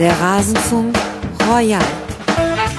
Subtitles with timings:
[0.00, 0.96] Der Rasenfunk
[1.46, 1.78] Royal.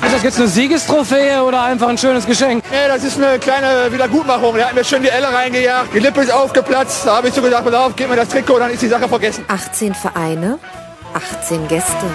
[0.03, 2.63] Ist das jetzt eine Siegestrophäe oder einfach ein schönes Geschenk?
[2.71, 4.55] Nee, das ist eine kleine Wiedergutmachung.
[4.55, 5.93] Der hat mir schön die Elle reingejagt.
[5.93, 7.05] Die Lippe ist aufgeplatzt.
[7.05, 9.07] Da habe ich so gesagt, pass auf, gib mir das Trikot, dann ist die Sache
[9.07, 9.45] vergessen.
[9.47, 10.57] 18 Vereine,
[11.13, 12.07] 18 Gäste.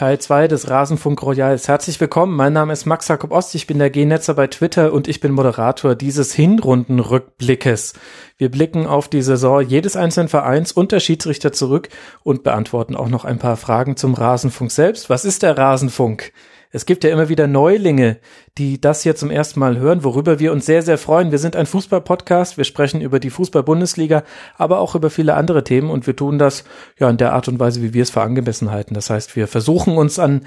[0.00, 1.68] Teil 2 des Rasenfunk Royals.
[1.68, 2.34] Herzlich willkommen.
[2.34, 3.54] Mein Name ist Max Jakob Ost.
[3.54, 7.92] Ich bin der G-Netzer bei Twitter und ich bin Moderator dieses Hinrundenrückblickes.
[8.38, 11.90] Wir blicken auf die Saison jedes einzelnen Vereins und der Schiedsrichter zurück
[12.22, 15.10] und beantworten auch noch ein paar Fragen zum Rasenfunk selbst.
[15.10, 16.32] Was ist der Rasenfunk?
[16.72, 18.18] Es gibt ja immer wieder Neulinge,
[18.56, 21.32] die das hier zum ersten Mal hören, worüber wir uns sehr, sehr freuen.
[21.32, 22.58] Wir sind ein Fußball-Podcast.
[22.58, 24.22] Wir sprechen über die Fußball-Bundesliga,
[24.56, 26.62] aber auch über viele andere Themen und wir tun das
[26.96, 28.94] ja in der Art und Weise, wie wir es für angemessen halten.
[28.94, 30.46] Das heißt, wir versuchen uns an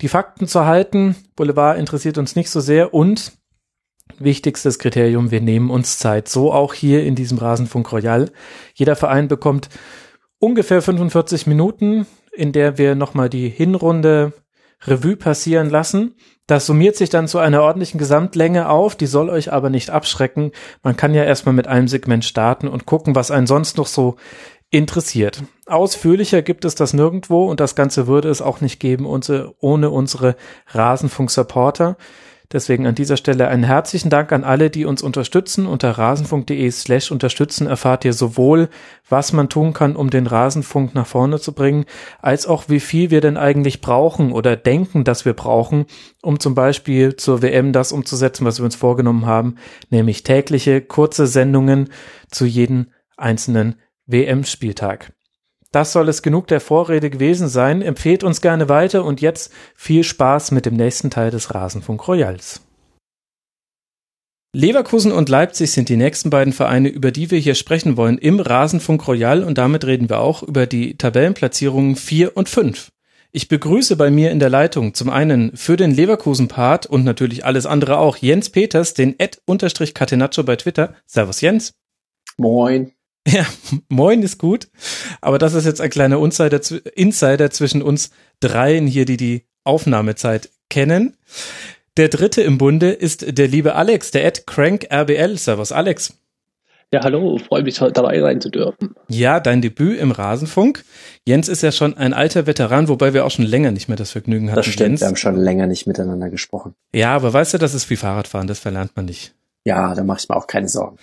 [0.00, 1.14] die Fakten zu halten.
[1.36, 3.32] Boulevard interessiert uns nicht so sehr und
[4.18, 6.28] wichtigstes Kriterium, wir nehmen uns Zeit.
[6.28, 8.32] So auch hier in diesem Rasenfunk Royal.
[8.74, 9.68] Jeder Verein bekommt
[10.40, 14.32] ungefähr 45 Minuten, in der wir nochmal die Hinrunde
[14.86, 16.14] Revue passieren lassen.
[16.46, 20.50] Das summiert sich dann zu einer ordentlichen Gesamtlänge auf, die soll euch aber nicht abschrecken.
[20.82, 24.16] Man kann ja erstmal mit einem Segment starten und gucken, was einen sonst noch so
[24.70, 25.42] interessiert.
[25.66, 30.36] Ausführlicher gibt es das nirgendwo und das Ganze würde es auch nicht geben ohne unsere
[30.68, 31.96] Rasenfunk-Supporter.
[32.52, 35.66] Deswegen an dieser Stelle einen herzlichen Dank an alle, die uns unterstützen.
[35.66, 38.68] Unter rasenfunk.de slash unterstützen erfahrt ihr sowohl,
[39.08, 41.84] was man tun kann, um den Rasenfunk nach vorne zu bringen,
[42.20, 45.86] als auch wie viel wir denn eigentlich brauchen oder denken, dass wir brauchen,
[46.22, 49.54] um zum Beispiel zur WM das umzusetzen, was wir uns vorgenommen haben,
[49.90, 51.90] nämlich tägliche kurze Sendungen
[52.32, 55.12] zu jedem einzelnen WM-Spieltag.
[55.72, 57.80] Das soll es genug der Vorrede gewesen sein.
[57.80, 62.62] Empfehlt uns gerne weiter und jetzt viel Spaß mit dem nächsten Teil des Rasenfunk Royals.
[64.52, 68.40] Leverkusen und Leipzig sind die nächsten beiden Vereine, über die wir hier sprechen wollen im
[68.40, 72.90] Rasenfunk Royal und damit reden wir auch über die Tabellenplatzierungen 4 und 5.
[73.30, 77.64] Ich begrüße bei mir in der Leitung zum einen für den Leverkusen-Part und natürlich alles
[77.64, 80.94] andere auch Jens Peters, den Ed-Catenaccio bei Twitter.
[81.06, 81.72] Servus Jens.
[82.36, 82.90] Moin.
[83.28, 83.46] Ja,
[83.88, 84.68] moin ist gut.
[85.20, 86.60] Aber das ist jetzt ein kleiner Insider,
[86.94, 88.10] Insider zwischen uns
[88.40, 91.16] dreien hier, die die Aufnahmezeit kennen.
[91.96, 95.36] Der dritte im Bunde ist der liebe Alex, der Ed Crank RBL.
[95.36, 96.14] Servus, Alex.
[96.92, 98.96] Ja, hallo, freue mich heute dabei sein zu dürfen.
[99.08, 100.84] Ja, dein Debüt im Rasenfunk.
[101.24, 104.10] Jens ist ja schon ein alter Veteran, wobei wir auch schon länger nicht mehr das
[104.10, 104.56] Vergnügen hatten.
[104.56, 105.00] Das stimmt, Jens.
[105.00, 106.74] wir haben schon länger nicht miteinander gesprochen.
[106.92, 109.34] Ja, aber weißt du, das ist wie Fahrradfahren, das verlernt man nicht.
[109.64, 110.96] Ja, da mache ich mir auch keine Sorgen.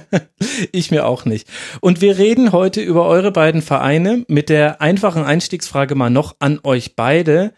[0.72, 1.48] ich mir auch nicht.
[1.80, 6.60] Und wir reden heute über eure beiden Vereine mit der einfachen Einstiegsfrage mal noch an
[6.62, 7.54] euch beide.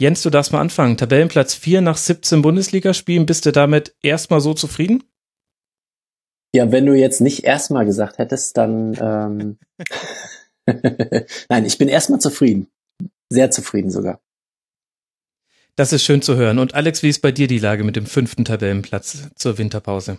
[0.00, 0.96] Jens, du darfst mal anfangen.
[0.96, 3.26] Tabellenplatz 4 nach 17 Bundesligaspielen.
[3.26, 5.02] Bist du damit erstmal so zufrieden?
[6.54, 9.58] Ja, wenn du jetzt nicht erstmal gesagt hättest, dann ähm
[11.48, 12.68] Nein, ich bin erstmal zufrieden.
[13.28, 14.20] Sehr zufrieden sogar.
[15.78, 16.58] Das ist schön zu hören.
[16.58, 20.18] Und Alex, wie ist bei dir die Lage mit dem fünften Tabellenplatz zur Winterpause?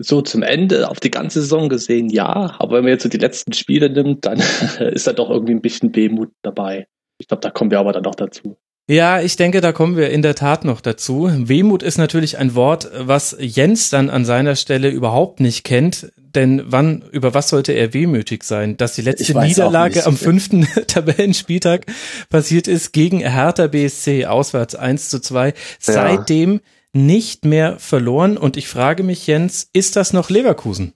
[0.00, 2.56] So zum Ende auf die ganze Saison gesehen, ja.
[2.58, 4.42] Aber wenn man jetzt so die letzten Spiele nimmt, dann
[4.80, 6.88] ist da doch irgendwie ein bisschen Wehmut dabei.
[7.18, 8.58] Ich glaube, da kommen wir aber dann noch dazu.
[8.88, 11.28] Ja, ich denke, da kommen wir in der Tat noch dazu.
[11.32, 16.12] Wehmut ist natürlich ein Wort, was Jens dann an seiner Stelle überhaupt nicht kennt.
[16.16, 18.76] Denn wann, über was sollte er wehmütig sein?
[18.76, 21.86] Dass die letzte Niederlage am fünften Tabellenspieltag
[22.28, 25.54] passiert ist gegen Hertha BSC, auswärts 1 zu 2.
[25.80, 26.60] Seitdem ja.
[26.92, 28.36] nicht mehr verloren.
[28.36, 30.92] Und ich frage mich, Jens, ist das noch Leverkusen?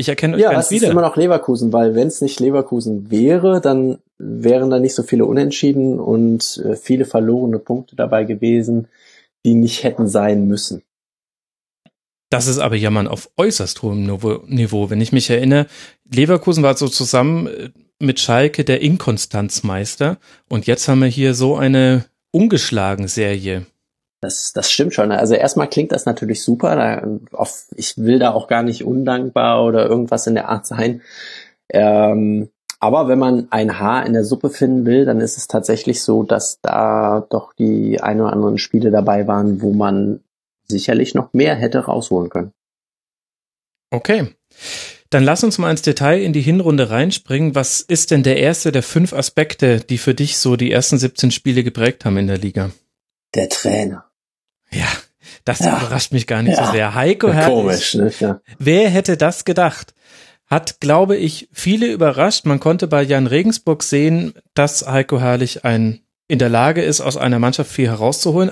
[0.00, 0.80] Ich erkenne euch ja, ganz wieder.
[0.80, 4.80] Ja, es ist immer noch Leverkusen, weil wenn es nicht Leverkusen wäre, dann wären da
[4.80, 8.88] nicht so viele Unentschieden und äh, viele verlorene Punkte dabei gewesen,
[9.44, 10.82] die nicht hätten sein müssen.
[12.30, 14.06] Das ist aber Jammern auf äußerst hohem
[14.46, 14.88] Niveau.
[14.88, 15.66] Wenn ich mich erinnere,
[16.10, 17.68] Leverkusen war so zusammen äh,
[17.98, 20.16] mit Schalke der Inkonstanzmeister
[20.48, 23.66] und jetzt haben wir hier so eine ungeschlagen Serie.
[24.20, 25.12] Das, das stimmt schon.
[25.12, 26.76] Also erstmal klingt das natürlich super.
[26.76, 31.00] Da, auf, ich will da auch gar nicht undankbar oder irgendwas in der Art sein.
[31.70, 32.50] Ähm,
[32.80, 36.22] aber wenn man ein Haar in der Suppe finden will, dann ist es tatsächlich so,
[36.22, 40.20] dass da doch die ein oder anderen Spiele dabei waren, wo man
[40.66, 42.52] sicherlich noch mehr hätte rausholen können.
[43.90, 44.34] Okay.
[45.10, 47.54] Dann lass uns mal ins Detail in die Hinrunde reinspringen.
[47.54, 51.32] Was ist denn der erste der fünf Aspekte, die für dich so die ersten 17
[51.32, 52.70] Spiele geprägt haben in der Liga?
[53.34, 54.09] Der Trainer.
[54.72, 54.88] Ja,
[55.44, 55.76] das ja.
[55.76, 56.66] überrascht mich gar nicht ja.
[56.66, 56.94] so sehr.
[56.94, 57.54] Heiko Herrlich.
[57.54, 58.12] Komisch, ne?
[58.20, 58.40] Ja.
[58.58, 59.94] Wer hätte das gedacht?
[60.50, 62.44] hat, glaube ich, viele überrascht.
[62.44, 67.16] Man konnte bei Jan Regensburg sehen, dass Heiko Herrlich ein, in der Lage ist, aus
[67.16, 68.50] einer Mannschaft viel herauszuholen.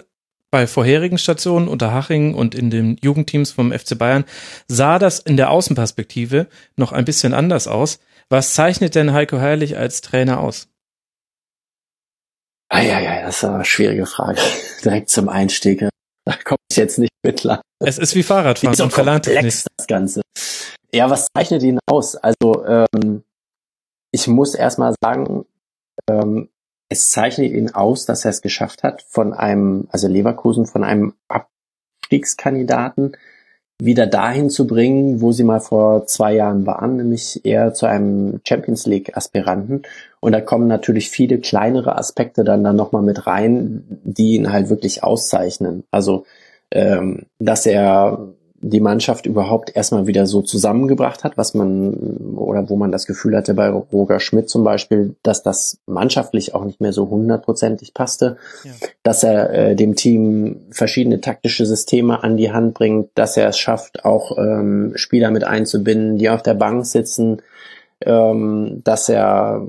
[0.50, 4.24] Bei vorherigen Stationen unter Haching und in den Jugendteams vom FC Bayern
[4.66, 7.98] sah das in der Außenperspektive noch ein bisschen anders aus.
[8.30, 10.68] Was zeichnet denn Heiko Herrlich als Trainer aus?
[12.70, 14.40] Ah, ja, ja, das ist eine schwierige Frage.
[14.84, 15.88] Direkt zum Einstieg.
[16.28, 17.62] Da komme ich jetzt nicht mit klar.
[17.82, 19.66] Es ist wie Fahrradfahren so und verlangt es nicht.
[19.78, 20.20] das Ganze.
[20.92, 22.16] Ja, was zeichnet ihn aus?
[22.16, 23.22] Also, ähm,
[24.12, 25.46] ich muss erstmal sagen,
[26.06, 26.50] ähm,
[26.90, 31.14] es zeichnet ihn aus, dass er es geschafft hat, von einem, also Leverkusen, von einem
[31.28, 33.16] Abstiegskandidaten
[33.80, 38.40] wieder dahin zu bringen, wo sie mal vor zwei Jahren waren, nämlich eher zu einem
[38.46, 39.84] Champions League Aspiranten.
[40.20, 44.68] Und da kommen natürlich viele kleinere Aspekte dann dann nochmal mit rein, die ihn halt
[44.68, 45.84] wirklich auszeichnen.
[45.90, 46.24] Also,
[46.70, 48.28] ähm, dass er
[48.60, 51.94] die Mannschaft überhaupt erstmal wieder so zusammengebracht hat, was man
[52.34, 56.64] oder wo man das Gefühl hatte bei Roger Schmidt zum Beispiel, dass das mannschaftlich auch
[56.64, 58.72] nicht mehr so hundertprozentig passte, ja.
[59.04, 63.58] dass er äh, dem Team verschiedene taktische Systeme an die Hand bringt, dass er es
[63.58, 67.42] schafft, auch ähm, Spieler mit einzubinden, die auf der Bank sitzen,
[68.04, 69.66] ähm, dass er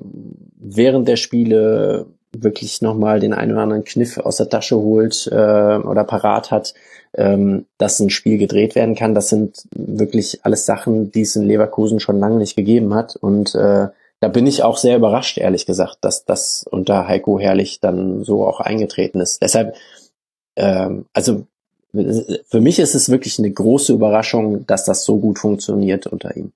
[0.60, 5.36] während der Spiele wirklich nochmal den einen oder anderen Kniff aus der Tasche holt äh,
[5.36, 6.74] oder parat hat,
[7.14, 9.16] ähm, dass ein Spiel gedreht werden kann.
[9.16, 13.16] Das sind wirklich alles Sachen, die es in Leverkusen schon lange nicht gegeben hat.
[13.16, 13.88] Und äh,
[14.20, 18.46] da bin ich auch sehr überrascht, ehrlich gesagt, dass das unter Heiko Herrlich dann so
[18.46, 19.42] auch eingetreten ist.
[19.42, 19.76] Deshalb,
[20.56, 21.48] ähm, also
[21.92, 26.52] für mich ist es wirklich eine große Überraschung, dass das so gut funktioniert unter ihm.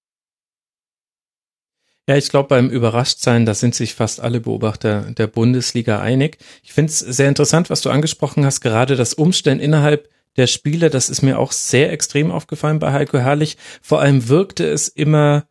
[2.07, 6.37] Ja, ich glaube, beim Überraschtsein, da sind sich fast alle Beobachter der Bundesliga einig.
[6.61, 10.89] Ich finde es sehr interessant, was du angesprochen hast, gerade das Umstellen innerhalb der Spiele,
[10.89, 13.57] das ist mir auch sehr extrem aufgefallen bei Heiko Herrlich.
[13.81, 15.45] Vor allem wirkte es immer,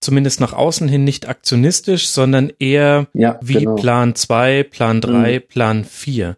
[0.00, 3.76] zumindest nach außen hin, nicht aktionistisch, sondern eher ja, wie genau.
[3.76, 5.48] Plan 2, Plan 3, mhm.
[5.48, 6.36] Plan 4.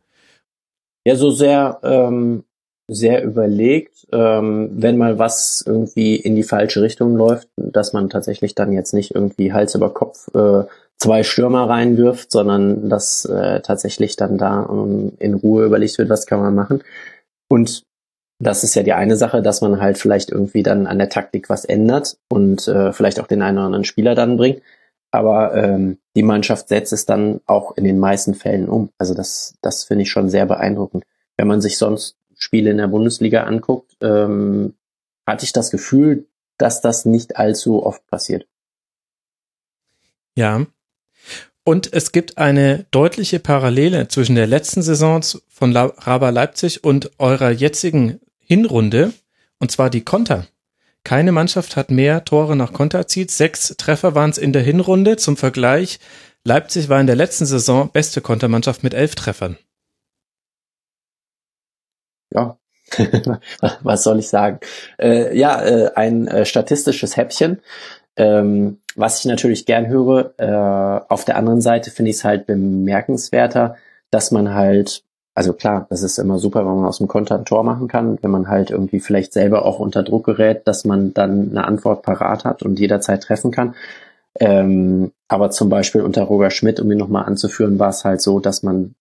[1.05, 2.45] Ja, so sehr, ähm,
[2.89, 8.55] sehr überlegt, ähm, wenn mal was irgendwie in die falsche Richtung läuft, dass man tatsächlich
[8.55, 10.65] dann jetzt nicht irgendwie Hals über Kopf äh,
[10.99, 16.27] zwei Stürmer reinwirft, sondern dass äh, tatsächlich dann da um, in Ruhe überlegt wird, was
[16.27, 16.83] kann man machen.
[17.49, 17.83] Und
[18.39, 21.49] das ist ja die eine Sache, dass man halt vielleicht irgendwie dann an der Taktik
[21.49, 24.63] was ändert und äh, vielleicht auch den einen oder anderen Spieler dann bringt.
[25.11, 28.91] Aber ähm, die Mannschaft setzt es dann auch in den meisten Fällen um.
[28.99, 31.05] Also das, das finde ich schon sehr beeindruckend.
[31.39, 34.75] Wenn man sich sonst Spiele in der Bundesliga anguckt, ähm,
[35.27, 36.27] hatte ich das Gefühl,
[36.59, 38.47] dass das nicht allzu oft passiert.
[40.37, 40.67] Ja,
[41.69, 47.51] und es gibt eine deutliche Parallele zwischen der letzten Saison von Raba Leipzig und eurer
[47.51, 49.13] jetzigen Hinrunde,
[49.59, 50.47] und zwar die Konter.
[51.03, 53.33] Keine Mannschaft hat mehr Tore nach Konter erzielt.
[53.33, 55.17] Sechs Treffer waren es in der Hinrunde.
[55.17, 55.99] Zum Vergleich,
[56.45, 59.57] Leipzig war in der letzten Saison beste Kontermannschaft mit elf Treffern.
[62.33, 62.59] Ja,
[63.83, 64.61] was soll ich sagen?
[64.99, 67.61] Äh, ja, äh, ein äh, statistisches Häppchen.
[68.17, 72.47] Ähm, was ich natürlich gern höre, äh, auf der anderen Seite finde ich es halt
[72.47, 73.77] bemerkenswerter,
[74.11, 75.03] dass man halt,
[75.35, 78.19] also klar, das ist immer super, wenn man aus dem Konter ein Tor machen kann,
[78.23, 82.03] wenn man halt irgendwie vielleicht selber auch unter Druck gerät, dass man dann eine Antwort
[82.03, 83.75] parat hat und jederzeit treffen kann.
[84.39, 88.41] Ähm, aber zum Beispiel unter Roger Schmidt, um ihn nochmal anzuführen, war es halt so,
[88.41, 88.95] dass man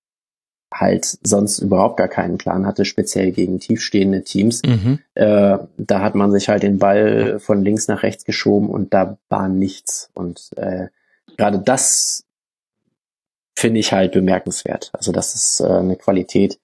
[0.74, 4.62] halt sonst überhaupt gar keinen Plan hatte, speziell gegen tiefstehende Teams.
[4.66, 5.00] Mhm.
[5.14, 9.18] Äh, da hat man sich halt den Ball von links nach rechts geschoben und da
[9.30, 10.10] war nichts.
[10.14, 10.88] Und äh,
[11.38, 12.26] gerade das
[13.56, 14.90] finde ich halt bemerkenswert.
[14.94, 16.60] Also das ist äh, eine Qualität,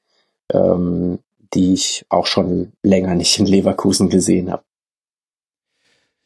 [0.51, 1.20] ähm,
[1.53, 4.63] die ich auch schon länger nicht in Leverkusen gesehen habe.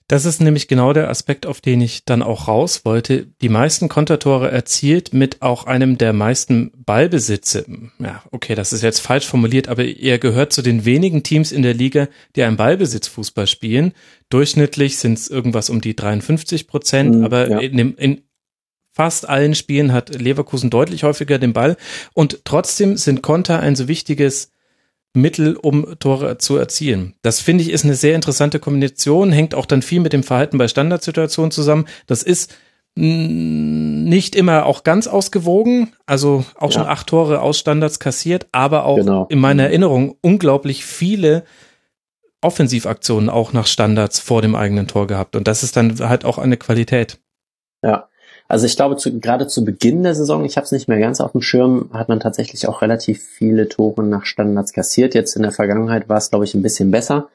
[0.08, 3.26] Das ist nämlich genau der Aspekt, auf den ich dann auch raus wollte.
[3.42, 7.66] Die meisten Kontertore erzielt mit auch einem der meisten Ballbesitze.
[7.98, 11.64] Ja, okay, das ist jetzt falsch formuliert, aber er gehört zu den wenigen Teams in
[11.64, 13.94] der Liga, die einen Ballbesitzfußball spielen.
[14.30, 17.60] Durchschnittlich sind es irgendwas um die 53 Prozent, mhm, aber ja.
[17.60, 18.22] in, in
[18.96, 21.78] fast allen Spielen hat Leverkusen deutlich häufiger den Ball.
[22.14, 24.52] Und trotzdem sind Konter ein so wichtiges
[25.16, 27.16] Mittel, um Tore zu erzielen.
[27.22, 30.58] Das finde ich ist eine sehr interessante Kombination, hängt auch dann viel mit dem Verhalten
[30.58, 31.86] bei Standardsituationen zusammen.
[32.08, 32.56] Das ist
[32.98, 36.80] nicht immer auch ganz ausgewogen, also auch ja.
[36.80, 39.28] schon acht Tore aus Standards kassiert, aber auch genau.
[39.30, 41.44] in meiner Erinnerung unglaublich viele
[42.42, 45.36] Offensivaktionen auch nach Standards vor dem eigenen Tor gehabt.
[45.36, 47.20] Und das ist dann halt auch eine Qualität.
[47.84, 48.08] Ja,
[48.48, 51.20] also ich glaube, zu, gerade zu Beginn der Saison, ich habe es nicht mehr ganz
[51.20, 55.16] auf dem Schirm, hat man tatsächlich auch relativ viele Tore nach Standards kassiert.
[55.16, 57.30] Jetzt in der Vergangenheit war es, glaube ich, ein bisschen besser.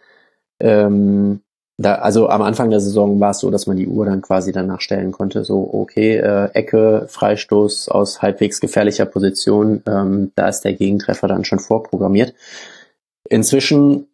[0.61, 1.41] Ähm,
[1.79, 4.53] da, also am Anfang der Saison war es so, dass man die Uhr dann quasi
[4.53, 5.45] danach stellen konnte.
[5.45, 11.45] So, okay, äh, Ecke, Freistoß aus halbwegs gefährlicher Position, ähm, da ist der Gegentreffer dann
[11.45, 12.35] schon vorprogrammiert.
[13.29, 14.09] Inzwischen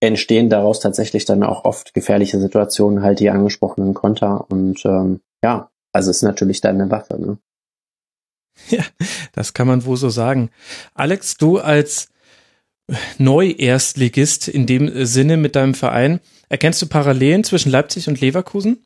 [0.00, 4.46] entstehen daraus tatsächlich dann auch oft gefährliche Situationen, halt die angesprochenen Konter.
[4.48, 7.18] Und ähm, ja, also ist natürlich dann eine Waffe.
[7.20, 7.38] Ne?
[8.68, 8.84] Ja,
[9.32, 10.50] das kann man wohl so sagen.
[10.94, 12.10] Alex, du als
[13.18, 18.84] Neu-Erstligist in dem Sinne mit deinem Verein, erkennst du Parallelen zwischen Leipzig und Leverkusen?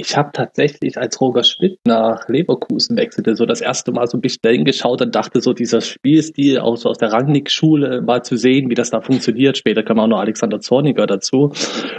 [0.00, 4.20] Ich habe tatsächlich, als Roger Schmidt nach Leverkusen wechselte, so das erste Mal so ein
[4.20, 8.70] bisschen dahin geschaut und dachte so, dieser Spielstil aus, aus der Rangnick-Schule mal zu sehen,
[8.70, 9.58] wie das da funktioniert.
[9.58, 11.52] Später kam auch noch Alexander Zorniger dazu.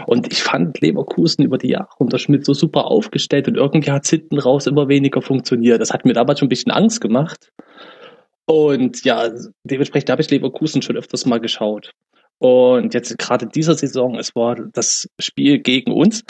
[0.08, 4.06] Und ich fand Leverkusen über die Jahre unter Schmidt so super aufgestellt und irgendwie hat
[4.06, 5.82] es hinten raus immer weniger funktioniert.
[5.82, 7.52] Das hat mir damals schon ein bisschen Angst gemacht.
[8.46, 9.30] Und ja,
[9.66, 11.92] dementsprechend habe ich Leverkusen schon öfters mal geschaut.
[12.38, 16.24] Und jetzt gerade dieser Saison, es war das Spiel gegen uns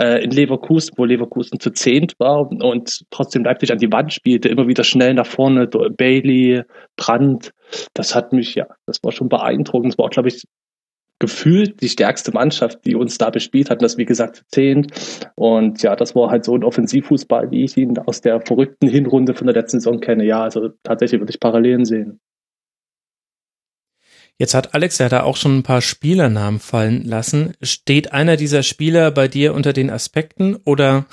[0.00, 4.48] äh, in Leverkusen, wo Leverkusen zu zehnt war und trotzdem Leipzig an die Wand spielte,
[4.48, 6.62] immer wieder schnell nach vorne, Bailey,
[6.96, 7.52] Brandt,
[7.94, 9.92] das hat mich, ja, das war schon beeindruckend.
[9.92, 10.44] Es war, glaube ich,
[11.18, 14.90] gefühlt die stärkste Mannschaft, die uns da bespielt hat, das wie gesagt zehnt.
[15.34, 19.34] Und ja, das war halt so ein Offensivfußball, wie ich ihn aus der verrückten Hinrunde
[19.34, 20.24] von der letzten Saison kenne.
[20.24, 22.20] Ja, also tatsächlich würde ich Parallelen sehen.
[24.40, 27.52] Jetzt hat Alex ja da auch schon ein paar Spielernamen fallen lassen.
[27.60, 31.04] Steht einer dieser Spieler bei dir unter den Aspekten oder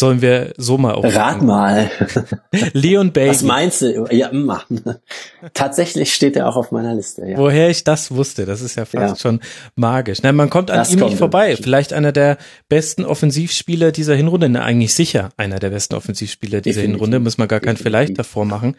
[0.00, 1.04] Sollen wir so mal auf?
[1.14, 1.90] Rat mal.
[2.72, 3.28] Leon Bailey.
[3.28, 4.06] Was meinst du?
[4.10, 4.62] Ja, Mann.
[5.52, 7.26] Tatsächlich steht er auch auf meiner Liste.
[7.26, 7.36] Ja.
[7.36, 9.16] Woher ich das wusste, das ist ja fast ja.
[9.16, 9.40] schon
[9.76, 10.22] magisch.
[10.22, 11.54] Nein, man kommt an das ihm nicht vorbei.
[11.54, 12.38] Vielleicht einer der
[12.70, 14.48] besten Offensivspieler dieser Hinrunde.
[14.48, 16.94] Na, eigentlich sicher einer der besten Offensivspieler dieser Definitiv.
[16.94, 17.20] Hinrunde.
[17.20, 17.84] Muss man gar kein Definitiv.
[17.84, 18.76] Vielleicht davor machen.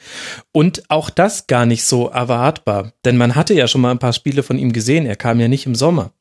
[0.51, 2.94] Und auch das gar nicht so erwartbar.
[3.06, 5.06] Denn man hatte ja schon mal ein paar Spiele von ihm gesehen.
[5.06, 6.13] Er kam ja nicht im Sommer.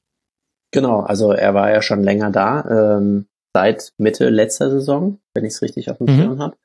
[0.72, 2.98] Genau, also er war ja schon länger da.
[2.98, 6.38] Ähm seit Mitte letzter Saison, wenn ich es richtig auf dem Schirm mhm.
[6.38, 6.56] habe.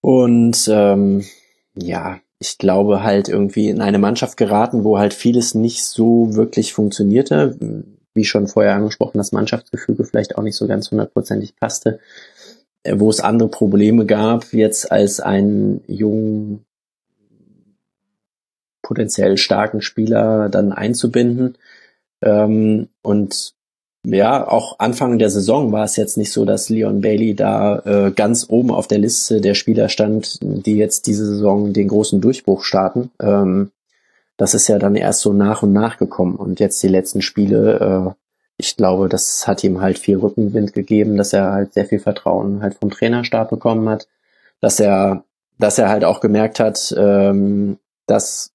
[0.00, 1.24] Und ähm,
[1.74, 6.72] ja, ich glaube halt irgendwie in eine Mannschaft geraten, wo halt vieles nicht so wirklich
[6.74, 7.58] funktionierte.
[8.14, 11.98] Wie schon vorher angesprochen, das Mannschaftsgefüge vielleicht auch nicht so ganz hundertprozentig passte.
[12.86, 16.64] Äh, wo es andere Probleme gab, jetzt als einen jungen,
[18.82, 21.58] potenziell starken Spieler dann einzubinden.
[22.22, 23.55] Ähm, und
[24.08, 28.12] ja, auch Anfang der Saison war es jetzt nicht so, dass Leon Bailey da äh,
[28.12, 32.62] ganz oben auf der Liste der Spieler stand, die jetzt diese Saison den großen Durchbruch
[32.62, 33.10] starten.
[33.20, 33.72] Ähm,
[34.36, 36.36] das ist ja dann erst so nach und nach gekommen.
[36.36, 38.14] Und jetzt die letzten Spiele, äh,
[38.58, 42.62] ich glaube, das hat ihm halt viel Rückenwind gegeben, dass er halt sehr viel Vertrauen
[42.62, 44.06] halt vom Trainerstab bekommen hat,
[44.60, 45.24] dass er,
[45.58, 48.52] dass er halt auch gemerkt hat, ähm, dass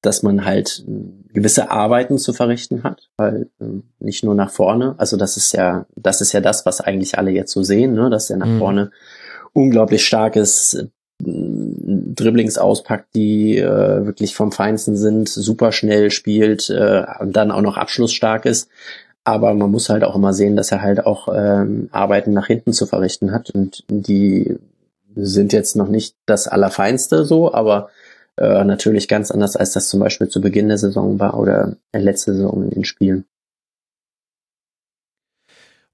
[0.00, 0.84] dass man halt
[1.32, 5.86] gewisse Arbeiten zu verrichten hat, weil ähm, nicht nur nach vorne, also das ist ja,
[5.96, 8.58] das ist ja das, was eigentlich alle jetzt so sehen, ne, dass er nach mhm.
[8.58, 8.90] vorne
[9.52, 10.86] unglaublich starkes äh,
[11.20, 17.60] Dribblings auspackt, die äh, wirklich vom Feinsten sind, super schnell spielt äh, und dann auch
[17.60, 18.68] noch abschlussstark ist.
[19.24, 22.72] Aber man muss halt auch immer sehen, dass er halt auch ähm, Arbeiten nach hinten
[22.72, 24.56] zu verrichten hat und die
[25.16, 27.90] sind jetzt noch nicht das Allerfeinste so, aber
[28.38, 32.34] äh, natürlich ganz anders, als das zum Beispiel zu Beginn der Saison war oder letzte
[32.34, 33.24] Saison in den Spielen.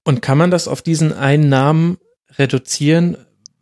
[0.03, 1.97] Und kann man das auf diesen einen Namen
[2.37, 3.17] reduzieren,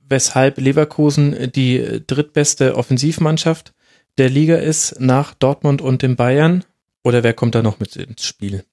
[0.07, 3.73] weshalb Leverkusen die drittbeste Offensivmannschaft
[4.17, 6.65] der Liga ist nach Dortmund und den Bayern?
[7.03, 8.63] Oder wer kommt da noch mit ins Spiel?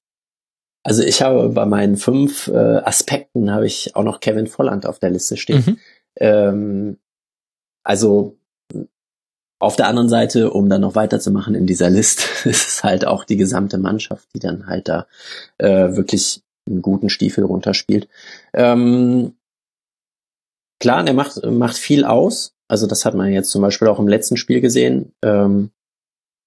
[0.83, 4.99] Also ich habe bei meinen fünf äh, Aspekten habe ich auch noch Kevin Volland auf
[4.99, 5.63] der Liste stehen.
[5.65, 5.77] Mhm.
[6.15, 6.97] Ähm,
[7.83, 8.37] also
[9.61, 13.23] auf der anderen Seite, um dann noch weiterzumachen in dieser Liste, ist es halt auch
[13.23, 15.07] die gesamte Mannschaft, die dann halt da
[15.57, 18.07] äh, wirklich einen guten Stiefel runterspielt.
[18.53, 19.35] Ähm,
[20.79, 22.53] klar, er macht, macht viel aus.
[22.67, 25.13] Also das hat man jetzt zum Beispiel auch im letzten Spiel gesehen.
[25.21, 25.71] Ähm,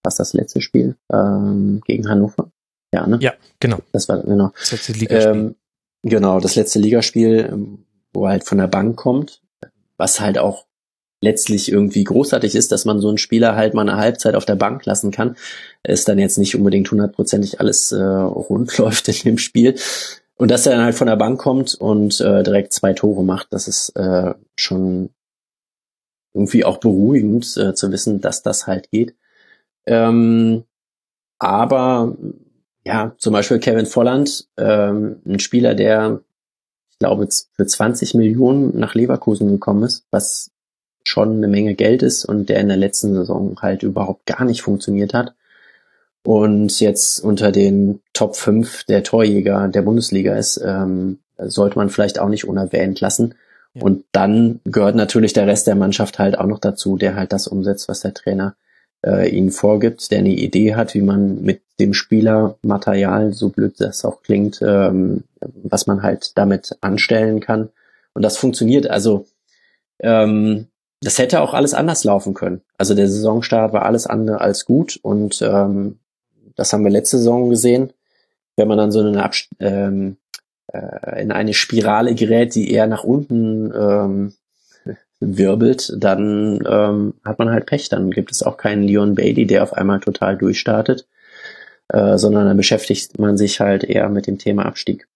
[0.03, 0.97] was das letzte Spiel?
[1.13, 2.51] Ähm, gegen Hannover.
[2.93, 3.19] Ja, ne?
[3.21, 3.79] Ja, genau.
[3.93, 4.53] Das war genau.
[4.59, 5.33] Das letzte Ligaspiel.
[5.33, 5.55] Ähm,
[6.03, 7.79] genau, das letzte Ligaspiel,
[8.13, 9.43] wo er halt von der Bank kommt,
[9.97, 10.67] was halt auch
[11.25, 14.57] letztlich irgendwie großartig ist, dass man so einen Spieler halt mal eine Halbzeit auf der
[14.57, 15.37] Bank lassen kann,
[15.83, 19.75] ist dann jetzt nicht unbedingt hundertprozentig alles äh, rund läuft in dem Spiel.
[20.37, 23.49] Und dass er dann halt von der Bank kommt und äh, direkt zwei Tore macht,
[23.53, 25.11] das ist äh, schon
[26.35, 29.15] irgendwie auch beruhigend äh, zu wissen, dass das halt geht.
[29.87, 30.65] Ähm,
[31.39, 32.17] aber
[32.85, 36.21] ja, zum Beispiel Kevin Volland, ähm, ein Spieler, der
[36.91, 40.54] ich glaube für 20 Millionen nach Leverkusen gekommen ist, was
[41.05, 44.63] schon eine Menge Geld ist und der in der letzten Saison halt überhaupt gar nicht
[44.63, 45.35] funktioniert hat.
[46.25, 52.19] Und jetzt unter den Top 5 der Torjäger der Bundesliga ist, ähm, sollte man vielleicht
[52.19, 53.35] auch nicht unerwähnt lassen.
[53.75, 53.83] Ja.
[53.83, 57.47] Und dann gehört natürlich der Rest der Mannschaft halt auch noch dazu, der halt das
[57.47, 58.57] umsetzt, was der Trainer
[59.05, 64.05] äh, ihnen vorgibt, der eine Idee hat, wie man mit dem Spielermaterial, so blöd das
[64.05, 67.69] auch klingt, ähm, was man halt damit anstellen kann.
[68.15, 68.89] Und das funktioniert.
[68.89, 69.27] Also
[69.99, 70.69] ähm,
[71.05, 72.63] das hätte auch alles anders laufen können.
[72.79, 75.99] Also der Saisonstart war alles andere als gut und ähm,
[76.57, 77.93] das haben wir letzte Saison gesehen.
[78.57, 80.17] Wenn man dann so eine Abst ähm,
[80.73, 84.33] äh, in eine Spirale gerät, die eher nach unten ähm,
[85.21, 87.89] wirbelt, dann ähm, hat man halt Pech.
[87.91, 91.07] Dann gibt es auch keinen Leon Bailey, der auf einmal total durchstartet,
[91.89, 95.07] äh, sondern dann beschäftigt man sich halt eher mit dem Thema Abstieg.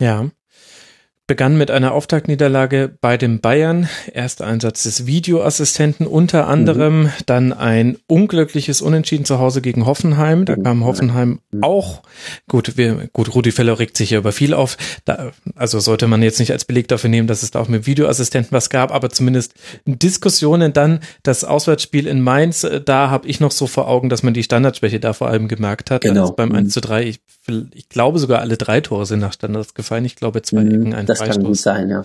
[0.00, 0.30] Ja
[1.26, 3.88] begann mit einer Auftaktniederlage bei den Bayern.
[4.12, 7.10] Erster Einsatz des Videoassistenten unter anderem, mhm.
[7.26, 10.44] dann ein unglückliches Unentschieden zu Hause gegen Hoffenheim.
[10.44, 11.62] Da kam Hoffenheim mhm.
[11.62, 12.02] auch.
[12.48, 14.76] Gut, wir, gut, Rudi Feller regt sich ja über viel auf.
[15.04, 17.86] Da, also sollte man jetzt nicht als Beleg dafür nehmen, dass es da auch mit
[17.86, 19.54] Videoassistenten was gab, aber zumindest
[19.86, 24.24] Diskussionen dann das Auswärtsspiel in Mainz, äh, da habe ich noch so vor Augen, dass
[24.24, 26.02] man die Standardschwäche da vor allem gemerkt hat.
[26.02, 26.22] Genau.
[26.22, 26.70] Also beim 1 mhm.
[26.70, 27.20] zu 3, ich,
[27.74, 30.04] ich glaube sogar alle drei Tore sind nach Standards gefallen.
[30.04, 30.70] Ich glaube zwei mhm.
[30.70, 31.36] Ecken, ein das Freistoß.
[31.36, 32.04] kann gut sein, ja.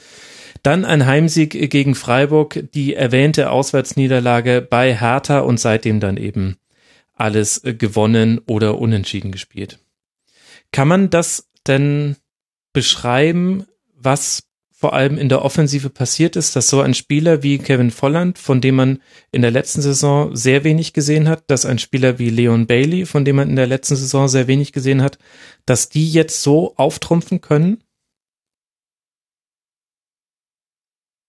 [0.63, 6.57] Dann ein Heimsieg gegen Freiburg, die erwähnte Auswärtsniederlage bei Hertha und seitdem dann eben
[7.13, 9.79] alles gewonnen oder unentschieden gespielt.
[10.71, 12.15] Kann man das denn
[12.73, 13.65] beschreiben,
[13.95, 14.46] was
[14.79, 18.61] vor allem in der Offensive passiert ist, dass so ein Spieler wie Kevin Volland, von
[18.61, 22.67] dem man in der letzten Saison sehr wenig gesehen hat, dass ein Spieler wie Leon
[22.67, 25.17] Bailey, von dem man in der letzten Saison sehr wenig gesehen hat,
[25.65, 27.81] dass die jetzt so auftrumpfen können?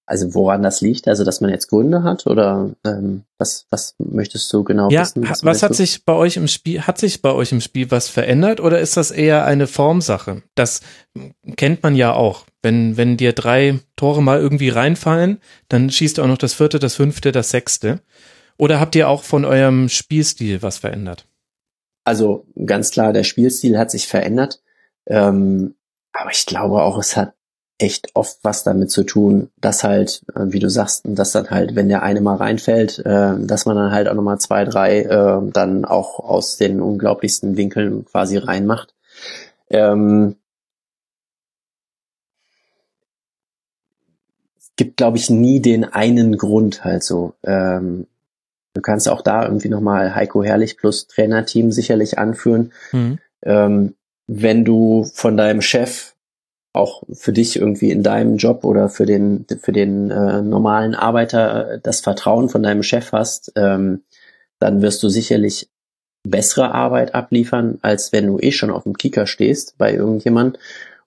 [0.09, 1.07] Also woran das liegt?
[1.07, 5.29] Also dass man jetzt Gründe hat oder ähm, was was möchtest du genau ja, wissen?
[5.29, 5.75] Was, was hat du?
[5.75, 8.97] sich bei euch im Spiel hat sich bei euch im Spiel was verändert oder ist
[8.97, 10.43] das eher eine Formsache?
[10.55, 10.81] Das
[11.57, 12.47] kennt man ja auch.
[12.63, 16.79] Wenn wenn dir drei Tore mal irgendwie reinfallen, dann schießt du auch noch das vierte,
[16.79, 18.01] das fünfte, das sechste.
[18.57, 21.27] Oder habt ihr auch von eurem Spielstil was verändert?
[22.05, 24.63] Also ganz klar, der Spielstil hat sich verändert.
[25.07, 25.75] Ähm,
[26.15, 27.35] aber ich glaube auch, es hat
[27.79, 31.77] echt oft was damit zu tun, dass halt, äh, wie du sagst, dass dann halt,
[31.77, 35.41] wenn der eine mal reinfällt, äh, dass man dann halt auch nochmal zwei, drei äh,
[35.53, 38.95] dann auch aus den unglaublichsten Winkeln quasi reinmacht.
[39.71, 40.37] Ähm,
[44.59, 47.35] es gibt, glaube ich, nie den einen Grund halt so.
[47.45, 48.09] Ähm,
[48.75, 52.73] du kannst auch da irgendwie nochmal Heiko Herrlich plus Trainerteam sicherlich anführen.
[52.91, 53.19] Mhm.
[53.43, 53.95] Ähm,
[54.27, 56.15] wenn du von deinem Chef
[56.79, 61.73] auch für dich irgendwie in deinem Job oder für den für den äh, normalen Arbeiter
[61.73, 64.03] äh, das Vertrauen von deinem Chef hast, ähm,
[64.59, 65.69] dann wirst du sicherlich
[66.23, 70.59] bessere Arbeit abliefern, als wenn du eh schon auf dem Kicker stehst bei irgendjemand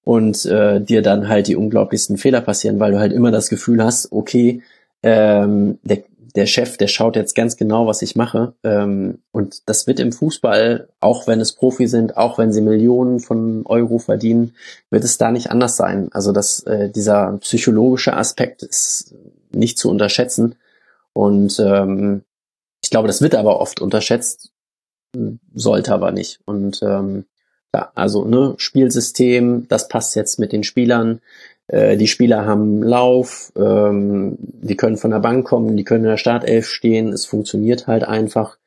[0.04, 3.84] und äh, dir dann halt die unglaublichsten Fehler passieren, weil du halt immer das Gefühl
[3.84, 4.64] hast, okay,
[5.04, 6.04] ähm, der,
[6.36, 8.54] der Chef, der schaut jetzt ganz genau, was ich mache.
[8.64, 13.20] Ähm, und das wird im Fußball, auch wenn es Profi sind, auch wenn sie Millionen
[13.20, 14.56] von Euro verdienen,
[14.90, 16.10] wird es da nicht anders sein.
[16.12, 19.14] Also das, äh, dieser psychologische Aspekt ist
[19.52, 20.56] nicht zu unterschätzen.
[21.14, 22.24] Und ähm,
[22.84, 24.52] ich glaube, das wird aber oft unterschätzt,
[25.54, 26.40] sollte aber nicht.
[26.46, 27.26] Und ähm,
[27.74, 31.22] ja, also ne, Spielsystem, das passt jetzt mit den Spielern.
[31.72, 36.10] Äh, die Spieler haben Lauf, ähm, die können von der Bank kommen, die können in
[36.10, 38.58] der Startelf stehen, es funktioniert halt einfach.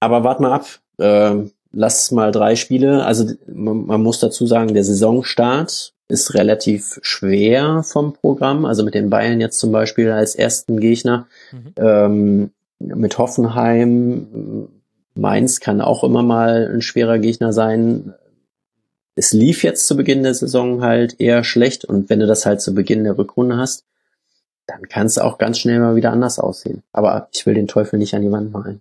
[0.00, 0.66] Aber wart mal ab,
[0.98, 3.04] äh, lass mal drei Spiele.
[3.04, 8.64] Also man, man muss dazu sagen, der Saisonstart ist relativ schwer vom Programm.
[8.64, 11.26] Also mit den Bayern jetzt zum Beispiel als ersten Gegner.
[11.52, 11.74] Mhm.
[11.76, 14.68] Ähm, mit Hoffenheim,
[15.14, 18.14] Mainz kann auch immer mal ein schwerer Gegner sein
[19.16, 22.60] es lief jetzt zu Beginn der Saison halt eher schlecht und wenn du das halt
[22.60, 23.84] zu Beginn der Rückrunde hast,
[24.66, 26.82] dann kann es auch ganz schnell mal wieder anders aussehen.
[26.92, 28.80] Aber ich will den Teufel nicht an die Wand malen.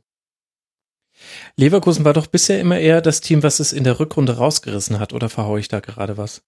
[1.55, 5.13] Leverkusen war doch bisher immer eher das Team, was es in der Rückrunde rausgerissen hat,
[5.13, 6.41] oder verhaue ich da gerade was?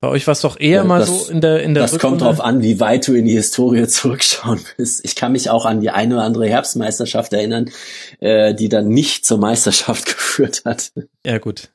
[0.00, 2.18] Bei euch war es doch eher ja, mal so in der in der Das Rückrunde.
[2.18, 5.02] kommt drauf an, wie weit du in die Historie zurückschauen willst.
[5.02, 7.70] Ich kann mich auch an die eine oder andere Herbstmeisterschaft erinnern,
[8.20, 10.92] äh, die dann nicht zur Meisterschaft geführt hat.
[11.24, 11.70] Ja gut,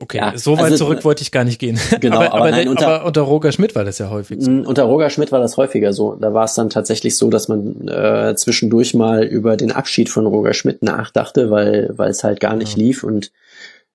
[0.00, 1.78] Okay, ja, so weit also, zurück wollte ich gar nicht gehen.
[2.00, 4.50] Genau, aber, aber, nein, unter, aber unter Roger Schmidt war das ja häufig so.
[4.50, 6.16] Mm, unter Roger Schmidt war das häufiger so.
[6.16, 10.26] Da war es dann tatsächlich so, dass man äh, zwischendurch mal über den Abschied von
[10.26, 12.82] Roger Schmidt nachdachte, weil weil es halt gar nicht ja.
[12.82, 13.30] lief und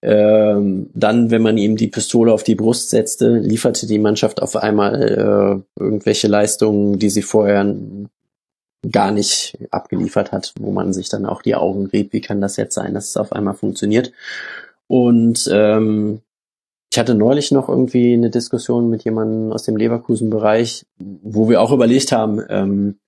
[0.01, 4.55] ähm, dann, wenn man ihm die Pistole auf die Brust setzte, lieferte die Mannschaft auf
[4.55, 7.75] einmal äh, irgendwelche Leistungen, die sie vorher
[8.89, 12.55] gar nicht abgeliefert hat, wo man sich dann auch die Augen rieb, wie kann das
[12.55, 14.13] jetzt sein, dass es auf einmal funktioniert.
[14.89, 16.19] Und ähm,
[16.91, 21.71] ich hatte neulich noch irgendwie eine Diskussion mit jemandem aus dem Leverkusen-Bereich, wo wir auch
[21.71, 22.99] überlegt haben, ähm,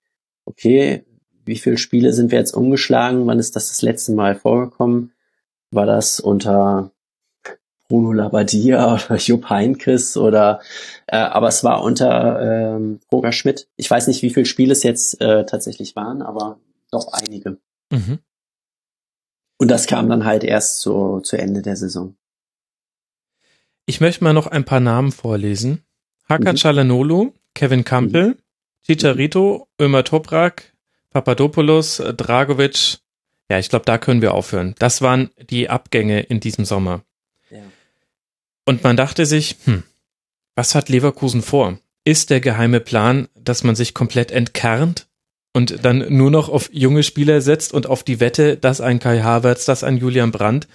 [0.46, 1.04] okay,
[1.44, 3.28] wie viele Spiele sind wir jetzt umgeschlagen?
[3.28, 5.12] Wann ist das das letzte Mal vorgekommen?
[5.72, 6.92] war das unter
[7.88, 10.62] Bruno Labbadia oder Jupp Heinkes oder
[11.08, 13.68] äh, aber es war unter ähm, Roger Schmidt.
[13.76, 16.60] Ich weiß nicht, wie viele Spiele es jetzt äh, tatsächlich waren, aber
[16.92, 17.58] doch einige.
[17.92, 18.20] Mhm.
[19.62, 22.16] Und das kam dann halt erst zu, zu Ende der Saison.
[23.86, 25.84] Ich möchte mal noch ein paar Namen vorlesen.
[26.28, 26.58] Hakan mhm.
[26.58, 28.38] Çalhanoğlu, Kevin Campbell, mhm.
[28.82, 30.74] Chicharito, Ömer Toprak,
[31.12, 33.02] Papadopoulos, Dragovic.
[33.52, 34.74] Ja, ich glaube, da können wir aufhören.
[34.80, 37.04] Das waren die Abgänge in diesem Sommer.
[38.66, 39.84] Und man dachte sich, hm,
[40.56, 41.78] was hat Leverkusen vor?
[42.04, 45.08] Ist der geheime Plan, dass man sich komplett entkernt
[45.54, 49.22] und dann nur noch auf junge Spieler setzt und auf die Wette, dass ein Kai
[49.22, 50.68] Havertz, dass ein Julian Brandt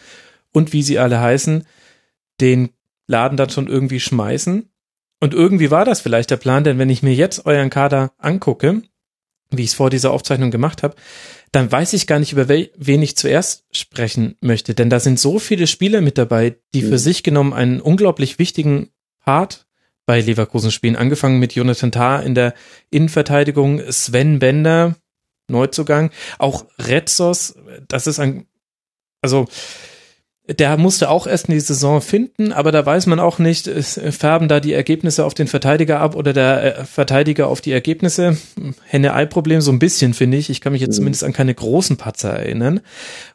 [0.53, 1.67] und wie sie alle heißen,
[2.41, 2.71] den
[3.07, 4.69] Laden dann schon irgendwie schmeißen?
[5.21, 8.83] Und irgendwie war das vielleicht der Plan, denn wenn ich mir jetzt euren Kader angucke,
[9.51, 10.97] wie ich es vor dieser Aufzeichnung gemacht habe,
[11.53, 14.75] dann weiß ich gar nicht, über wen ich zuerst sprechen möchte.
[14.75, 16.99] Denn da sind so viele Spieler mit dabei, die für mhm.
[16.99, 18.91] sich genommen einen unglaublich wichtigen
[19.25, 19.66] Part
[20.07, 20.97] bei Leverkusen spielen.
[20.97, 22.55] Angefangen mit Jonathan Tah in der
[22.91, 24.95] Innenverteidigung, Sven Bender,
[25.49, 27.57] Neuzugang, auch Retzos,
[27.89, 28.47] das ist ein,
[29.21, 29.47] also
[30.49, 34.47] der musste auch erst in die Saison finden, aber da weiß man auch nicht, färben
[34.47, 38.37] da die Ergebnisse auf den Verteidiger ab oder der äh, Verteidiger auf die Ergebnisse.
[38.85, 40.49] Henne-Ei-Problem so ein bisschen, finde ich.
[40.49, 40.99] Ich kann mich jetzt mhm.
[40.99, 42.81] zumindest an keine großen Patzer erinnern.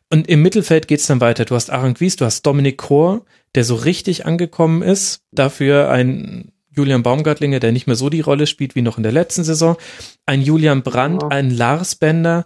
[0.09, 1.43] Und im Mittelfeld geht's dann weiter.
[1.43, 5.21] Du hast Aaron Gwies, du hast Dominik Kor, der so richtig angekommen ist.
[5.31, 9.11] Dafür ein Julian Baumgartlinger, der nicht mehr so die Rolle spielt wie noch in der
[9.11, 9.77] letzten Saison.
[10.25, 12.45] Ein Julian Brandt, ein Lars Bender.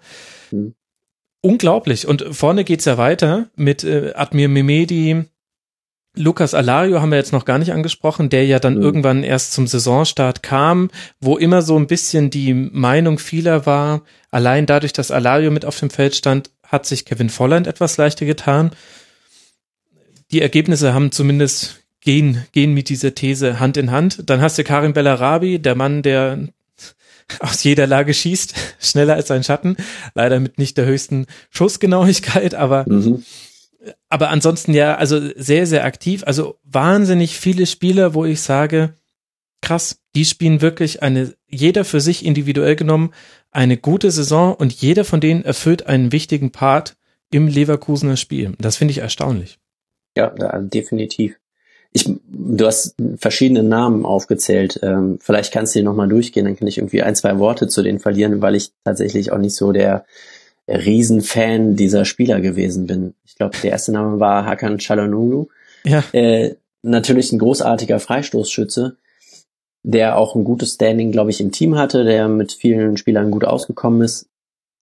[0.51, 0.73] Mhm
[1.41, 2.07] unglaublich.
[2.07, 5.25] Und vorne geht's ja weiter mit äh, Admir Mimedi,
[6.15, 8.81] Lukas Alario haben wir jetzt noch gar nicht angesprochen, der ja dann mhm.
[8.81, 14.65] irgendwann erst zum Saisonstart kam, wo immer so ein bisschen die Meinung vieler war, allein
[14.65, 18.71] dadurch, dass Alario mit auf dem Feld stand, hat sich Kevin Volland etwas leichter getan.
[20.31, 24.29] Die Ergebnisse haben zumindest gehen, gehen mit dieser These Hand in Hand.
[24.29, 26.47] Dann hast du Karim Bellarabi, der Mann, der
[27.39, 29.75] aus jeder Lage schießt, schneller als sein Schatten.
[30.13, 33.25] Leider mit nicht der höchsten Schussgenauigkeit, aber, mhm.
[34.07, 36.23] aber ansonsten ja, also sehr, sehr aktiv.
[36.25, 38.93] Also wahnsinnig viele Spieler, wo ich sage,
[39.61, 43.13] krass, die spielen wirklich eine, jeder für sich individuell genommen,
[43.49, 46.97] eine gute Saison und jeder von denen erfüllt einen wichtigen Part
[47.31, 48.53] im Leverkusener Spiel.
[48.59, 49.57] Das finde ich erstaunlich.
[50.15, 51.35] Ja, definitiv
[51.95, 54.81] ich, du hast verschiedene Namen aufgezählt.
[54.83, 57.83] Ähm, vielleicht kannst du die nochmal durchgehen, dann kann ich irgendwie ein, zwei Worte zu
[57.83, 60.05] denen verlieren, weil ich tatsächlich auch nicht so der
[60.67, 63.13] Riesenfan dieser Spieler gewesen bin.
[63.23, 65.47] Ich glaube, der erste Name war Hakan Çalhanoğlu.
[65.85, 66.03] Ja.
[66.11, 68.97] Äh, natürlich ein großartiger Freistoßschütze,
[69.83, 73.45] der auch ein gutes Standing, glaube ich, im Team hatte, der mit vielen Spielern gut
[73.45, 74.27] ausgekommen ist,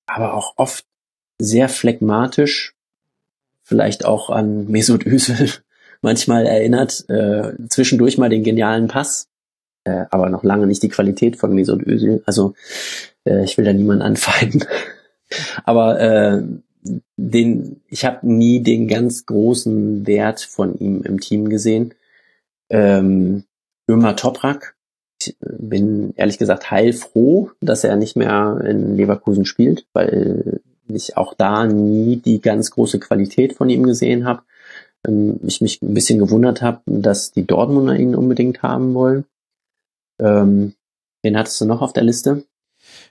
[0.08, 0.86] aber auch oft
[1.38, 2.74] sehr phlegmatisch,
[3.62, 5.52] vielleicht auch an Mesut Özil
[6.04, 9.28] manchmal erinnert, äh, zwischendurch mal den genialen Pass,
[9.86, 12.22] äh, aber noch lange nicht die Qualität von Mesut Özil.
[12.26, 12.54] Also
[13.26, 14.66] äh, ich will da niemanden anfeinden.
[15.66, 16.44] aber äh,
[17.16, 21.94] den, ich habe nie den ganz großen Wert von ihm im Team gesehen.
[22.70, 23.46] Ähm,
[23.90, 24.76] Ömer Toprak,
[25.22, 31.34] ich bin ehrlich gesagt heilfroh, dass er nicht mehr in Leverkusen spielt, weil ich auch
[31.34, 34.44] da nie die ganz große Qualität von ihm gesehen habe
[35.08, 39.26] ähm, ich mich ein bisschen gewundert habe, dass die Dortmunder ihn unbedingt haben wollen.
[40.20, 40.74] Ähm,
[41.24, 42.44] wen hattest du noch auf der Liste?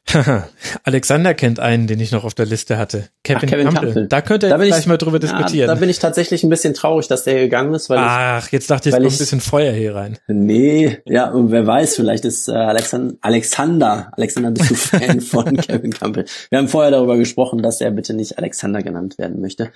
[0.84, 3.08] Alexander kennt einen, den ich noch auf der Liste hatte.
[3.22, 3.84] Kevin, Ach, Kevin Campbell.
[3.84, 4.08] Campbell.
[4.08, 5.60] Da könnte er gleich ich, mal drüber diskutieren.
[5.60, 7.88] Ja, da bin ich tatsächlich ein bisschen traurig, dass der gegangen ist.
[7.88, 10.18] Weil Ach, ich, jetzt dachte ich, es kommt ein bisschen Feuer hier rein.
[10.26, 15.56] Nee, ja, und wer weiß, vielleicht ist äh, Alexander, Alexander, Alexander, bist du Fan von
[15.56, 16.24] Kevin Campbell.
[16.50, 19.70] Wir haben vorher darüber gesprochen, dass er bitte nicht Alexander genannt werden möchte.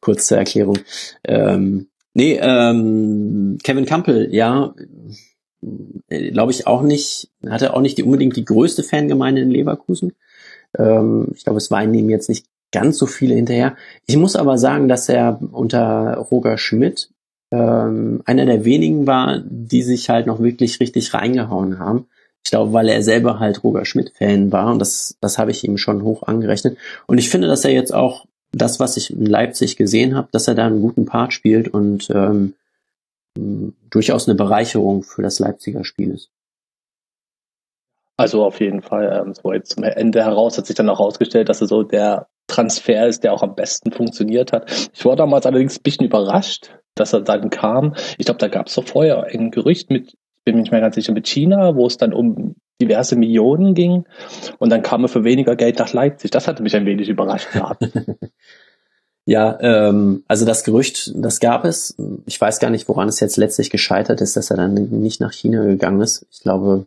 [0.00, 0.78] Kurz zur Erklärung.
[1.24, 4.74] Ähm, nee, ähm, Kevin Campbell, ja,
[6.08, 10.12] glaube ich auch nicht, hatte auch nicht die, unbedingt die größte Fangemeinde in Leverkusen.
[10.76, 13.76] Ähm, ich glaube, es weinen ihm jetzt nicht ganz so viele hinterher.
[14.06, 17.10] Ich muss aber sagen, dass er unter Roger Schmidt
[17.50, 22.06] ähm, einer der wenigen war, die sich halt noch wirklich richtig reingehauen haben.
[22.44, 25.78] Ich glaube, weil er selber halt Roger Schmidt-Fan war und das, das habe ich ihm
[25.78, 26.76] schon hoch angerechnet.
[27.06, 30.48] Und ich finde, dass er jetzt auch das, was ich in Leipzig gesehen habe, dass
[30.48, 32.54] er da einen guten Part spielt und ähm,
[33.34, 36.30] durchaus eine Bereicherung für das Leipziger Spiel ist.
[38.16, 41.48] Also auf jeden Fall, ähm, so jetzt zum Ende heraus hat sich dann auch herausgestellt,
[41.48, 44.70] dass er so der Transfer ist, der auch am besten funktioniert hat.
[44.92, 47.94] Ich war damals allerdings ein bisschen überrascht, dass er dann kam.
[48.18, 50.80] Ich glaube, da gab es doch vorher ein Gerücht mit, ich bin mir nicht mehr
[50.80, 54.04] ganz sicher, mit China, wo es dann um diverse Millionen ging.
[54.58, 56.30] Und dann kam er für weniger Geld nach Leipzig.
[56.30, 57.82] Das hatte mich ein wenig überrascht gehabt.
[59.24, 61.94] Ja, ähm, also das Gerücht, das gab es.
[62.26, 65.32] Ich weiß gar nicht, woran es jetzt letztlich gescheitert ist, dass er dann nicht nach
[65.32, 66.26] China gegangen ist.
[66.32, 66.86] Ich glaube,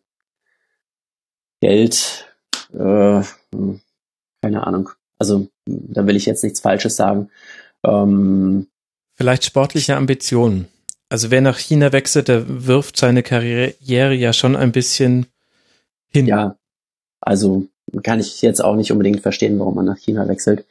[1.62, 2.26] Geld,
[2.74, 3.22] äh,
[4.42, 4.90] keine Ahnung.
[5.18, 7.30] Also da will ich jetzt nichts Falsches sagen.
[7.84, 8.68] Ähm,
[9.16, 10.68] Vielleicht sportliche Ambitionen.
[11.08, 15.28] Also wer nach China wechselt, der wirft seine Karriere ja schon ein bisschen
[16.08, 16.28] hin.
[16.28, 16.58] Ja,
[17.22, 17.68] also
[18.04, 20.66] kann ich jetzt auch nicht unbedingt verstehen, warum man nach China wechselt.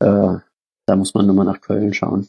[0.00, 0.36] Äh,
[0.92, 2.28] da muss man nur mal nach Köln schauen.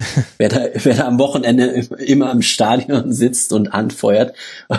[0.38, 1.66] wer, da, wer da am Wochenende
[1.98, 4.34] immer im Stadion sitzt und anfeuert.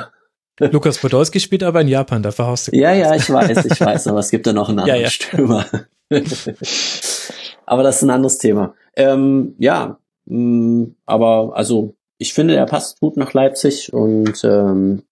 [0.60, 2.76] Lukas Podolski spielt aber in Japan, da verhaust du.
[2.76, 5.10] Ja, ja, ich weiß, ich weiß, aber es gibt da noch einen anderen ja, ja.
[5.12, 5.66] Stürmer.
[7.68, 8.74] aber das ist ein anderes Thema.
[8.96, 15.04] Ähm, ja, mh, mm, aber also ich finde, er passt gut nach Leipzig und ähm,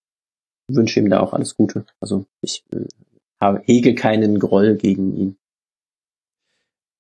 [0.68, 1.86] wünsche ihm da auch alles Gute.
[2.00, 5.38] Also ich äh, hege keinen Groll gegen ihn.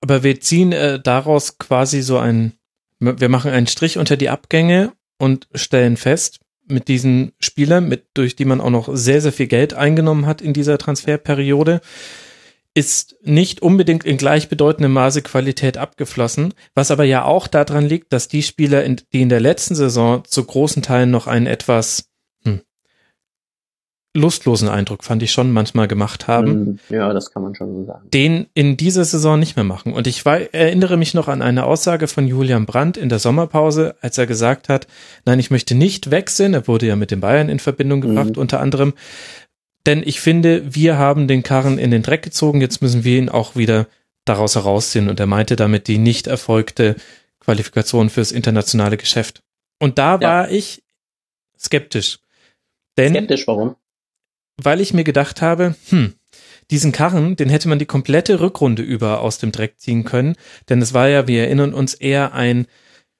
[0.03, 2.55] Aber wir ziehen äh, daraus quasi so ein,
[2.99, 8.35] wir machen einen Strich unter die Abgänge und stellen fest, mit diesen Spielern, mit, durch
[8.35, 11.79] die man auch noch sehr, sehr viel Geld eingenommen hat in dieser Transferperiode,
[12.73, 18.27] ist nicht unbedingt in gleichbedeutendem Maße Qualität abgeflossen, was aber ja auch daran liegt, dass
[18.27, 22.09] die Spieler, die in der letzten Saison zu großen Teilen noch einen etwas
[24.13, 26.79] lustlosen Eindruck, fand ich schon manchmal gemacht haben.
[26.89, 28.09] Mm, ja, das kann man schon so sagen.
[28.11, 29.93] Den in dieser Saison nicht mehr machen.
[29.93, 34.17] Und ich erinnere mich noch an eine Aussage von Julian Brandt in der Sommerpause, als
[34.17, 34.87] er gesagt hat,
[35.25, 36.53] nein, ich möchte nicht wechseln.
[36.53, 38.41] Er wurde ja mit den Bayern in Verbindung gebracht, mhm.
[38.41, 38.93] unter anderem.
[39.85, 42.61] Denn ich finde, wir haben den Karren in den Dreck gezogen.
[42.61, 43.87] Jetzt müssen wir ihn auch wieder
[44.25, 45.09] daraus herausziehen.
[45.09, 46.95] Und er meinte damit die nicht erfolgte
[47.39, 49.41] Qualifikation fürs internationale Geschäft.
[49.79, 50.21] Und da ja.
[50.21, 50.83] war ich
[51.57, 52.19] skeptisch.
[52.97, 53.75] Denn, skeptisch, warum?
[54.61, 56.13] Weil ich mir gedacht habe, hm,
[56.71, 60.35] diesen Karren, den hätte man die komplette Rückrunde über aus dem Dreck ziehen können,
[60.69, 62.67] denn es war ja, wir erinnern uns, eher ein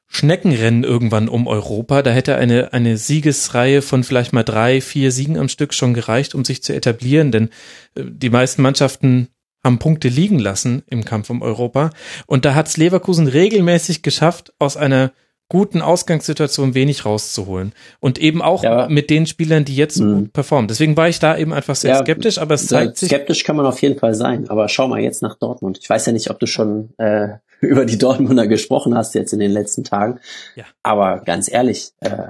[0.08, 2.04] Schneckenrennen irgendwann um Europa.
[2.04, 6.36] Da hätte eine, eine Siegesreihe von vielleicht mal drei, vier Siegen am Stück schon gereicht,
[6.36, 7.50] um sich zu etablieren, denn
[7.96, 9.30] äh, die meisten Mannschaften
[9.64, 11.90] haben Punkte liegen lassen im Kampf um Europa.
[12.28, 15.14] Und da hat's Leverkusen regelmäßig geschafft, aus einer
[15.54, 17.74] guten Ausgangssituation wenig rauszuholen.
[18.00, 18.88] Und eben auch ja.
[18.90, 20.16] mit den Spielern, die jetzt mhm.
[20.16, 20.68] gut performen.
[20.68, 23.10] Deswegen war ich da eben einfach sehr ja, skeptisch, aber es zeigt sich.
[23.10, 25.78] Skeptisch kann man auf jeden Fall sein, aber schau mal jetzt nach Dortmund.
[25.80, 29.38] Ich weiß ja nicht, ob du schon äh, über die Dortmunder gesprochen hast jetzt in
[29.38, 30.20] den letzten Tagen.
[30.56, 30.66] Ja.
[30.82, 32.30] Aber ganz ehrlich, äh,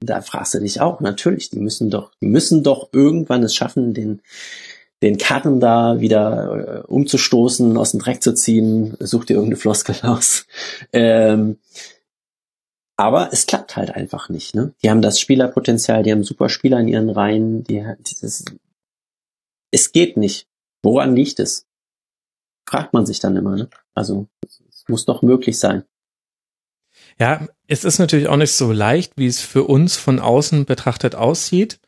[0.00, 3.94] da fragst du dich auch, natürlich, die müssen doch, die müssen doch irgendwann es schaffen,
[3.94, 4.20] den
[5.02, 9.94] den Karren da wieder äh, umzustoßen, aus dem Dreck zu ziehen, such dir irgendeine Floskel
[10.02, 10.46] aus.
[10.92, 11.58] Ähm,
[12.96, 14.54] aber es klappt halt einfach nicht.
[14.54, 14.74] Ne?
[14.82, 17.62] Die haben das Spielerpotenzial, die haben super Spieler in ihren Reihen.
[17.64, 18.44] Die, dieses,
[19.70, 20.48] es geht nicht.
[20.82, 21.66] Woran liegt es?
[22.68, 23.56] Fragt man sich dann immer.
[23.56, 23.68] Ne?
[23.94, 25.84] Also es muss doch möglich sein.
[27.18, 31.14] Ja, es ist natürlich auch nicht so leicht, wie es für uns von außen betrachtet
[31.14, 31.80] aussieht.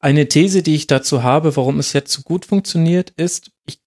[0.00, 3.80] Eine These, die ich dazu habe, warum es jetzt so gut funktioniert, ist, ich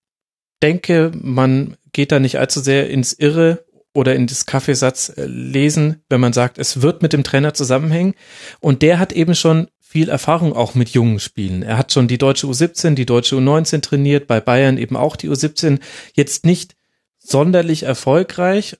[0.62, 6.04] denke, man geht da nicht allzu sehr ins Irre oder in das Kaffeesatz äh, lesen,
[6.10, 8.16] wenn man sagt, es wird mit dem Trainer zusammenhängen.
[8.60, 11.64] Und der hat eben schon viel Erfahrung auch mit jungen Spielen.
[11.64, 15.30] Er hat schon die deutsche U17, die deutsche U19 trainiert, bei Bayern eben auch die
[15.30, 15.80] U17.
[16.14, 16.76] Jetzt nicht
[17.20, 18.78] sonderlich erfolgreich,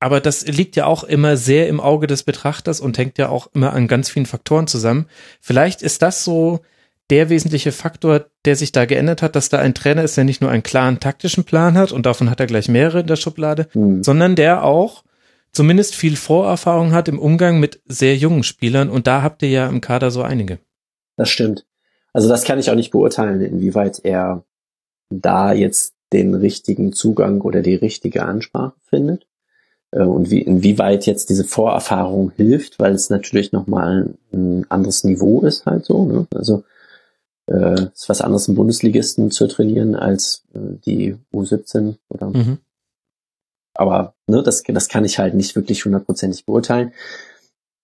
[0.00, 3.48] aber das liegt ja auch immer sehr im Auge des Betrachters und hängt ja auch
[3.54, 5.06] immer an ganz vielen Faktoren zusammen.
[5.40, 6.62] Vielleicht ist das so
[7.10, 10.40] der wesentliche Faktor, der sich da geändert hat, dass da ein Trainer ist, der nicht
[10.40, 13.68] nur einen klaren taktischen Plan hat und davon hat er gleich mehrere in der Schublade,
[13.74, 14.02] mhm.
[14.02, 15.04] sondern der auch
[15.52, 19.68] zumindest viel Vorerfahrung hat im Umgang mit sehr jungen Spielern und da habt ihr ja
[19.68, 20.58] im Kader so einige.
[21.16, 21.66] Das stimmt.
[22.12, 24.44] Also das kann ich auch nicht beurteilen, inwieweit er
[25.10, 29.26] da jetzt den richtigen Zugang oder die richtige Ansprache findet
[29.92, 35.42] äh, und wie, inwieweit jetzt diese Vorerfahrung hilft, weil es natürlich nochmal ein anderes Niveau
[35.42, 36.04] ist halt so.
[36.04, 36.26] Ne?
[36.34, 36.64] Also
[37.50, 42.30] äh, ist was anderes, einen Bundesligisten zu trainieren als äh, die U17 oder.
[42.30, 42.58] Mhm.
[43.74, 46.92] Aber ne, das, das kann ich halt nicht wirklich hundertprozentig beurteilen.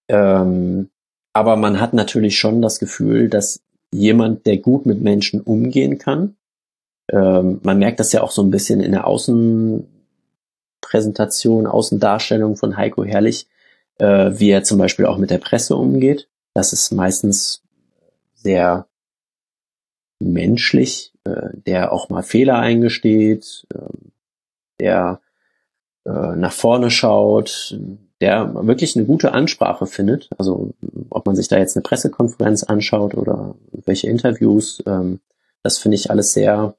[0.09, 0.89] Ähm,
[1.33, 3.61] aber man hat natürlich schon das Gefühl, dass
[3.93, 6.37] jemand, der gut mit Menschen umgehen kann,
[7.09, 13.05] ähm, man merkt das ja auch so ein bisschen in der Außenpräsentation, Außendarstellung von Heiko
[13.05, 13.47] Herrlich,
[13.99, 16.29] äh, wie er zum Beispiel auch mit der Presse umgeht.
[16.53, 17.63] Das ist meistens
[18.35, 18.87] sehr
[20.19, 23.79] menschlich, äh, der auch mal Fehler eingesteht, äh,
[24.81, 25.21] der
[26.05, 27.79] äh, nach vorne schaut,
[28.21, 30.31] der wirklich eine gute Ansprache findet.
[30.39, 30.73] Also
[31.11, 35.21] ob man sich da jetzt eine Pressekonferenz anschaut oder welche Interviews, ähm,
[35.63, 36.75] das finde ich alles sehr,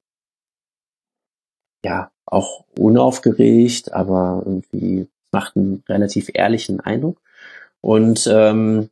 [1.83, 7.21] ja, auch unaufgeregt, aber irgendwie macht einen relativ ehrlichen Eindruck.
[7.81, 8.89] Und ähm,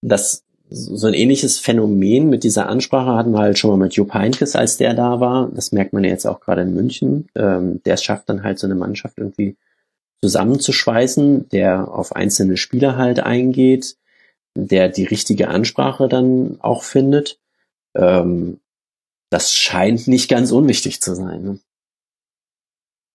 [0.00, 4.14] das so ein ähnliches Phänomen mit dieser Ansprache hatten wir halt schon mal mit Jupp
[4.14, 5.50] Heynckes, als der da war.
[5.54, 7.28] Das merkt man ja jetzt auch gerade in München.
[7.34, 9.56] Ähm, der schafft dann halt so eine Mannschaft irgendwie
[10.22, 13.96] zusammenzuschweißen, der auf einzelne Spieler halt eingeht,
[14.54, 17.38] der die richtige Ansprache dann auch findet.
[17.94, 18.60] Ähm,
[19.30, 21.42] das scheint nicht ganz unwichtig zu sein.
[21.42, 21.58] Ne?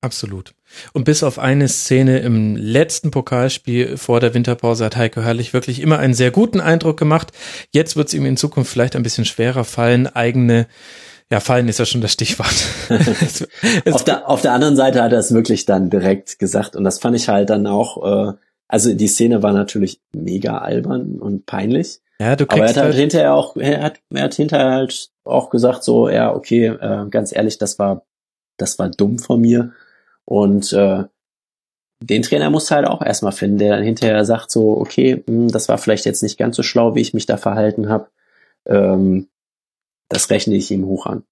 [0.08, 0.54] Absolut.
[0.94, 5.82] Und bis auf eine Szene im letzten Pokalspiel vor der Winterpause hat Heiko Herrlich wirklich
[5.82, 7.34] immer einen sehr guten Eindruck gemacht.
[7.72, 10.68] Jetzt wird es ihm in Zukunft vielleicht ein bisschen schwerer fallen, eigene
[11.30, 12.56] ja, fallen ist ja schon das Stichwort.
[12.90, 13.46] es,
[13.84, 16.86] es auf, der, auf der anderen Seite hat er es wirklich dann direkt gesagt und
[16.86, 18.34] das fand ich halt dann auch, äh,
[18.70, 22.00] also die Szene war natürlich mega albern und peinlich.
[22.22, 25.10] Ja, du aber er hat halt, halt hinterher auch, er hat, er hat hinterher halt
[25.26, 28.06] auch gesagt so, ja, okay, äh, ganz ehrlich, das war,
[28.56, 29.74] das war dumm von mir
[30.28, 31.06] und äh,
[32.02, 35.34] den Trainer musst du halt auch erstmal finden, der dann hinterher sagt so, okay, mh,
[35.34, 38.10] hm, das war vielleicht jetzt nicht ganz so schlau, wie ich mich da verhalten habe.
[38.66, 39.30] Ähm,
[40.10, 41.24] das rechne ich ihm hoch an.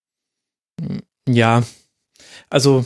[1.28, 1.64] Ja,
[2.56, 2.86] also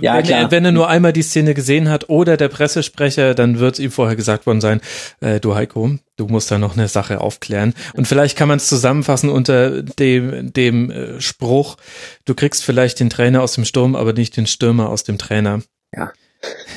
[0.00, 0.40] ja, wenn, klar.
[0.42, 3.90] Er, wenn er nur einmal die Szene gesehen hat oder der Pressesprecher, dann wird ihm
[3.90, 4.80] vorher gesagt worden sein,
[5.20, 7.74] äh, du Heiko, du musst da noch eine Sache aufklären.
[7.94, 11.78] Und vielleicht kann man es zusammenfassen unter dem, dem äh, Spruch,
[12.26, 15.62] du kriegst vielleicht den Trainer aus dem Sturm, aber nicht den Stürmer aus dem Trainer.
[15.92, 16.12] Ja.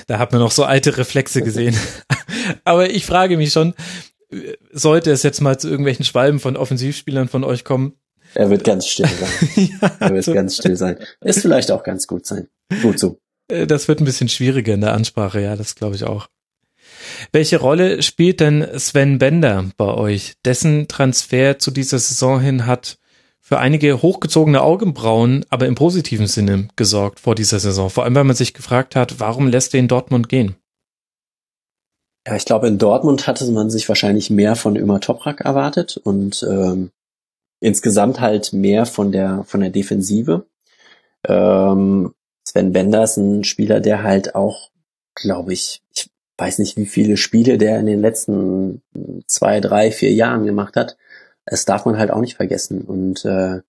[0.08, 1.77] Da hat man noch so alte Reflexe gesehen.
[2.63, 3.75] aber ich frage mich schon,
[4.71, 7.93] sollte es jetzt mal zu irgendwelchen Schwalben von Offensivspielern von euch kommen,
[8.34, 9.70] er wird ganz still sein.
[9.82, 10.34] ja, er wird also.
[10.34, 10.98] ganz still sein.
[11.22, 12.48] Ist vielleicht auch ganz gut sein.
[12.82, 13.20] Gut so.
[13.48, 16.28] Äh, das wird ein bisschen schwieriger in der Ansprache, ja, das glaube ich auch.
[17.32, 20.34] Welche Rolle spielt denn Sven Bender bei euch?
[20.46, 22.98] Dessen Transfer zu dieser Saison hin hat
[23.39, 27.89] für einige hochgezogene Augenbrauen, aber im positiven Sinne gesorgt vor dieser Saison.
[27.89, 30.56] Vor allem, weil man sich gefragt hat, warum lässt er in Dortmund gehen?
[32.26, 36.46] Ja, ich glaube, in Dortmund hatte man sich wahrscheinlich mehr von Ömer Toprak erwartet und
[36.48, 36.91] ähm,
[37.62, 40.45] insgesamt halt mehr von der von der Defensive.
[41.26, 44.71] Ähm, Sven Bender ist ein Spieler, der halt auch,
[45.15, 48.82] glaube ich, ich weiß nicht, wie viele Spiele der in den letzten
[49.28, 50.97] zwei, drei, vier Jahren gemacht hat.
[51.45, 52.82] Das darf man halt auch nicht vergessen.
[52.82, 53.62] Und äh,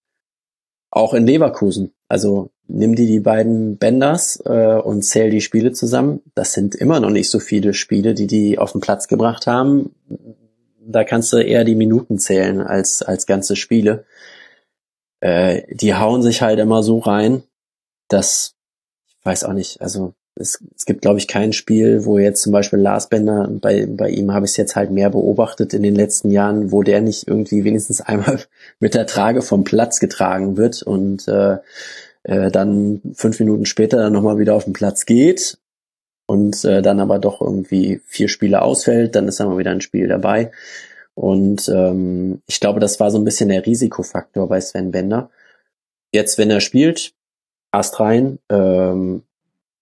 [0.90, 1.92] auch in Leverkusen.
[2.08, 6.20] Also nimm die die beiden Benders äh, und zähl die Spiele zusammen.
[6.34, 9.94] Das sind immer noch nicht so viele Spiele, die die auf den Platz gebracht haben
[10.86, 14.04] da kannst du eher die Minuten zählen als, als ganze Spiele.
[15.20, 17.42] Äh, die hauen sich halt immer so rein,
[18.08, 18.54] dass,
[19.06, 22.52] ich weiß auch nicht, also es, es gibt, glaube ich, kein Spiel, wo jetzt zum
[22.52, 25.94] Beispiel Lars Bender, bei, bei ihm habe ich es jetzt halt mehr beobachtet in den
[25.94, 28.40] letzten Jahren, wo der nicht irgendwie wenigstens einmal
[28.80, 31.58] mit der Trage vom Platz getragen wird und äh,
[32.24, 35.58] äh, dann fünf Minuten später dann nochmal wieder auf den Platz geht
[36.26, 39.80] und äh, dann aber doch irgendwie vier Spiele ausfällt, dann ist dann mal wieder ein
[39.80, 40.50] Spiel dabei.
[41.14, 45.30] Und ähm, ich glaube, das war so ein bisschen der Risikofaktor bei Sven Bender.
[46.12, 47.14] Jetzt, wenn er spielt,
[47.70, 49.22] Ast rein, ähm,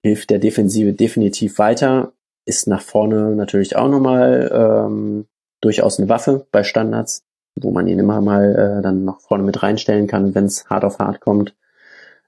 [0.02, 2.12] hilft der Defensive definitiv weiter,
[2.46, 5.26] ist nach vorne natürlich auch nochmal ähm,
[5.60, 7.24] durchaus eine Waffe bei Standards,
[7.56, 10.84] wo man ihn immer mal äh, dann noch vorne mit reinstellen kann, wenn es hart
[10.84, 11.54] auf hart kommt.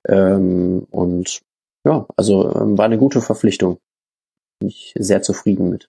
[0.06, 1.40] Ähm, und
[1.84, 3.78] ja, also ähm, war eine gute Verpflichtung
[4.62, 5.88] bin ich sehr zufrieden mit.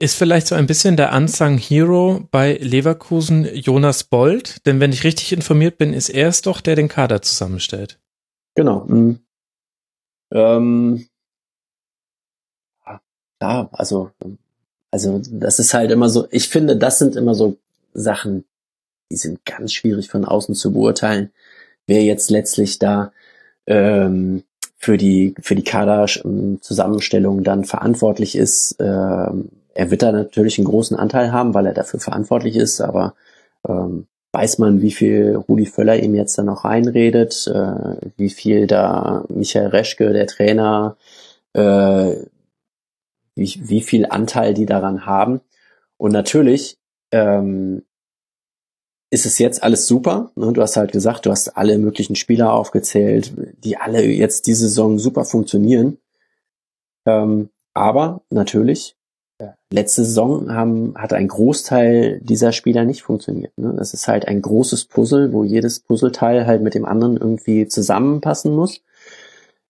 [0.00, 4.66] Ist vielleicht so ein bisschen der Unsung Hero bei Leverkusen Jonas Bold?
[4.66, 8.00] Denn wenn ich richtig informiert bin, ist er es doch, der den Kader zusammenstellt.
[8.56, 8.84] Genau.
[8.86, 9.20] Mhm.
[10.32, 11.06] Ähm,
[13.40, 14.10] ja, also,
[14.90, 17.56] also das ist halt immer so, ich finde, das sind immer so
[17.92, 18.44] Sachen,
[19.12, 21.30] die sind ganz schwierig von außen zu beurteilen,
[21.86, 23.12] wer jetzt letztlich da
[23.66, 24.42] ähm,
[24.84, 28.76] für die, für die Kaderzusammenstellung dann verantwortlich ist.
[28.78, 33.14] Ähm, er wird da natürlich einen großen Anteil haben, weil er dafür verantwortlich ist, aber
[33.66, 38.66] ähm, weiß man, wie viel Rudi Völler ihm jetzt da noch reinredet, äh, wie viel
[38.66, 40.98] da Michael Reschke, der Trainer,
[41.54, 42.16] äh,
[43.34, 45.40] wie, wie viel Anteil die daran haben.
[45.96, 46.76] Und natürlich
[47.10, 47.84] ähm,
[49.14, 50.32] ist es jetzt alles super.
[50.34, 50.52] Ne?
[50.52, 53.32] Du hast halt gesagt, du hast alle möglichen Spieler aufgezählt,
[53.64, 55.98] die alle jetzt diese Saison super funktionieren.
[57.06, 58.96] Ähm, aber natürlich,
[59.72, 63.56] letzte Saison haben, hat ein Großteil dieser Spieler nicht funktioniert.
[63.58, 63.74] Ne?
[63.76, 68.54] Das ist halt ein großes Puzzle, wo jedes Puzzleteil halt mit dem anderen irgendwie zusammenpassen
[68.54, 68.82] muss.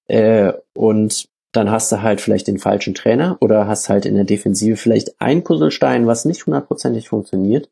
[0.06, 4.24] Äh, und dann hast du halt vielleicht den falschen Trainer oder hast halt in der
[4.24, 7.70] Defensive vielleicht ein Puzzlestein, was nicht hundertprozentig funktioniert.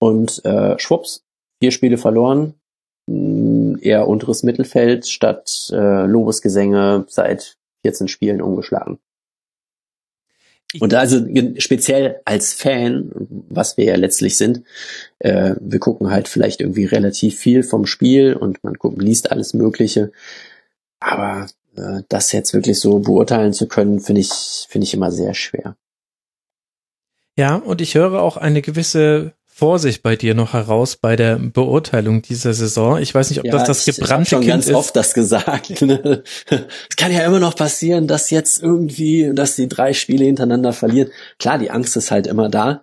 [0.00, 1.24] Und äh, schwupps,
[1.60, 2.54] vier Spiele verloren,
[3.06, 8.98] mh, eher unteres Mittelfeld statt äh, Lobesgesänge seit 14 Spielen umgeschlagen.
[10.78, 11.26] Und also
[11.58, 13.10] speziell als Fan,
[13.48, 14.62] was wir ja letztlich sind,
[15.18, 19.52] äh, wir gucken halt vielleicht irgendwie relativ viel vom Spiel und man guckt, liest alles
[19.52, 20.12] Mögliche.
[21.00, 24.30] Aber äh, das jetzt wirklich so beurteilen zu können, finde ich,
[24.68, 25.76] finde ich immer sehr schwer.
[27.36, 32.22] Ja, und ich höre auch eine gewisse Vorsicht bei dir noch heraus bei der Beurteilung
[32.22, 32.96] dieser Saison.
[32.96, 34.74] Ich weiß nicht, ob ja, das das gebrannte ich schon Kind ganz ist.
[34.74, 35.82] oft das gesagt.
[35.90, 36.22] Ne?
[36.48, 41.10] Es kann ja immer noch passieren, dass jetzt irgendwie, dass die drei Spiele hintereinander verlieren.
[41.38, 42.82] Klar, die Angst ist halt immer da.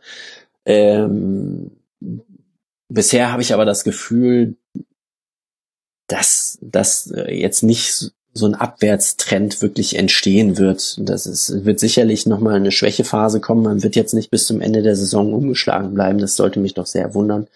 [0.65, 1.71] Ähm,
[2.89, 4.55] bisher habe ich aber das Gefühl,
[6.05, 10.97] dass das äh, jetzt nicht so ein Abwärtstrend wirklich entstehen wird.
[11.01, 13.63] Das ist, wird sicherlich nochmal eine Schwächephase kommen.
[13.63, 16.19] Man wird jetzt nicht bis zum Ende der Saison umgeschlagen bleiben.
[16.19, 17.47] Das sollte mich doch sehr wundern.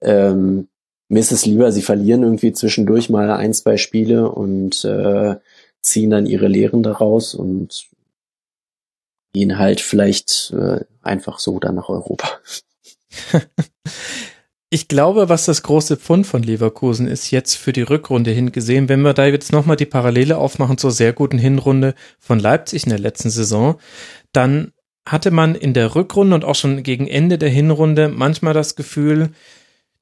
[0.00, 0.68] Ähm,
[1.08, 5.36] mir ist es lieber, sie verlieren irgendwie zwischendurch mal ein, zwei Spiele und äh,
[5.80, 7.86] ziehen dann ihre Lehren daraus und
[9.32, 12.28] gehen halt vielleicht äh, einfach so dann nach Europa.
[14.74, 19.02] Ich glaube, was das große Pfund von Leverkusen ist, jetzt für die Rückrunde hingesehen, wenn
[19.02, 22.98] wir da jetzt nochmal die Parallele aufmachen zur sehr guten Hinrunde von Leipzig in der
[22.98, 23.78] letzten Saison,
[24.32, 24.72] dann
[25.06, 29.30] hatte man in der Rückrunde und auch schon gegen Ende der Hinrunde manchmal das Gefühl,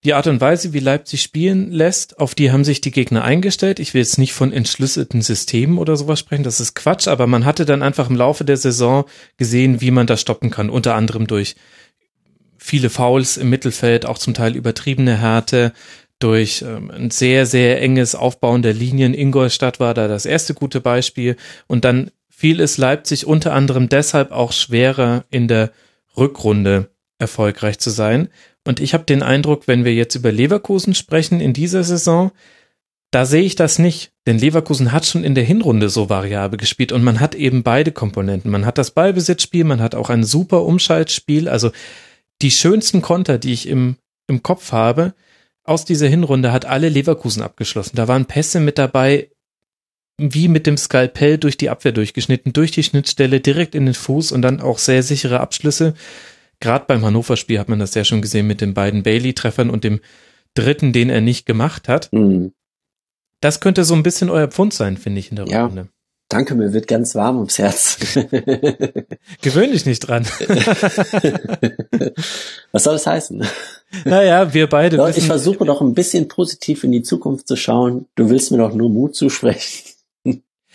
[0.05, 3.79] die Art und Weise, wie Leipzig spielen lässt, auf die haben sich die Gegner eingestellt.
[3.79, 7.45] Ich will jetzt nicht von entschlüsselten Systemen oder sowas sprechen, das ist Quatsch, aber man
[7.45, 9.05] hatte dann einfach im Laufe der Saison
[9.37, 11.57] gesehen, wie man das stoppen kann, unter anderem durch
[12.63, 15.73] viele Fouls im Mittelfeld, auch zum Teil übertriebene Härte,
[16.19, 19.15] durch ähm, ein sehr, sehr enges Aufbauen der Linien.
[19.15, 21.37] Ingolstadt war da das erste gute Beispiel.
[21.67, 25.73] Und dann fiel es Leipzig unter anderem deshalb auch schwerer in der
[26.17, 28.29] Rückrunde erfolgreich zu sein.
[28.65, 32.31] Und ich habe den Eindruck, wenn wir jetzt über Leverkusen sprechen in dieser Saison,
[33.11, 36.93] da sehe ich das nicht, denn Leverkusen hat schon in der Hinrunde so variabel gespielt
[36.93, 38.51] und man hat eben beide Komponenten.
[38.51, 41.73] Man hat das Ballbesitzspiel, man hat auch ein super Umschaltspiel, also
[42.43, 45.15] die schönsten Konter, die ich im, im Kopf habe,
[45.65, 47.97] aus dieser Hinrunde hat alle Leverkusen abgeschlossen.
[47.97, 49.31] Da waren Pässe mit dabei,
[50.19, 54.33] wie mit dem Skalpell durch die Abwehr durchgeschnitten, durch die Schnittstelle direkt in den Fuß
[54.33, 55.95] und dann auch sehr sichere Abschlüsse.
[56.61, 60.01] Gerade beim Hannover-Spiel hat man das sehr schon gesehen mit den beiden Bailey-Treffern und dem
[60.55, 62.13] dritten, den er nicht gemacht hat.
[62.13, 62.53] Mhm.
[63.41, 65.67] Das könnte so ein bisschen euer Pfund sein, finde ich, in der ja.
[65.67, 65.89] Runde.
[66.33, 67.99] Danke, mir wird ganz warm ums Herz.
[69.43, 70.25] Gewöhn dich nicht dran.
[72.73, 73.45] Was soll das heißen?
[74.07, 74.97] Naja, wir beide.
[74.97, 78.07] Doch, ich versuche doch ein bisschen positiv in die Zukunft zu schauen.
[78.15, 79.92] Du willst mir doch nur Mut zusprechen.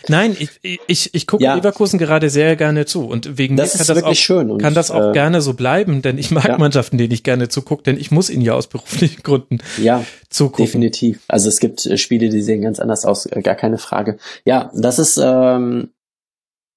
[0.09, 1.55] Nein, ich, ich, ich gucke ja.
[1.55, 4.73] Leverkusen gerade sehr gerne zu und wegen das mir kann das, auch, schön und, kann
[4.73, 6.57] das auch äh, gerne so bleiben, denn ich mag ja.
[6.57, 10.65] Mannschaften, denen ich gerne zugucke, denn ich muss ihnen ja aus beruflichen Gründen ja, zugucken.
[10.65, 11.23] Definitiv.
[11.27, 14.17] Also es gibt äh, Spiele, die sehen ganz anders aus, äh, gar keine Frage.
[14.45, 15.89] Ja, das ist, ähm,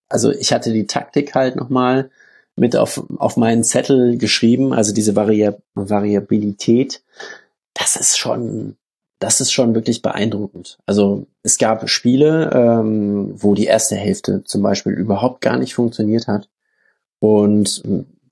[0.08, 2.10] also ich hatte die Taktik halt nochmal
[2.56, 7.02] mit auf, auf meinen Zettel geschrieben, also diese Vari Variabilität.
[7.74, 8.76] Das ist schon
[9.20, 10.78] das ist schon wirklich beeindruckend.
[10.86, 16.26] Also es gab Spiele, ähm, wo die erste Hälfte zum Beispiel überhaupt gar nicht funktioniert
[16.26, 16.48] hat.
[17.20, 17.82] Und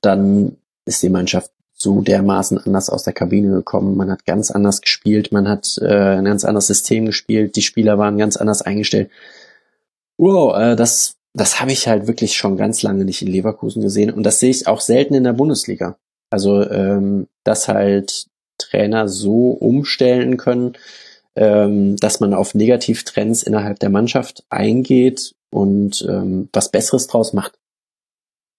[0.00, 3.96] dann ist die Mannschaft so dermaßen anders aus der Kabine gekommen.
[3.96, 7.98] Man hat ganz anders gespielt, man hat äh, ein ganz anderes System gespielt, die Spieler
[7.98, 9.10] waren ganz anders eingestellt.
[10.16, 14.10] Wow, äh, das, das habe ich halt wirklich schon ganz lange nicht in Leverkusen gesehen.
[14.10, 15.98] Und das sehe ich auch selten in der Bundesliga.
[16.30, 18.26] Also, ähm, dass halt
[18.70, 20.74] Trainer so umstellen können,
[21.36, 27.58] ähm, dass man auf Negativtrends innerhalb der Mannschaft eingeht und ähm, was Besseres draus macht.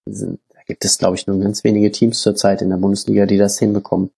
[0.06, 3.58] Da gibt es, glaube ich, nur ganz wenige Teams zurzeit in der Bundesliga, die das
[3.58, 4.10] hinbekommen.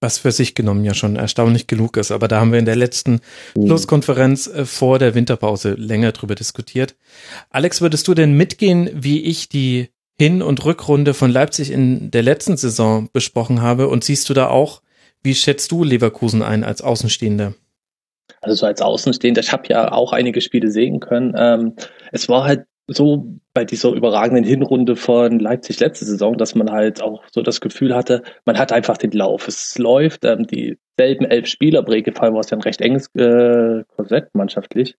[0.00, 2.10] Was für sich genommen ja schon erstaunlich genug ist.
[2.10, 3.20] Aber da haben wir in der letzten
[3.54, 3.66] mhm.
[3.66, 6.96] Schlusskonferenz äh, vor der Winterpause länger drüber diskutiert.
[7.50, 9.88] Alex, würdest du denn mitgehen, wie ich die
[10.18, 13.88] hin- und Rückrunde von Leipzig in der letzten Saison besprochen habe.
[13.88, 14.82] Und siehst du da auch,
[15.22, 17.54] wie schätzt du Leverkusen ein als Außenstehender?
[18.40, 21.34] Also so als Außenstehender, ich habe ja auch einige Spiele sehen können.
[21.36, 21.74] Ähm,
[22.12, 27.02] es war halt so bei dieser überragenden Hinrunde von Leipzig letzte Saison, dass man halt
[27.02, 29.48] auch so das Gefühl hatte, man hat einfach den Lauf.
[29.48, 34.28] Es läuft, ähm, dieselben elf Spieler, Brekefall war es ja ein recht enges äh, Korsett
[34.34, 34.96] mannschaftlich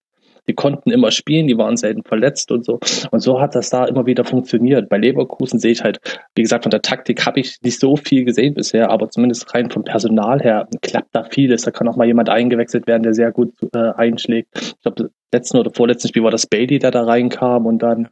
[0.48, 2.80] die konnten immer spielen, die waren selten verletzt und so.
[3.12, 4.90] Und so hat das da immer wieder funktioniert.
[4.90, 6.00] Bei Leverkusen sehe ich halt,
[6.36, 9.70] wie gesagt, von der Taktik habe ich nicht so viel gesehen bisher, aber zumindest rein
[9.70, 11.64] vom Personal her klappt da vieles.
[11.64, 14.50] Da kann auch mal jemand eingewechselt werden, der sehr gut äh, einschlägt.
[14.56, 18.10] Ich glaube, letzten oder vorletzten Spiel war das Bailey, der da reinkam und dann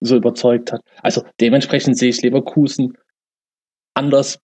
[0.00, 0.82] so überzeugt hat.
[1.02, 2.96] Also dementsprechend sehe ich Leverkusen
[3.94, 4.38] anders.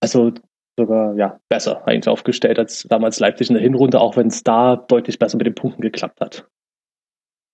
[0.00, 0.32] Also
[0.78, 4.76] sogar ja besser eigentlich aufgestellt als damals Leipzig in der Hinrunde, auch wenn es da
[4.76, 6.46] deutlich besser mit den Punkten geklappt hat.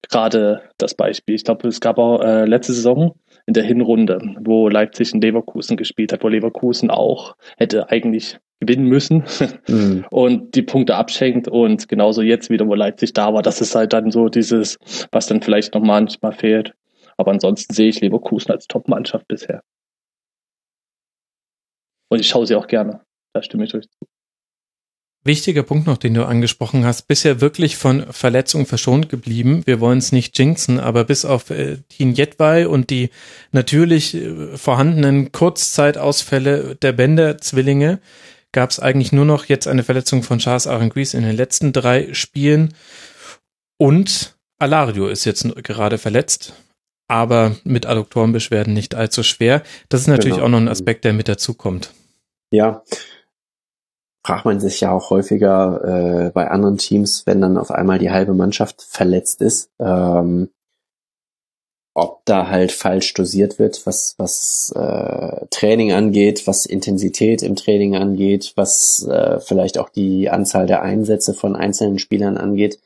[0.09, 1.35] Gerade das Beispiel.
[1.35, 3.15] Ich glaube, es gab auch äh, letzte Saison
[3.47, 8.85] in der Hinrunde, wo Leipzig in Leverkusen gespielt hat, wo Leverkusen auch hätte eigentlich gewinnen
[8.85, 9.25] müssen
[9.69, 10.05] mhm.
[10.11, 13.93] und die Punkte abschenkt und genauso jetzt wieder, wo Leipzig da war, das ist halt
[13.93, 14.79] dann so dieses,
[15.11, 16.75] was dann vielleicht noch manchmal fehlt.
[17.17, 19.63] Aber ansonsten sehe ich Leverkusen als Top-Mannschaft bisher.
[22.09, 23.03] Und ich schaue sie auch gerne.
[23.35, 24.10] Da stimme ich euch zu.
[25.23, 29.63] Wichtiger Punkt noch, den du angesprochen hast, bisher wirklich von Verletzungen verschont geblieben.
[29.67, 33.11] Wir wollen es nicht jinxen, aber bis auf äh, Tin Jetwei und die
[33.53, 38.01] natürlich äh, vorhandenen Kurzzeitausfälle der Bänder-Zwillinge
[38.53, 42.15] gab es eigentlich nur noch jetzt eine Verletzung von Charles Aranguiz in den letzten drei
[42.15, 42.75] Spielen
[43.77, 46.55] und Alario ist jetzt gerade verletzt,
[47.09, 49.63] aber mit Adduktorenbeschwerden nicht allzu schwer.
[49.89, 50.47] Das ist natürlich genau.
[50.47, 51.93] auch noch ein Aspekt, der mit dazukommt.
[52.51, 52.83] Ja,
[54.25, 58.11] fragt man sich ja auch häufiger äh, bei anderen Teams, wenn dann auf einmal die
[58.11, 60.51] halbe Mannschaft verletzt ist, ähm,
[61.95, 67.97] ob da halt falsch dosiert wird, was, was äh, Training angeht, was Intensität im Training
[67.97, 72.79] angeht, was äh, vielleicht auch die Anzahl der Einsätze von einzelnen Spielern angeht.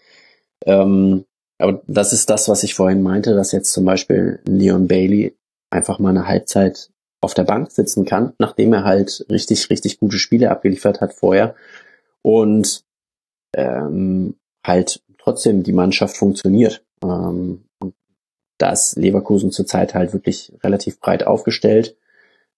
[0.64, 1.26] Ähm,
[1.58, 5.36] aber das ist das, was ich vorhin meinte, dass jetzt zum Beispiel Leon Bailey
[5.70, 6.90] einfach mal eine Halbzeit
[7.24, 11.54] auf der Bank sitzen kann, nachdem er halt richtig, richtig gute Spiele abgeliefert hat vorher
[12.22, 12.84] und
[13.54, 16.84] ähm, halt trotzdem die Mannschaft funktioniert.
[17.02, 17.64] Ähm,
[18.58, 21.96] da ist Leverkusen zurzeit halt wirklich relativ breit aufgestellt,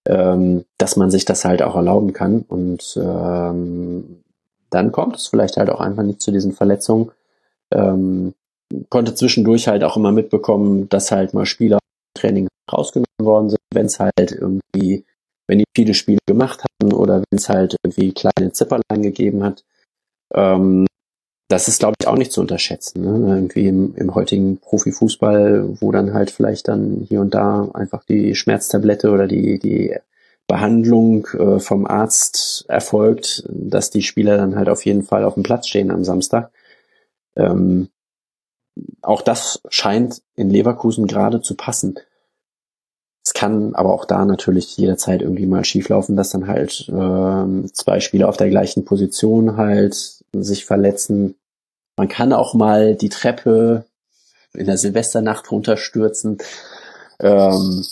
[0.05, 4.23] ähm, dass man sich das halt auch erlauben kann und ähm,
[4.69, 7.11] dann kommt es vielleicht halt auch einfach nicht zu diesen Verletzungen.
[7.71, 8.33] Ähm,
[8.89, 11.79] konnte zwischendurch halt auch immer mitbekommen, dass halt mal Spieler
[12.15, 15.05] Training rausgenommen worden sind, wenn es halt irgendwie,
[15.47, 19.63] wenn die viele Spiele gemacht hatten oder wenn es halt irgendwie kleine Zipperlein gegeben hat.
[20.33, 20.85] Ähm,
[21.49, 23.01] das ist, glaube ich, auch nicht zu unterschätzen.
[23.01, 23.35] Ne?
[23.35, 28.35] Irgendwie im, im heutigen Profifußball, wo dann halt vielleicht dann hier und da einfach die
[28.35, 29.95] Schmerztablette oder die, die
[30.47, 35.43] Behandlung äh, vom Arzt erfolgt, dass die Spieler dann halt auf jeden Fall auf dem
[35.43, 36.51] Platz stehen am Samstag.
[37.35, 37.89] Ähm,
[39.01, 41.95] auch das scheint in Leverkusen gerade zu passen.
[43.27, 47.99] Es kann aber auch da natürlich jederzeit irgendwie mal schieflaufen, dass dann halt äh, zwei
[47.99, 51.35] Spieler auf der gleichen Position halt sich verletzen.
[51.97, 53.83] Man kann auch mal die Treppe
[54.53, 56.37] in der Silvesternacht runterstürzen.
[57.19, 57.85] Ähm,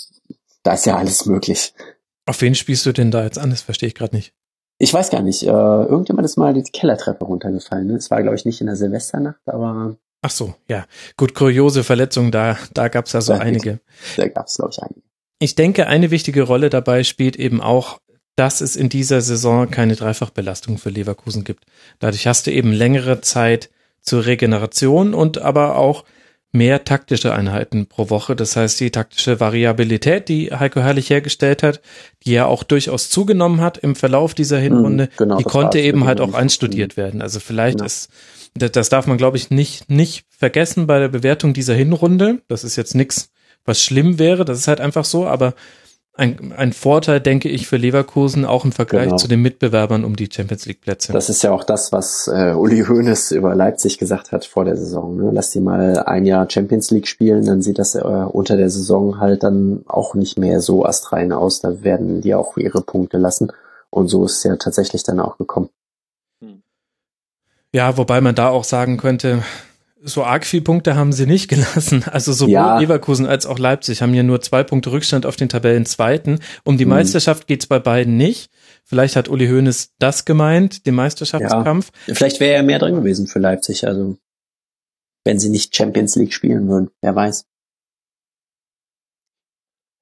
[0.63, 1.73] da ist ja alles möglich.
[2.25, 3.49] Auf wen spielst du denn da jetzt an?
[3.49, 4.33] Das verstehe ich gerade nicht.
[4.77, 5.43] Ich weiß gar nicht.
[5.43, 7.88] Äh, irgendjemand ist mal die Kellertreppe runtergefallen.
[7.88, 7.95] Ne?
[7.95, 10.86] Es war, glaube ich, nicht in der Silvesternacht, aber Ach so, ja.
[11.17, 13.81] Gut, kuriose Verletzungen, da, da gab es ja so da einige.
[14.15, 15.05] Da gab es, glaube ich, einige.
[15.39, 17.99] Ich denke, eine wichtige Rolle dabei spielt eben auch,
[18.36, 21.65] dass es in dieser Saison keine Dreifachbelastung für Leverkusen gibt.
[21.99, 23.69] Dadurch hast du eben längere Zeit
[24.01, 26.05] zur Regeneration und aber auch
[26.51, 28.36] mehr taktische Einheiten pro Woche.
[28.36, 31.81] Das heißt, die taktische Variabilität, die Heiko Herrlich hergestellt hat,
[32.25, 36.05] die ja auch durchaus zugenommen hat im Verlauf dieser Hinrunde, mhm, genau, die konnte eben
[36.05, 37.21] halt auch einstudiert werden.
[37.21, 37.86] Also vielleicht ja.
[37.86, 38.09] ist
[38.57, 42.41] das darf man, glaube ich, nicht, nicht vergessen bei der Bewertung dieser Hinrunde.
[42.47, 43.29] Das ist jetzt nichts,
[43.66, 44.45] was schlimm wäre.
[44.45, 45.53] Das ist halt einfach so, aber
[46.18, 49.18] ein, ein Vorteil, denke ich, für Leverkusen auch im Vergleich genau.
[49.18, 51.11] zu den Mitbewerbern um die Champions League Plätze.
[51.11, 54.78] Das ist ja auch das, was äh, Uli Hoeneß über Leipzig gesagt hat vor der
[54.78, 55.18] Saison.
[55.18, 55.32] Ne?
[55.34, 59.20] Lass die mal ein Jahr Champions League spielen, dann sieht das äh, unter der Saison
[59.20, 61.59] halt dann auch nicht mehr so astrein aus.
[61.59, 63.51] Da werden die auch ihre Punkte lassen.
[63.89, 65.70] Und so ist es ja tatsächlich dann auch gekommen.
[67.76, 69.43] Ja, wobei man da auch sagen könnte,
[70.06, 72.06] so arg viel Punkte haben sie nicht gelassen.
[72.10, 72.80] Also sowohl ja.
[72.80, 76.39] Leverkusen als auch Leipzig haben ja nur zwei Punkte Rückstand auf den Tabellenzweiten.
[76.64, 76.91] Um die mhm.
[76.91, 78.51] Meisterschaft geht's bei beiden nicht.
[78.84, 81.91] Vielleicht hat Uli Hoeneß das gemeint, den Meisterschaftskampf.
[82.06, 82.14] Ja.
[82.14, 84.18] Vielleicht wäre er mehr drin gewesen für Leipzig, also
[85.26, 87.45] wenn sie nicht Champions League spielen würden, wer weiß.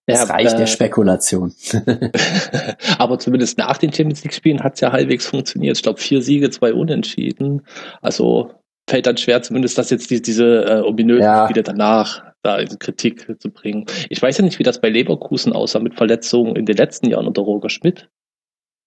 [0.05, 1.53] Das ja, reicht äh, der Spekulation.
[2.97, 5.77] aber zumindest nach den Champions League Spielen hat es ja halbwegs funktioniert.
[5.77, 7.65] Ich glaube, vier Siege, zwei Unentschieden.
[8.01, 8.51] Also
[8.87, 11.45] fällt dann schwer, zumindest das jetzt die, diese äh, ominösen ja.
[11.45, 13.85] Spiele danach da in Kritik zu bringen.
[14.09, 17.27] Ich weiß ja nicht, wie das bei Leverkusen aussah mit Verletzungen in den letzten Jahren
[17.27, 18.09] unter Roger Schmidt.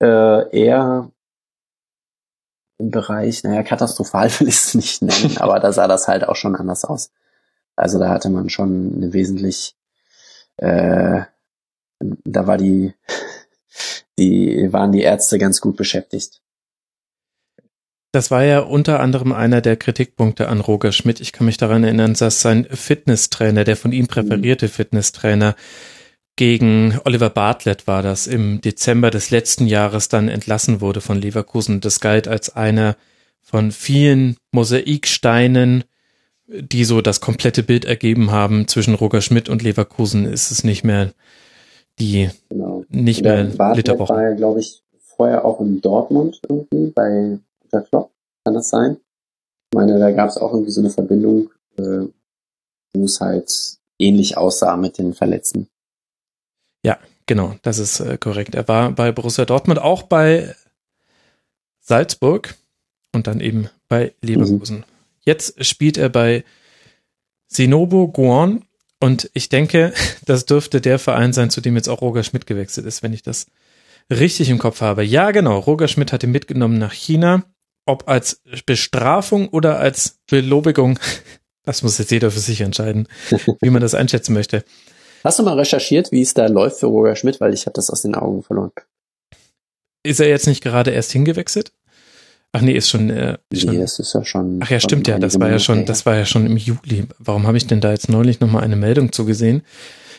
[0.02, 1.10] Äh, eher
[2.78, 6.36] im Bereich, naja, katastrophal will ich es nicht nennen, aber da sah das halt auch
[6.36, 7.10] schon anders aus.
[7.74, 9.74] Also da hatte man schon eine wesentlich
[10.56, 11.22] äh,
[11.98, 12.94] da war die,
[14.18, 16.42] die, waren die Ärzte ganz gut beschäftigt.
[18.16, 21.20] Das war ja unter anderem einer der Kritikpunkte an Roger Schmidt.
[21.20, 25.54] Ich kann mich daran erinnern, dass sein Fitnesstrainer, der von ihm präferierte Fitnesstrainer,
[26.34, 31.82] gegen Oliver Bartlett war das im Dezember des letzten Jahres dann entlassen wurde von Leverkusen.
[31.82, 32.96] Das galt als einer
[33.42, 35.84] von vielen Mosaiksteinen,
[36.46, 38.66] die so das komplette Bild ergeben haben.
[38.66, 41.12] Zwischen Roger Schmidt und Leverkusen ist es nicht mehr
[41.98, 42.82] die, Genau.
[42.88, 44.16] nicht mehr Bartlett Literwochen.
[44.16, 47.40] war ja, glaube ich, vorher auch in Dortmund irgendwie bei
[47.76, 48.12] der Klopp.
[48.44, 48.98] Kann das sein?
[49.70, 52.06] Ich meine, da gab es auch irgendwie so eine Verbindung, äh,
[52.94, 55.68] wo es halt ähnlich aussah mit den Verletzten.
[57.26, 58.54] Genau, das ist äh, korrekt.
[58.54, 60.54] Er war bei Borussia Dortmund, auch bei
[61.80, 62.54] Salzburg
[63.12, 64.84] und dann eben bei Leverkusen.
[65.20, 66.44] Jetzt spielt er bei
[67.48, 68.64] Sinobo Guan
[69.00, 69.92] und ich denke,
[70.24, 73.22] das dürfte der Verein sein, zu dem jetzt auch Roger Schmidt gewechselt ist, wenn ich
[73.22, 73.46] das
[74.08, 75.02] richtig im Kopf habe.
[75.02, 75.58] Ja, genau.
[75.58, 77.42] Roger Schmidt hat ihn mitgenommen nach China.
[77.86, 80.98] Ob als Bestrafung oder als Belobigung,
[81.64, 83.08] das muss jetzt jeder für sich entscheiden,
[83.60, 84.64] wie man das einschätzen möchte.
[85.24, 87.40] Hast du mal recherchiert, wie es da läuft für Roger Schmidt?
[87.40, 88.70] Weil ich habe das aus den Augen verloren.
[90.04, 91.72] Ist er jetzt nicht gerade erst hingewechselt?
[92.52, 93.10] Ach nee, ist schon.
[93.10, 94.60] Äh, schon Nee, das ist ja schon.
[94.62, 95.18] ach ja, stimmt ja.
[95.18, 97.06] Das war ja schon, das war ja schon im Juli.
[97.18, 99.62] Warum habe ich denn da jetzt neulich noch mal eine Meldung zugesehen?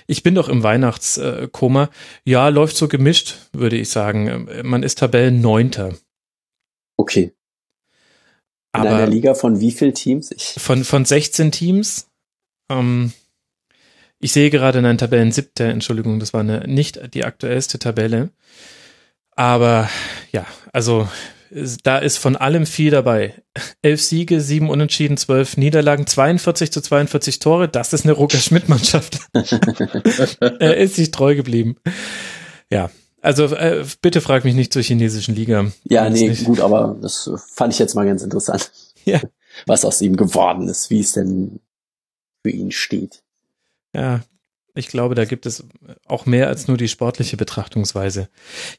[0.07, 1.89] Ich bin doch im Weihnachtskoma.
[2.25, 4.47] Ja, läuft so gemischt, würde ich sagen.
[4.63, 5.93] Man ist Tabellenneunter.
[6.95, 7.33] Okay.
[8.73, 10.31] In einer Aber Liga von wie viel Teams?
[10.31, 12.07] Ich, von, von 16 Teams.
[12.69, 13.13] Ähm,
[14.19, 18.29] ich sehe gerade einen Tabellen siebter, Entschuldigung, das war eine, nicht die aktuellste Tabelle.
[19.31, 19.89] Aber
[20.31, 21.07] ja, also
[21.83, 23.35] da ist von allem viel dabei.
[23.81, 27.69] Elf Siege, sieben Unentschieden, zwölf Niederlagen, 42 zu 42 Tore.
[27.69, 29.19] Das ist eine Rucker-Schmidt-Mannschaft.
[30.41, 31.77] er ist sich treu geblieben.
[32.69, 32.89] Ja,
[33.27, 35.69] also äh, bitte frag mich nicht zur chinesischen Liga.
[35.83, 36.45] ja, nee, nicht.
[36.45, 38.71] gut, aber das fand ich jetzt mal ganz interessant.
[39.05, 39.21] Ja.
[39.65, 41.61] Was aus ihm geworden ist, wie es denn
[42.43, 43.23] für ihn steht.
[43.93, 44.19] Ja,
[44.77, 45.63] ich glaube, da gibt es
[46.05, 48.29] auch mehr als nur die sportliche Betrachtungsweise.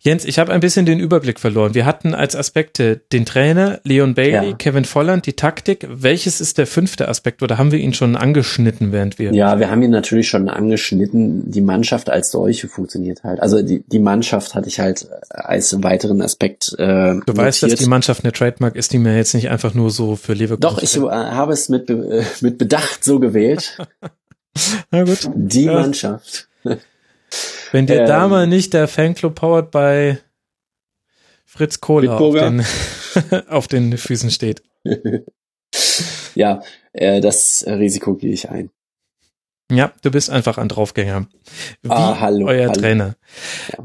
[0.01, 1.75] Jens, ich habe ein bisschen den Überblick verloren.
[1.75, 4.57] Wir hatten als Aspekte den Trainer, Leon Bailey, Ja.
[4.57, 5.87] Kevin Volland, die Taktik.
[5.91, 9.33] Welches ist der fünfte Aspekt oder haben wir ihn schon angeschnitten, während wir.
[9.35, 11.51] Ja, wir haben ihn natürlich schon angeschnitten.
[11.51, 13.41] Die Mannschaft als solche funktioniert halt.
[13.41, 17.81] Also die, die Mannschaft hatte ich halt als weiteren Aspekt äh, Du weißt, dass notiert.
[17.81, 20.61] die Mannschaft eine Trademark ist, die mir jetzt nicht einfach nur so für Leverkusen.
[20.61, 23.79] Doch, ich äh, habe es mit, äh, mit Bedacht so gewählt.
[24.91, 25.29] Na gut.
[25.35, 25.75] Die Ja.
[25.75, 26.49] Mannschaft.
[27.73, 28.31] Wenn dir da Ähm.
[28.31, 30.19] mal nicht der Fanclub powered bei
[31.45, 32.65] Fritz Kohler auf den,
[33.49, 34.63] auf den Füßen steht.
[36.35, 38.71] Ja, äh, das Risiko gehe ich ein.
[39.71, 41.27] Ja, du bist einfach ein Draufgänger.
[41.83, 42.81] Wie Ah, hallo, euer hallo.
[42.81, 43.17] Trainer.
[43.73, 43.85] Ja.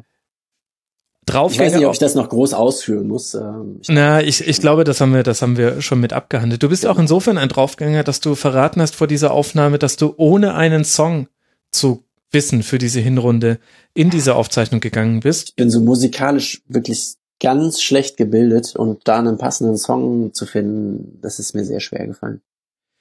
[1.25, 1.65] Draufgänger.
[1.65, 3.33] Ich weiß nicht, ob ich das noch groß ausführen muss.
[3.33, 6.63] Ähm, ich, na, ich, ich glaube, das haben wir, das haben wir schon mit abgehandelt.
[6.63, 10.13] Du bist auch insofern ein Draufgänger, dass du verraten hast vor dieser Aufnahme, dass du
[10.17, 11.27] ohne einen Song
[11.71, 13.59] zu wissen für diese Hinrunde
[13.93, 15.49] in diese Aufzeichnung gegangen bist.
[15.49, 21.19] ich bin so musikalisch wirklich ganz schlecht gebildet und da einen passenden Song zu finden,
[21.21, 22.41] das ist mir sehr schwer gefallen.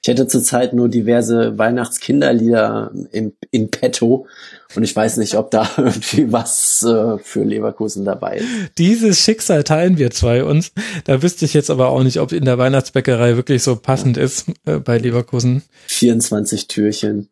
[0.04, 4.26] Ich hätte zurzeit nur diverse Weihnachtskinderlieder in, in petto
[4.74, 8.48] und ich weiß nicht, ob da irgendwie was äh, für Leverkusen dabei ist.
[8.78, 10.72] Dieses Schicksal teilen wir zwei uns.
[11.04, 14.46] Da wüsste ich jetzt aber auch nicht, ob in der Weihnachtsbäckerei wirklich so passend ist
[14.66, 15.62] äh, bei Leverkusen.
[15.86, 17.28] 24 Türchen,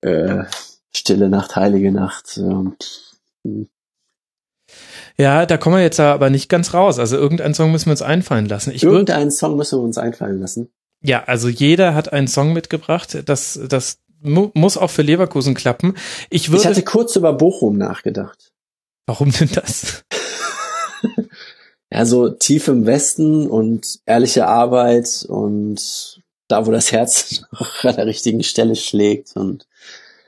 [0.00, 0.42] äh,
[0.92, 2.38] Stille Nacht, Heilige Nacht.
[2.38, 2.74] Ähm,
[5.16, 6.98] Ja, da kommen wir jetzt aber nicht ganz raus.
[6.98, 8.72] Also irgendeinen Song müssen wir uns einfallen lassen.
[8.72, 10.72] Ich irgendeinen Song müssen wir uns einfallen lassen.
[11.04, 13.18] Ja, also jeder hat einen Song mitgebracht.
[13.26, 15.94] Das, das mu muss auch für Leverkusen klappen.
[16.30, 16.64] Ich Ich würde.
[16.64, 18.52] hatte kurz über Bochum nachgedacht.
[19.06, 20.02] warum denn das?
[21.92, 27.94] Ja, so tief im Westen und ehrliche Arbeit und da, wo das Herz noch an
[27.94, 29.68] der richtigen Stelle schlägt und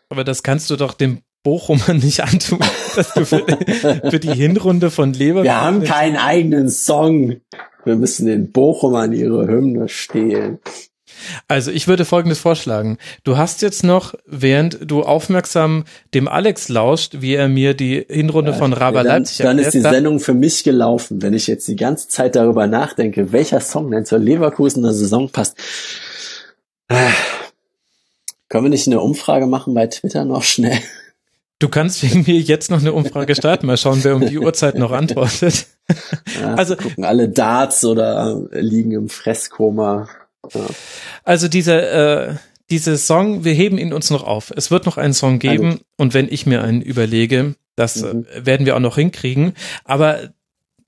[0.08, 2.60] Aber das kannst du doch dem Bochumer nicht antun,
[2.94, 3.44] dass du für,
[4.10, 5.44] für die Hinrunde von Leverkusen.
[5.44, 7.40] wir haben keinen eigenen Song.
[7.86, 10.58] Wir müssen den Bochumern ihre Hymne stehlen.
[11.48, 12.98] Also ich würde Folgendes vorschlagen.
[13.24, 18.52] Du hast jetzt noch, während du aufmerksam dem Alex lauscht, wie er mir die Hinrunde
[18.52, 21.76] von Raber dann, Leipzig dann ist die Sendung für mich gelaufen, wenn ich jetzt die
[21.76, 25.56] ganze Zeit darüber nachdenke, welcher Song denn zur Leverkusener Saison passt.
[26.88, 27.10] Ah.
[28.48, 30.78] Können wir nicht eine Umfrage machen bei Twitter noch schnell?
[31.58, 33.66] du kannst wegen mir jetzt noch eine Umfrage starten.
[33.66, 35.66] Mal schauen, wer um die Uhrzeit noch antwortet.
[36.40, 40.08] Ja, Also- gucken alle Darts oder liegen im Fresskoma.
[40.52, 40.60] Ja.
[41.24, 42.34] Also dieser, äh,
[42.70, 44.52] dieser Song, wir heben ihn uns noch auf.
[44.54, 48.26] Es wird noch einen Song geben und wenn ich mir einen überlege, das Mhm.
[48.32, 49.54] äh, werden wir auch noch hinkriegen.
[49.84, 50.30] Aber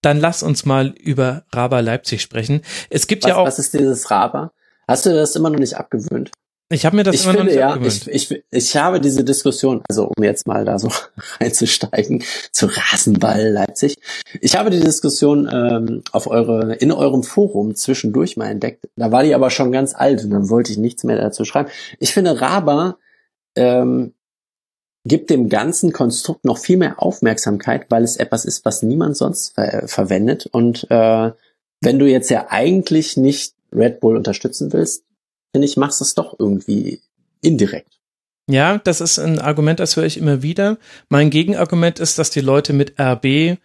[0.01, 2.63] dann lass uns mal über Raber Leipzig sprechen.
[2.89, 4.53] Es gibt Was, ja auch, was ist dieses Raba?
[4.87, 6.31] Hast du das immer noch nicht abgewöhnt?
[6.71, 8.07] Ich habe mir das ich immer finde, noch nicht ja, abgewöhnt.
[8.09, 10.91] ich, ich, ich habe diese Diskussion, also um jetzt mal da so
[11.41, 13.97] reinzusteigen, zu Rasenball Leipzig.
[14.43, 18.87] Ich habe die Diskussion ähm, auf eure, in eurem Forum zwischendurch mal entdeckt.
[18.97, 21.71] Da war die aber schon ganz alt und dann wollte ich nichts mehr dazu schreiben.
[22.01, 22.99] Ich finde, Raba
[23.57, 24.12] ähm,
[25.07, 29.55] gibt dem ganzen Konstrukt noch viel mehr Aufmerksamkeit, weil es etwas ist, was niemand sonst
[29.55, 30.47] ver verwendet.
[30.53, 31.33] Und äh,
[31.81, 35.05] wenn du jetzt ja eigentlich nicht Red Bull unterstützen willst,
[35.53, 37.01] finde ich, machst du es doch irgendwie
[37.41, 37.99] indirekt.
[38.51, 40.79] Ja, das ist ein Argument, das höre ich immer wieder.
[41.11, 43.59] Mein Gegenargument ist, dass die Leute mit RB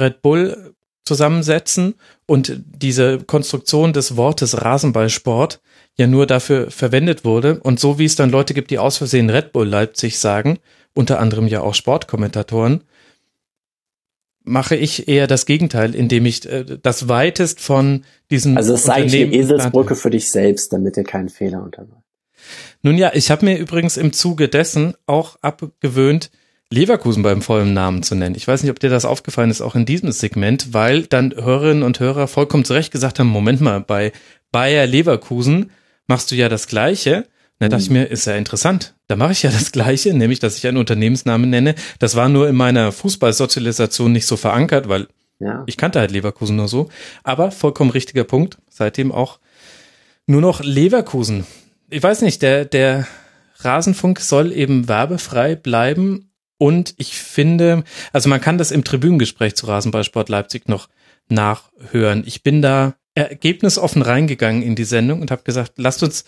[0.00, 0.74] Red Bull
[1.04, 1.94] zusammensetzen
[2.26, 5.60] und diese Konstruktion des Wortes Rasenballsport
[5.96, 7.58] ja nur dafür verwendet wurde.
[7.60, 10.58] Und so wie es dann Leute gibt, die aus Versehen Red Bull Leipzig sagen,
[10.94, 12.84] unter anderem ja auch Sportkommentatoren,
[14.48, 18.90] mache ich eher das Gegenteil, indem ich äh, das weitest von diesen Also es ist
[18.90, 22.02] eigentlich eine Unternehmen Eselsbrücke für dich selbst, damit dir keinen Fehler unterläuft.
[22.82, 26.30] Nun ja, ich habe mir übrigens im Zuge dessen auch abgewöhnt,
[26.70, 28.34] Leverkusen beim vollen Namen zu nennen.
[28.34, 31.82] Ich weiß nicht, ob dir das aufgefallen ist, auch in diesem Segment, weil dann Hörerinnen
[31.82, 34.12] und Hörer vollkommen zu Recht gesagt haben, Moment mal, bei
[34.52, 35.70] Bayer Leverkusen
[36.06, 37.26] machst du ja das Gleiche.
[37.60, 38.94] Da dachte ich mir, ist ja interessant.
[39.08, 41.74] Da mache ich ja das Gleiche, nämlich, dass ich einen Unternehmensnamen nenne.
[41.98, 45.08] Das war nur in meiner Fußballsozialisation nicht so verankert, weil
[45.40, 45.64] Ja.
[45.66, 46.88] ich kannte halt Leverkusen nur so.
[47.24, 48.58] Aber vollkommen richtiger Punkt.
[48.70, 49.38] Seitdem auch
[50.26, 51.46] nur noch Leverkusen.
[51.90, 53.06] Ich weiß nicht, der, der
[53.60, 56.30] Rasenfunk soll eben werbefrei bleiben.
[56.58, 60.88] Und ich finde, also man kann das im Tribünengespräch zu Rasenballsport Leipzig noch
[61.28, 62.22] nachhören.
[62.26, 66.24] Ich bin da ergebnisoffen reingegangen in die Sendung und habe gesagt, lasst uns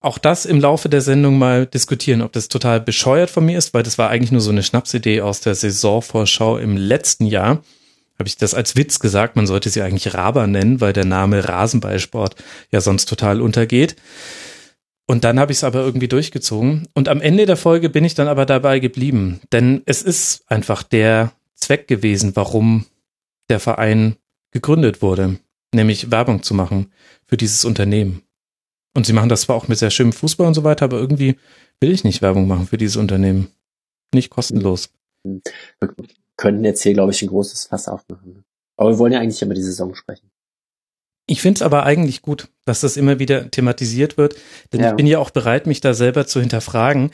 [0.00, 3.74] auch das im Laufe der Sendung mal diskutieren, ob das total bescheuert von mir ist,
[3.74, 7.62] weil das war eigentlich nur so eine Schnapsidee aus der Saisonvorschau im letzten Jahr.
[8.18, 11.48] Habe ich das als Witz gesagt, man sollte sie eigentlich Raber nennen, weil der Name
[11.48, 12.36] Rasenballsport
[12.70, 13.96] ja sonst total untergeht.
[15.06, 16.86] Und dann habe ich es aber irgendwie durchgezogen.
[16.94, 19.40] Und am Ende der Folge bin ich dann aber dabei geblieben.
[19.52, 22.86] Denn es ist einfach der Zweck gewesen, warum
[23.48, 24.16] der Verein
[24.50, 25.38] gegründet wurde.
[25.72, 26.92] Nämlich Werbung zu machen
[27.26, 28.22] für dieses Unternehmen.
[28.98, 31.36] Und sie machen das zwar auch mit sehr schönem Fußball und so weiter, aber irgendwie
[31.80, 33.46] will ich nicht Werbung machen für dieses Unternehmen.
[34.12, 34.90] Nicht kostenlos.
[35.22, 35.40] Wir
[36.36, 38.42] könnten jetzt hier, glaube ich, ein großes Fass aufmachen.
[38.76, 40.32] Aber wir wollen ja eigentlich über die Saison sprechen.
[41.30, 44.34] Ich finde es aber eigentlich gut, dass das immer wieder thematisiert wird,
[44.72, 44.90] denn Ja.
[44.90, 47.10] ich bin ja auch bereit, mich da selber zu hinterfragen.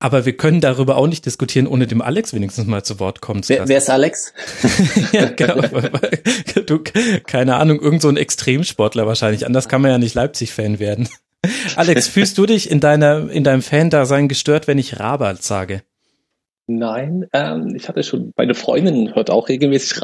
[0.00, 3.44] Aber wir können darüber auch nicht diskutieren, ohne dem Alex wenigstens mal zu Wort kommen
[3.44, 3.68] zu Wer, lassen.
[3.68, 4.32] wer ist Alex?
[5.12, 5.60] ja, genau.
[6.66, 6.80] Du,
[7.26, 9.44] keine Ahnung, irgend so ein Extremsportler wahrscheinlich.
[9.46, 11.08] Anders kann man ja nicht Leipzig-Fan werden.
[11.76, 15.82] Alex, fühlst du dich in deiner, in deinem Fan-Dasein gestört, wenn ich Rabat sage?
[16.70, 20.02] Nein, ähm, ich hatte schon, meine Freundin hört auch regelmäßig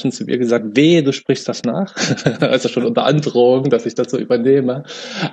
[0.00, 1.96] schon zu mir gesagt, wehe, du sprichst das nach.
[2.40, 4.84] also schon unter Androhung, dass ich das so übernehme.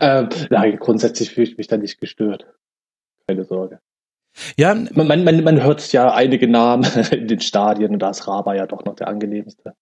[0.01, 2.47] Ähm, nein, grundsätzlich fühle ich mich da nicht gestört.
[3.27, 3.79] Keine Sorge.
[4.57, 8.27] Ja, Man, man, man, man hört ja einige Namen in den Stadien und da ist
[8.27, 9.75] Raba ja doch noch der angenehmste.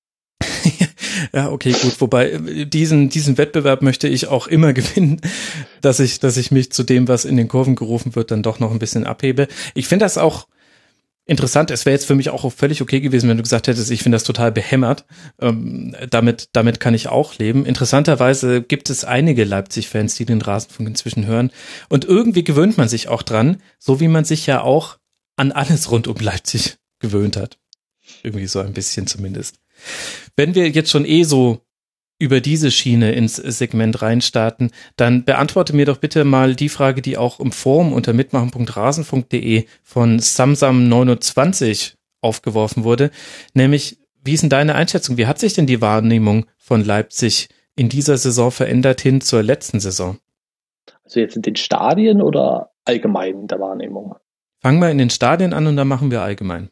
[1.34, 2.00] Ja, okay, gut.
[2.02, 5.22] Wobei äh, diesen diesen Wettbewerb möchte ich auch immer gewinnen,
[5.82, 8.60] dass ich dass ich mich zu dem, was in den Kurven gerufen wird, dann doch
[8.60, 9.48] noch ein bisschen abhebe.
[9.74, 10.48] Ich finde das auch
[11.26, 11.72] interessant.
[11.72, 14.18] Es wäre jetzt für mich auch völlig okay gewesen, wenn du gesagt hättest, ich finde
[14.18, 15.06] das total behämmert.
[15.40, 17.66] Ähm, damit damit kann ich auch leben.
[17.66, 21.52] Interessanterweise gibt es einige Leipzig-Fans, die den Rasenfunk inzwischen hören
[21.90, 24.98] und irgendwie gewöhnt man sich auch dran, so wie man sich ja auch
[25.36, 27.58] an alles rund um Leipzig gewöhnt hat.
[28.22, 29.63] Irgendwie so ein bisschen zumindest.
[30.36, 31.60] Wenn wir jetzt schon eh so
[32.20, 37.18] über diese Schiene ins Segment reinstarten, dann beantworte mir doch bitte mal die Frage, die
[37.18, 43.12] auch im Forum unter mitmachen.rasenfunk.de von Samsam29 aufgeworfen wurde,
[43.54, 45.18] nämlich wie ist denn deine Einschätzung?
[45.18, 49.82] Wie hat sich denn die Wahrnehmung von Leipzig in dieser Saison verändert hin zur letzten
[49.82, 50.18] Saison?
[51.04, 54.16] Also jetzt in den Stadien oder allgemein in der Wahrnehmung?
[54.62, 56.70] Fangen wir in den Stadien an und dann machen wir allgemein.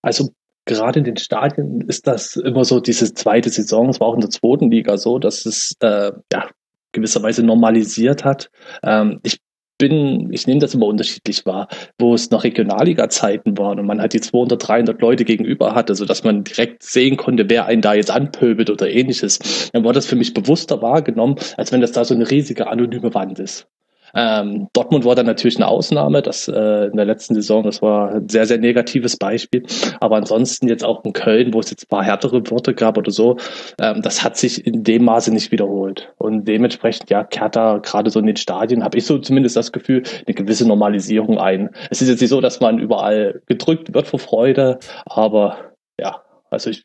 [0.00, 0.30] Also
[0.70, 4.20] gerade in den Stadien ist das immer so diese zweite Saison, es war auch in
[4.20, 6.48] der zweiten Liga so, dass es äh, ja
[6.92, 8.50] gewisserweise normalisiert hat.
[8.82, 9.38] Ähm, ich
[9.78, 11.66] bin, ich nehme das immer unterschiedlich wahr,
[11.98, 16.04] wo es noch Regionalliga-Zeiten waren und man halt die 200, 300 Leute gegenüber hatte, so
[16.04, 19.70] dass man direkt sehen konnte, wer einen da jetzt anpöbelt oder ähnliches.
[19.72, 23.12] Dann war das für mich bewusster wahrgenommen, als wenn das da so eine riesige anonyme
[23.14, 23.66] Wand ist.
[24.14, 28.14] Ähm, Dortmund war dann natürlich eine Ausnahme, das äh, in der letzten Saison, das war
[28.14, 29.64] ein sehr, sehr negatives Beispiel.
[30.00, 33.10] Aber ansonsten jetzt auch in Köln, wo es jetzt ein paar härtere Worte gab oder
[33.10, 33.36] so,
[33.80, 36.12] ähm, das hat sich in dem Maße nicht wiederholt.
[36.18, 39.72] Und dementsprechend, ja, kehrt da gerade so in den Stadien, habe ich so zumindest das
[39.72, 41.70] Gefühl, eine gewisse Normalisierung ein.
[41.90, 46.70] Es ist jetzt nicht so, dass man überall gedrückt wird vor Freude, aber ja, also
[46.70, 46.84] ich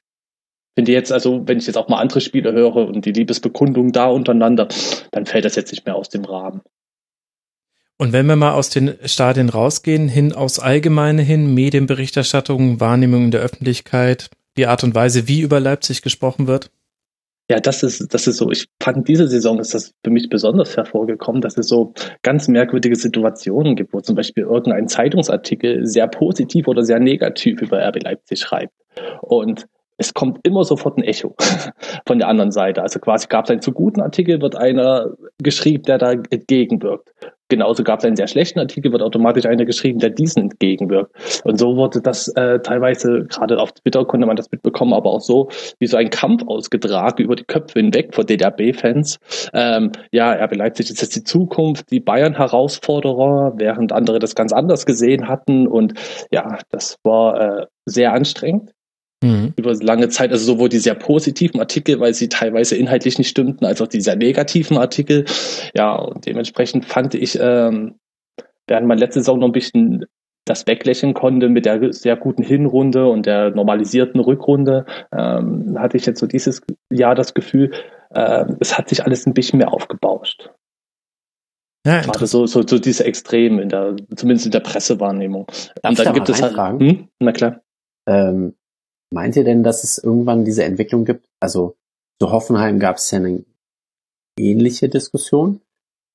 [0.75, 4.07] finde jetzt, also wenn ich jetzt auch mal andere Spiele höre und die Liebesbekundung da
[4.07, 4.67] untereinander,
[5.11, 6.61] dann fällt das jetzt nicht mehr aus dem Rahmen.
[7.97, 13.31] Und wenn wir mal aus den Stadien rausgehen, hin aus Allgemeine hin, Medienberichterstattung, Wahrnehmung in
[13.31, 16.71] der Öffentlichkeit, die Art und Weise, wie über Leipzig gesprochen wird?
[17.49, 18.49] Ja, das ist, das ist so.
[18.49, 21.93] Ich fand, diese Saison ist das für mich besonders hervorgekommen, dass es so
[22.23, 27.87] ganz merkwürdige Situationen gibt, wo zum Beispiel irgendein Zeitungsartikel sehr positiv oder sehr negativ über
[27.87, 28.73] RB Leipzig schreibt.
[29.21, 29.67] Und
[29.97, 31.35] es kommt immer sofort ein Echo
[32.07, 32.81] von der anderen Seite.
[32.81, 37.11] Also quasi gab es einen zu guten Artikel, wird einer geschrieben, der da entgegenwirkt.
[37.47, 41.41] Genauso gab es einen sehr schlechten Artikel, wird automatisch einer geschrieben, der diesen entgegenwirkt.
[41.43, 45.21] Und so wurde das äh, teilweise, gerade auf Twitter konnte man das mitbekommen, aber auch
[45.21, 49.19] so, wie so ein Kampf ausgetragen über die Köpfe hinweg von DDRB-Fans.
[49.53, 54.87] Ähm, ja, RB Leipzig ist jetzt die Zukunft, die Bayern-Herausforderer, während andere das ganz anders
[54.87, 55.67] gesehen hatten.
[55.67, 55.93] Und
[56.31, 58.71] ja, das war äh, sehr anstrengend
[59.23, 59.53] mhm.
[59.55, 63.65] über lange Zeit, also sowohl die sehr positiven Artikel, weil sie teilweise inhaltlich nicht stimmten,
[63.65, 65.25] als auch die sehr negativen Artikel.
[65.75, 67.95] Ja, und dementsprechend fand ich, ähm,
[68.67, 70.05] während man letzte Saison noch ein bisschen
[70.45, 76.05] das weglächeln konnte mit der sehr guten Hinrunde und der normalisierten Rückrunde, ähm, hatte ich
[76.05, 76.61] jetzt so dieses
[76.91, 77.71] Jahr das Gefühl,
[78.11, 80.51] äh, es hat sich alles ein bisschen mehr aufgebauscht.
[81.85, 85.45] Ja, Gerade so, so, so diese Extremen in der, zumindest in der Pressewahrnehmung.
[85.81, 87.09] Darf und dann gibt es halt, hm?
[87.19, 87.61] na klar.
[88.07, 88.55] Ähm,
[89.11, 91.27] Meint ihr denn, dass es irgendwann diese Entwicklung gibt?
[91.39, 91.75] Also
[92.19, 93.43] zu Hoffenheim gab es ja eine
[94.37, 95.61] ähnliche Diskussion,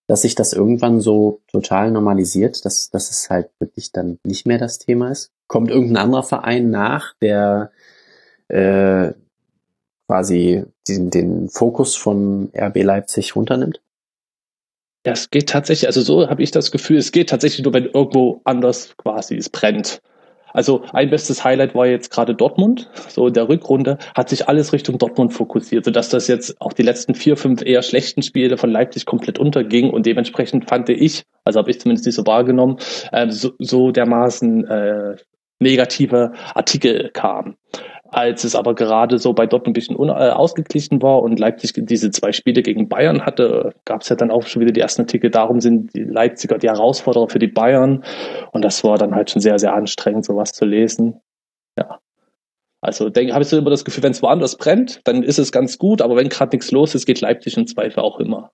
[0.08, 4.58] dass sich das irgendwann so total normalisiert, dass, dass es halt wirklich dann nicht mehr
[4.58, 5.32] das Thema ist.
[5.46, 7.70] Kommt irgendein anderer Verein nach, der
[8.48, 9.12] äh,
[10.08, 13.80] quasi den, den Fokus von RB Leipzig runternimmt?
[15.06, 17.86] Ja, es geht tatsächlich, also so habe ich das Gefühl, es geht tatsächlich nur, wenn
[17.86, 20.02] irgendwo anders quasi es brennt.
[20.52, 22.90] Also ein bestes Highlight war jetzt gerade Dortmund.
[23.08, 26.82] So in der Rückrunde hat sich alles Richtung Dortmund fokussiert, sodass das jetzt auch die
[26.82, 31.58] letzten vier, fünf eher schlechten Spiele von Leipzig komplett unterging und dementsprechend fand ich, also
[31.58, 32.78] habe ich zumindest nicht so wahrgenommen,
[33.12, 35.16] äh, so, so dermaßen äh,
[35.60, 37.56] negative Artikel kamen.
[38.12, 42.10] Als es aber gerade so bei Dortmund ein bisschen äh, ausgeglichen war und Leipzig diese
[42.10, 45.30] zwei Spiele gegen Bayern hatte, gab es ja dann auch schon wieder die ersten Artikel,
[45.30, 48.04] darum sind die Leipziger die Herausforderer für die Bayern.
[48.50, 51.20] Und das war dann halt schon sehr, sehr anstrengend, sowas zu lesen.
[51.78, 52.00] Ja.
[52.80, 55.78] Also habe ich so immer das Gefühl, wenn es woanders brennt, dann ist es ganz
[55.78, 58.50] gut, aber wenn gerade nichts los ist, geht Leipzig im Zweifel auch immer.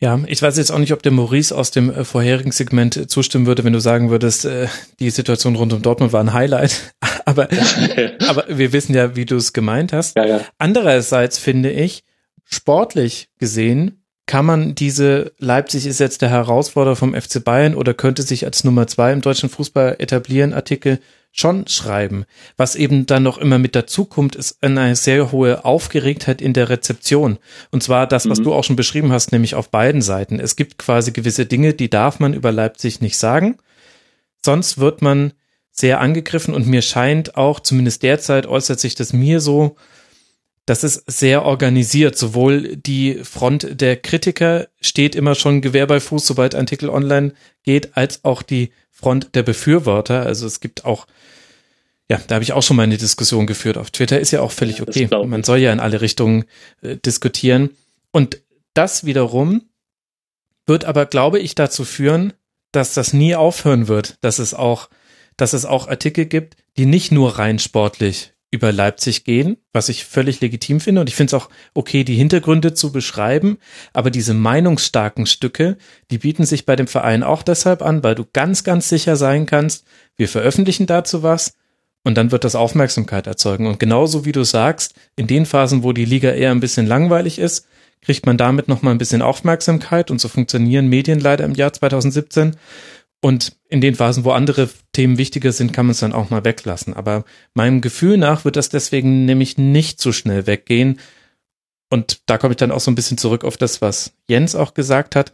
[0.00, 3.06] Ja, ich weiß jetzt auch nicht, ob der Maurice aus dem äh, vorherigen Segment äh,
[3.08, 4.68] zustimmen würde, wenn du sagen würdest, äh,
[5.00, 6.94] die Situation rund um Dortmund war ein Highlight.
[7.24, 7.48] aber,
[8.28, 10.16] aber wir wissen ja, wie du es gemeint hast.
[10.16, 10.40] Ja, ja.
[10.58, 12.04] Andererseits finde ich,
[12.44, 18.22] sportlich gesehen, kann man diese Leipzig ist jetzt der Herausforderer vom FC Bayern oder könnte
[18.22, 21.00] sich als Nummer zwei im deutschen Fußball etablieren, Artikel
[21.32, 22.24] schon schreiben.
[22.56, 26.68] Was eben dann noch immer mit dazu kommt, ist eine sehr hohe Aufgeregtheit in der
[26.68, 27.38] Rezeption.
[27.70, 28.44] Und zwar das, was mhm.
[28.44, 30.40] du auch schon beschrieben hast, nämlich auf beiden Seiten.
[30.40, 33.58] Es gibt quasi gewisse Dinge, die darf man über Leipzig nicht sagen.
[34.44, 35.32] Sonst wird man
[35.70, 39.76] sehr angegriffen und mir scheint auch, zumindest derzeit äußert sich das mir so,
[40.68, 42.18] das ist sehr organisiert.
[42.18, 47.32] Sowohl die Front der Kritiker steht immer schon Gewehr bei Fuß, sobald ein Artikel online
[47.62, 50.26] geht, als auch die Front der Befürworter.
[50.26, 51.06] Also es gibt auch,
[52.10, 54.20] ja, da habe ich auch schon mal eine Diskussion geführt auf Twitter.
[54.20, 55.08] Ist ja auch völlig okay.
[55.24, 56.44] Man soll ja in alle Richtungen
[56.82, 57.70] äh, diskutieren.
[58.12, 58.42] Und
[58.74, 59.70] das wiederum
[60.66, 62.34] wird aber, glaube ich, dazu führen,
[62.72, 64.90] dass das nie aufhören wird, dass es auch,
[65.38, 70.04] dass es auch Artikel gibt, die nicht nur rein sportlich über Leipzig gehen, was ich
[70.04, 71.02] völlig legitim finde.
[71.02, 73.58] Und ich finde es auch okay, die Hintergründe zu beschreiben.
[73.92, 75.76] Aber diese meinungsstarken Stücke,
[76.10, 79.44] die bieten sich bei dem Verein auch deshalb an, weil du ganz, ganz sicher sein
[79.46, 79.84] kannst,
[80.16, 81.52] wir veröffentlichen dazu was
[82.04, 83.66] und dann wird das Aufmerksamkeit erzeugen.
[83.66, 87.38] Und genauso wie du sagst, in den Phasen, wo die Liga eher ein bisschen langweilig
[87.38, 87.66] ist,
[88.00, 92.56] kriegt man damit nochmal ein bisschen Aufmerksamkeit und so funktionieren Medien leider im Jahr 2017.
[93.20, 96.44] Und in den Phasen, wo andere Themen wichtiger sind, kann man es dann auch mal
[96.44, 96.94] weglassen.
[96.94, 100.98] Aber meinem Gefühl nach wird das deswegen nämlich nicht so schnell weggehen.
[101.90, 104.74] Und da komme ich dann auch so ein bisschen zurück auf das, was Jens auch
[104.74, 105.32] gesagt hat.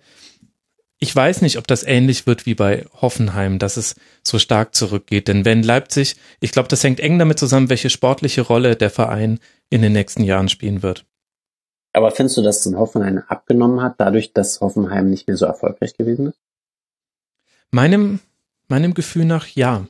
[0.99, 5.29] Ich weiß nicht, ob das ähnlich wird wie bei Hoffenheim, dass es so stark zurückgeht.
[5.29, 9.39] Denn wenn Leipzig, ich glaube, das hängt eng damit zusammen, welche sportliche Rolle der Verein
[9.71, 11.05] in den nächsten Jahren spielen wird.
[11.93, 15.97] Aber findest du, dass es Hoffenheim abgenommen hat, dadurch, dass Hoffenheim nicht mehr so erfolgreich
[15.97, 16.39] gewesen ist?
[17.75, 18.21] Meinem,
[18.69, 19.87] meinem Gefühl nach ja.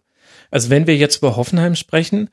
[0.51, 2.30] Also wenn wir jetzt über Hoffenheim sprechen,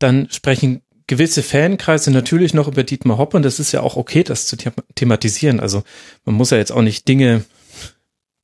[0.00, 4.24] dann sprechen gewisse Fankreise natürlich noch über Dietmar Hopp und das ist ja auch okay,
[4.24, 5.60] das zu thematisieren.
[5.60, 5.84] Also
[6.24, 7.44] man muss ja jetzt auch nicht Dinge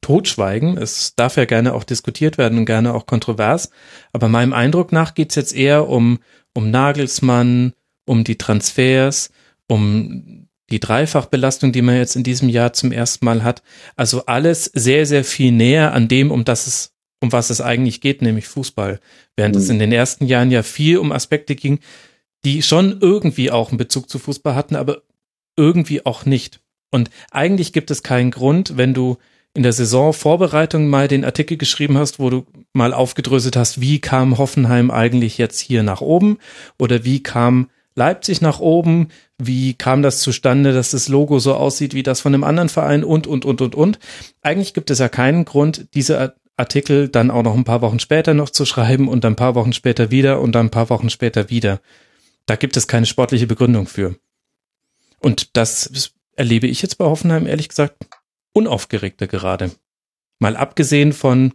[0.01, 0.79] totschweigen.
[0.79, 3.71] Es darf ja gerne auch diskutiert werden und gerne auch kontrovers.
[4.13, 6.21] Aber meinem Eindruck nach geht's jetzt eher um,
[6.53, 7.73] um Nagelsmann,
[8.07, 9.31] um die Transfers,
[9.67, 13.63] um die Dreifachbelastung, die man jetzt in diesem Jahr zum ersten Mal hat.
[13.97, 18.01] Also alles sehr, sehr viel näher an dem, um das es, um was es eigentlich
[18.01, 19.01] geht, nämlich Fußball.
[19.37, 19.61] Während mhm.
[19.61, 21.81] es in den ersten Jahren ja viel um Aspekte ging,
[22.45, 25.03] die schon irgendwie auch einen Bezug zu Fußball hatten, aber
[25.57, 26.61] irgendwie auch nicht.
[26.91, 29.19] Und eigentlich gibt es keinen Grund, wenn du
[29.55, 34.37] in der Saisonvorbereitung mal den Artikel geschrieben hast, wo du mal aufgedröselt hast, wie kam
[34.37, 36.39] Hoffenheim eigentlich jetzt hier nach oben
[36.79, 41.95] oder wie kam Leipzig nach oben, wie kam das zustande, dass das Logo so aussieht
[41.95, 43.99] wie das von einem anderen Verein und, und, und, und, und.
[44.43, 48.35] Eigentlich gibt es ja keinen Grund, diese Artikel dann auch noch ein paar Wochen später
[48.35, 51.11] noch zu schreiben und dann ein paar Wochen später wieder und dann ein paar Wochen
[51.11, 51.81] später wieder.
[52.47, 54.17] Da gibt es keine sportliche Begründung für.
[55.21, 57.97] Und das erlebe ich jetzt bei Hoffenheim ehrlich gesagt
[58.53, 59.71] unaufgeregter gerade.
[60.39, 61.55] Mal abgesehen von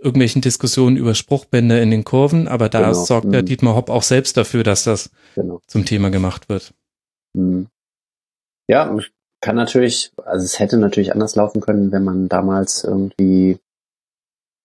[0.00, 2.94] irgendwelchen Diskussionen über Spruchbänder in den Kurven, aber da genau.
[2.94, 3.46] sorgt der mhm.
[3.46, 5.60] Dietmar Hopp auch selbst dafür, dass das genau.
[5.66, 6.72] zum Thema gemacht wird.
[7.34, 7.66] Mhm.
[8.68, 8.94] Ja,
[9.40, 13.58] kann natürlich, also es hätte natürlich anders laufen können, wenn man damals irgendwie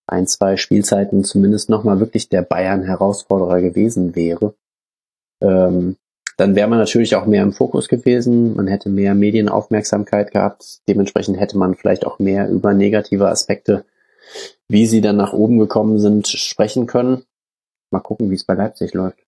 [0.06, 4.54] ein, zwei Spielzeiten zumindest nochmal wirklich der Bayern-Herausforderer gewesen wäre.
[5.40, 5.96] Ähm,
[6.36, 11.38] dann wäre man natürlich auch mehr im Fokus gewesen, man hätte mehr Medienaufmerksamkeit gehabt, dementsprechend
[11.38, 13.84] hätte man vielleicht auch mehr über negative Aspekte,
[14.68, 17.24] wie sie dann nach oben gekommen sind, sprechen können.
[17.90, 19.18] Mal gucken, wie es bei Leipzig läuft.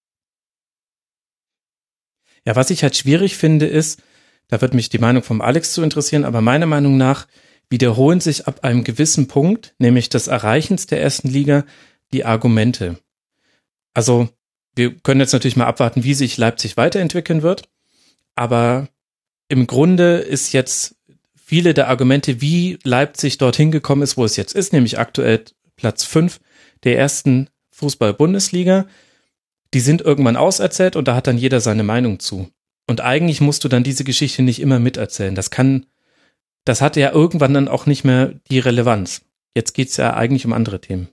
[2.44, 4.02] Ja, was ich halt schwierig finde, ist,
[4.48, 7.26] da wird mich die Meinung vom Alex zu interessieren, aber meiner Meinung nach
[7.68, 11.64] wiederholen sich ab einem gewissen Punkt, nämlich des Erreichens der ersten Liga,
[12.12, 12.98] die Argumente.
[13.94, 14.28] Also
[14.76, 17.68] wir können jetzt natürlich mal abwarten, wie sich Leipzig weiterentwickeln wird.
[18.34, 18.88] Aber
[19.48, 20.95] im Grunde ist jetzt
[21.46, 25.44] viele der Argumente, wie Leipzig dorthin gekommen ist, wo es jetzt ist, nämlich aktuell
[25.76, 26.40] Platz fünf
[26.82, 28.86] der ersten Fußball-Bundesliga,
[29.72, 32.50] die sind irgendwann auserzählt und da hat dann jeder seine Meinung zu.
[32.88, 35.34] Und eigentlich musst du dann diese Geschichte nicht immer miterzählen.
[35.34, 35.86] Das kann,
[36.64, 39.22] das hat ja irgendwann dann auch nicht mehr die Relevanz.
[39.54, 41.08] Jetzt geht's ja eigentlich um andere Themen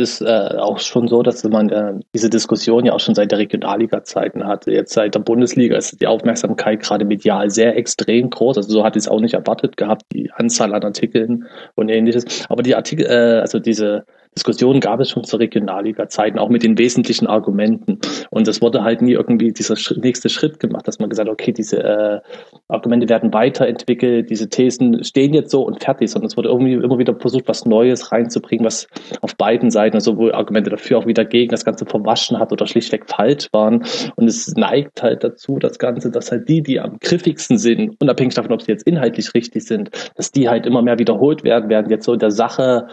[0.00, 3.38] ist äh, auch schon so, dass man äh, diese Diskussion ja auch schon seit der
[3.38, 4.72] Regionalliga-Zeiten hatte.
[4.72, 8.56] Jetzt seit der Bundesliga ist die Aufmerksamkeit gerade medial sehr extrem groß.
[8.56, 11.46] Also so hatte ich es auch nicht erwartet gehabt, die Anzahl an Artikeln
[11.76, 12.46] und ähnliches.
[12.48, 14.04] Aber die Artikel, äh, also diese
[14.36, 17.98] Diskussionen gab es schon zur Regionalliga-Zeiten, auch mit den wesentlichen Argumenten.
[18.30, 21.52] Und es wurde halt nie irgendwie dieser nächste Schritt gemacht, dass man gesagt hat, okay,
[21.52, 22.20] diese äh,
[22.68, 26.98] Argumente werden weiterentwickelt, diese Thesen stehen jetzt so und fertig, sondern es wurde irgendwie immer
[26.98, 28.86] wieder versucht, was Neues reinzubringen, was
[29.20, 32.68] auf beiden Seiten, also sowohl Argumente dafür auch wieder gegen das Ganze verwaschen hat oder
[32.68, 33.84] schlichtweg falsch waren.
[34.14, 38.34] Und es neigt halt dazu, das Ganze, dass halt die, die am griffigsten sind, unabhängig
[38.34, 41.90] davon, ob sie jetzt inhaltlich richtig sind, dass die halt immer mehr wiederholt werden, werden
[41.90, 42.86] jetzt so in der Sache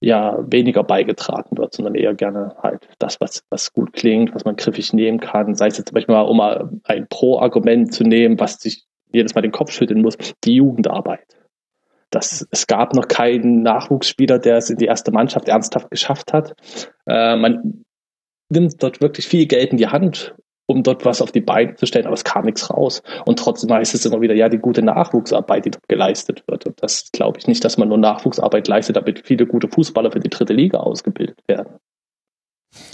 [0.00, 4.56] ja weniger beigetragen wird, sondern eher gerne halt das, was, was gut klingt, was man
[4.56, 5.54] griffig nehmen kann.
[5.54, 9.34] Sei es jetzt zum Beispiel mal, um mal ein Pro-Argument zu nehmen, was sich jedes
[9.34, 11.26] Mal den Kopf schütteln muss, die Jugendarbeit.
[12.10, 16.54] Das, es gab noch keinen Nachwuchsspieler, der es in die erste Mannschaft ernsthaft geschafft hat.
[17.06, 17.84] Äh, man
[18.48, 20.34] nimmt dort wirklich viel Geld in die Hand,
[20.70, 23.02] um dort was auf die Beine zu stellen, aber es kam nichts raus.
[23.26, 26.66] Und trotzdem heißt es immer wieder, ja, die gute Nachwuchsarbeit, die dort geleistet wird.
[26.66, 30.20] Und das glaube ich nicht, dass man nur Nachwuchsarbeit leistet, damit viele gute Fußballer für
[30.20, 31.78] die dritte Liga ausgebildet werden.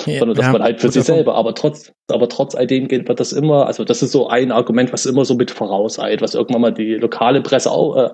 [0.06, 2.90] Ja, sondern dass ja, man halt für sich selber, aber trotz, aber trotz all dem
[2.90, 6.34] wird das immer, also das ist so ein Argument, was immer so mit vorauseilt, was
[6.34, 8.10] irgendwann mal die lokale Presse auch, äh,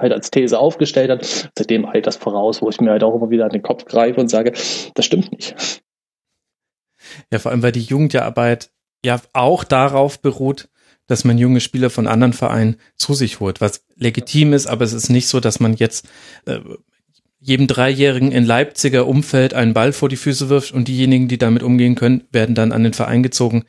[0.00, 1.50] halt als These aufgestellt hat.
[1.56, 4.20] Seitdem eilt das voraus, wo ich mir halt auch immer wieder an den Kopf greife
[4.20, 4.52] und sage,
[4.94, 5.82] das stimmt nicht.
[7.32, 8.70] Ja, vor allem, weil die Jugendarbeit
[9.04, 10.68] ja auch darauf beruht,
[11.06, 14.92] dass man junge Spieler von anderen Vereinen zu sich holt, was legitim ist, aber es
[14.92, 16.06] ist nicht so, dass man jetzt
[16.46, 16.60] äh,
[17.40, 21.62] jedem Dreijährigen in Leipziger Umfeld einen Ball vor die Füße wirft und diejenigen, die damit
[21.62, 23.64] umgehen können, werden dann an den Verein gezogen,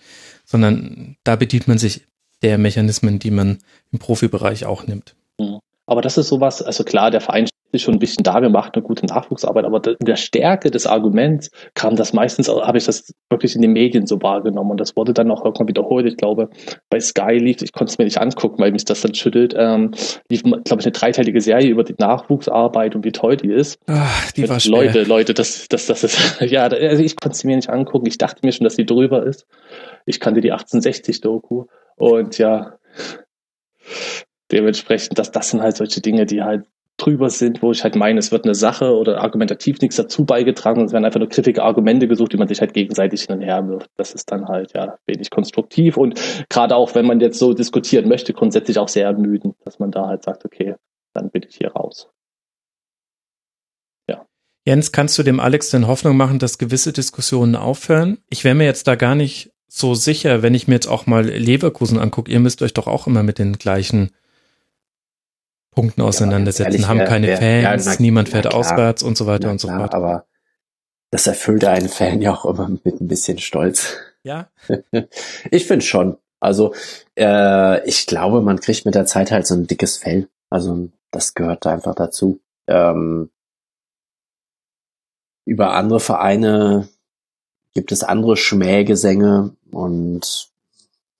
[0.45, 2.07] sondern da bedient man sich
[2.41, 3.57] der Mechanismen, die man
[3.91, 5.15] im Profibereich auch nimmt.
[5.37, 5.59] Mhm.
[5.87, 8.71] Aber das ist sowas, also klar, der Verein ist schon ein bisschen da, wir machen
[8.73, 13.13] eine gute Nachwuchsarbeit, aber in der Stärke des Arguments kam das meistens, habe ich das
[13.29, 16.05] wirklich in den Medien so wahrgenommen und das wurde dann auch irgendwann wiederholt.
[16.05, 16.49] Ich glaube,
[16.89, 19.91] bei Sky lief, ich konnte es mir nicht angucken, weil mich das dann schüttelt, ähm,
[20.29, 23.79] lief, glaube ich, eine dreiteilige Serie über die Nachwuchsarbeit und wie toll die ist.
[23.87, 24.71] Ach, die war schwer.
[24.71, 28.07] Leute, Leute, das, das, das ist, ja, also ich konnte es mir nicht angucken.
[28.07, 29.45] Ich dachte mir schon, dass die drüber ist.
[30.05, 31.65] Ich kannte die 1860-Doku
[31.97, 32.77] und ja,
[34.51, 36.65] dementsprechend, dass das sind halt solche Dinge, die halt
[37.05, 40.83] drüber sind, wo ich halt meine, es wird eine Sache oder argumentativ nichts dazu beigetragen
[40.83, 43.67] es werden einfach nur griffige Argumente gesucht, die man sich halt gegenseitig hin und her
[43.67, 43.89] wirft.
[43.97, 48.07] Das ist dann halt ja wenig konstruktiv und gerade auch, wenn man jetzt so diskutieren
[48.07, 50.75] möchte, grundsätzlich auch sehr ermüdend, dass man da halt sagt, okay,
[51.13, 52.09] dann bin ich hier raus.
[54.67, 58.17] Jens, kannst du dem Alex denn Hoffnung machen, dass gewisse Diskussionen aufhören?
[58.31, 61.23] Ich wäre mir jetzt da gar nicht so sicher, wenn ich mir jetzt auch mal
[61.23, 62.31] Leverkusen angucke.
[62.31, 64.09] Ihr müsst euch doch auch immer mit den gleichen
[65.75, 69.51] Punkten auseinandersetzen, ehrlich, haben keine wer, Fans, ja, na, niemand fährt auswärts und so weiter
[69.51, 69.93] und so fort.
[69.93, 70.25] Aber
[71.11, 73.97] das erfüllt einen Fan ja auch immer mit ein bisschen Stolz.
[74.23, 74.49] Ja.
[75.51, 76.17] ich finde schon.
[76.39, 76.73] Also
[77.17, 80.27] äh, ich glaube, man kriegt mit der Zeit halt so ein dickes Fell.
[80.49, 82.39] Also das gehört einfach dazu.
[82.67, 83.29] Ähm,
[85.45, 86.87] über andere Vereine
[87.73, 90.49] gibt es andere Schmähgesänge und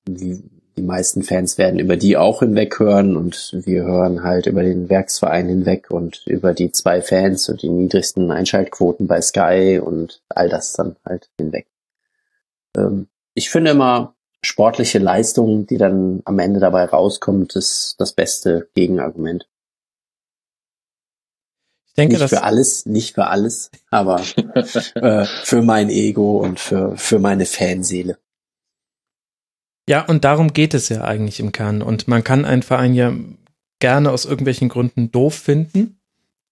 [0.07, 0.43] die,
[0.77, 4.89] die meisten Fans werden über die auch hinweg hören und wir hören halt über den
[4.89, 10.49] Werksverein hinweg und über die zwei Fans und die niedrigsten Einschaltquoten bei Sky und all
[10.49, 11.67] das dann halt hinweg.
[12.75, 18.69] Ähm, ich finde immer, sportliche Leistung, die dann am Ende dabei rauskommt, ist das beste
[18.75, 19.47] Gegenargument.
[21.87, 24.21] Ich denke, nicht für alles, nicht für alles, aber
[24.95, 28.17] äh, für mein Ego und für, für meine Fanseele.
[29.87, 31.81] Ja, und darum geht es ja eigentlich im Kern.
[31.81, 33.13] Und man kann einen Verein ja
[33.79, 35.99] gerne aus irgendwelchen Gründen doof finden,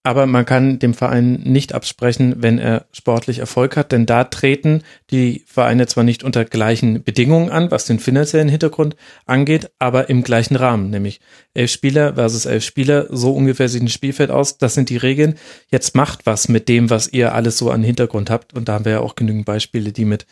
[0.06, 4.82] aber man kann dem Verein nicht absprechen, wenn er sportlich Erfolg hat, denn da treten
[5.10, 10.24] die Vereine zwar nicht unter gleichen Bedingungen an, was den finanziellen Hintergrund angeht, aber im
[10.24, 11.22] gleichen Rahmen, nämlich
[11.54, 15.36] elf Spieler versus elf Spieler, so ungefähr sieht ein Spielfeld aus, das sind die Regeln.
[15.72, 18.86] Jetzt macht was mit dem, was ihr alles so an Hintergrund habt und da haben
[18.86, 20.26] wir ja auch genügend Beispiele, die mit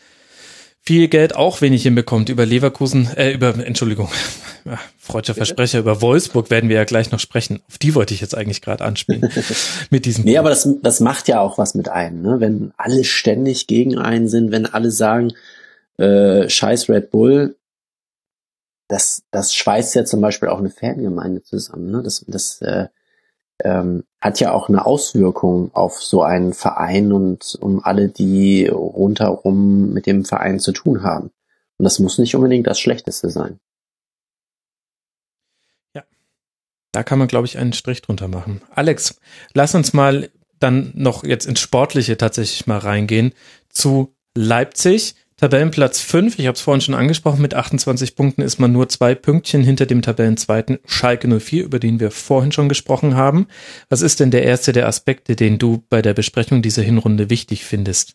[0.82, 2.28] viel Geld auch wenig hinbekommt.
[2.28, 4.08] Über Leverkusen, äh, über, Entschuldigung,
[4.98, 7.62] freudscher Versprecher, über Wolfsburg werden wir ja gleich noch sprechen.
[7.68, 9.30] Auf die wollte ich jetzt eigentlich gerade anspielen.
[9.90, 10.24] mit diesem.
[10.24, 10.38] Nee, Punkt.
[10.40, 12.40] aber das, das macht ja auch was mit einem, ne?
[12.40, 15.32] Wenn alle ständig gegen einen sind, wenn alle sagen,
[15.98, 17.56] äh, scheiß Red Bull,
[18.88, 22.02] das, das schweißt ja zum Beispiel auch eine Fangemeinde zusammen, ne?
[22.02, 22.88] Das, das, äh,
[23.62, 29.92] ähm, hat ja auch eine Auswirkung auf so einen Verein und um alle, die rundherum
[29.92, 31.30] mit dem Verein zu tun haben.
[31.78, 33.58] Und das muss nicht unbedingt das Schlechteste sein.
[35.94, 36.04] Ja,
[36.92, 38.62] da kann man, glaube ich, einen Strich drunter machen.
[38.70, 39.18] Alex,
[39.54, 43.32] lass uns mal dann noch jetzt ins Sportliche tatsächlich mal reingehen
[43.68, 45.16] zu Leipzig.
[45.42, 49.16] Tabellenplatz 5, ich habe es vorhin schon angesprochen, mit 28 Punkten ist man nur zwei
[49.16, 53.48] Pünktchen hinter dem Tabellenzweiten Schalke 04, über den wir vorhin schon gesprochen haben.
[53.88, 57.64] Was ist denn der erste der Aspekte, den du bei der Besprechung dieser Hinrunde wichtig
[57.64, 58.14] findest?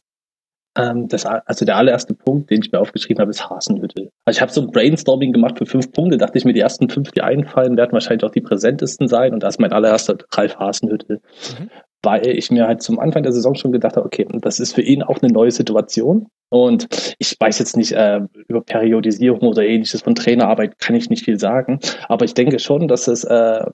[0.77, 4.09] Ähm, das, also der allererste Punkt, den ich mir aufgeschrieben habe, ist Hasenhüttel.
[4.23, 6.87] Also ich habe so ein Brainstorming gemacht für fünf Punkte, dachte ich mir, die ersten
[6.87, 10.55] fünf, die einfallen, werden wahrscheinlich auch die präsentesten sein und da ist mein allererster Ralf
[10.59, 11.19] Hasenhüttel.
[11.59, 11.69] Mhm
[12.03, 14.81] weil ich mir halt zum Anfang der Saison schon gedacht habe, okay, das ist für
[14.81, 16.27] ihn auch eine neue Situation.
[16.49, 21.25] Und ich weiß jetzt nicht äh, über Periodisierung oder ähnliches von Trainerarbeit kann ich nicht
[21.25, 23.65] viel sagen, aber ich denke schon, dass es äh,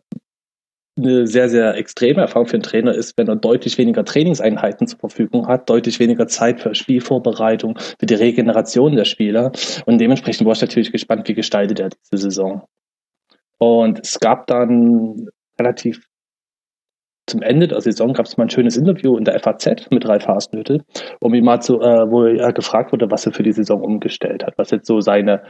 [0.95, 4.99] eine sehr, sehr extreme Erfahrung für einen Trainer ist, wenn er deutlich weniger Trainingseinheiten zur
[4.99, 9.51] Verfügung hat, deutlich weniger Zeit für Spielvorbereitung, für die Regeneration der Spieler.
[9.85, 12.63] Und dementsprechend war ich natürlich gespannt, wie gestaltet er diese Saison.
[13.57, 16.05] Und es gab dann relativ
[17.25, 20.27] zum Ende der Saison gab es mal ein schönes Interview in der FAZ mit Ralf
[20.27, 20.83] Hasenhüttel,
[21.21, 24.43] um ihn mal zu, äh, wo er gefragt wurde, was er für die Saison umgestellt
[24.43, 25.41] hat, was jetzt so seine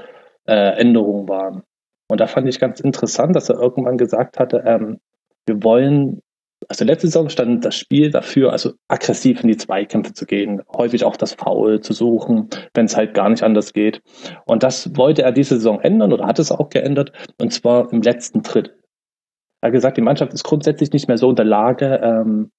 [0.46, 1.64] äh, Änderungen waren.
[2.08, 5.00] Und da fand ich ganz interessant, dass er irgendwann gesagt hatte, ähm,
[5.48, 6.22] wir wollen,
[6.70, 11.06] also letzte Saison stand das Spiel dafür, also aggressiv in die Zweikämpfe zu gehen, häufig
[11.06, 14.02] auch das Foul zu suchen, wenn es halt gar nicht anders geht.
[14.46, 17.12] Und das wollte er diese Saison ändern oder hat es auch geändert,
[17.42, 18.76] und zwar im letzten Drittel.
[19.64, 22.52] Er hat gesagt, die Mannschaft ist grundsätzlich nicht mehr so in der Lage, ähm,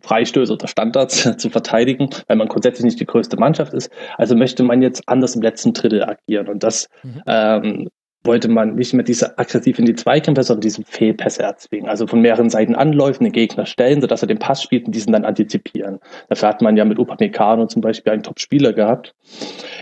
[0.00, 3.90] Freistöße oder Standards zu verteidigen, weil man grundsätzlich nicht die größte Mannschaft ist.
[4.16, 6.46] Also möchte man jetzt anders im letzten Drittel agieren.
[6.46, 7.22] Und das mhm.
[7.26, 7.88] ähm,
[8.22, 11.88] wollte man nicht mehr diese aggressiv in die Zweikämpfe, sondern diese Fehlpässe erzwingen.
[11.88, 15.12] Also von mehreren Seiten anläufen, den Gegner stellen, sodass er den Pass spielt und diesen
[15.12, 15.98] dann antizipieren.
[16.28, 19.12] Dafür hat man ja mit Upamecano zum Beispiel einen Top-Spieler gehabt.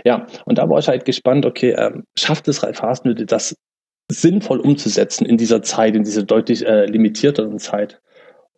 [0.05, 3.55] Ja, und da war ich halt gespannt, okay, ähm, schafft es Ralf Hasenhüttl, das
[4.11, 8.01] sinnvoll umzusetzen in dieser Zeit, in dieser deutlich äh, limitierteren Zeit.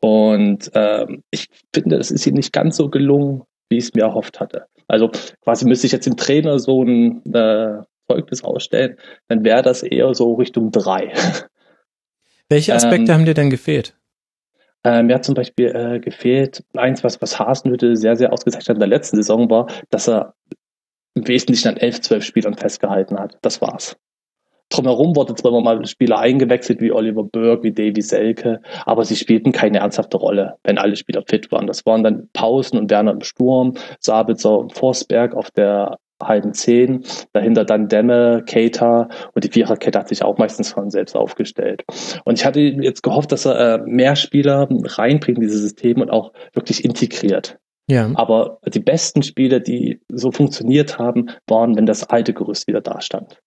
[0.02, 4.04] Und ähm, ich finde, es ist ihm nicht ganz so gelungen, wie ich es mir
[4.04, 4.66] erhofft hatte.
[4.88, 5.10] Also
[5.44, 8.98] quasi müsste ich jetzt dem Trainer so ein äh, Zeugnis ausstellen,
[9.30, 11.14] dann wäre das eher so Richtung drei.
[12.50, 13.96] Welche Aspekte ähm, haben dir denn gefehlt?
[14.84, 18.76] Äh, mir hat zum Beispiel äh, gefehlt, eins, was, was Hasenhütte sehr, sehr ausgezeichnet hat
[18.76, 20.36] in der letzten Saison war, dass er
[21.16, 23.38] im Wesentlichen an elf, zwölf Spielern festgehalten hat.
[23.42, 23.96] Das war's.
[24.74, 29.16] Drumherum wurden zwar immer mal Spieler eingewechselt, wie Oliver Burke, wie Davy Selke, aber sie
[29.16, 31.68] spielten keine ernsthafte Rolle, wenn alle Spieler fit waren.
[31.68, 37.04] Das waren dann Pausen und Werner im Sturm, Sabitzer und Forsberg auf der halben Zehn,
[37.34, 41.84] dahinter dann Demme, Keita und die Viererkette hat sich auch meistens von selbst aufgestellt.
[42.24, 46.10] Und ich hatte jetzt gehofft, dass er äh, mehr Spieler reinbringt in dieses System und
[46.10, 47.58] auch wirklich integriert.
[47.90, 48.10] Ja.
[48.16, 53.02] Aber die besten Spiele, die so funktioniert haben, waren, wenn das alte Gerüst wieder da
[53.02, 53.42] stand.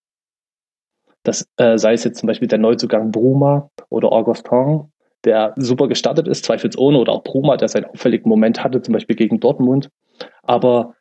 [1.26, 4.92] Das äh, sei es jetzt zum Beispiel der Neuzugang Bruma oder Augustin,
[5.24, 9.16] der super gestartet ist, zweifelsohne, oder auch Bruma, der seinen auffälligen Moment hatte, zum Beispiel
[9.16, 9.90] gegen Dortmund.
[10.44, 10.94] Aber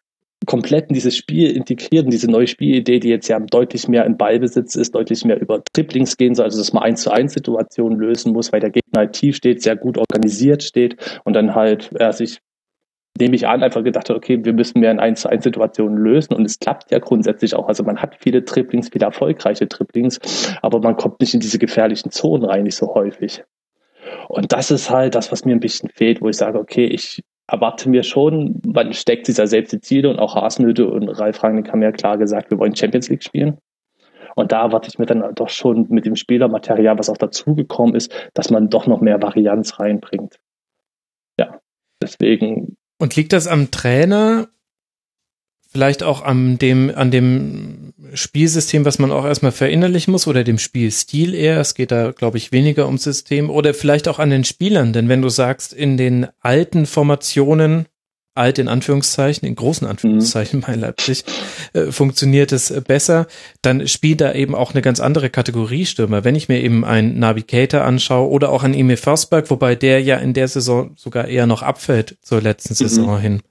[0.47, 4.17] komplett in dieses Spiel integriert, in diese neue Spielidee, die jetzt ja deutlich mehr im
[4.17, 7.99] Ballbesitz ist, deutlich mehr über Triplings gehen soll, also dass man eins zu eins Situationen
[7.99, 11.91] lösen muss, weil der Gegner halt tief steht, sehr gut organisiert steht und dann halt
[11.93, 12.39] er sich
[13.17, 16.33] nehme ich an, einfach gedacht okay, wir müssen mehr in 1 zu 1 Situationen lösen
[16.33, 17.67] und es klappt ja grundsätzlich auch.
[17.67, 20.19] Also man hat viele Triplings, viele erfolgreiche Triplings,
[20.61, 23.43] aber man kommt nicht in diese gefährlichen Zonen rein, nicht so häufig.
[24.27, 27.23] Und das ist halt das, was mir ein bisschen fehlt, wo ich sage, okay, ich
[27.47, 31.71] erwarte mir schon, man steckt dieser selbst die Ziele und auch Hasenhütte und Ralf Rangnick
[31.71, 33.57] haben ja klar gesagt, wir wollen Champions League spielen.
[34.35, 38.11] Und da erwarte ich mir dann doch schon mit dem Spielermaterial, was auch dazugekommen ist,
[38.33, 40.39] dass man doch noch mehr Varianz reinbringt.
[41.39, 41.59] Ja,
[42.01, 44.47] deswegen und liegt das am Trainer?
[45.69, 50.57] Vielleicht auch an dem, an dem Spielsystem, was man auch erstmal verinnerlichen muss, oder dem
[50.57, 51.59] Spielstil eher.
[51.59, 53.49] Es geht da, glaube ich, weniger ums System.
[53.49, 54.93] Oder vielleicht auch an den Spielern.
[54.93, 57.87] Denn wenn du sagst, in den alten Formationen
[58.35, 60.63] alt in Anführungszeichen, in großen Anführungszeichen mhm.
[60.63, 61.23] bei Leipzig,
[61.73, 63.27] äh, funktioniert es besser,
[63.61, 66.23] dann spielt da eben auch eine ganz andere Kategorie Stürmer.
[66.23, 70.17] Wenn ich mir eben einen Navigator anschaue oder auch einen Emil Forsberg, wobei der ja
[70.17, 72.77] in der Saison sogar eher noch abfällt zur letzten mhm.
[72.77, 73.41] Saison hin.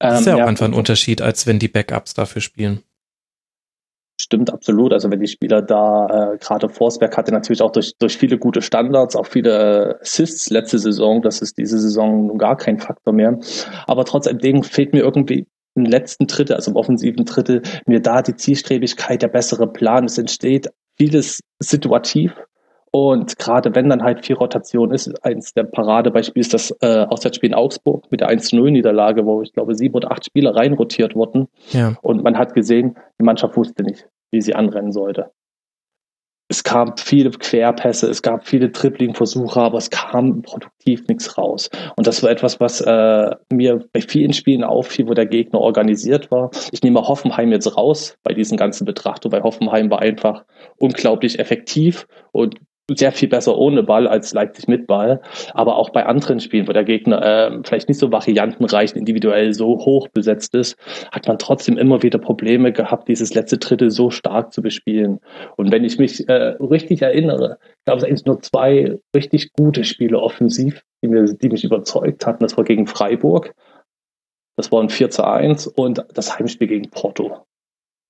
[0.00, 2.82] Das ist ja ähm, auch ja, einfach ein Unterschied, als wenn die Backups dafür spielen.
[4.30, 4.92] Stimmt absolut.
[4.92, 8.62] Also wenn die Spieler da, äh, gerade Forsberg hatte natürlich auch durch, durch viele gute
[8.62, 13.40] Standards, auch viele Assists letzte Saison, das ist diese Saison nun gar kein Faktor mehr.
[13.88, 18.36] Aber trotzdem fehlt mir irgendwie im letzten Drittel, also im offensiven Drittel, mir da die
[18.36, 20.04] Zielstrebigkeit, der bessere Plan.
[20.04, 22.32] Es entsteht vieles situativ.
[22.92, 27.50] Und gerade wenn dann halt viel Rotation ist, eins der Paradebeispiele ist das äh, Auswärtsspiel
[27.50, 31.48] in Augsburg mit der 1-0-Niederlage, wo ich glaube sieben oder acht Spieler reinrotiert wurden.
[31.70, 31.96] Ja.
[32.02, 35.30] Und man hat gesehen, die Mannschaft wusste nicht, wie sie anrennen sollte.
[36.50, 41.70] Es gab viele Querpässe, es gab viele Dribbling-Versuche, aber es kam produktiv nichts raus.
[41.94, 46.32] Und das war etwas, was äh, mir bei vielen Spielen auffiel, wo der Gegner organisiert
[46.32, 46.50] war.
[46.72, 50.44] Ich nehme Hoffenheim jetzt raus bei diesen ganzen Betrachtungen, weil Hoffenheim war einfach
[50.76, 52.56] unglaublich effektiv und
[52.96, 55.20] sehr viel besser ohne Ball als Leipzig mit Ball.
[55.54, 59.78] Aber auch bei anderen Spielen, wo der Gegner äh, vielleicht nicht so variantenreich individuell so
[59.78, 60.76] hoch besetzt ist,
[61.12, 65.20] hat man trotzdem immer wieder Probleme gehabt, dieses letzte Drittel so stark zu bespielen.
[65.56, 70.18] Und wenn ich mich äh, richtig erinnere, gab es eigentlich nur zwei richtig gute Spiele
[70.18, 72.42] offensiv, die, mir, die mich überzeugt hatten.
[72.42, 73.54] Das war gegen Freiburg.
[74.56, 77.46] Das war ein 4 zu 1 und das Heimspiel gegen Porto.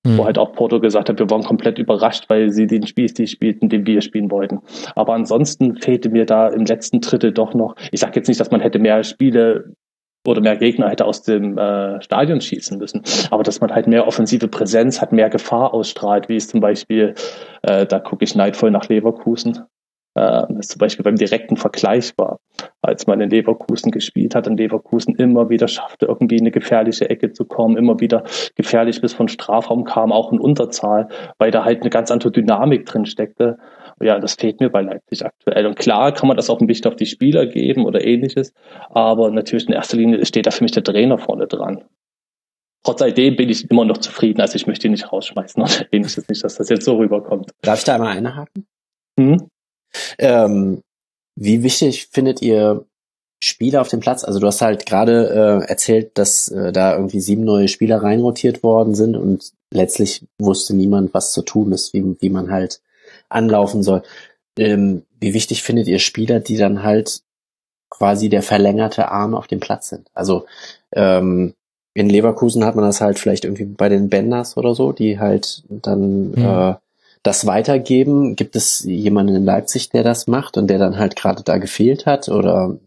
[0.03, 0.17] Mhm.
[0.17, 3.69] Wo halt auch Porto gesagt hat, wir waren komplett überrascht, weil sie den Spielstil spielten,
[3.69, 4.59] den wir spielen wollten.
[4.95, 8.51] Aber ansonsten fehlte mir da im letzten Drittel doch noch, ich sage jetzt nicht, dass
[8.51, 9.75] man hätte mehr Spiele
[10.27, 13.01] oder mehr Gegner hätte aus dem äh, Stadion schießen müssen.
[13.31, 17.15] Aber dass man halt mehr offensive Präsenz hat, mehr Gefahr ausstrahlt, wie es zum Beispiel,
[17.63, 19.65] äh, da gucke ich neidvoll nach Leverkusen,
[20.15, 22.39] äh, das zum Beispiel beim direkten Vergleich war,
[22.81, 27.09] als man in Leverkusen gespielt hat, in Leverkusen immer wieder schaffte, irgendwie in eine gefährliche
[27.09, 28.23] Ecke zu kommen, immer wieder
[28.55, 31.07] gefährlich bis von Strafraum kam, auch in Unterzahl,
[31.37, 33.57] weil da halt eine ganz andere Dynamik drin steckte.
[34.01, 35.65] Ja, das fehlt mir bei Leipzig aktuell.
[35.65, 38.53] Und klar kann man das auch ein bisschen auf die Spieler geben oder ähnliches,
[38.89, 41.83] aber natürlich in erster Linie steht da für mich der Trainer vorne dran.
[42.83, 46.27] Trotz alledem bin ich immer noch zufrieden, also ich möchte ihn nicht rausschmeißen oder ähnliches
[46.27, 47.51] nicht, dass das jetzt so rüberkommt.
[47.61, 48.65] Darf ich da einmal einhaken?
[49.19, 49.50] Hm?
[50.17, 50.81] Ähm,
[51.35, 52.85] wie wichtig findet ihr
[53.41, 54.23] Spieler auf dem Platz?
[54.23, 58.63] Also du hast halt gerade äh, erzählt, dass äh, da irgendwie sieben neue Spieler reinrotiert
[58.63, 62.81] worden sind und letztlich wusste niemand, was zu tun ist, wie, wie man halt
[63.29, 64.03] anlaufen soll.
[64.57, 67.21] Ähm, wie wichtig findet ihr Spieler, die dann halt
[67.89, 70.09] quasi der verlängerte Arm auf dem Platz sind?
[70.13, 70.45] Also
[70.91, 71.53] ähm,
[71.93, 75.63] in Leverkusen hat man das halt vielleicht irgendwie bei den Benders oder so, die halt
[75.69, 76.45] dann mhm.
[76.45, 76.75] äh,
[77.23, 78.35] das weitergeben?
[78.35, 82.05] Gibt es jemanden in Leipzig, der das macht und der dann halt gerade da gefehlt
[82.05, 82.29] hat?
[82.29, 82.77] Oder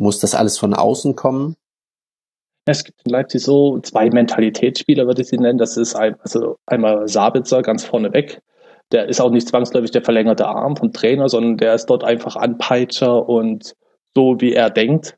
[0.00, 1.56] muss das alles von außen kommen?
[2.68, 5.58] Es gibt in Leipzig so zwei Mentalitätsspieler, würde ich sie nennen.
[5.58, 8.40] Das ist ein, also einmal Sabitzer ganz vorneweg.
[8.92, 12.36] Der ist auch nicht zwangsläufig der verlängerte Arm vom Trainer, sondern der ist dort einfach
[12.36, 13.74] Anpeitscher und
[14.16, 15.16] so wie er denkt,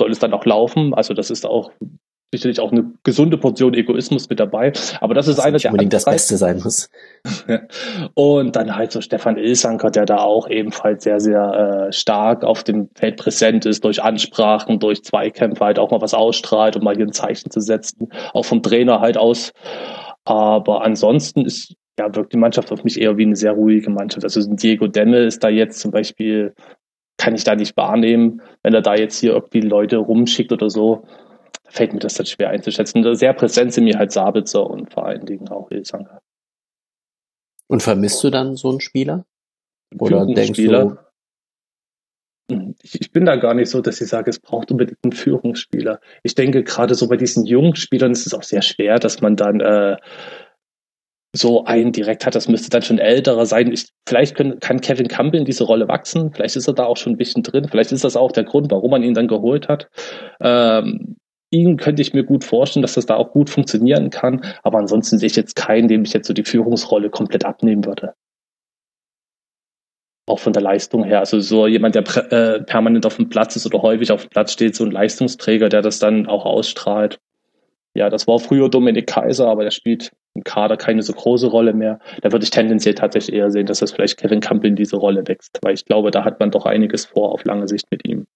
[0.00, 0.94] soll es dann auch laufen.
[0.94, 1.70] Also das ist auch
[2.32, 4.72] sicherlich auch eine gesunde Portion Egoismus mit dabei.
[5.00, 6.90] Aber das ist einer der unbedingt das Beste sein muss.
[8.14, 12.64] und dann halt so Stefan Ilsanker, der da auch ebenfalls sehr, sehr äh, stark auf
[12.64, 16.96] dem Feld präsent ist, durch Ansprachen, durch Zweikämpfe halt auch mal was ausstrahlt, um mal
[16.96, 18.08] hier ein Zeichen zu setzen.
[18.32, 19.52] Auch vom Trainer halt aus.
[20.24, 24.24] Aber ansonsten ist ja, wirkt die Mannschaft auf mich eher wie eine sehr ruhige Mannschaft.
[24.24, 26.54] Also Diego Demme ist da jetzt zum Beispiel
[27.18, 28.42] kann ich da nicht wahrnehmen.
[28.62, 31.04] Wenn er da jetzt hier irgendwie Leute rumschickt oder so,
[31.68, 33.14] fällt mir das dann schwer einzuschätzen.
[33.14, 36.20] Sehr präsent sind mir halt Sabitzer und vor allen Dingen auch Ilsanker.
[37.68, 39.26] Und vermisst du dann so einen Spieler?
[39.98, 40.98] Oder denkst du?
[42.50, 45.12] Hm, ich, ich bin da gar nicht so, dass ich sage, es braucht unbedingt einen
[45.12, 46.00] Führungsspieler.
[46.22, 49.34] Ich denke, gerade so bei diesen jungen Spielern ist es auch sehr schwer, dass man
[49.36, 49.96] dann äh,
[51.34, 52.34] so einen direkt hat.
[52.36, 53.72] Das müsste dann schon älterer sein.
[53.72, 56.32] Ich, vielleicht können, kann Kevin Campbell in diese Rolle wachsen.
[56.32, 57.68] Vielleicht ist er da auch schon ein bisschen drin.
[57.68, 59.88] Vielleicht ist das auch der Grund, warum man ihn dann geholt hat.
[60.40, 61.16] Ähm,
[61.56, 64.42] ihn könnte ich mir gut vorstellen, dass das da auch gut funktionieren kann.
[64.62, 68.14] Aber ansonsten sehe ich jetzt keinen, dem ich jetzt so die Führungsrolle komplett abnehmen würde.
[70.28, 71.20] Auch von der Leistung her.
[71.20, 74.52] Also so jemand, der äh, permanent auf dem Platz ist oder häufig auf dem Platz
[74.52, 77.20] steht, so ein Leistungsträger, der das dann auch ausstrahlt.
[77.94, 81.72] Ja, das war früher Dominik Kaiser, aber der spielt im Kader keine so große Rolle
[81.72, 81.98] mehr.
[82.20, 85.26] Da würde ich tendenziell tatsächlich eher sehen, dass das vielleicht Kevin Campbell in diese Rolle
[85.26, 88.26] wächst, weil ich glaube, da hat man doch einiges vor auf lange Sicht mit ihm.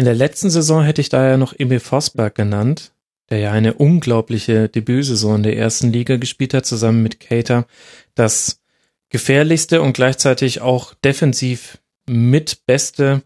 [0.00, 2.92] In der letzten Saison hätte ich da ja noch Emil Forsberg genannt,
[3.28, 7.66] der ja eine unglaubliche Debütsaison in der ersten Liga gespielt hat, zusammen mit Cater.
[8.14, 8.62] Das
[9.10, 11.76] gefährlichste und gleichzeitig auch defensiv
[12.08, 13.20] mit beste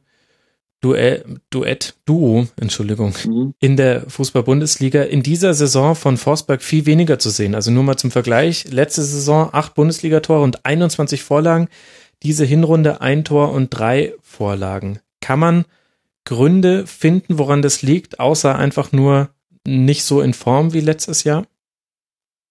[0.81, 3.55] Duell, Duett, Duo, Entschuldigung, mhm.
[3.61, 5.03] in der Fußball-Bundesliga.
[5.03, 7.55] In dieser Saison von Forsberg viel weniger zu sehen.
[7.55, 8.65] Also nur mal zum Vergleich.
[8.65, 11.69] Letzte Saison acht Bundesligatore und 21 Vorlagen.
[12.25, 14.99] Diese Hinrunde ein Tor und drei Vorlagen.
[15.21, 15.67] Kann man
[16.25, 19.31] Gründe finden, woran das liegt, außer einfach nur
[19.67, 21.47] nicht so in Form wie letztes Jahr?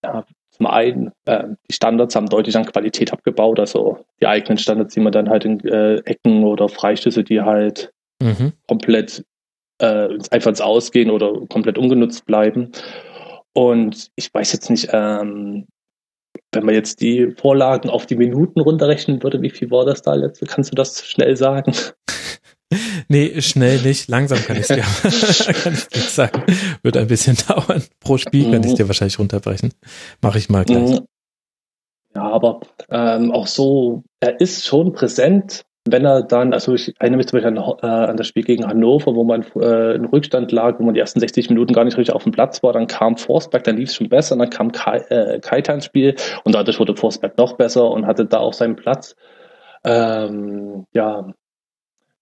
[0.03, 4.93] Ja, zum einen, äh, die Standards haben deutlich an Qualität abgebaut, also die eigenen Standards,
[4.93, 7.91] die man dann halt in äh, Ecken oder Freistöße, die halt
[8.21, 8.53] mhm.
[8.67, 9.25] komplett
[9.79, 12.71] äh, einfach ins Ausgehen oder komplett ungenutzt bleiben.
[13.53, 15.65] Und ich weiß jetzt nicht, ähm,
[16.51, 20.13] wenn man jetzt die Vorlagen auf die Minuten runterrechnen würde, wie viel war das da
[20.13, 20.45] letzte?
[20.45, 21.73] Kannst du das schnell sagen?
[23.07, 24.09] Nee, schnell nicht.
[24.09, 26.43] Langsam kann ich es dir kann ich dir sagen.
[26.81, 27.83] Wird ein bisschen dauern.
[27.99, 28.75] Pro Spiel kann ich mhm.
[28.75, 29.73] dir wahrscheinlich runterbrechen.
[30.21, 30.99] Mache ich mal gleich.
[30.99, 31.07] Mhm.
[32.15, 37.17] Ja, aber ähm, auch so, er ist schon präsent, wenn er dann, also ich erinnere
[37.17, 40.51] mich zum Beispiel an, äh, an das Spiel gegen Hannover, wo man äh, in Rückstand
[40.51, 42.87] lag, wo man die ersten 60 Minuten gar nicht richtig auf dem Platz war, dann
[42.87, 46.55] kam Forsberg, dann lief es schon besser, dann kam Kai, äh, Kaita ins Spiel und
[46.55, 49.15] dadurch wurde Forsberg noch besser und hatte da auch seinen Platz.
[49.83, 51.33] Ähm, ja,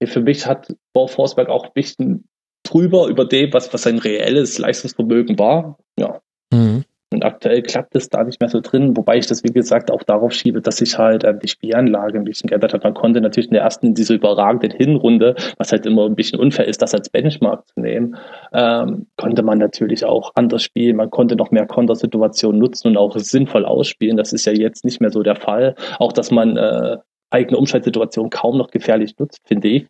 [0.07, 2.27] für mich hat Bo Forsberg auch ein bisschen
[2.63, 5.77] drüber über dem, was, was sein reelles Leistungsvermögen war.
[5.97, 6.21] Ja.
[6.51, 6.85] Mhm.
[7.13, 10.03] Und aktuell klappt es da nicht mehr so drin, wobei ich das, wie gesagt, auch
[10.03, 12.85] darauf schiebe, dass sich halt äh, die Spielanlage ein bisschen geändert hat.
[12.85, 16.39] Man konnte natürlich in der ersten, in dieser überragenden Hinrunde, was halt immer ein bisschen
[16.39, 18.15] unfair ist, das als Benchmark zu nehmen,
[18.53, 20.95] ähm, konnte man natürlich auch anders spielen.
[20.95, 24.15] Man konnte noch mehr Kontersituationen nutzen und auch sinnvoll ausspielen.
[24.15, 25.75] Das ist ja jetzt nicht mehr so der Fall.
[25.99, 26.97] Auch, dass man äh,
[27.31, 29.87] eigene Umschaltsituation kaum noch gefährlich nutzt, finde ich.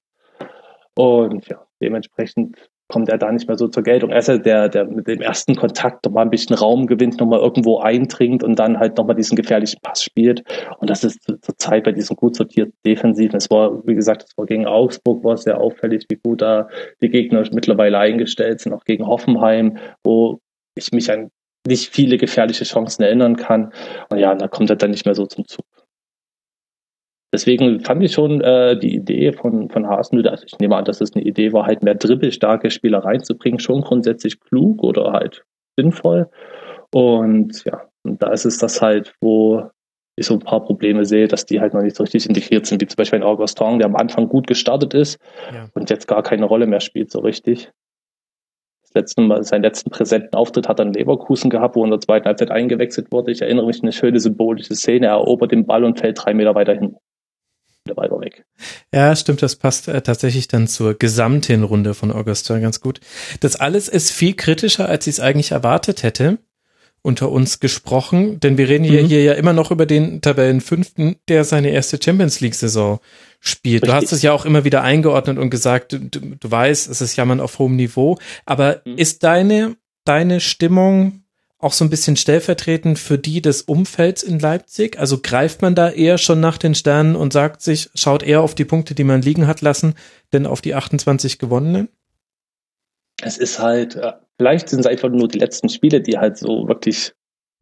[0.96, 2.58] Und ja, dementsprechend
[2.92, 4.12] kommt er da nicht mehr so zur Geltung.
[4.12, 7.40] Er ist ja der, der mit dem ersten Kontakt nochmal ein bisschen Raum gewinnt, nochmal
[7.40, 10.44] irgendwo eindringt und dann halt nochmal diesen gefährlichen Pass spielt.
[10.80, 13.38] Und das ist zur Zeit bei diesem gut sortierten Defensiven.
[13.38, 16.68] Es war, wie gesagt, es war gegen Augsburg, war es sehr auffällig, wie gut da
[17.02, 20.42] die Gegner mittlerweile eingestellt sind, auch gegen Hoffenheim, wo
[20.76, 21.32] ich mich an
[21.66, 23.72] nicht viele gefährliche Chancen erinnern kann.
[24.10, 25.66] Und ja, da kommt er dann nicht mehr so zum Zug.
[27.34, 31.00] Deswegen fand ich schon äh, die Idee von, von Hasenhüttl, also ich nehme an, dass
[31.00, 35.46] es eine Idee war, halt mehr dribbelstarke Spieler reinzubringen, schon grundsätzlich klug oder halt
[35.78, 36.30] sinnvoll.
[36.94, 39.70] Und ja, und da ist es das halt, wo
[40.18, 42.82] ich so ein paar Probleme sehe, dass die halt noch nicht so richtig integriert sind,
[42.82, 45.18] wie zum Beispiel ein Augustin, der am Anfang gut gestartet ist
[45.54, 45.70] ja.
[45.74, 47.72] und jetzt gar keine Rolle mehr spielt, so richtig.
[48.84, 52.02] Das letzte Mal, seinen letzten präsenten Auftritt hat er in Leverkusen gehabt, wo in der
[52.02, 53.32] zweiten Halbzeit eingewechselt wurde.
[53.32, 55.08] Ich erinnere mich an eine schöne symbolische Szene.
[55.08, 56.98] Er erobert den Ball und fällt drei Meter weiter hin
[57.88, 58.46] der Ball war weg.
[58.94, 63.00] Ja, stimmt, das passt äh, tatsächlich dann zur Gesamthinrunde von Augusta ganz gut.
[63.40, 66.38] Das alles ist viel kritischer, als ich es eigentlich erwartet hätte,
[67.02, 69.08] unter uns gesprochen, denn wir reden mhm.
[69.08, 73.00] hier, ja immer noch über den Tabellenfünften, der seine erste Champions League Saison
[73.40, 73.84] spielt.
[73.84, 73.90] Richtig.
[73.90, 77.16] Du hast es ja auch immer wieder eingeordnet und gesagt, du, du weißt, es ist
[77.16, 78.98] Jammern auf hohem Niveau, aber mhm.
[78.98, 79.76] ist deine,
[80.06, 81.21] deine Stimmung
[81.62, 85.00] auch so ein bisschen stellvertretend für die des Umfelds in Leipzig?
[85.00, 88.56] Also greift man da eher schon nach den Sternen und sagt sich, schaut eher auf
[88.56, 89.96] die Punkte, die man liegen hat lassen,
[90.34, 91.90] denn auf die 28 gewonnenen?
[93.22, 96.68] Es ist halt, äh, vielleicht sind es einfach nur die letzten Spiele, die halt so
[96.68, 97.14] wirklich,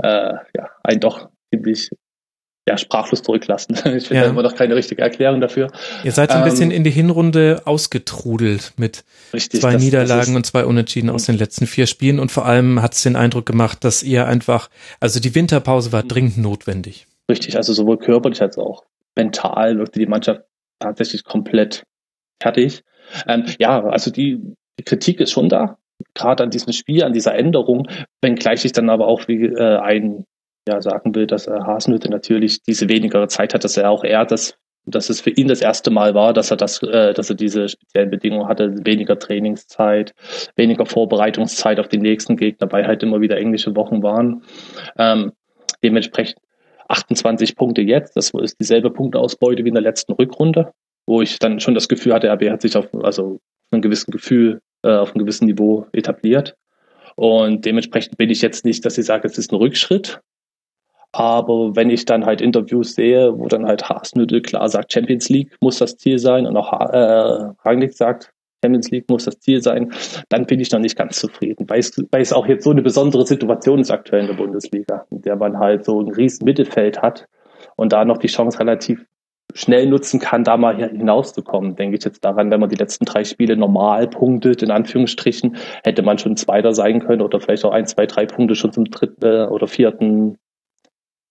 [0.02, 1.90] äh, ja, einen doch ziemlich
[2.70, 3.76] ja, sprachlos zurücklassen.
[4.00, 4.30] Ich finde ja.
[4.30, 5.72] immer noch keine richtige Erklärung dafür.
[6.04, 10.34] Ihr seid so ein ähm, bisschen in die Hinrunde ausgetrudelt mit richtig, zwei das, Niederlagen
[10.34, 13.16] das und zwei Unentschieden aus den letzten vier Spielen und vor allem hat es den
[13.16, 14.70] Eindruck gemacht, dass ihr einfach,
[15.00, 17.08] also die Winterpause war dringend notwendig.
[17.30, 18.84] Richtig, also sowohl körperlich als auch
[19.16, 20.42] mental wirkte die Mannschaft
[20.78, 21.84] tatsächlich komplett
[22.42, 22.84] fertig.
[23.28, 24.40] Ähm, ja, also die,
[24.80, 25.78] die Kritik ist schon da,
[26.14, 27.88] gerade an diesem Spiel, an dieser Änderung,
[28.22, 30.26] wenngleich ich dann aber auch wie äh, ein
[30.70, 34.26] ja, sagen will, dass äh, Hasenhütte natürlich diese weniger Zeit hat, dass er auch er
[34.26, 37.36] das dass es für ihn das erste Mal war, dass er das, äh, dass er
[37.36, 40.14] diese speziellen Bedingungen hatte, weniger Trainingszeit,
[40.56, 44.44] weniger Vorbereitungszeit auf die nächsten Gegner, weil halt immer wieder englische Wochen waren.
[44.98, 45.34] Ähm,
[45.84, 46.38] dementsprechend
[46.88, 50.72] 28 Punkte jetzt, das ist dieselbe Punkteausbeute wie in der letzten Rückrunde,
[51.06, 54.12] wo ich dann schon das Gefühl hatte, RB hat sich auf, also auf einem gewissen
[54.12, 56.56] Gefühl, äh, auf einem gewissen Niveau etabliert.
[57.16, 60.22] Und dementsprechend bin ich jetzt nicht, dass ich sage, es ist ein Rückschritt,
[61.12, 65.58] aber wenn ich dann halt Interviews sehe, wo dann halt Haasnüttel klar sagt, Champions League
[65.62, 68.32] muss das Ziel sein und auch äh, Rangnick sagt,
[68.64, 69.92] Champions League muss das Ziel sein,
[70.28, 72.82] dann bin ich noch nicht ganz zufrieden, weil es, weil es auch jetzt so eine
[72.82, 77.02] besondere Situation ist aktuell in der Bundesliga, in der man halt so ein riesen Mittelfeld
[77.02, 77.28] hat
[77.76, 79.06] und da noch die Chance relativ
[79.56, 81.76] schnell nutzen kann, da mal hinauszukommen.
[81.76, 86.04] Denke ich jetzt daran, wenn man die letzten drei Spiele normal punktet, in Anführungsstrichen, hätte
[86.04, 89.26] man schon Zweiter sein können oder vielleicht auch ein, zwei, drei Punkte schon zum dritten
[89.26, 90.38] äh, oder vierten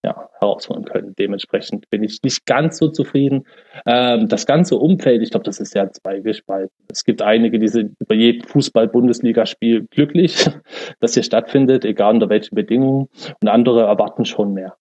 [0.03, 1.13] ja, herausholen können.
[1.17, 3.45] Dementsprechend bin ich nicht ganz so zufrieden.
[3.85, 6.73] Ähm, das ganze Umfeld, ich glaube, das ist ja zweigespalten.
[6.89, 10.45] Es gibt einige, die sind über jedem Fußball-Bundesligaspiel glücklich,
[10.99, 13.09] dass hier stattfindet, egal unter welchen Bedingungen,
[13.41, 14.77] und andere erwarten schon mehr.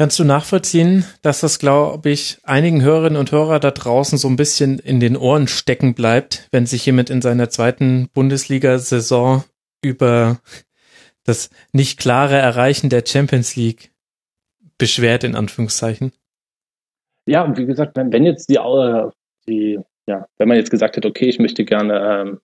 [0.00, 4.36] Kannst du nachvollziehen, dass das, glaube ich, einigen Hörerinnen und Hörer da draußen so ein
[4.36, 9.42] bisschen in den Ohren stecken bleibt, wenn sich jemand in seiner zweiten Bundesliga-Saison
[9.82, 10.38] über
[11.28, 13.92] das nicht klare Erreichen der Champions League
[14.78, 16.12] beschwert, in Anführungszeichen?
[17.26, 19.10] Ja, und wie gesagt, wenn, wenn jetzt die, äh,
[19.46, 22.40] die, ja, wenn man jetzt gesagt hätte, okay, ich möchte gerne ähm,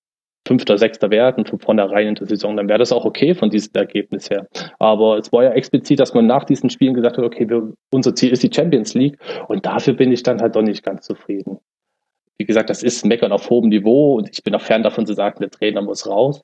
[0.47, 3.73] Fünfter, Sechster werden von vornherein in der Saison, dann wäre das auch okay von diesem
[3.75, 4.47] Ergebnis her.
[4.79, 8.15] Aber es war ja explizit, dass man nach diesen Spielen gesagt hat, okay, wir, unser
[8.15, 9.17] Ziel ist die Champions League
[9.49, 11.61] und dafür bin ich dann halt doch nicht ganz zufrieden
[12.39, 15.15] wie gesagt, das ist Meckern auf hohem Niveau und ich bin auch fern davon zu
[15.15, 16.41] sagen, der Trainer muss raus.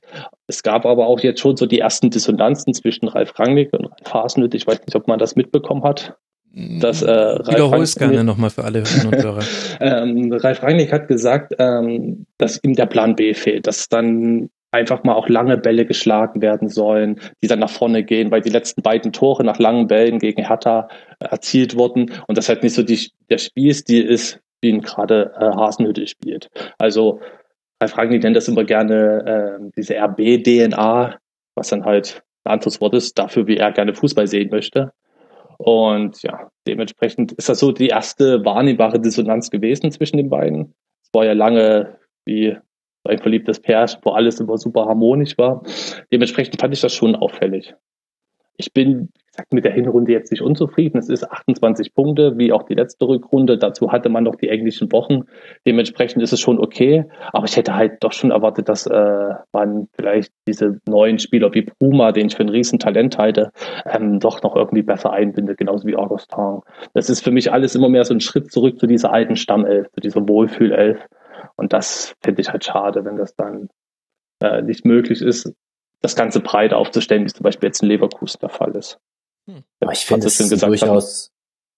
[0.47, 4.15] Es gab aber auch jetzt schon so die ersten Dissonanzen zwischen Ralf Rangnick und Ralf
[4.15, 4.57] Hasenhüttl.
[4.57, 6.17] Ich weiß nicht, ob man das mitbekommen hat.
[6.53, 9.43] Dass, äh, Wiederhol es gerne nochmal für alle Hörerinnen und Hörer.
[9.81, 15.05] ähm, Ralf Rangnick hat gesagt, ähm, dass ihm der Plan B fehlt, dass dann einfach
[15.05, 18.83] mal auch lange Bälle geschlagen werden sollen, die dann nach vorne gehen, weil die letzten
[18.83, 20.89] beiden Tore nach langen Bällen gegen Hertha
[21.19, 26.07] erzielt wurden und das halt nicht so die, der Spielstil ist, ihn gerade äh, Hasenhüttel
[26.07, 26.49] spielt.
[26.79, 27.21] Also
[27.81, 31.19] Ralf Rangnick nennt das immer gerne äh, diese RB-DNA,
[31.55, 34.93] was dann halt ein anderes Wort ist, dafür, wie er gerne Fußball sehen möchte.
[35.59, 40.75] Und ja, dementsprechend ist das so die erste wahrnehmbare Dissonanz gewesen zwischen den beiden.
[41.03, 42.57] Es war ja lange wie
[43.05, 45.63] ein verliebtes Pärchen, wo alles immer super harmonisch war.
[46.13, 47.75] Dementsprechend fand ich das schon auffällig.
[48.57, 49.11] Ich bin
[49.51, 50.99] mit der Hinrunde jetzt nicht unzufrieden.
[50.99, 53.59] Es ist 28 Punkte, wie auch die letzte Rückrunde.
[53.59, 55.23] Dazu hatte man noch die englischen Wochen.
[55.67, 57.05] Dementsprechend ist es schon okay.
[57.33, 61.63] Aber ich hätte halt doch schon erwartet, dass äh, man vielleicht diese neuen Spieler wie
[61.63, 63.51] Bruma, den ich für ein Riesentalent halte,
[63.87, 66.61] ähm, doch noch irgendwie besser einbindet, genauso wie Augustin.
[66.95, 69.91] Das ist für mich alles immer mehr so ein Schritt zurück zu dieser alten Stammelf,
[69.93, 71.07] zu dieser Wohlfühlelf.
[71.57, 73.69] Und das finde ich halt schade, wenn das dann
[74.43, 75.55] äh, nicht möglich ist
[76.01, 78.99] das Ganze breit aufzustellen, wie zum Beispiel jetzt in Leverkusen der Fall ist.
[79.55, 79.65] Hm.
[79.81, 81.33] Aber ich finde es durchaus,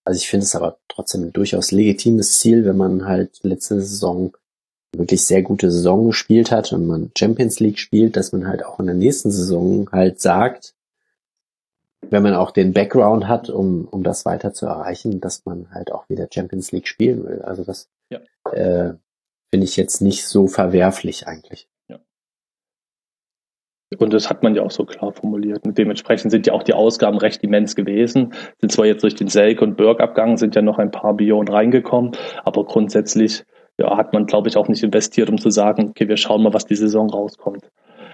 [0.05, 4.33] also ich finde es aber trotzdem ein durchaus legitimes Ziel, wenn man halt letzte Saison
[4.95, 8.79] wirklich sehr gute Saison gespielt hat und man Champions League spielt, dass man halt auch
[8.79, 10.75] in der nächsten Saison halt sagt,
[12.09, 15.91] wenn man auch den Background hat, um, um das weiter zu erreichen, dass man halt
[15.91, 17.41] auch wieder Champions League spielen will.
[17.41, 18.19] Also das ja.
[18.51, 18.93] äh,
[19.49, 21.67] finde ich jetzt nicht so verwerflich eigentlich.
[23.99, 25.65] Und das hat man ja auch so klar formuliert.
[25.65, 28.33] Und dementsprechend sind ja auch die Ausgaben recht immens gewesen.
[28.59, 32.11] Sind zwar jetzt durch den Selk und Berg-Abgang sind ja noch ein paar Billionen reingekommen,
[32.43, 33.43] aber grundsätzlich
[33.77, 36.53] ja, hat man, glaube ich, auch nicht investiert, um zu sagen, okay, wir schauen mal,
[36.53, 37.69] was die Saison rauskommt.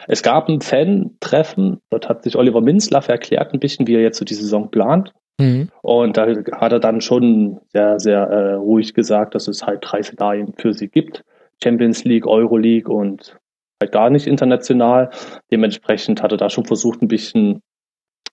[0.07, 4.17] Es gab ein Fan-Treffen, dort hat sich Oliver Minzlaff erklärt ein bisschen, wie er jetzt
[4.17, 5.13] so die Saison plant.
[5.39, 5.69] Mhm.
[5.81, 10.01] Und da hat er dann schon sehr, sehr äh, ruhig gesagt, dass es halt drei
[10.03, 11.23] Szenarien für sie gibt.
[11.63, 13.37] Champions League, Euro League und
[13.81, 15.09] halt gar nicht international.
[15.51, 17.61] Dementsprechend hat er da schon versucht, ein bisschen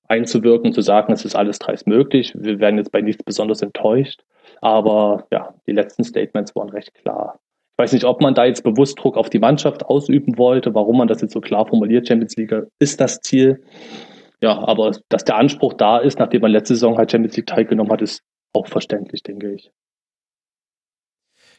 [0.09, 2.33] einzuwirken, zu sagen, es ist alles dreist möglich.
[2.37, 4.23] Wir werden jetzt bei nichts besonders enttäuscht.
[4.61, 7.39] Aber ja, die letzten Statements waren recht klar.
[7.73, 10.97] Ich weiß nicht, ob man da jetzt bewusst Druck auf die Mannschaft ausüben wollte, warum
[10.97, 12.09] man das jetzt so klar formuliert.
[12.09, 13.63] Champions League ist das Ziel.
[14.41, 17.93] Ja, aber dass der Anspruch da ist, nachdem man letzte Saison halt Champions League teilgenommen
[17.93, 18.23] hat, ist
[18.55, 19.71] auch verständlich, denke ich.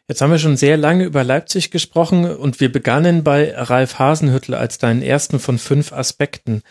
[0.07, 4.55] Jetzt haben wir schon sehr lange über Leipzig gesprochen und wir begannen bei Ralf Hasenhüttel
[4.55, 6.61] als deinen ersten von fünf Aspekten.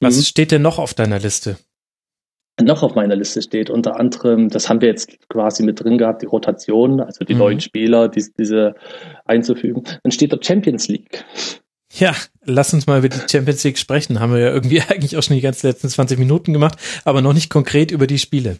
[0.00, 0.22] Was mhm.
[0.22, 1.56] steht denn noch auf deiner Liste?
[2.60, 3.70] noch auf meiner Liste steht.
[3.70, 7.38] Unter anderem, das haben wir jetzt quasi mit drin gehabt, die Rotation, also die Mhm.
[7.38, 8.74] neuen Spieler, die, diese
[9.24, 9.84] einzufügen.
[10.02, 11.24] Dann steht da Champions League.
[11.94, 12.14] Ja,
[12.44, 14.20] lass uns mal über die Champions League sprechen.
[14.20, 17.32] Haben wir ja irgendwie eigentlich auch schon die ganzen letzten 20 Minuten gemacht, aber noch
[17.32, 18.58] nicht konkret über die Spiele.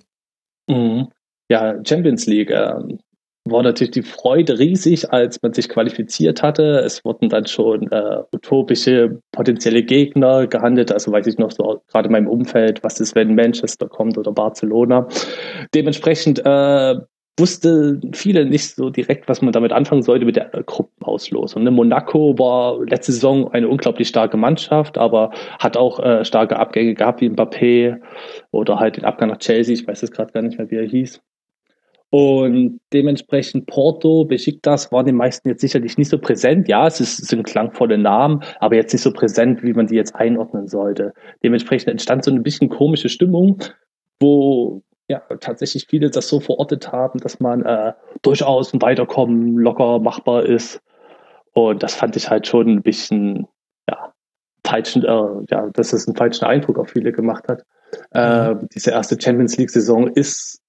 [0.69, 1.09] Mhm.
[1.49, 2.51] Ja, Champions League.
[2.51, 2.99] Ähm,
[3.45, 6.81] war natürlich die Freude riesig, als man sich qualifiziert hatte.
[6.85, 10.93] Es wurden dann schon äh, utopische potenzielle Gegner gehandelt.
[10.93, 14.33] Also weiß ich noch so gerade in meinem Umfeld, was ist, wenn Manchester kommt oder
[14.33, 15.09] Barcelona.
[15.75, 16.95] Dementsprechend äh,
[17.39, 21.65] wusste viele nicht so direkt, was man damit anfangen sollte mit der äh, Gruppenauslosung.
[21.65, 21.71] Ne?
[21.71, 27.21] Monaco war letzte Saison eine unglaublich starke Mannschaft, aber hat auch äh, starke Abgänge gehabt
[27.21, 28.01] wie Mbappé
[28.51, 29.75] oder halt den Abgang nach Chelsea.
[29.75, 31.21] Ich weiß jetzt gerade gar nicht mehr, wie er hieß.
[32.15, 36.69] Und dementsprechend Porto, Besiktas waren den meisten jetzt sicherlich nicht so präsent.
[36.69, 39.95] Ja, es, ist, es sind klangvolle Namen, aber jetzt nicht so präsent, wie man die
[39.95, 41.15] jetzt einordnen sollte.
[41.43, 43.63] Dementsprechend entstand so ein bisschen komische Stimmung,
[44.21, 49.99] wo ja tatsächlich viele das so verortet haben, dass man äh, durchaus ein Weiterkommen locker
[49.99, 50.83] machbar ist.
[51.55, 53.47] Und das fand ich halt schon ein bisschen,
[53.89, 54.13] ja,
[54.67, 57.65] falschen, äh, ja, dass es einen falschen Eindruck auf viele gemacht hat.
[58.11, 60.62] Äh, diese erste Champions League-Saison ist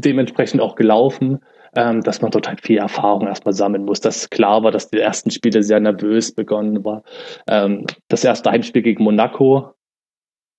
[0.00, 1.40] dementsprechend auch gelaufen,
[1.76, 4.00] ähm, dass man dort halt viel Erfahrung erstmal sammeln muss.
[4.00, 7.02] Dass klar war, dass die ersten Spiele sehr nervös begonnen war.
[7.46, 9.74] Ähm, das erste Heimspiel gegen Monaco.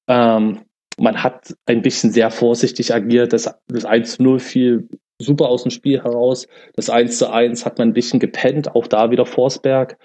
[0.07, 0.61] Ähm,
[0.98, 3.34] man hat ein bisschen sehr vorsichtig agiert.
[3.34, 4.90] Das, das 1 zu 0 fiel
[5.20, 6.48] super aus dem Spiel heraus.
[6.76, 9.98] Das 1 zu 1 hat man ein bisschen gepennt, auch da wieder Forsberg.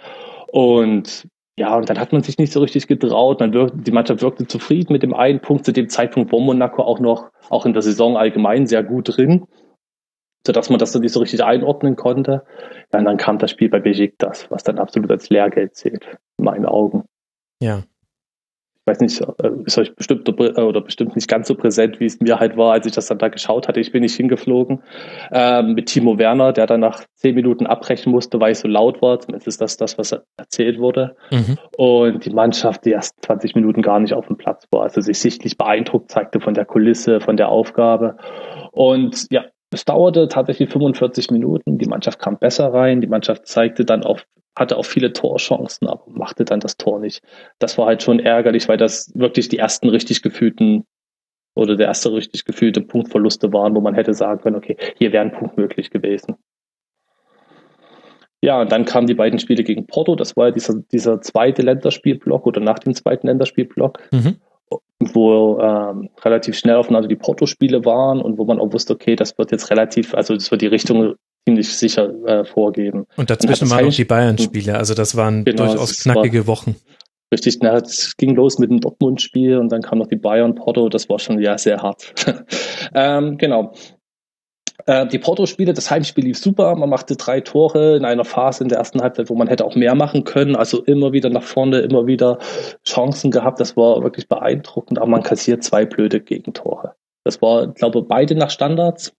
[0.49, 3.39] Und ja, und dann hat man sich nicht so richtig getraut.
[3.39, 5.65] Man wirkte, die Mannschaft wirkte zufrieden mit dem einen Punkt.
[5.65, 9.47] Zu dem Zeitpunkt war Monaco auch noch, auch in der Saison allgemein sehr gut drin,
[10.45, 12.43] sodass man das dann nicht so richtig einordnen konnte.
[12.93, 16.45] Ja, und dann kam das Spiel bei Besiktas, was dann absolut als Lehrgeld zählt, in
[16.45, 17.05] meinen Augen.
[17.63, 17.85] Ja.
[18.87, 22.05] Ich weiß nicht, äh, ist euch bestimmt äh, oder bestimmt nicht ganz so präsent, wie
[22.05, 23.81] es mir halt war, als ich das dann da geschaut hatte.
[23.81, 24.83] Ich bin nicht hingeflogen.
[25.33, 29.01] Ähm, mit Timo Werner, der dann nach zehn Minuten abbrechen musste, weil es so laut
[29.01, 29.19] war.
[29.21, 31.17] Zumindest ist das das, was erzählt wurde.
[31.31, 31.57] Mhm.
[31.79, 35.19] Und die Mannschaft, die erst 20 Minuten gar nicht auf dem Platz war, also sich
[35.19, 38.19] sichtlich beeindruckt zeigte von der Kulisse, von der Aufgabe.
[38.73, 41.79] Und ja, es dauerte tatsächlich 45 Minuten.
[41.79, 43.01] Die Mannschaft kam besser rein.
[43.01, 44.21] Die Mannschaft zeigte dann auch,
[44.57, 47.23] hatte auch viele Torchancen, aber machte dann das Tor nicht.
[47.59, 50.85] Das war halt schon ärgerlich, weil das wirklich die ersten richtig gefühlten
[51.57, 55.25] oder der erste richtig gefühlte Punktverluste waren, wo man hätte sagen können, okay, hier wäre
[55.25, 56.37] ein Punkt möglich gewesen.
[58.41, 60.17] Ja, und dann kamen die beiden Spiele gegen Porto.
[60.17, 64.37] Das war dieser, dieser zweite Länderspielblock oder nach dem zweiten Länderspielblock, Mhm.
[65.01, 69.39] wo ähm, relativ schnell aufeinander die Porto-Spiele waren und wo man auch wusste, okay, das
[69.39, 71.15] wird jetzt relativ, also das wird die Richtung
[71.47, 73.07] ziemlich sicher äh, vorgeben.
[73.17, 74.77] Und dazwischen das waren auch die Bayern-Spiele.
[74.77, 76.77] Also das waren Genau, durchaus das knackige Wochen.
[77.33, 81.09] Richtig, na, es ging los mit dem Dortmund-Spiel und dann kam noch die Bayern-Porto, das
[81.09, 82.15] war schon ja sehr hart.
[82.95, 83.73] ähm, genau.
[84.87, 88.69] Äh, die Porto-Spiele, das Heimspiel lief super, man machte drei Tore in einer Phase in
[88.69, 91.81] der ersten Halbzeit, wo man hätte auch mehr machen können, also immer wieder nach vorne,
[91.81, 92.39] immer wieder
[92.87, 96.95] Chancen gehabt, das war wirklich beeindruckend, aber man kassiert zwei blöde Gegentore.
[97.25, 99.13] Das war, ich glaube, beide nach Standards.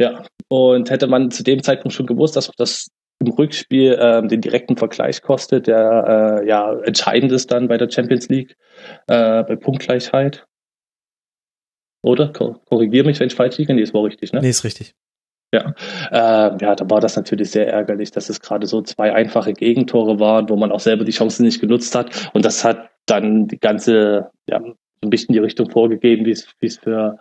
[0.00, 4.40] Ja, und hätte man zu dem Zeitpunkt schon gewusst, dass das im Rückspiel ähm, den
[4.40, 8.56] direkten Vergleich kostet, der äh, ja entscheidend ist dann bei der Champions League,
[9.08, 10.46] äh, bei Punktgleichheit.
[12.02, 12.32] Oder?
[12.32, 13.74] Kor korrigier mich, wenn ich falsch liege.
[13.74, 14.40] Nee, das war richtig, ne?
[14.40, 14.94] Nee, ist richtig.
[15.52, 15.74] Ja.
[16.10, 20.18] Äh, ja, da war das natürlich sehr ärgerlich, dass es gerade so zwei einfache Gegentore
[20.18, 22.30] waren, wo man auch selber die Chancen nicht genutzt hat.
[22.32, 26.78] Und das hat dann die ganze, ja, so ein bisschen die Richtung vorgegeben, wie es
[26.78, 27.18] für,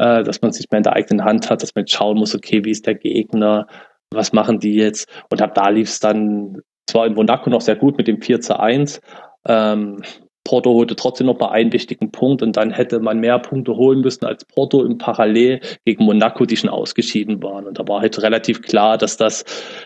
[0.00, 2.34] äh, dass man sich mehr in der eigenen Hand hat, dass man jetzt schauen muss,
[2.34, 3.66] okay, wie ist der Gegner,
[4.10, 5.08] was machen die jetzt?
[5.30, 8.40] Und ab da lief es dann zwar in Monaco noch sehr gut mit dem 4
[8.40, 9.02] zu 1.
[9.46, 10.02] Ähm,
[10.42, 14.00] Porto holte trotzdem noch mal einen wichtigen Punkt und dann hätte man mehr Punkte holen
[14.00, 17.66] müssen als Porto im Parallel gegen Monaco, die schon ausgeschieden waren.
[17.66, 19.44] Und da war halt relativ klar, dass das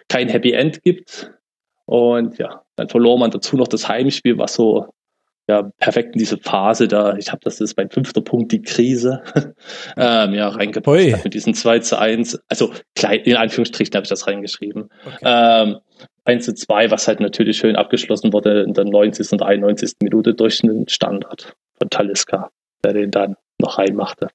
[0.08, 1.32] kein Happy End gibt.
[1.86, 4.93] Und ja, dann verlor man dazu noch das Heimspiel, was so
[5.46, 9.22] ja perfekt in diese Phase da, ich habe das ist mein fünfter Punkt, die Krise,
[9.96, 12.40] ähm, ja, reingepasst hat mit diesen 2 zu 1.
[12.48, 14.90] Also klein, in Anführungsstrichen habe ich das reingeschrieben.
[15.04, 15.18] Okay.
[15.22, 15.76] Ähm,
[16.24, 19.32] 1 zu 2, was halt natürlich schön abgeschlossen wurde in der 90.
[19.32, 19.96] und 91.
[20.02, 22.50] Minute durch einen Standard von Taliska,
[22.82, 24.28] der den dann noch reinmachte.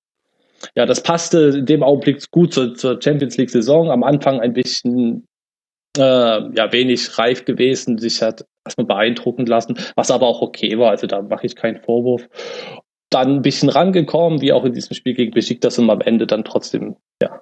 [0.75, 3.89] Ja, das passte in dem Augenblick gut zur, zur Champions League Saison.
[3.89, 5.27] Am Anfang ein bisschen
[5.97, 10.91] äh, ja wenig reif gewesen, sich hat erstmal beeindrucken lassen, was aber auch okay war.
[10.91, 12.27] Also da mache ich keinen Vorwurf.
[13.09, 16.43] Dann ein bisschen rangekommen, wie auch in diesem Spiel gegen Besiktas und am Ende dann
[16.43, 17.41] trotzdem ja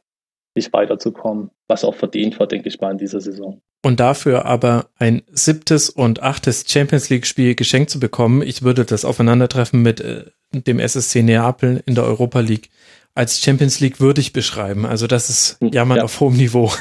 [0.56, 3.62] nicht weiterzukommen, was auch verdient war, denke ich mal, in dieser Saison.
[3.86, 8.84] Und dafür aber ein siebtes und achtes Champions League Spiel geschenkt zu bekommen, ich würde
[8.84, 12.70] das Aufeinandertreffen mit äh, dem SSC Neapel in der Europa League
[13.14, 14.86] als Champions League würdig beschreiben.
[14.86, 16.04] Also das ist hm, Jammern ja.
[16.04, 16.72] auf hohem Niveau.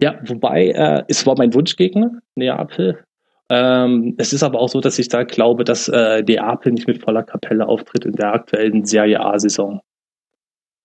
[0.00, 3.04] Ja, wobei, äh, es war mein Wunschgegner, Neapel.
[3.50, 7.02] Ähm, es ist aber auch so, dass ich da glaube, dass äh, Neapel nicht mit
[7.02, 9.80] voller Kapelle auftritt in der aktuellen Serie A-Saison.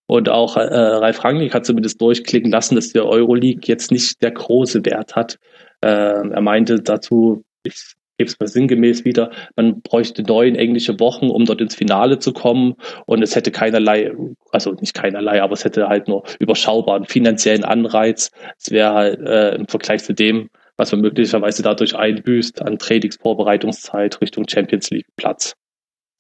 [0.08, 4.32] Und auch äh, Ralf Rangnick hat zumindest durchklicken lassen, dass der Euroleague jetzt nicht der
[4.32, 5.40] große Wert hat.
[5.82, 11.30] Äh, er meinte dazu, ich gebe es mal sinngemäß wieder, man bräuchte neun englische Wochen,
[11.30, 12.76] um dort ins Finale zu kommen.
[13.06, 14.12] Und es hätte keinerlei,
[14.52, 18.32] also nicht keinerlei, aber es hätte halt nur überschaubaren finanziellen Anreiz.
[18.58, 24.22] Es wäre halt äh, im Vergleich zu dem, was man möglicherweise dadurch einbüßt an Trainingsvorbereitungszeit
[24.22, 25.56] Richtung Champions League Platz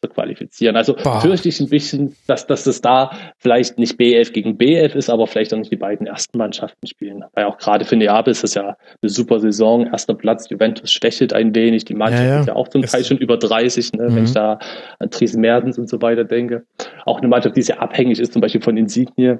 [0.04, 0.76] zu qualifizieren.
[0.76, 1.22] Also Boah.
[1.22, 5.28] fürchte ich ein bisschen, dass, dass es da vielleicht nicht B11 gegen B11 ist, aber
[5.28, 7.24] vielleicht auch nicht die beiden ersten Mannschaften spielen.
[7.34, 9.88] Weil auch gerade für Neapel ist das ja eine super Saison.
[9.88, 11.86] Erster Platz, Juventus schwächelt ein wenig.
[11.86, 12.40] Die Mannschaft ja, ja.
[12.42, 14.16] ist ja auch zum Teil schon über 30, ne, mhm.
[14.16, 14.60] wenn ich da
[15.00, 16.66] an Dries Mertens und so weiter denke.
[17.06, 19.40] Auch eine Mannschaft, die sehr abhängig ist, zum Beispiel von Insigne.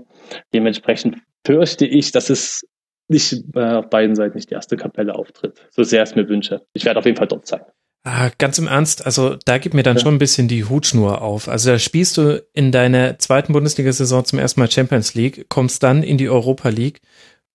[0.53, 2.65] Dementsprechend fürchte ich, dass es
[3.07, 5.67] nicht äh, auf beiden Seiten nicht die erste Kapelle auftritt.
[5.71, 6.65] So sehr es mir wünsche.
[6.73, 7.61] Ich werde auf jeden Fall dort sein.
[8.05, 10.03] Ah, ganz im Ernst, also da gibt mir dann ja.
[10.03, 11.47] schon ein bisschen die Hutschnur auf.
[11.47, 16.03] Also da spielst du in deiner zweiten Bundesliga-Saison zum ersten Mal Champions League, kommst dann
[16.03, 16.99] in die Europa League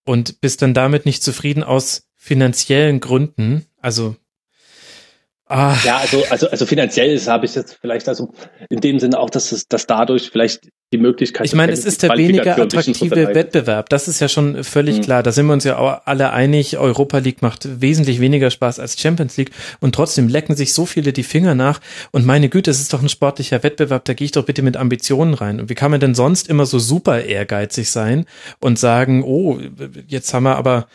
[0.07, 3.67] und bist dann damit nicht zufrieden aus finanziellen Gründen.
[3.83, 4.17] Also
[5.49, 5.77] Ah.
[5.83, 8.33] Ja, also, also, also finanziell habe ich jetzt vielleicht also
[8.69, 11.47] in dem Sinne auch, dass es, dass dadurch vielleicht die Möglichkeit.
[11.47, 13.89] Ich meine, es ist der weniger attraktive Wettbewerb.
[13.89, 15.03] Das ist ja schon völlig mhm.
[15.03, 15.23] klar.
[15.23, 16.79] Da sind wir uns ja auch alle einig.
[16.79, 19.51] Europa League macht wesentlich weniger Spaß als Champions League
[19.81, 21.81] und trotzdem lecken sich so viele die Finger nach.
[22.11, 24.05] Und meine Güte, es ist doch ein sportlicher Wettbewerb.
[24.05, 25.61] Da gehe ich doch bitte mit Ambitionen rein.
[25.61, 28.27] Und wie kann man denn sonst immer so super ehrgeizig sein
[28.61, 29.59] und sagen, oh,
[30.07, 30.89] jetzt haben wir aber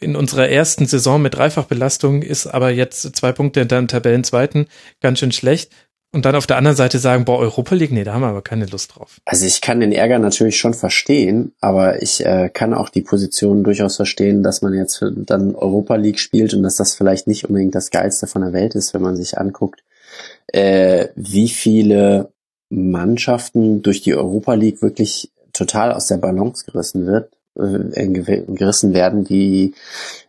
[0.00, 4.66] in unserer ersten Saison mit Dreifachbelastung ist aber jetzt zwei Punkte in deinem Tabellenzweiten
[5.00, 5.72] ganz schön schlecht.
[6.12, 8.40] Und dann auf der anderen Seite sagen, boah, Europa League, nee, da haben wir aber
[8.40, 9.20] keine Lust drauf.
[9.26, 13.64] Also ich kann den Ärger natürlich schon verstehen, aber ich äh, kann auch die Position
[13.64, 17.74] durchaus verstehen, dass man jetzt dann Europa League spielt und dass das vielleicht nicht unbedingt
[17.74, 19.82] das Geilste von der Welt ist, wenn man sich anguckt,
[20.46, 22.32] äh, wie viele
[22.70, 29.74] Mannschaften durch die Europa League wirklich total aus der Balance gerissen wird gerissen werden, die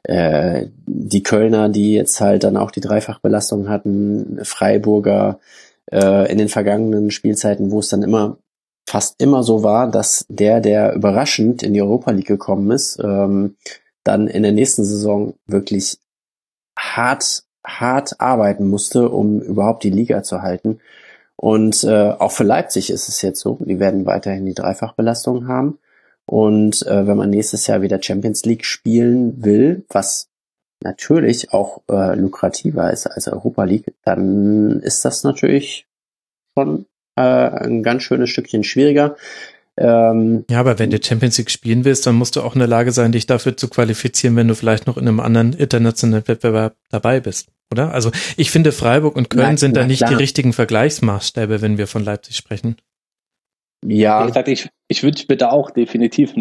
[0.03, 5.39] äh, die Kölner, die jetzt halt dann auch die Dreifachbelastung hatten, Freiburger
[5.91, 8.37] äh, in den vergangenen Spielzeiten, wo es dann immer
[8.87, 13.57] fast immer so war, dass der, der überraschend in die Europa League gekommen ist, ähm,
[14.03, 15.99] dann in der nächsten Saison wirklich
[16.79, 20.79] hart, hart arbeiten musste, um überhaupt die Liga zu halten.
[21.35, 25.77] Und äh, auch für Leipzig ist es jetzt so, die werden weiterhin die Dreifachbelastung haben.
[26.27, 30.27] Und äh, wenn man nächstes Jahr wieder Champions League spielen will, was
[30.83, 35.87] natürlich auch äh, lukrativer ist als Europa League, dann ist das natürlich
[36.53, 36.85] schon
[37.15, 39.15] äh, ein ganz schönes Stückchen schwieriger.
[39.77, 42.67] Ähm, ja, aber wenn du Champions League spielen willst, dann musst du auch in der
[42.67, 46.75] Lage sein, dich dafür zu qualifizieren, wenn du vielleicht noch in einem anderen internationalen Wettbewerb
[46.89, 47.93] dabei bist, oder?
[47.93, 50.09] Also ich finde, Freiburg und Köln na, sind na, da nicht klar.
[50.09, 52.75] die richtigen Vergleichsmaßstäbe, wenn wir von Leipzig sprechen.
[53.85, 54.23] Ja.
[54.23, 56.33] Wie gesagt, ich, ich wünsche mir da auch definitiv,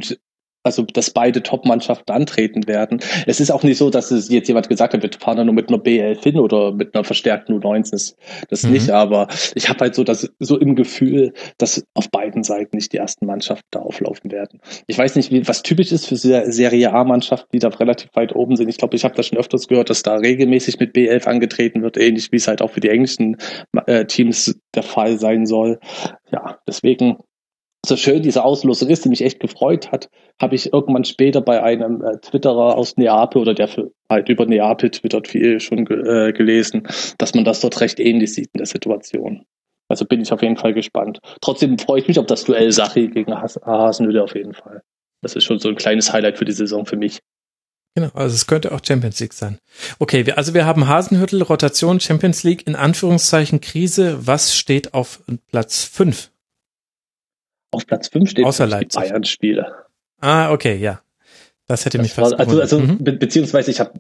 [0.66, 3.00] also dass beide Top-Mannschaften antreten werden.
[3.26, 5.54] Es ist auch nicht so, dass es jetzt jemand gesagt hat, wir fahren da nur
[5.54, 7.90] mit einer BL hin oder mit einer verstärkten U19.
[7.92, 8.16] Das,
[8.50, 8.72] das mhm.
[8.72, 12.92] nicht, aber ich habe halt so das so im Gefühl, dass auf beiden Seiten nicht
[12.92, 14.60] die ersten Mannschaften da auflaufen werden.
[14.86, 18.56] Ich weiß nicht, wie, was typisch ist für Serie A-Mannschaften, die da relativ weit oben
[18.56, 18.68] sind.
[18.68, 21.96] Ich glaube, ich habe da schon öfters gehört, dass da regelmäßig mit B11 angetreten wird,
[21.96, 23.36] ähnlich wie es halt auch für die englischen
[23.86, 25.78] äh, Teams der Fall sein soll.
[26.32, 27.18] Ja, deswegen
[27.86, 30.08] so schön diese Auslosung ist, die mich echt gefreut hat,
[30.40, 34.46] habe ich irgendwann später bei einem äh, Twitterer aus Neapel oder der für, halt über
[34.46, 36.86] Neapel twittert viel schon ge äh, gelesen,
[37.18, 39.44] dass man das dort recht ähnlich sieht in der Situation.
[39.88, 41.20] Also bin ich auf jeden Fall gespannt.
[41.40, 44.82] Trotzdem freue ich mich auf das Duell Sachi gegen Has auf jeden Fall.
[45.22, 47.20] Das ist schon so ein kleines Highlight für die Saison für mich.
[47.94, 49.58] Genau, also es könnte auch Champions League sein.
[49.98, 54.26] Okay, wir, also wir haben Hasenhüttel, Rotation, Champions League, in Anführungszeichen Krise.
[54.26, 56.30] Was steht auf Platz 5?
[57.76, 59.70] Auf Platz 5 steht Außer die Bayern-Spiele.
[60.20, 61.00] Ah, okay, ja.
[61.66, 63.04] Das hätte das mich fast war, Also, also mhm.
[63.04, 63.92] be beziehungsweise ich habe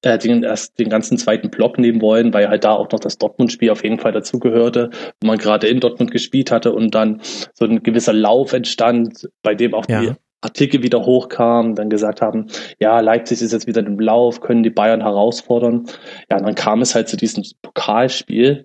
[0.00, 3.18] äh, den, erst den ganzen zweiten Block nehmen wollen, weil halt da auch noch das
[3.18, 4.88] Dortmund-Spiel auf jeden Fall dazugehörte,
[5.20, 7.20] wo man gerade in Dortmund gespielt hatte und dann
[7.52, 10.00] so ein gewisser Lauf entstand, bei dem auch ja.
[10.00, 12.46] die Artikel wieder hochkamen, dann gesagt haben,
[12.78, 15.86] ja, Leipzig ist jetzt wieder im Lauf, können die Bayern herausfordern.
[16.30, 18.64] Ja, und dann kam es halt zu diesem Pokalspiel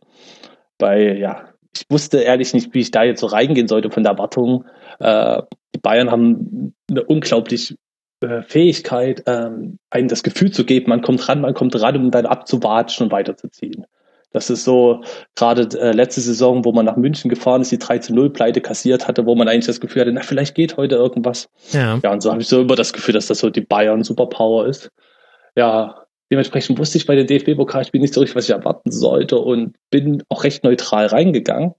[0.77, 4.13] bei, ja, ich wusste ehrlich nicht, wie ich da jetzt so reingehen sollte von der
[4.13, 4.65] Erwartung.
[4.99, 5.41] Äh,
[5.75, 7.75] die Bayern haben eine unglaublich
[8.21, 12.11] äh, Fähigkeit, ähm, einem das Gefühl zu geben, man kommt ran, man kommt ran, um
[12.11, 13.85] dann abzuwatschen und weiterzuziehen.
[14.31, 15.03] Das ist so
[15.35, 18.61] gerade äh, letzte Saison, wo man nach München gefahren ist, die 3 zu 0 Pleite
[18.61, 21.49] kassiert hatte, wo man eigentlich das Gefühl hatte, na, vielleicht geht heute irgendwas.
[21.71, 24.03] Ja, ja und so habe ich so immer das Gefühl, dass das so die Bayern
[24.03, 24.91] Superpower ist.
[25.55, 26.02] Ja,
[26.33, 30.23] dementsprechend wusste ich bei den DFB-Pokalspielen nicht so richtig, was ich erwarten sollte und bin
[30.29, 31.73] auch recht neutral reingegangen.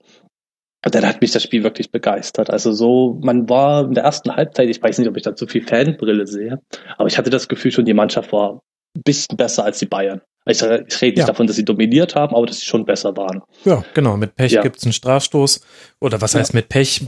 [0.84, 2.50] Und dann hat mich das Spiel wirklich begeistert.
[2.50, 5.48] Also so, man war in der ersten Halbzeit, ich weiß nicht, ob ich da zu
[5.48, 6.60] viel Fanbrille sehe,
[6.96, 8.60] aber ich hatte das Gefühl schon, die Mannschaft war
[8.96, 10.20] ein bisschen besser als die Bayern.
[10.46, 11.26] Ich, ich rede nicht ja.
[11.26, 13.42] davon, dass sie dominiert haben, aber dass sie schon besser waren.
[13.64, 14.18] Ja, genau.
[14.18, 14.60] Mit Pech ja.
[14.60, 15.64] gibt es einen Strafstoß.
[16.00, 16.40] Oder was ja.
[16.40, 17.06] heißt mit Pech?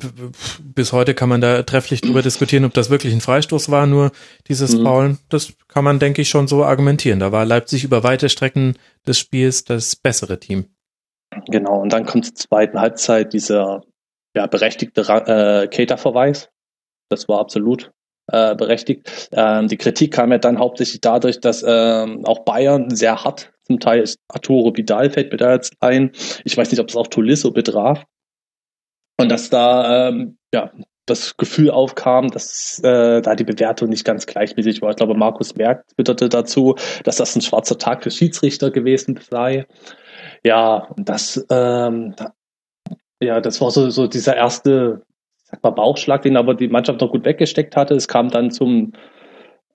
[0.63, 4.11] Bis heute kann man da trefflich drüber diskutieren, ob das wirklich ein Freistoß war, nur
[4.49, 4.85] dieses mhm.
[4.85, 5.19] Faulen.
[5.29, 7.21] Das kann man, denke ich, schon so argumentieren.
[7.21, 8.77] Da war Leipzig über weite Strecken
[9.07, 10.71] des Spiels das bessere Team.
[11.49, 13.83] Genau, und dann kommt zur zweiten Halbzeit dieser
[14.35, 16.49] ja, berechtigte äh, Cater-Verweis.
[17.11, 17.93] Das war absolut
[18.29, 19.29] äh, berechtigt.
[19.33, 23.81] Ähm, die Kritik kam ja dann hauptsächlich dadurch, dass ähm, auch Bayern sehr hart, zum
[23.81, 26.13] Teil ist Arturo Vidal fällt mir da jetzt ein.
[26.45, 28.05] Ich weiß nicht, ob es auch Tolisso betraf.
[29.19, 30.71] Und dass da ähm, ja
[31.07, 34.91] das Gefühl aufkam, dass äh, da die Bewertung nicht ganz gleichmäßig war.
[34.91, 36.75] Ich glaube, Markus Merck twitterte dazu,
[37.05, 39.67] dass das ein schwarzer Tag für Schiedsrichter gewesen sei.
[40.45, 42.15] Ja, das ähm,
[43.21, 45.06] ja, das war so, so dieser erste
[45.51, 47.95] sag mal, Bauchschlag, den aber die Mannschaft noch gut weggesteckt hatte.
[47.95, 48.93] Es kam dann zum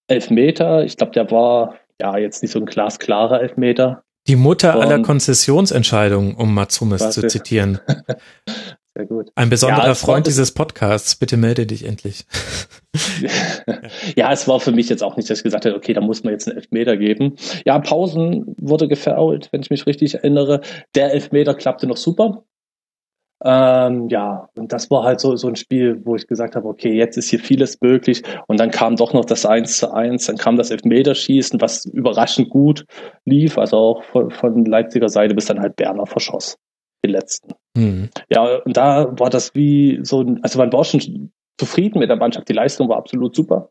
[0.07, 0.83] Elfmeter.
[0.83, 4.03] Ich glaube, der war ja jetzt nicht so ein glasklarer Elfmeter.
[4.27, 7.79] Die Mutter Und, aller Konzessionsentscheidungen, um Matsumis zu zitieren.
[8.93, 9.31] Sehr gut.
[9.35, 12.25] Ein besonderer ja, Freund dieses Podcasts, bitte melde dich endlich.
[14.17, 16.25] ja, es war für mich jetzt auch nicht, dass ich gesagt habe, okay, da muss
[16.25, 17.37] man jetzt einen Elfmeter geben.
[17.65, 20.59] Ja, Pausen wurde gefoult, wenn ich mich richtig erinnere.
[20.93, 22.43] Der Elfmeter klappte noch super.
[23.43, 26.93] Ähm, ja, und das war halt so, so ein Spiel, wo ich gesagt habe, okay,
[26.93, 28.21] jetzt ist hier vieles möglich.
[28.47, 32.49] Und dann kam doch noch das 1 zu 1, dann kam das Elfmeterschießen, was überraschend
[32.49, 32.85] gut
[33.25, 36.57] lief, also auch von, von Leipziger Seite, bis dann halt Berner verschoss,
[37.03, 37.53] den letzten.
[37.75, 38.09] Mhm.
[38.29, 41.31] Ja, und da war das wie so ein, also man war schon
[41.61, 43.69] zufrieden mit der Mannschaft, die Leistung war absolut super.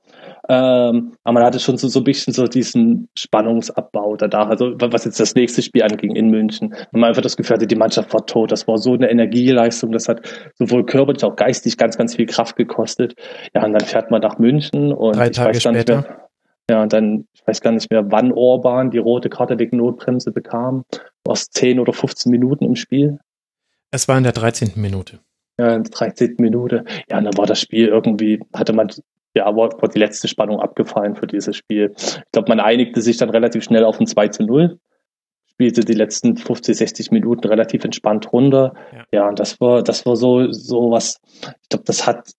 [0.48, 5.04] Ähm, aber man hatte schon so, so ein bisschen so diesen Spannungsabbau da, also was
[5.04, 6.68] jetzt das nächste Spiel anging in München.
[6.68, 8.52] Und man einfach das Gefühl hatte, die Mannschaft war tot.
[8.52, 10.20] Das war so eine Energieleistung, das hat
[10.54, 13.14] sowohl körperlich als auch geistig ganz, ganz viel Kraft gekostet.
[13.56, 15.96] Ja, und dann fährt man nach München und Drei Tage ich weiß gar später.
[15.96, 16.30] nicht mehr.
[16.70, 20.30] Ja, und dann, ich weiß gar nicht mehr, wann Orban die rote Karte wegen Notbremse
[20.30, 20.84] bekam.
[21.26, 23.18] Aus 10 oder 15 Minuten im Spiel.
[23.90, 24.74] Es war in der 13.
[24.76, 25.18] Minute.
[25.60, 26.36] Ja, in der 13.
[26.38, 26.86] Minute.
[27.10, 28.88] Ja, und dann war das Spiel irgendwie, hatte man
[29.34, 31.92] ja, war, war die letzte Spannung abgefallen für dieses Spiel.
[31.96, 34.78] Ich glaube, man einigte sich dann relativ schnell auf ein 2 zu 0,
[35.50, 38.72] spielte die letzten 50, 60 Minuten relativ entspannt runter.
[38.92, 42.30] Ja, ja und das war, das war so, so was, ich glaube, das hat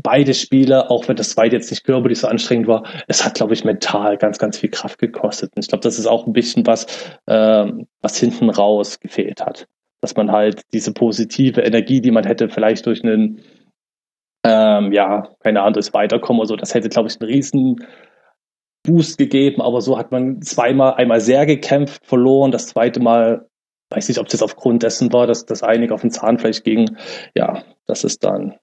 [0.00, 3.54] beide Spiele, auch wenn das zweite jetzt nicht körperlich so anstrengend war, es hat, glaube
[3.54, 5.52] ich, mental ganz, ganz viel Kraft gekostet.
[5.56, 6.86] Und ich glaube, das ist auch ein bisschen was,
[7.26, 9.66] ähm, was hinten raus gefehlt hat.
[10.02, 13.40] Dass man halt diese positive Energie, die man hätte, vielleicht durch einen
[14.44, 16.56] ähm, ja, keine Ahnung, das Weiterkommen oder so.
[16.56, 17.86] Das hätte, glaube ich, einen riesen
[18.84, 23.48] Boost gegeben, aber so hat man zweimal, einmal sehr gekämpft, verloren, das zweite Mal,
[23.90, 26.96] weiß nicht, ob das aufgrund dessen war, dass das einige auf den Zahnfleisch ging.
[27.34, 28.56] Ja, das ist dann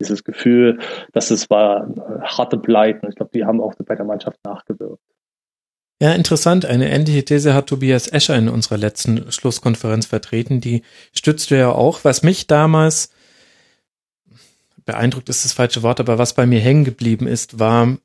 [0.00, 0.78] dieses Gefühl,
[1.12, 1.88] dass es war
[2.22, 3.08] harte Pleiten.
[3.08, 5.02] Ich glaube, die haben auch bei der Mannschaft nachgewirkt.
[6.00, 6.66] Ja, interessant.
[6.66, 10.60] Eine ähnliche These hat Tobias Escher in unserer letzten Schlusskonferenz vertreten.
[10.60, 10.82] Die
[11.14, 12.04] stützt du ja auch.
[12.04, 13.10] Was mich damals
[14.84, 17.96] beeindruckt ist das falsche Wort, aber was bei mir hängen geblieben ist, war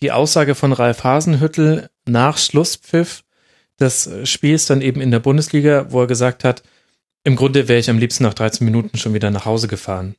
[0.00, 3.24] die Aussage von Ralf Hasenhüttel nach Schlusspfiff
[3.78, 6.62] des Spiels dann eben in der Bundesliga, wo er gesagt hat,
[7.24, 10.16] im Grunde wäre ich am liebsten nach 13 Minuten schon wieder nach Hause gefahren.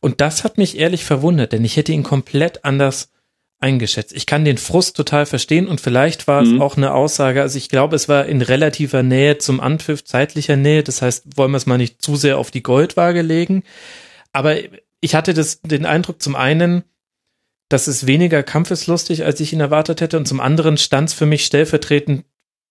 [0.00, 3.10] Und das hat mich ehrlich verwundert, denn ich hätte ihn komplett anders
[3.60, 4.12] eingeschätzt.
[4.12, 6.54] Ich kann den Frust total verstehen und vielleicht war mhm.
[6.56, 10.56] es auch eine Aussage, also ich glaube, es war in relativer Nähe zum Anpfiff, zeitlicher
[10.56, 13.64] Nähe, das heißt, wollen wir es mal nicht zu sehr auf die Goldwaage legen,
[14.32, 14.56] aber
[15.00, 16.84] ich hatte das, den Eindruck zum einen,
[17.68, 21.26] dass es weniger kampfeslustig, als ich ihn erwartet hätte, und zum anderen stand es für
[21.26, 22.24] mich stellvertretend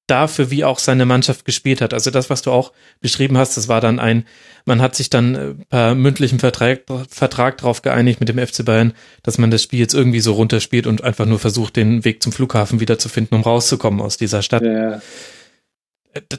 [0.08, 1.94] dafür, wie auch seine Mannschaft gespielt hat.
[1.94, 2.72] Also das, was du auch
[3.02, 4.26] beschrieben hast, das war dann ein,
[4.66, 8.94] man hat sich dann äh, per mündlichem Vertrag, Vertrag darauf geeinigt mit dem FC Bayern,
[9.24, 12.32] dass man das Spiel jetzt irgendwie so runterspielt und einfach nur versucht, den Weg zum
[12.32, 14.64] Flughafen wiederzufinden, um rauszukommen aus dieser Stadt.
[14.64, 15.02] Ja.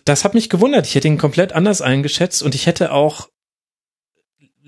[0.04, 0.86] Das hat mich gewundert.
[0.86, 3.28] Ich hätte ihn komplett anders eingeschätzt und ich hätte auch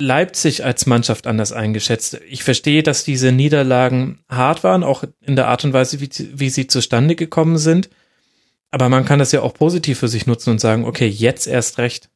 [0.00, 2.20] Leipzig als Mannschaft anders eingeschätzt.
[2.28, 6.50] Ich verstehe, dass diese Niederlagen hart waren, auch in der Art und Weise, wie, wie
[6.50, 7.90] sie zustande gekommen sind.
[8.70, 11.78] Aber man kann das ja auch positiv für sich nutzen und sagen, okay, jetzt erst
[11.78, 12.08] recht.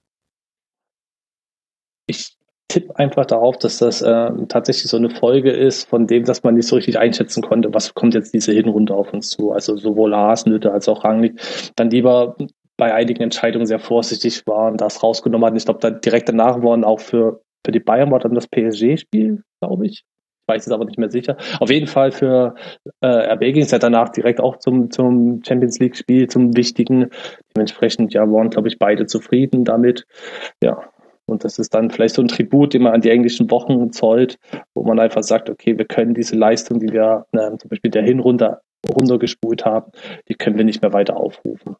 [2.07, 2.37] Ich
[2.69, 6.55] tippe einfach darauf, dass das äh, tatsächlich so eine Folge ist von dem, dass man
[6.55, 9.53] nicht so richtig einschätzen konnte, was kommt jetzt diese Hinrunde auf uns zu.
[9.53, 11.41] Also sowohl Hasenhütte als auch Rangnick
[11.77, 12.37] dann lieber
[12.77, 15.57] bei einigen Entscheidungen sehr vorsichtig waren, das rausgenommen hat.
[15.57, 19.43] Ich glaube, da direkt danach waren auch für, für die Bayern war dann das PSG-Spiel,
[19.61, 20.05] glaube ich.
[20.47, 21.37] Weiß es aber nicht mehr sicher.
[21.61, 22.55] Auf jeden Fall für
[23.01, 27.11] äh, RB ging es ja danach direkt auch zum, zum Champions League-Spiel, zum wichtigen.
[27.57, 30.07] Dementsprechend ja waren, glaube ich, beide zufrieden damit.
[30.63, 30.83] Ja,
[31.27, 34.39] und das ist dann vielleicht so ein Tribut, den man an die englischen Wochen zollt,
[34.75, 38.03] wo man einfach sagt, okay, wir können diese Leistung, die wir äh, zum Beispiel der
[38.03, 39.93] Hinrunde runtergespult haben,
[40.29, 41.77] die können wir nicht mehr weiter aufrufen.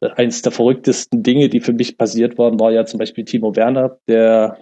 [0.00, 3.98] Eins der verrücktesten Dinge, die für mich passiert waren, war ja zum Beispiel Timo Werner,
[4.06, 4.58] der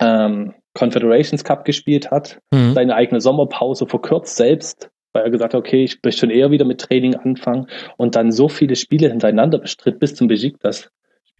[0.00, 2.74] ähm, Confederations Cup gespielt hat, mhm.
[2.74, 6.64] seine eigene Sommerpause verkürzt selbst, weil er gesagt hat, okay, ich möchte schon eher wieder
[6.64, 7.66] mit Training anfangen
[7.96, 10.90] und dann so viele Spiele hintereinander bestritt bis zum Besiktas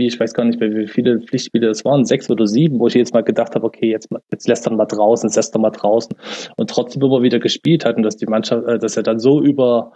[0.00, 2.86] Spiel, ich weiß gar nicht mehr, wie viele Pflichtspiele das waren, sechs oder sieben, wo
[2.86, 5.60] ich jetzt mal gedacht habe, okay, jetzt, jetzt lässt er mal draußen, jetzt lässt er
[5.60, 6.16] mal draußen
[6.56, 9.42] und trotzdem immer wieder gespielt hat und dass die Mannschaft, äh, dass er dann so
[9.42, 9.92] über,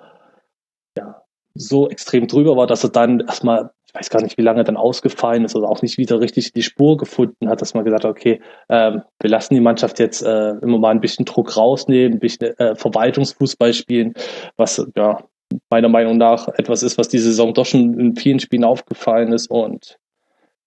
[0.99, 1.23] ja,
[1.55, 4.77] so extrem drüber war, dass er dann erstmal, ich weiß gar nicht, wie lange dann
[4.77, 8.11] ausgefallen ist oder auch nicht wieder richtig die Spur gefunden hat, dass man gesagt hat,
[8.11, 12.19] okay, ähm, wir lassen die Mannschaft jetzt äh, immer mal ein bisschen Druck rausnehmen, ein
[12.19, 14.15] bisschen äh, Verwaltungsfußball spielen,
[14.57, 15.23] was ja
[15.71, 19.49] meiner Meinung nach etwas ist, was diese Saison doch schon in vielen Spielen aufgefallen ist
[19.49, 19.97] und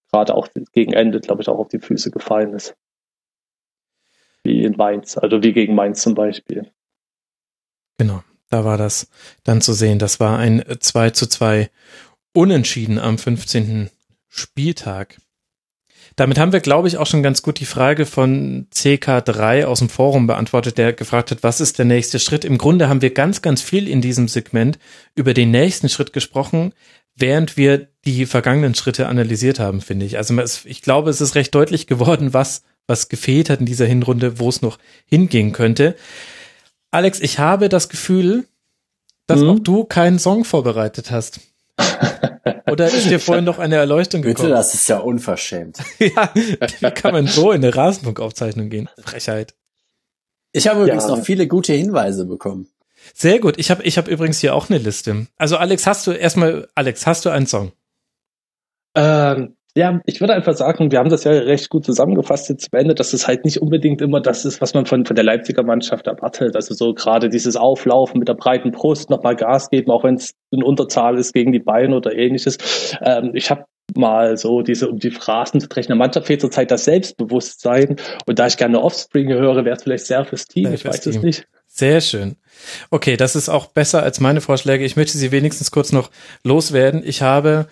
[0.09, 2.77] gerade auch gegen Ende, glaube ich, auch auf die Füße gefallen ist.
[4.43, 6.71] Wie in Mainz, also wie gegen Mainz zum Beispiel.
[7.97, 9.09] Genau, da war das
[9.43, 9.99] dann zu sehen.
[9.99, 11.69] Das war ein 2 zu 2
[12.37, 13.89] Unentschieden am 15.
[14.29, 15.17] Spieltag.
[16.15, 19.89] Damit haben wir, glaube ich, auch schon ganz gut die Frage von CK3 aus dem
[19.89, 22.45] Forum beantwortet, der gefragt hat, was ist der nächste Schritt?
[22.45, 24.77] Im Grunde haben wir ganz, ganz viel in diesem Segment
[25.15, 26.73] über den nächsten Schritt gesprochen,
[27.15, 30.17] während wir die vergangenen Schritte analysiert haben, finde ich.
[30.17, 34.37] Also ich glaube, es ist recht deutlich geworden, was, was gefehlt hat in dieser Hinrunde,
[34.37, 34.77] wo es noch
[35.07, 35.95] hingehen könnte.
[36.91, 38.45] Alex, ich habe das Gefühl,
[39.25, 39.49] dass mhm.
[39.49, 41.39] auch du keinen Song vorbereitet hast.
[42.69, 44.49] Oder ist dir vorhin noch eine Erleuchtung gekommen?
[44.49, 45.77] Bitte, das ist ja unverschämt.
[45.99, 48.89] ja, wie kann man so in eine Rasenfunkaufzeichnung gehen?
[48.99, 49.55] Frechheit.
[50.51, 51.15] Ich habe übrigens ja.
[51.15, 52.67] noch viele gute Hinweise bekommen.
[53.13, 53.55] Sehr gut.
[53.57, 55.27] Ich habe ich hab übrigens hier auch eine Liste.
[55.37, 57.71] Also Alex, hast du erstmal, Alex, hast du einen Song?
[58.95, 62.79] Ähm, ja, ich würde einfach sagen, wir haben das ja recht gut zusammengefasst jetzt am
[62.79, 65.63] Ende, dass es halt nicht unbedingt immer das ist, was man von, von der Leipziger
[65.63, 66.55] Mannschaft erwartet.
[66.55, 70.33] Also so gerade dieses Auflaufen mit der breiten Brust, nochmal Gas geben, auch wenn es
[70.49, 72.57] in Unterzahl ist gegen die Beine oder ähnliches.
[73.01, 75.89] Ähm, ich habe mal so diese, um die Phrasen zu brechen.
[75.89, 77.97] Der Mannschaft fehlt zurzeit das Selbstbewusstsein.
[78.25, 80.65] Und da ich gerne Offspring höre, wäre es vielleicht sehr fürs Team.
[80.65, 81.13] Sehr ich weiß Team.
[81.13, 81.47] es nicht.
[81.67, 82.35] Sehr schön.
[82.89, 84.83] Okay, das ist auch besser als meine Vorschläge.
[84.83, 86.09] Ich möchte sie wenigstens kurz noch
[86.43, 87.03] loswerden.
[87.05, 87.67] Ich habe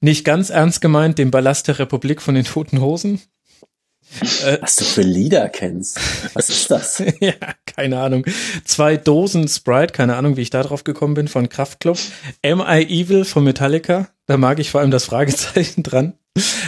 [0.00, 3.20] nicht ganz ernst gemeint, den Ballast der Republik von den Toten Hosen.
[4.44, 6.00] Äh, Was du für Lieder kennst.
[6.34, 7.02] Was ist das?
[7.20, 7.34] ja,
[7.66, 8.24] keine Ahnung.
[8.64, 11.98] Zwei Dosen Sprite, keine Ahnung, wie ich da drauf gekommen bin, von Kraftklub.
[12.44, 14.08] Am I Evil von Metallica.
[14.26, 16.14] Da mag ich vor allem das Fragezeichen dran.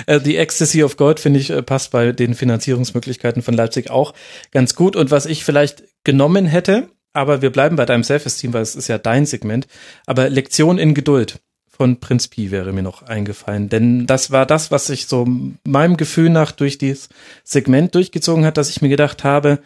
[0.07, 4.15] Äh, The Ecstasy of God, finde ich, äh, passt bei den Finanzierungsmöglichkeiten von Leipzig auch
[4.53, 4.95] ganz gut.
[4.95, 8.89] Und was ich vielleicht genommen hätte, aber wir bleiben bei deinem Self-Esteem, weil es ist
[8.89, 9.67] ja dein Segment,
[10.07, 11.41] aber Lektion in Geduld
[11.83, 15.27] von Prinz Pi wäre mir noch eingefallen, denn das war das, was sich so
[15.67, 17.09] meinem Gefühl nach durch dieses
[17.43, 19.59] Segment durchgezogen hat, dass ich mir gedacht habe,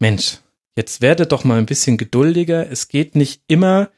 [0.00, 0.40] Mensch,
[0.76, 2.70] jetzt werdet doch mal ein bisschen geduldiger.
[2.70, 3.88] Es geht nicht immer,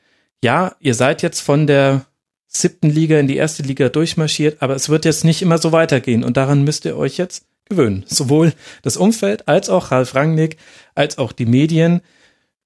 [0.41, 2.07] ja, ihr seid jetzt von der
[2.47, 6.23] siebten Liga in die erste Liga durchmarschiert, aber es wird jetzt nicht immer so weitergehen
[6.23, 8.05] und daran müsst ihr euch jetzt gewöhnen.
[8.07, 8.53] Sowohl
[8.83, 10.59] das Umfeld als auch Ralf Rangnick,
[10.95, 12.03] als auch die Medien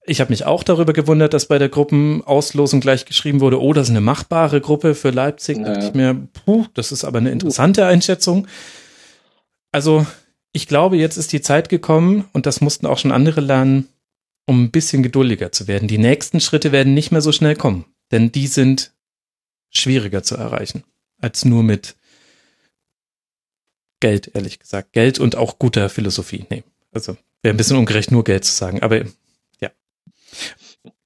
[0.09, 3.89] ich habe mich auch darüber gewundert, dass bei der Gruppenauslosung gleich geschrieben wurde, oh, das
[3.89, 5.59] ist eine machbare Gruppe für Leipzig.
[5.59, 8.47] Da dachte ich mir, puh, das ist aber eine interessante Einschätzung.
[9.73, 10.07] Also,
[10.53, 13.89] ich glaube, jetzt ist die Zeit gekommen, und das mussten auch schon andere lernen,
[14.47, 15.89] um ein bisschen geduldiger zu werden.
[15.89, 18.93] Die nächsten Schritte werden nicht mehr so schnell kommen, denn die sind
[19.71, 20.85] schwieriger zu erreichen,
[21.21, 21.97] als nur mit
[24.01, 24.93] Geld, ehrlich gesagt.
[24.93, 26.47] Geld und auch guter Philosophie.
[26.49, 29.05] Nee, also wäre ein bisschen ungerecht, nur Geld zu sagen, aber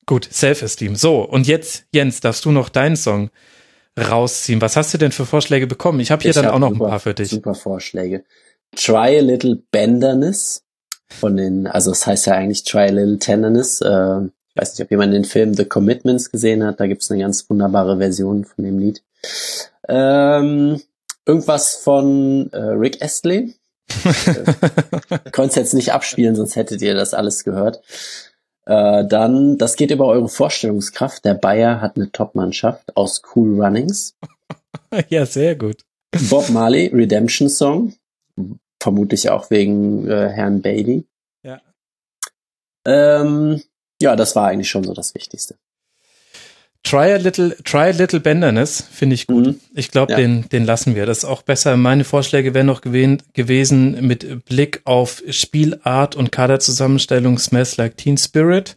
[0.06, 0.96] Gut, Self-Esteem.
[0.96, 3.30] So, und jetzt, Jens, darfst du noch deinen Song
[3.98, 4.60] rausziehen.
[4.60, 6.00] Was hast du denn für Vorschläge bekommen?
[6.00, 7.30] Ich habe hier ich dann hab auch noch super, ein paar für dich.
[7.30, 8.24] Super Vorschläge.
[8.74, 10.64] Try a Little Benderness
[11.08, 13.80] von den, also es das heißt ja eigentlich Try a Little Tenderness.
[13.80, 14.24] Äh,
[14.54, 16.80] ich weiß nicht, ob jemand den Film The Commitments gesehen hat.
[16.80, 19.02] Da gibt's eine ganz wunderbare Version von dem Lied.
[19.88, 20.80] Ähm,
[21.26, 23.54] irgendwas von äh, Rick Astley.
[24.04, 27.82] äh, Konntest jetzt nicht abspielen, sonst hättet ihr das alles gehört.
[28.66, 31.24] Äh, dann, das geht über eure Vorstellungskraft.
[31.24, 34.16] Der Bayer hat eine Top-Mannschaft aus Cool Runnings.
[35.08, 35.84] ja, sehr gut.
[36.30, 37.94] Bob Marley, Redemption Song.
[38.80, 41.04] Vermutlich auch wegen äh, Herrn Bailey.
[41.44, 41.60] Ja.
[42.86, 43.62] Ähm,
[44.00, 45.56] ja, das war eigentlich schon so das Wichtigste.
[46.84, 49.46] Try a little, try a little Benderness finde ich gut.
[49.46, 49.60] Mhm.
[49.74, 50.18] Ich glaube, Ja.
[50.18, 51.06] den, den lassen wir.
[51.06, 51.76] Das ist auch besser.
[51.76, 58.18] Meine Vorschläge wären noch gewen- gewesen mit Blick auf Spielart und Kaderzusammenstellung Smells Like Teen
[58.18, 58.76] Spirit.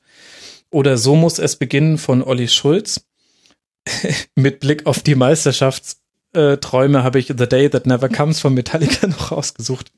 [0.70, 3.06] Oder So muss es beginnen von Olli Schulz.
[4.36, 9.32] mit Blick auf die Meisterschaftsträume habe ich The Day That Never Comes von Metallica noch
[9.32, 9.92] rausgesucht.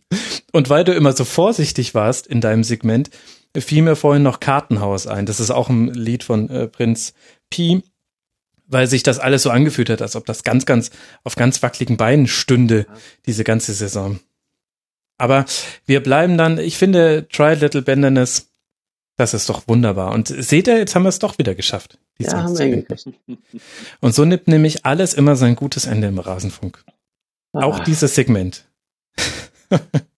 [0.54, 3.10] Und weil du immer so vorsichtig warst in deinem Segment,
[3.58, 5.26] fiel mir vorhin noch Kartenhaus ein.
[5.26, 7.14] Das ist auch ein Lied von äh, Prinz
[7.50, 7.82] Pi,
[8.68, 10.92] weil sich das alles so angefühlt hat, als ob das ganz, ganz
[11.24, 12.86] auf ganz wackeligen Beinen stünde,
[13.26, 14.20] diese ganze Saison.
[15.18, 15.46] Aber
[15.86, 18.50] wir bleiben dann, ich finde, Try Little Benderness,
[19.16, 20.12] das ist doch wunderbar.
[20.12, 21.98] Und seht ihr, jetzt haben wir es doch wieder geschafft.
[22.20, 23.10] Ja, haben wir hingekriegt.
[24.02, 26.84] Und so nimmt nämlich alles immer sein gutes Ende im Rasenfunk.
[27.54, 27.84] Auch Ah.
[27.84, 28.66] dieses Segment.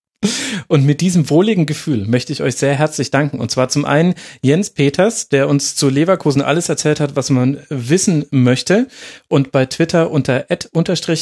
[0.67, 3.39] Und mit diesem wohligen Gefühl möchte ich euch sehr herzlich danken.
[3.39, 7.59] Und zwar zum einen Jens Peters, der uns zu Leverkusen alles erzählt hat, was man
[7.69, 8.87] wissen möchte.
[9.29, 10.45] Und bei Twitter unter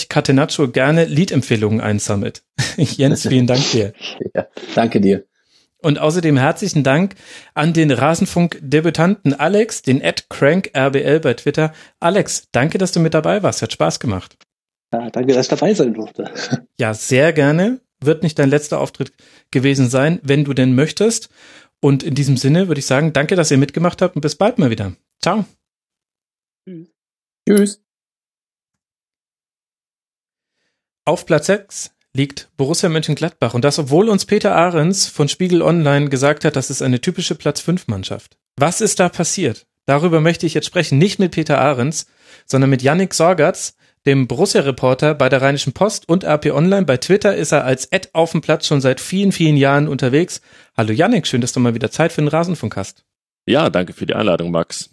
[0.09, 2.43] @catenaccio gerne Liedempfehlungen einsammelt.
[2.77, 3.93] Jens, vielen Dank dir.
[4.33, 5.25] Ja, danke dir.
[5.81, 7.15] Und außerdem herzlichen Dank
[7.53, 11.71] an den Rasenfunk-Debütanten Alex, den @crankrbl bei Twitter.
[11.99, 13.61] Alex, danke, dass du mit dabei warst.
[13.61, 14.37] Hat Spaß gemacht.
[14.91, 16.31] Ja, danke, dass ich dabei sein durfte.
[16.79, 17.79] Ja, sehr gerne.
[17.99, 19.11] Wird nicht dein letzter Auftritt
[19.51, 21.29] gewesen sein, wenn du denn möchtest.
[21.79, 24.57] Und in diesem Sinne würde ich sagen, danke, dass ihr mitgemacht habt und bis bald
[24.57, 24.93] mal wieder.
[25.21, 25.45] Ciao.
[27.47, 27.83] Tschüss.
[31.05, 36.09] Auf Platz 6 liegt Borussia Mönchengladbach und das, obwohl uns Peter Ahrens von Spiegel Online
[36.09, 38.37] gesagt hat, das ist eine typische Platz 5 Mannschaft.
[38.57, 39.67] Was ist da passiert?
[39.85, 42.07] Darüber möchte ich jetzt sprechen, nicht mit Peter Ahrens,
[42.45, 46.85] sondern mit Yannick Sorgatz, dem Borussia-Reporter bei der Rheinischen Post und AP Online.
[46.85, 50.41] Bei Twitter ist er als Ad auf dem Platz schon seit vielen, vielen Jahren unterwegs.
[50.77, 53.03] Hallo Yannick, schön, dass du mal wieder Zeit für den Rasenfunk hast.
[53.45, 54.89] Ja, danke für die Einladung, Max.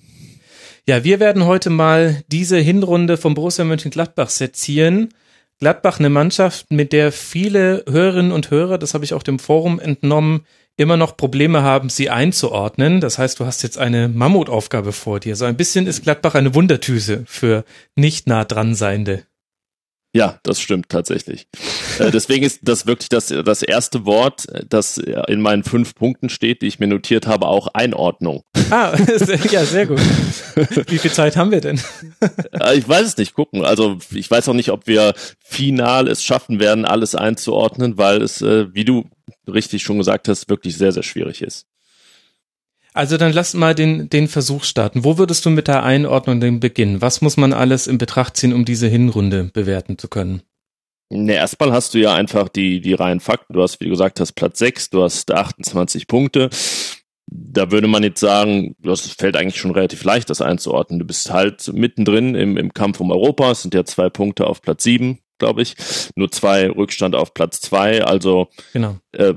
[0.87, 5.15] Ja, wir werden heute mal diese Hinrunde vom Borussia Mönchengladbach sezieren.
[5.61, 9.79] Gladbach eine Mannschaft, mit der viele Hörerinnen und Hörer, das habe ich auch dem Forum
[9.79, 10.45] entnommen,
[10.77, 13.01] immer noch Probleme haben, sie einzuordnen.
[13.01, 15.37] Das heißt, du hast jetzt eine Mammutaufgabe vor dir.
[15.37, 17.65] So ein bisschen ist Gladbach eine Wundertüse für
[17.95, 19.25] nicht nah dran Seiende.
[20.17, 21.49] Ja, das stimmt tatsächlich.
[21.99, 26.63] äh, deswegen ist das wirklich das, das erste Wort, das in meinen fünf Punkten steht,
[26.63, 28.45] die ich mir notiert habe, auch Einordnung.
[28.71, 28.97] Ah,
[29.51, 29.99] ja, sehr gut.
[30.87, 31.81] Wie viel Zeit haben wir denn?
[32.53, 33.65] Äh, ich weiß es nicht, gucken.
[33.65, 38.41] Also ich weiß auch nicht, ob wir final es schaffen werden, alles einzuordnen, weil es,
[38.41, 39.11] äh, wie du
[39.47, 41.67] richtig schon gesagt hast, wirklich sehr, sehr schwierig ist.
[42.95, 45.03] Also dann lass mal den, den Versuch starten.
[45.03, 47.03] Wo würdest du mit der Einordnung denn beginnen?
[47.03, 50.43] Was muss man alles in Betracht ziehen, um diese Hinrunde bewerten zu können?
[51.11, 53.53] Ne, erstmal hast du ja einfach die, die reinen Fakten.
[53.53, 56.51] Du hast, wie du gesagt hast, Platz 6, du hast 28 Punkte.
[57.27, 61.01] Da würde man jetzt sagen, das fällt eigentlich schon relativ leicht, das einzuordnen.
[61.01, 63.51] Du bist halt mittendrin im, im Kampf um Europa.
[63.51, 65.75] Es sind ja zwei Punkte auf Platz 7, glaube ich.
[66.17, 68.05] Nur zwei Rückstand auf Platz 2.
[68.05, 68.97] Also Genau.
[69.13, 69.35] äh,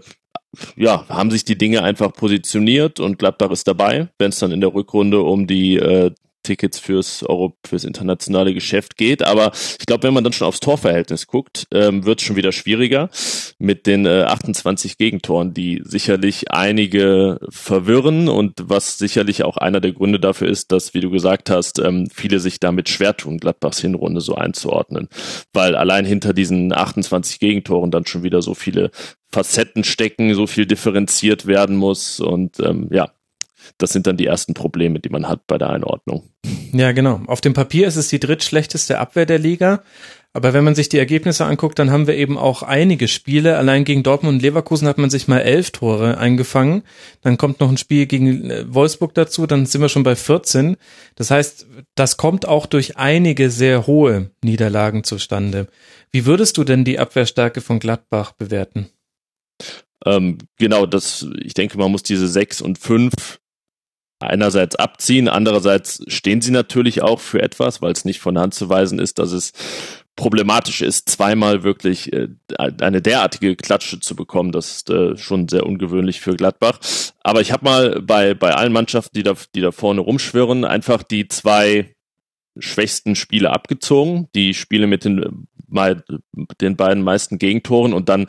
[0.76, 4.62] ja, haben sich die Dinge einfach positioniert und Gladbach ist dabei, wenn es dann in
[4.62, 6.12] der Rückrunde um die äh,
[6.48, 9.22] Tickets fürs Euro, fürs internationale Geschäft geht.
[9.22, 12.54] Aber ich glaube, wenn man dann schon aufs Torverhältnis guckt, ähm, wird es schon wieder
[12.54, 13.10] schwieriger
[13.60, 19.92] mit den äh, 28 Gegentoren, die sicherlich einige verwirren und was sicherlich auch einer der
[19.92, 23.82] Gründe dafür ist, dass, wie du gesagt hast, ähm, viele sich damit schwer tun, Gladbachs
[23.82, 25.10] Hinrunde so einzuordnen.
[25.52, 28.92] Weil allein hinter diesen 28 Gegentoren dann schon wieder so viele
[29.30, 33.10] Facetten stecken, so viel differenziert werden muss und ähm, ja,
[33.78, 36.24] das sind dann die ersten Probleme, die man hat bei der Einordnung.
[36.74, 37.22] Ja, genau.
[37.28, 39.84] Auf dem Papier ist es die drittschlechteste Abwehr der Liga.
[40.34, 43.58] Aber wenn man sich die Ergebnisse anguckt, dann haben wir eben auch einige Spiele.
[43.58, 46.84] Allein gegen Dortmund und Leverkusen hat man sich mal elf Tore eingefangen.
[47.22, 49.48] Dann kommt noch ein Spiel gegen äh, Wolfsburg dazu.
[49.48, 50.78] Dann sind wir schon bei 14.
[51.16, 51.66] Das heißt,
[51.96, 55.68] das kommt auch durch einige sehr hohe Niederlagen zustande.
[56.12, 58.90] Wie würdest du denn die Abwehrstärke von Gladbach bewerten?
[60.06, 63.40] Ähm, genau, das, ich denke, man muss diese sechs und fünf
[64.20, 68.70] einerseits abziehen, andererseits stehen sie natürlich auch für etwas, weil es nicht von Hand zu
[68.70, 69.54] weisen ist, dass es
[70.16, 74.52] problematisch ist, zweimal wirklich äh, eine derartige Klatsche zu bekommen.
[74.52, 76.80] Das ist äh, schon sehr ungewöhnlich für Gladbach.
[77.24, 81.04] Aber ich habe mal bei, bei allen Mannschaften, die da, die da vorne rumschwirren, einfach
[81.04, 81.96] die zwei
[82.58, 85.48] schwächsten Spiele abgezogen, die Spiele mit den,
[86.62, 88.26] den beiden meisten Gegentoren und dann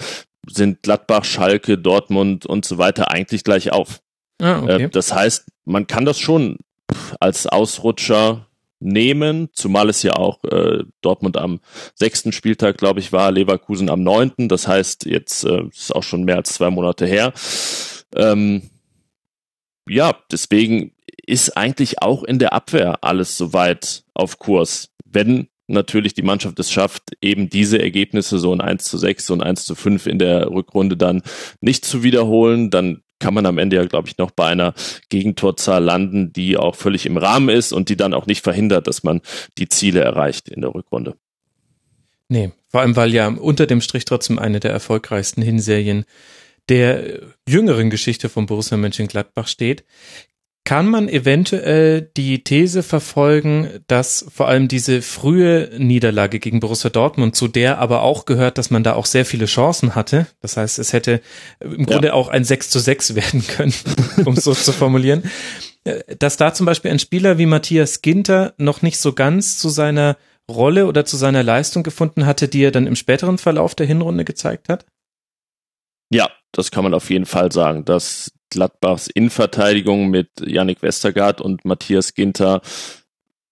[0.46, 4.00] sind Gladbach, Schalke, Dortmund und so weiter eigentlich gleich auf.
[4.40, 4.84] Ah, okay.
[4.84, 6.58] Äh, das heißt, man kann das schon
[7.20, 8.46] als Ausrutscher
[8.80, 11.60] nehmen, zumal es ja auch äh, Dortmund am
[11.94, 14.48] sechsten Spieltag, glaube ich, war, Leverkusen am neunten.
[14.48, 17.32] Das heißt, jetzt äh, ist auch schon mehr als zwei Monate her.
[18.14, 18.62] Ähm,
[19.88, 20.92] ja, deswegen
[21.26, 24.90] ist eigentlich auch in der Abwehr alles soweit auf Kurs.
[25.04, 29.34] Wenn natürlich die Mannschaft es schafft, eben diese Ergebnisse, so ein 1 zu 6, so
[29.34, 31.22] ein 1 zu 5 in der Rückrunde dann
[31.60, 34.74] nicht zu wiederholen, dann kann man am Ende ja, glaube ich, noch bei einer
[35.08, 39.02] Gegentorzahl landen, die auch völlig im Rahmen ist und die dann auch nicht verhindert, dass
[39.02, 39.20] man
[39.58, 41.16] die Ziele erreicht in der Rückrunde.
[42.28, 46.04] Nee, vor allem, weil ja unter dem Strich trotzdem eine der erfolgreichsten Hinserien
[46.68, 49.84] der jüngeren Geschichte von Borussia Mönchengladbach steht
[50.68, 57.34] kann man eventuell die These verfolgen, dass vor allem diese frühe Niederlage gegen Borussia Dortmund,
[57.34, 60.26] zu der aber auch gehört, dass man da auch sehr viele Chancen hatte.
[60.42, 61.22] Das heißt, es hätte
[61.60, 62.12] im Grunde ja.
[62.12, 63.72] auch ein 6 zu 6 werden können,
[64.26, 65.22] um es so zu formulieren.
[66.18, 70.18] Dass da zum Beispiel ein Spieler wie Matthias Ginter noch nicht so ganz zu seiner
[70.50, 74.26] Rolle oder zu seiner Leistung gefunden hatte, die er dann im späteren Verlauf der Hinrunde
[74.26, 74.84] gezeigt hat?
[76.10, 81.64] Ja, das kann man auf jeden Fall sagen, dass Gladbachs Innenverteidigung mit Yannick Westergaard und
[81.64, 82.62] Matthias Ginter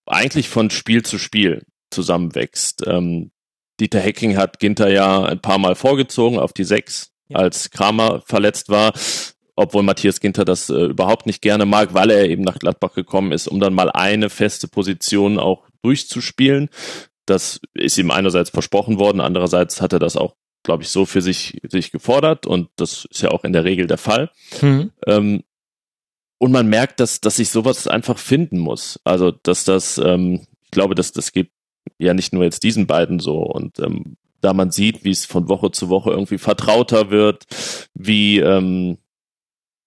[0.06, 2.86] eigentlich von Spiel zu Spiel zusammenwächst.
[2.86, 3.30] Ähm,
[3.78, 7.38] Dieter Hecking hat Ginter ja ein paar Mal vorgezogen auf die Sechs, ja.
[7.38, 8.92] als Kramer verletzt war,
[9.54, 13.32] obwohl Matthias Ginter das äh, überhaupt nicht gerne mag, weil er eben nach Gladbach gekommen
[13.32, 16.70] ist, um dann mal eine feste Position auch durchzuspielen.
[17.26, 20.36] Das ist ihm einerseits versprochen worden, andererseits hat er das auch
[20.66, 23.86] glaube ich, so für sich, sich gefordert und das ist ja auch in der Regel
[23.86, 24.30] der Fall.
[24.60, 24.90] Mhm.
[25.06, 25.44] Ähm,
[26.38, 29.00] und man merkt, dass, dass sich sowas einfach finden muss.
[29.04, 31.50] Also, dass das, ähm, ich glaube, dass das geht
[31.98, 35.48] ja nicht nur jetzt diesen beiden so und ähm, da man sieht, wie es von
[35.48, 37.46] Woche zu Woche irgendwie vertrauter wird,
[37.94, 38.98] wie ähm,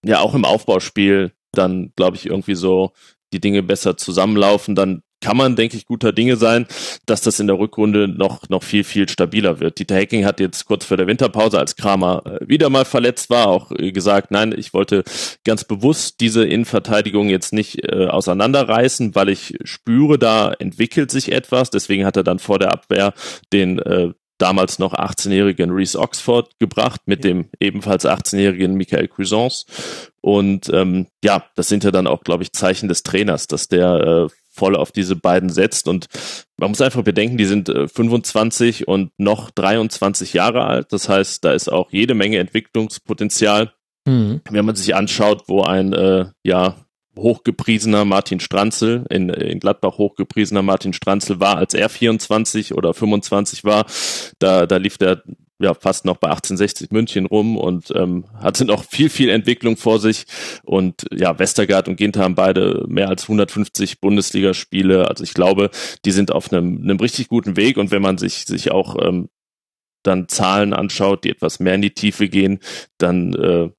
[0.03, 2.93] ja auch im Aufbauspiel dann, glaube ich, irgendwie so
[3.33, 6.65] die Dinge besser zusammenlaufen, dann kann man, denke ich, guter Dinge sein,
[7.05, 9.79] dass das in der Rückrunde noch, noch viel, viel stabiler wird.
[9.79, 13.47] Dieter Hecking hat jetzt kurz vor der Winterpause, als Kramer äh, wieder mal verletzt war,
[13.47, 15.03] auch äh, gesagt, nein, ich wollte
[15.43, 21.69] ganz bewusst diese Innenverteidigung jetzt nicht äh, auseinanderreißen, weil ich spüre, da entwickelt sich etwas.
[21.69, 23.13] Deswegen hat er dann vor der Abwehr
[23.51, 29.65] den äh, damals noch 18-jährigen Reese Oxford gebracht mit dem ebenfalls 18-jährigen Michael Cuisance.
[30.21, 34.27] Und ähm, ja, das sind ja dann auch, glaube ich, Zeichen des Trainers, dass der
[34.27, 34.27] äh,
[34.59, 35.87] voll auf diese beiden setzt.
[35.87, 36.07] Und
[36.57, 40.91] man muss einfach bedenken, die sind 25 äh, und noch 23 Jahre alt.
[40.91, 43.73] Das heißt, da ist auch jede Menge Entwicklungspotenzial.
[44.05, 44.41] Mhm.
[44.49, 46.75] Wenn man sich anschaut, wo ein äh, ja
[47.21, 53.63] hochgepriesener Martin Stranzel, in, in Gladbach hochgepriesener Martin Stranzel war, als er 24 oder 25
[53.63, 53.85] war,
[54.39, 55.23] da, da lief der
[55.59, 59.99] ja fast noch bei 1860 München rum und ähm, hatte noch viel, viel Entwicklung vor
[59.99, 60.25] sich.
[60.63, 65.07] Und ja, Westergaard und Ginter haben beide mehr als 150 Bundesligaspiele.
[65.07, 65.69] Also ich glaube,
[66.05, 67.77] die sind auf einem, einem richtig guten Weg.
[67.77, 69.29] Und wenn man sich, sich auch ähm,
[70.03, 72.59] dann Zahlen anschaut, die etwas mehr in die Tiefe gehen,
[72.97, 73.69] dann äh,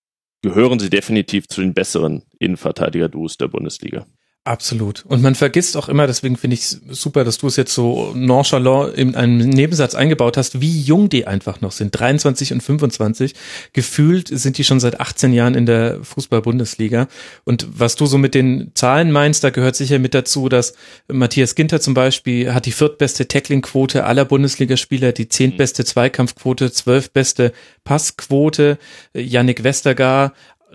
[0.43, 4.07] gehören sie definitiv zu den besseren Innenverteidiger-Duos der Bundesliga.
[4.45, 5.05] Absolut.
[5.05, 8.95] Und man vergisst auch immer, deswegen finde ich super, dass du es jetzt so nonchalant
[8.95, 11.91] in einem Nebensatz eingebaut hast, wie jung die einfach noch sind.
[11.91, 13.35] 23 und 25.
[13.75, 17.07] Gefühlt sind die schon seit 18 Jahren in der Fußball-Bundesliga.
[17.45, 20.73] Und was du so mit den Zahlen meinst, da gehört sicher mit dazu, dass
[21.07, 27.53] Matthias Ginter zum Beispiel hat die viertbeste Tackling-Quote aller Bundesligaspieler, die zehntbeste Zweikampfquote, zwölfbeste
[27.85, 28.79] Passquote.
[29.13, 30.33] Yannick Westergaard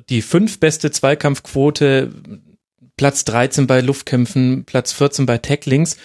[0.09, 2.11] die fünfbeste Zweikampfquote,
[2.97, 5.97] Platz 13 bei Luftkämpfen, Platz 14 bei Tacklings.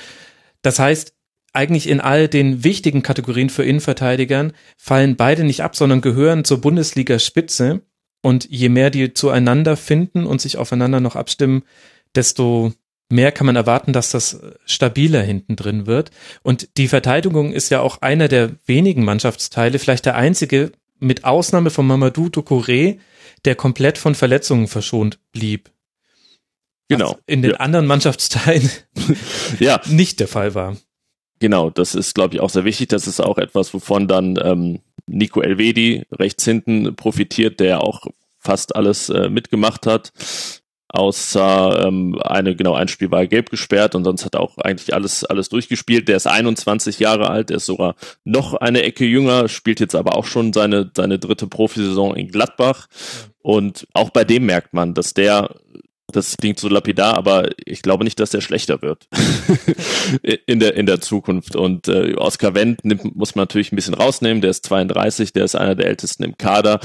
[0.62, 1.14] Das heißt,
[1.52, 6.60] eigentlich in all den wichtigen Kategorien für Innenverteidigern fallen beide nicht ab, sondern gehören zur
[6.60, 7.82] Bundesliga-Spitze.
[8.22, 11.62] Und je mehr die zueinander finden und sich aufeinander noch abstimmen,
[12.14, 12.72] desto
[13.10, 16.10] mehr kann man erwarten, dass das stabiler hinten drin wird.
[16.42, 21.70] Und die Verteidigung ist ja auch einer der wenigen Mannschaftsteile, vielleicht der einzige, mit Ausnahme
[21.70, 22.98] von Mamadou Doucouré,
[23.46, 25.70] der komplett von Verletzungen verschont blieb.
[26.90, 27.16] Genau.
[27.26, 27.56] in den ja.
[27.58, 28.68] anderen Mannschaftsteilen
[29.60, 29.80] ja.
[29.86, 30.76] nicht der Fall war.
[31.38, 32.88] Genau, das ist, glaube ich, auch sehr wichtig.
[32.88, 38.06] Das ist auch etwas, wovon dann ähm, Nico Elvedi rechts hinten profitiert, der auch
[38.38, 40.12] fast alles äh, mitgemacht hat.
[40.88, 44.92] Außer ähm, eine, genau, ein Spiel war gelb gesperrt und sonst hat er auch eigentlich
[44.92, 46.08] alles, alles durchgespielt.
[46.08, 47.94] Der ist 21 Jahre alt, der ist sogar
[48.24, 52.88] noch eine Ecke jünger, spielt jetzt aber auch schon seine, seine dritte Profisaison in Gladbach.
[53.38, 55.54] Und auch bei dem merkt man, dass der
[56.12, 59.08] das klingt so lapidar, aber ich glaube nicht, dass der schlechter wird
[60.46, 61.56] in der in der Zukunft.
[61.56, 64.40] Und äh, Oscar Wendt nimmt, muss man natürlich ein bisschen rausnehmen.
[64.40, 66.80] Der ist 32, der ist einer der ältesten im Kader.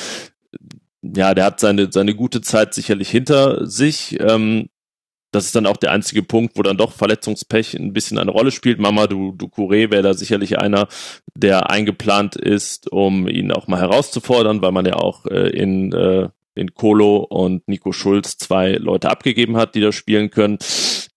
[1.02, 4.20] Ja, der hat seine seine gute Zeit sicherlich hinter sich.
[4.20, 4.70] Ähm,
[5.36, 8.52] das ist dann auch der einzige Punkt, wo dann doch Verletzungspech ein bisschen eine Rolle
[8.52, 8.80] spielt.
[8.80, 10.88] Mama du Ducouré wäre da sicherlich einer,
[11.36, 16.30] der eingeplant ist, um ihn auch mal herauszufordern, weil man ja auch äh, in äh,
[16.56, 20.58] in Kolo und Nico Schulz zwei Leute abgegeben hat, die da spielen können.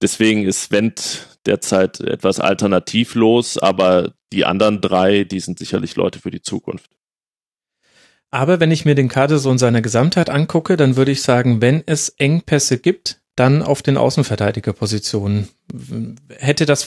[0.02, 6.30] Deswegen ist Wendt derzeit etwas alternativlos, aber die anderen drei, die sind sicherlich Leute für
[6.30, 6.90] die Zukunft.
[8.30, 11.62] Aber wenn ich mir den Kader so in seiner Gesamtheit angucke, dann würde ich sagen,
[11.62, 15.48] wenn es Engpässe gibt, dann auf den Außenverteidigerpositionen.
[16.28, 16.82] Hätte das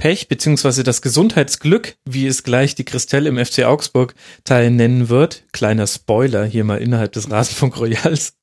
[0.00, 4.14] Verletzungspech beziehungsweise das Gesundheitsglück, wie es gleich die Christelle im FC Augsburg
[4.44, 8.36] Teil nennen wird, kleiner Spoiler hier mal innerhalb des Rasenfunk Royals,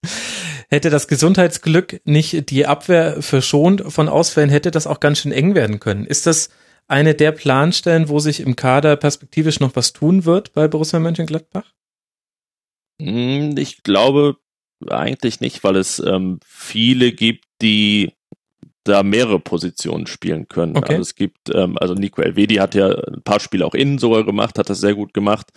[0.69, 5.55] hätte das Gesundheitsglück nicht die Abwehr verschont von Ausfällen, hätte das auch ganz schön eng
[5.55, 6.05] werden können.
[6.05, 6.49] Ist das
[6.87, 11.71] eine der Planstellen, wo sich im Kader perspektivisch noch was tun wird bei Borussia Mönchengladbach?
[13.01, 14.37] Hm, ich glaube
[14.89, 18.13] eigentlich nicht, weil es ähm, viele gibt, die
[18.83, 20.75] da mehrere Positionen spielen können.
[20.75, 20.93] Okay.
[20.93, 24.23] Also es gibt, ähm, also Nico Elvedi hat ja ein paar Spiele auch innen sogar
[24.23, 25.47] gemacht, hat das sehr gut gemacht.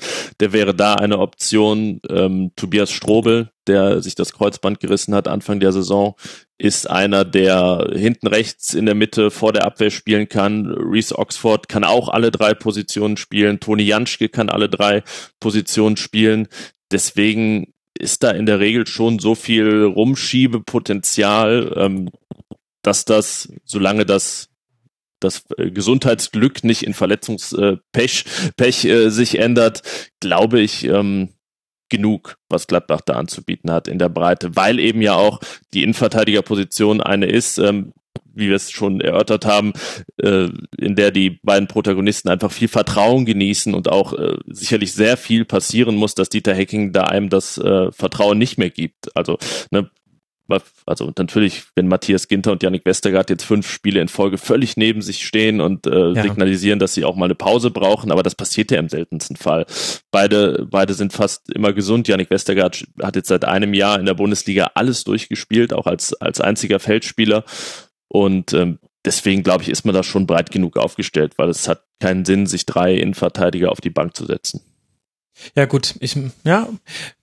[0.40, 2.00] Der wäre da eine Option.
[2.10, 6.16] Ähm, Tobias Strobel, der sich das Kreuzband gerissen hat Anfang der Saison,
[6.58, 10.66] ist einer, der hinten rechts in der Mitte vor der Abwehr spielen kann.
[10.66, 13.58] Reese Oxford kann auch alle drei Positionen spielen.
[13.58, 15.02] Toni Janschke kann alle drei
[15.40, 16.48] Positionen spielen.
[16.92, 22.10] Deswegen ist da in der Regel schon so viel Rumschiebepotenzial, ähm,
[22.86, 24.48] dass das, solange das
[25.20, 28.24] das äh, Gesundheitsglück nicht in Verletzungspech
[28.56, 29.82] Pech, äh, sich ändert,
[30.20, 31.30] glaube ich, ähm,
[31.88, 35.40] genug, was Gladbach da anzubieten hat in der Breite, weil eben ja auch
[35.72, 37.92] die Innenverteidigerposition eine ist, ähm,
[38.32, 39.72] wie wir es schon erörtert haben,
[40.20, 45.16] äh, in der die beiden Protagonisten einfach viel Vertrauen genießen und auch äh, sicherlich sehr
[45.16, 49.16] viel passieren muss, dass Dieter Hecking da einem das äh, Vertrauen nicht mehr gibt.
[49.16, 49.38] Also
[49.70, 49.88] ne,
[50.86, 55.00] also natürlich, wenn Matthias Ginter und Yannick Westergaard jetzt fünf Spiele in Folge völlig neben
[55.00, 56.22] sich stehen und äh, ja.
[56.22, 59.64] signalisieren, dass sie auch mal eine Pause brauchen, aber das passiert ja im seltensten Fall.
[60.10, 62.08] Beide, beide sind fast immer gesund.
[62.08, 66.40] Yannick Westergaard hat jetzt seit einem Jahr in der Bundesliga alles durchgespielt, auch als, als
[66.40, 67.44] einziger Feldspieler.
[68.08, 71.84] Und ähm, deswegen glaube ich, ist man da schon breit genug aufgestellt, weil es hat
[72.00, 74.60] keinen Sinn, sich drei Innenverteidiger auf die Bank zu setzen.
[75.56, 76.68] Ja, gut, ich, ja,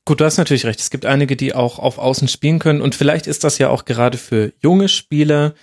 [0.06, 0.80] gut, du hast natürlich recht.
[0.80, 3.86] Es gibt einige, die auch auf Außen spielen können und vielleicht ist das ja auch
[3.86, 5.54] gerade für junge Spieler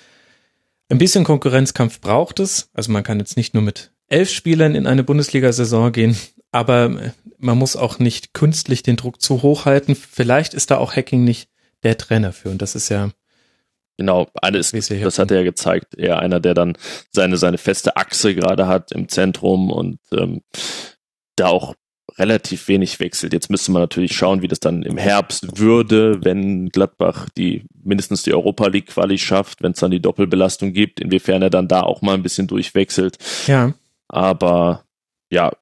[0.89, 2.71] ein bisschen Konkurrenzkampf braucht es.
[2.73, 6.17] Also man kann jetzt nicht nur mit elf Spielern in eine Bundesliga-Saison gehen,
[6.51, 9.95] aber man muss auch nicht künstlich den Druck zu hoch halten.
[9.95, 11.51] Vielleicht ist da auch Hacking nicht
[11.83, 13.11] der Trainer für und das ist ja
[13.99, 15.97] Genau, alles, das hat er ja gezeigt.
[15.97, 16.79] Er einer, der dann
[17.11, 20.43] seine, seine feste Achse gerade hat im Zentrum und ähm,
[21.35, 21.75] da auch
[22.17, 23.33] relativ wenig wechselt.
[23.33, 28.23] Jetzt müsste man natürlich schauen, wie das dann im Herbst würde, wenn Gladbach die mindestens
[28.23, 31.83] die Europa League Quali schafft, wenn es dann die Doppelbelastung gibt, inwiefern er dann da
[31.83, 33.19] auch mal ein bisschen durchwechselt.
[33.47, 33.75] Ja.
[34.09, 34.85] Aber
[35.31, 35.53] ja.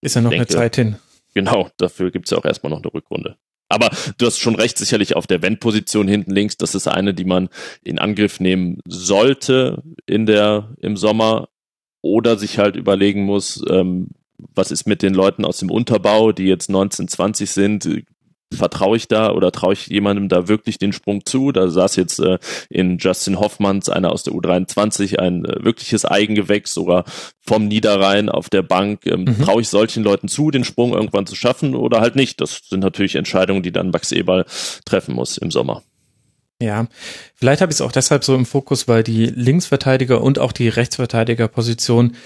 [0.00, 0.96] Ist ja noch denke, eine Zeit hin.
[1.34, 3.36] Genau, dafür gibt's ja auch erstmal noch eine Rückrunde.
[3.68, 7.24] Aber du hast schon recht, sicherlich auf der Wendposition hinten links, das ist eine, die
[7.24, 7.48] man
[7.84, 11.48] in Angriff nehmen sollte in der, im Sommer
[12.02, 14.08] oder sich halt überlegen muss, ähm,
[14.54, 17.88] was ist mit den Leuten aus dem Unterbau, die jetzt 19, 20 sind?
[18.52, 21.52] Vertraue ich da oder traue ich jemandem da wirklich den Sprung zu?
[21.52, 22.38] Da saß jetzt äh,
[22.68, 27.04] in Justin Hoffmanns, einer aus der U23, ein äh, wirkliches Eigengewächs, sogar
[27.40, 29.06] vom Niederrhein auf der Bank.
[29.06, 29.42] Ähm, mhm.
[29.42, 32.40] Traue ich solchen Leuten zu, den Sprung irgendwann zu schaffen oder halt nicht?
[32.40, 34.44] Das sind natürlich Entscheidungen, die dann Max Eberl
[34.84, 35.84] treffen muss im Sommer.
[36.60, 36.88] Ja,
[37.34, 40.68] vielleicht habe ich es auch deshalb so im Fokus, weil die Linksverteidiger und auch die
[40.68, 42.16] Rechtsverteidigerposition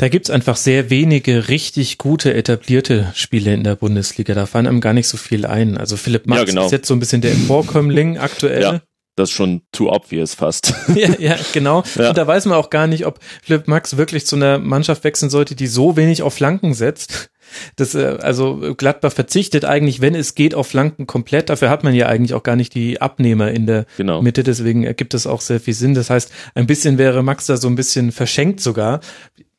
[0.00, 4.32] da gibt's einfach sehr wenige richtig gute etablierte Spiele in der Bundesliga.
[4.32, 5.76] Da fallen einem gar nicht so viel ein.
[5.76, 6.64] Also Philipp Max ja, genau.
[6.64, 8.62] ist jetzt so ein bisschen der Vorkömmling aktuell.
[8.62, 8.80] Ja,
[9.16, 10.72] das ist schon too obvious fast.
[10.94, 11.82] ja, ja, genau.
[11.96, 12.08] Ja.
[12.08, 15.28] Und da weiß man auch gar nicht, ob Philipp Max wirklich zu einer Mannschaft wechseln
[15.28, 17.30] sollte, die so wenig auf Flanken setzt.
[17.76, 21.50] Das, äh, also Gladbach verzichtet eigentlich, wenn es geht, auf Flanken komplett.
[21.50, 24.22] Dafür hat man ja eigentlich auch gar nicht die Abnehmer in der genau.
[24.22, 24.44] Mitte.
[24.44, 25.92] Deswegen ergibt es auch sehr viel Sinn.
[25.92, 29.00] Das heißt, ein bisschen wäre Max da so ein bisschen verschenkt sogar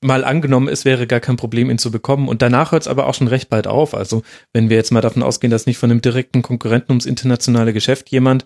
[0.02, 2.28] mal angenommen, es wäre gar kein Problem, ihn zu bekommen.
[2.28, 3.94] Und danach hört es aber auch schon recht bald auf.
[3.94, 7.72] Also wenn wir jetzt mal davon ausgehen, dass nicht von einem direkten Konkurrenten ums internationale
[7.72, 8.45] Geschäft jemand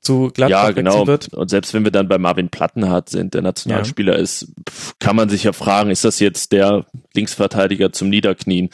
[0.00, 1.06] zu Gladbach ja, genau.
[1.06, 1.34] wird.
[1.34, 4.20] Und selbst wenn wir dann bei Marvin Plattenhardt sind, der Nationalspieler ja.
[4.20, 4.52] ist,
[5.00, 8.70] kann man sich ja fragen, ist das jetzt der Linksverteidiger zum Niederknien,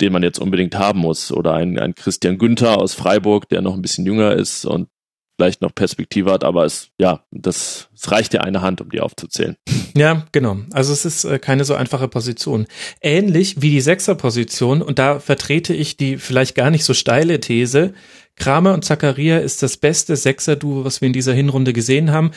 [0.00, 1.32] den man jetzt unbedingt haben muss?
[1.32, 4.88] Oder ein, ein Christian Günther aus Freiburg, der noch ein bisschen jünger ist und
[5.36, 9.00] vielleicht noch Perspektive hat, aber es, ja, das, es reicht ja eine Hand, um die
[9.00, 9.56] aufzuzählen.
[9.94, 10.58] Ja, genau.
[10.72, 12.66] Also es ist äh, keine so einfache Position.
[13.00, 17.94] Ähnlich wie die Sechserposition, und da vertrete ich die vielleicht gar nicht so steile These,
[18.36, 22.30] Kramer und Zakaria ist das beste Sechser-Duo, was wir in dieser Hinrunde gesehen haben,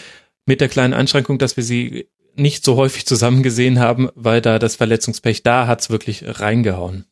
[0.46, 4.60] mit der kleinen Einschränkung, dass wir sie nicht so häufig zusammen gesehen haben, weil da
[4.60, 7.06] das Verletzungspech da hat's wirklich reingehauen.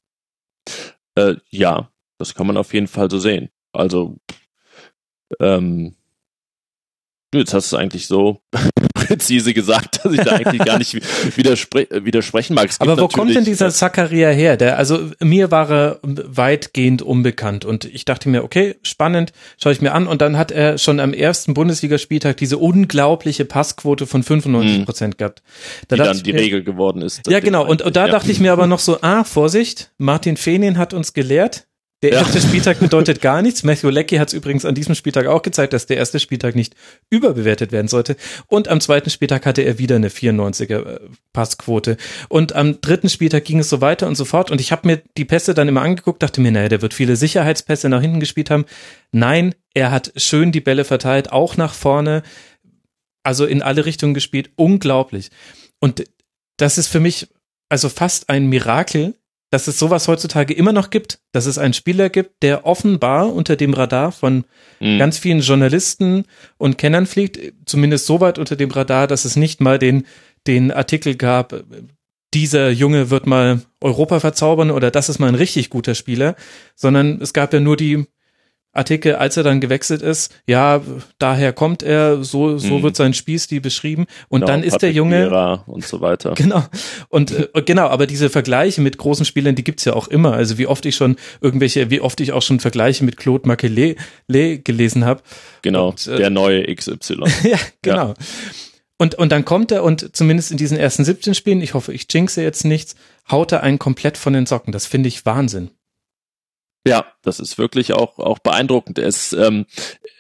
[1.16, 3.50] Äh, ja, das kann man auf jeden Fall so sehen.
[3.72, 4.18] Also
[5.40, 5.96] ähm,
[7.34, 8.42] jetzt hast du es eigentlich so
[8.94, 10.96] präzise gesagt, dass ich da eigentlich gar nicht
[11.38, 12.70] widerspre widersprechen mag.
[12.80, 14.58] Aber wo kommt denn dieser Zakaria her?
[14.58, 19.82] Der, also mir war er weitgehend unbekannt und ich dachte mir, okay, spannend, schaue ich
[19.82, 24.86] mir an und dann hat er schon am ersten Bundesligaspieltag diese unglaubliche Passquote von 95
[24.86, 25.42] Prozent gehabt.
[25.88, 27.22] Da die dann die mir, Regel geworden ist.
[27.28, 27.66] Ja, genau.
[27.66, 28.12] Und, und da ja.
[28.12, 31.68] dachte ich mir aber noch so, ah, Vorsicht, Martin Fenin hat uns gelehrt,
[32.04, 32.46] der erste ja.
[32.46, 33.64] Spieltag bedeutet gar nichts.
[33.64, 36.76] Matthew Leckie hat es übrigens an diesem Spieltag auch gezeigt, dass der erste Spieltag nicht
[37.10, 38.18] überbewertet werden sollte.
[38.48, 41.00] Und am zweiten Spieltag hatte er wieder eine 94er äh,
[41.32, 41.96] Passquote.
[42.28, 44.52] Und am dritten Spieltag ging es so weiter und so fort.
[44.52, 47.16] Und ich habe mir die Pässe dann immer angeguckt, dachte mir, naja, der wird viele
[47.16, 48.66] Sicherheitspässe nach hinten gespielt haben.
[49.14, 52.22] Nein, er hat schön die Bälle verteilt, auch nach vorne.
[53.24, 54.52] Also in alle Richtungen gespielt.
[54.58, 55.32] Unglaublich.
[55.80, 56.04] Und
[56.58, 57.30] das ist für mich
[57.70, 59.16] also fast ein Mirakel,
[59.54, 63.56] dass es sowas heutzutage immer noch gibt, dass es einen Spieler gibt, der offenbar unter
[63.56, 64.46] dem Radar von
[64.80, 64.98] mhm.
[64.98, 66.26] ganz vielen Journalisten
[66.58, 70.08] und Kennern fliegt, zumindest so weit unter dem Radar, dass es nicht mal den,
[70.48, 71.54] den Artikel gab,
[72.34, 76.36] dieser Junge wird mal Europa verzaubern oder das ist mal ein richtig guter Spieler,
[76.76, 78.08] sondern es gab ja nur die
[78.74, 80.82] Artikel, als er dann gewechselt ist, ja,
[81.20, 82.84] daher kommt er, so, so mhm.
[82.84, 84.08] wird sein Spielstil beschrieben.
[84.30, 85.22] Und genau, dann ist Patrick der Junge.
[85.22, 86.34] Vieira und so weiter.
[86.44, 86.64] Genau.
[87.08, 90.34] Und äh, genau, aber diese Vergleiche mit großen Spielern, die gibt's ja auch immer.
[90.34, 93.96] Also wie oft ich schon irgendwelche, wie oft ich auch schon Vergleiche mit Claude Makelele
[94.28, 95.22] gelesen habe.
[95.62, 97.24] Genau, und, äh, der neue XY.
[97.44, 98.08] ja, genau.
[98.10, 98.14] Ja.
[98.98, 102.08] Und, und dann kommt er und zumindest in diesen ersten 17 Spielen, ich hoffe, ich
[102.10, 102.96] jinxe jetzt nichts,
[103.30, 104.72] haut er einen komplett von den Socken.
[104.74, 105.72] Das finde ich Wahnsinn.
[106.86, 109.00] Ja, das ist wirklich auch, auch beeindruckend.
[109.00, 109.66] Es, ähm,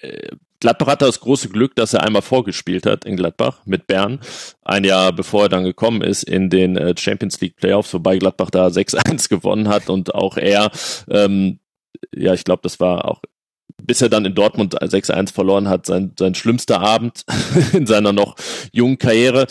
[0.02, 0.30] äh,
[0.60, 4.22] Gladbach hatte das große Glück, dass er einmal vorgespielt hat in Gladbach mit Bern.
[4.62, 8.50] Ein Jahr bevor er dann gekommen ist in den äh, Champions League Playoffs, wobei Gladbach
[8.50, 10.72] da 6-1 gewonnen hat und auch er,
[11.10, 11.60] ähm,
[12.16, 13.22] ja, ich glaube, das war auch
[13.82, 17.26] bis er dann in Dortmund 6-1 verloren hat, sein, sein schlimmster Abend
[17.74, 18.36] in seiner noch
[18.72, 19.48] jungen Karriere.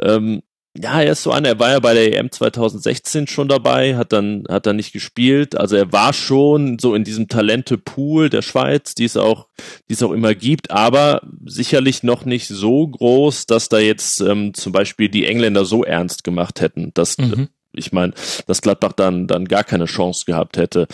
[0.00, 0.42] Ähm,
[0.82, 4.12] ja, er ist so einer, er war ja bei der EM 2016 schon dabei, hat
[4.12, 5.56] dann, hat dann nicht gespielt.
[5.56, 9.46] Also er war schon so in diesem Talente-Pool der Schweiz, die es auch,
[9.88, 14.54] die es auch immer gibt, aber sicherlich noch nicht so groß, dass da jetzt ähm,
[14.54, 17.48] zum Beispiel die Engländer so ernst gemacht hätten, dass, mhm.
[17.72, 18.12] ich meine,
[18.46, 20.86] dass Gladbach dann, dann gar keine Chance gehabt hätte.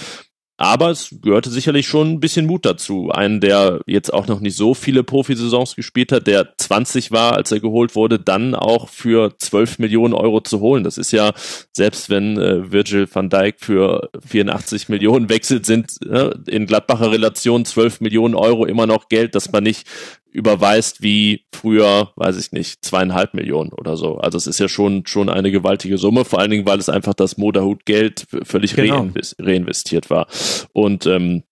[0.58, 3.10] Aber es gehörte sicherlich schon ein bisschen Mut dazu.
[3.10, 7.50] Einen, der jetzt auch noch nicht so viele Profisaisons gespielt hat, der 20 war, als
[7.50, 10.84] er geholt wurde, dann auch für 12 Millionen Euro zu holen.
[10.84, 11.32] Das ist ja,
[11.72, 17.64] selbst wenn äh, Virgil van Dijk für 84 Millionen wechselt, sind äh, in Gladbacher Relation
[17.64, 19.86] 12 Millionen Euro immer noch Geld, das man nicht
[20.32, 24.16] überweist wie früher, weiß ich nicht, zweieinhalb Millionen oder so.
[24.16, 27.14] Also es ist ja schon, schon eine gewaltige Summe, vor allen Dingen, weil es einfach
[27.14, 28.96] das Moderhut-Geld völlig genau.
[28.96, 30.26] reinvest reinvestiert war.
[30.72, 31.44] Und ähm,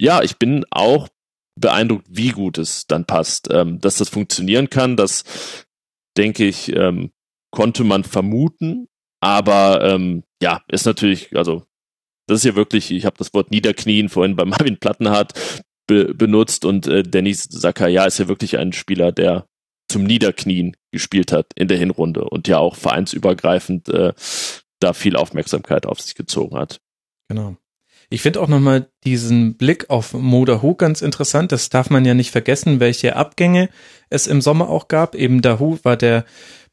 [0.00, 1.08] ja, ich bin auch
[1.60, 3.48] beeindruckt, wie gut es dann passt.
[3.52, 5.24] Ähm, dass das funktionieren kann, das
[6.16, 7.12] denke ich, ähm,
[7.50, 8.88] konnte man vermuten.
[9.20, 11.64] Aber ähm, ja, ist natürlich, also
[12.26, 16.64] das ist ja wirklich, ich habe das Wort Niederknien vorhin bei Marvin Plattenhardt be benutzt
[16.64, 19.46] und äh, Dennis Zakaria ist ja wirklich ein Spieler, der
[19.88, 24.12] zum Niederknien gespielt hat in der Hinrunde und ja auch vereinsübergreifend äh,
[24.80, 26.80] da viel Aufmerksamkeit auf sich gezogen hat.
[27.28, 27.56] Genau.
[28.10, 31.52] Ich finde auch nochmal diesen Blick auf Modahu ganz interessant.
[31.52, 33.70] Das darf man ja nicht vergessen, welche Abgänge
[34.10, 35.14] es im Sommer auch gab.
[35.14, 36.24] Eben Dahu war der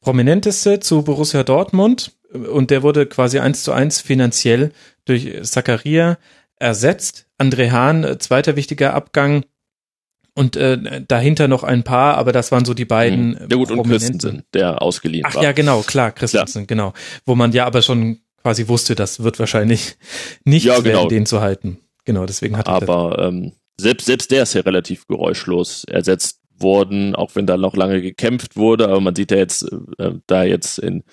[0.01, 4.71] prominenteste zu Borussia Dortmund und der wurde quasi eins zu eins finanziell
[5.05, 6.17] durch Zakaria
[6.61, 7.27] ersetzt.
[7.37, 9.43] André Hahn, äh, zweiter wichtiger Abgang.
[10.33, 13.37] Und äh, dahinter noch ein paar, aber das waren so die beiden.
[13.49, 15.41] Ja gut, und Christensen, der ausgeliehen Ach, war.
[15.41, 16.65] Ach ja, genau, klar, Christensen, ja.
[16.67, 16.93] genau.
[17.25, 19.97] Wo man ja aber schon quasi wusste, das wird wahrscheinlich
[20.45, 20.99] nicht ja, genau.
[20.99, 21.79] werden, den zu halten.
[22.05, 22.75] Genau, deswegen hat er.
[22.75, 27.75] Aber ähm, selbst, selbst der ist ja relativ geräuschlos ersetzt worden, auch wenn da noch
[27.75, 31.03] lange gekämpft wurde, aber man sieht ja jetzt, äh, da jetzt in,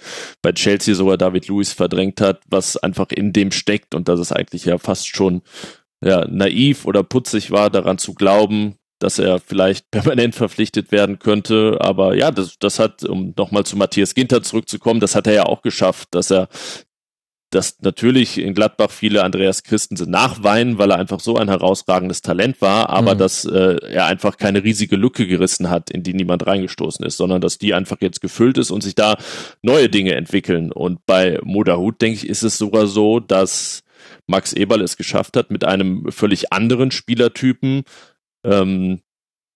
[0.43, 4.33] bei Chelsea sogar David Lewis verdrängt hat, was einfach in dem steckt und dass es
[4.33, 5.43] eigentlich ja fast schon
[6.03, 11.79] ja, naiv oder putzig war, daran zu glauben, dass er vielleicht permanent verpflichtet werden könnte.
[11.81, 15.43] Aber ja, das, das hat, um nochmal zu Matthias Ginter zurückzukommen, das hat er ja
[15.45, 16.49] auch geschafft, dass er
[17.51, 22.61] dass natürlich in Gladbach viele Andreas Christensen nachweinen, weil er einfach so ein herausragendes Talent
[22.61, 23.19] war, aber mhm.
[23.19, 27.41] dass äh, er einfach keine riesige Lücke gerissen hat, in die niemand reingestoßen ist, sondern
[27.41, 29.17] dass die einfach jetzt gefüllt ist und sich da
[29.63, 30.73] neue Dinge entwickeln.
[30.73, 33.83] Und bei Modahut, denke ich, ist es sogar so, dass
[34.27, 37.85] Max Eberl es geschafft hat, mit einem völlig anderen Spielertypen
[38.45, 39.01] ähm,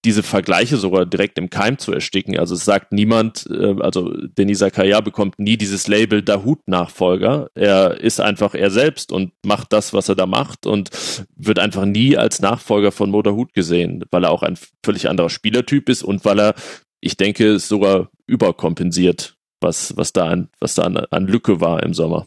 [0.05, 2.39] diese Vergleiche sogar direkt im Keim zu ersticken.
[2.39, 7.51] Also es sagt niemand, äh, also Denis Zakaria bekommt nie dieses Label Dahut-Nachfolger.
[7.55, 10.91] Er ist einfach er selbst und macht das, was er da macht und
[11.37, 15.31] wird einfach nie als Nachfolger von Mo Dahut gesehen, weil er auch ein völlig anderer
[15.31, 16.55] Spielertyp ist und weil er,
[17.01, 21.95] ich denke, sogar überkompensiert, was, was da an, was da an, an Lücke war im
[21.95, 22.27] Sommer.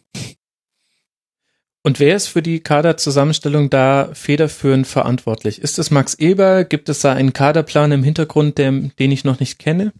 [1.85, 5.61] Und wer ist für die Kaderzusammenstellung da federführend verantwortlich?
[5.61, 6.63] Ist es Max Eber?
[6.63, 9.93] Gibt es da einen Kaderplan im Hintergrund, der, den ich noch nicht kenne?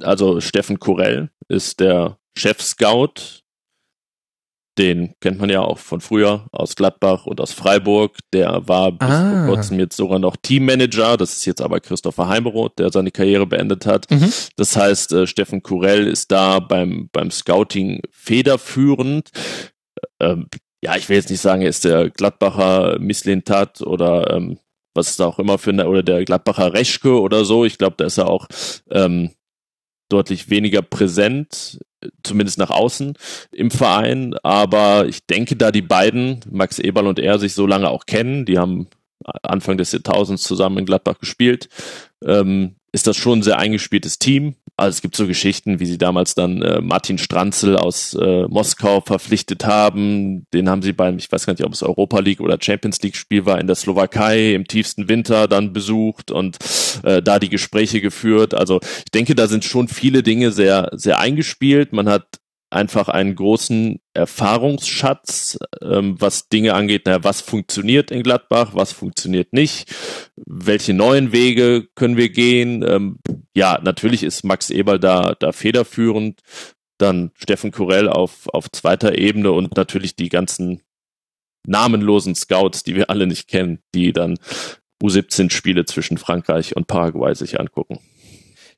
[0.00, 3.42] Also Steffen Kurell ist der Chef-Scout.
[4.78, 8.16] Den kennt man ja auch von früher aus Gladbach und aus Freiburg.
[8.32, 9.44] Der war bis ah.
[9.44, 11.18] vor kurzem jetzt sogar noch Teammanager.
[11.18, 14.10] Das ist jetzt aber Christopher Heimeroth, der seine Karriere beendet hat.
[14.10, 14.32] Mhm.
[14.56, 19.32] Das heißt, äh, Steffen Kurell ist da beim, beim Scouting federführend
[20.20, 20.48] ähm,
[20.82, 24.58] ja, ich will jetzt nicht sagen, er ist der Gladbacher Misslintat oder ähm,
[24.94, 27.64] was es da auch immer für eine, oder der Gladbacher Reschke oder so.
[27.64, 28.46] Ich glaube, da ist er auch
[28.90, 29.30] ähm,
[30.08, 31.80] deutlich weniger präsent,
[32.22, 33.14] zumindest nach außen
[33.52, 34.34] im Verein.
[34.42, 38.46] Aber ich denke, da die beiden, Max Eberl und er, sich so lange auch kennen,
[38.46, 38.88] die haben
[39.42, 41.68] Anfang des Jahrtausends zusammen in Gladbach gespielt,
[42.24, 44.54] ähm, ist das schon ein sehr eingespieltes Team.
[44.78, 49.00] Also es gibt so Geschichten, wie sie damals dann äh, Martin Stranzel aus äh, Moskau
[49.00, 50.46] verpflichtet haben.
[50.52, 53.16] Den haben sie beim, ich weiß gar nicht, ob es Europa League oder Champions League
[53.16, 56.58] Spiel war, in der Slowakei im tiefsten Winter dann besucht und
[57.04, 58.52] äh, da die Gespräche geführt.
[58.52, 61.94] Also ich denke, da sind schon viele Dinge sehr, sehr eingespielt.
[61.94, 62.38] Man hat
[62.70, 69.52] einfach einen großen Erfahrungsschatz, ähm, was Dinge angeht, naja, was funktioniert in Gladbach, was funktioniert
[69.52, 69.94] nicht,
[70.36, 72.82] welche neuen Wege können wir gehen.
[72.86, 73.18] Ähm,
[73.54, 76.40] ja, natürlich ist Max Eberl da, da federführend,
[76.98, 80.82] dann Steffen Kurell auf, auf zweiter Ebene und natürlich die ganzen
[81.66, 84.38] namenlosen Scouts, die wir alle nicht kennen, die dann
[85.02, 88.00] U17-Spiele zwischen Frankreich und Paraguay sich angucken.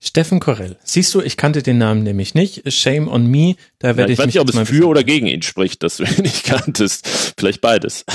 [0.01, 0.77] Steffen Korell.
[0.85, 2.73] Siehst du, ich kannte den Namen nämlich nicht.
[2.73, 3.57] Shame on me.
[3.79, 5.97] Da werde ja, ich, ich weiß nicht, ob es für oder gegen ihn spricht, dass
[5.97, 7.35] du ihn nicht kanntest.
[7.37, 8.05] Vielleicht beides.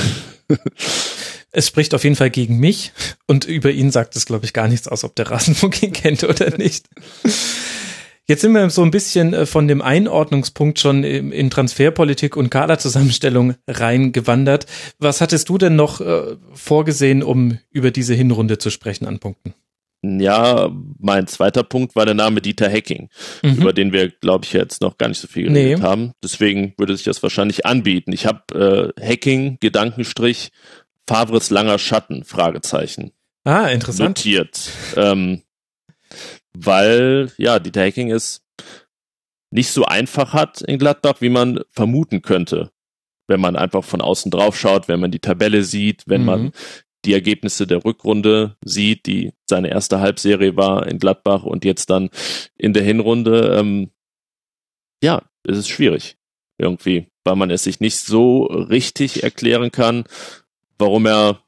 [1.55, 2.91] Es spricht auf jeden Fall gegen mich
[3.27, 6.23] und über ihn sagt es, glaube ich, gar nichts aus, ob der Rasenfunk ihn kennt
[6.23, 6.87] oder nicht.
[8.25, 13.53] Jetzt sind wir so ein bisschen äh, von dem Einordnungspunkt schon in Transferpolitik und Kaderzusammenstellung
[13.67, 14.65] reingewandert.
[14.97, 19.53] Was hattest du denn noch äh, vorgesehen, um über diese Hinrunde zu sprechen an Punkten?
[20.03, 20.69] Ja,
[20.99, 23.09] mein zweiter Punkt war der Name Dieter Hacking,
[23.41, 23.53] mhm.
[23.55, 25.83] über den wir, glaube ich, jetzt noch gar nicht so viel geredet nee.
[25.83, 26.13] haben.
[26.21, 28.11] Deswegen würde sich das wahrscheinlich anbieten.
[28.11, 30.51] Ich habe äh, Hacking, Gedankenstrich,
[31.07, 33.11] Favres langer Schatten, Fragezeichen.
[33.45, 34.17] Ah, interessant.
[34.17, 34.69] Notiert.
[34.97, 35.41] Ähm,
[36.53, 38.43] weil, ja, Dieter Hacking es
[39.51, 42.73] nicht so einfach hat in Gladbach, wie man vermuten könnte
[43.27, 46.27] wenn man einfach von außen drauf schaut, wenn man die Tabelle sieht, wenn mhm.
[46.27, 46.51] man
[47.05, 52.09] die Ergebnisse der Rückrunde sieht, die seine erste Halbserie war in Gladbach und jetzt dann
[52.57, 53.91] in der Hinrunde, ähm,
[55.03, 56.17] ja, es ist schwierig
[56.57, 60.05] irgendwie, weil man es sich nicht so richtig erklären kann,
[60.77, 61.43] warum er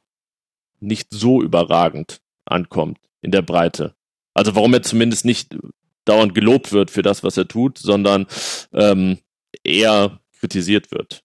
[0.79, 3.95] nicht so überragend ankommt in der Breite.
[4.33, 5.57] Also warum er zumindest nicht
[6.03, 8.27] dauernd gelobt wird für das, was er tut, sondern
[8.73, 9.19] ähm,
[9.63, 11.24] eher kritisiert wird.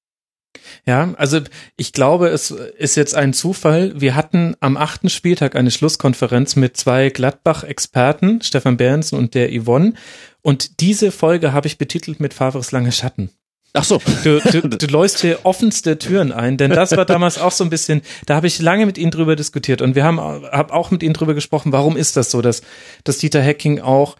[0.86, 1.40] Ja, also
[1.76, 3.92] ich glaube, es ist jetzt ein Zufall.
[4.00, 9.94] Wir hatten am achten Spieltag eine Schlusskonferenz mit zwei Gladbach-Experten, Stefan Behrensen und der Yvonne.
[10.42, 13.30] Und diese Folge habe ich betitelt mit Favres lange Schatten.
[13.72, 14.00] Ach so.
[14.24, 17.70] Du, du, du läufst hier offenste Türen ein, denn das war damals auch so ein
[17.70, 21.02] bisschen, da habe ich lange mit ihnen drüber diskutiert und wir haben hab auch mit
[21.02, 22.62] ihnen drüber gesprochen, warum ist das so, dass,
[23.04, 24.16] dass Dieter Hacking auch,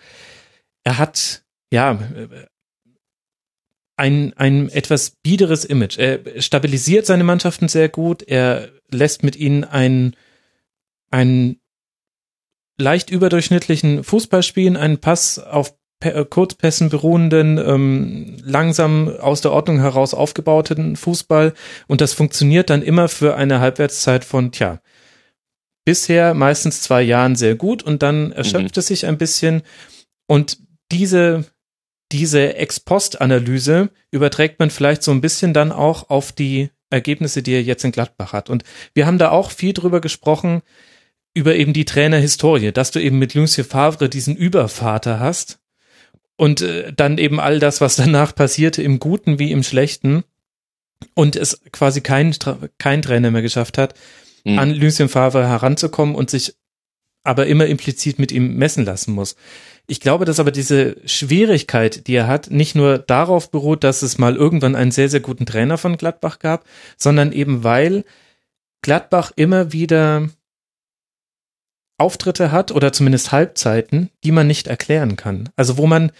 [0.84, 1.98] er hat, ja,
[4.00, 5.98] ein, ein etwas biederes Image.
[5.98, 8.22] Er stabilisiert seine Mannschaften sehr gut.
[8.22, 10.16] Er lässt mit ihnen einen,
[11.10, 11.60] einen
[12.78, 19.80] leicht überdurchschnittlichen Fußball spielen, einen Pass auf äh, Kurzpässen beruhenden, ähm, langsam aus der Ordnung
[19.80, 21.52] heraus aufgebauten Fußball.
[21.86, 24.80] Und das funktioniert dann immer für eine Halbwertszeit von, tja,
[25.84, 28.80] bisher meistens zwei Jahren sehr gut und dann erschöpft mhm.
[28.80, 29.60] es sich ein bisschen.
[30.26, 30.56] Und
[30.90, 31.44] diese
[32.12, 37.62] diese Ex-Post-Analyse überträgt man vielleicht so ein bisschen dann auch auf die Ergebnisse, die er
[37.62, 38.50] jetzt in Gladbach hat.
[38.50, 38.64] Und
[38.94, 40.62] wir haben da auch viel drüber gesprochen,
[41.34, 45.60] über eben die Trainerhistorie, dass du eben mit Lucien Favre diesen Übervater hast
[46.36, 50.24] und äh, dann eben all das, was danach passierte, im Guten wie im Schlechten.
[51.14, 52.34] und es quasi kein,
[52.76, 53.94] kein Trainer mehr geschafft hat,
[54.44, 54.58] Mhm.
[54.58, 56.54] an Lucien Favre heranzukommen und sich
[57.24, 59.36] aber immer implizit mit ihm messen lassen muss.
[59.90, 64.18] Ich glaube, dass aber diese Schwierigkeit, die er hat, nicht nur darauf beruht, dass es
[64.18, 66.64] mal irgendwann einen sehr, sehr guten Trainer von Gladbach gab,
[66.96, 68.04] sondern eben weil
[68.82, 70.28] Gladbach immer wieder
[71.98, 75.48] Auftritte hat oder zumindest Halbzeiten, die man nicht erklären kann.
[75.56, 76.12] Also wo man,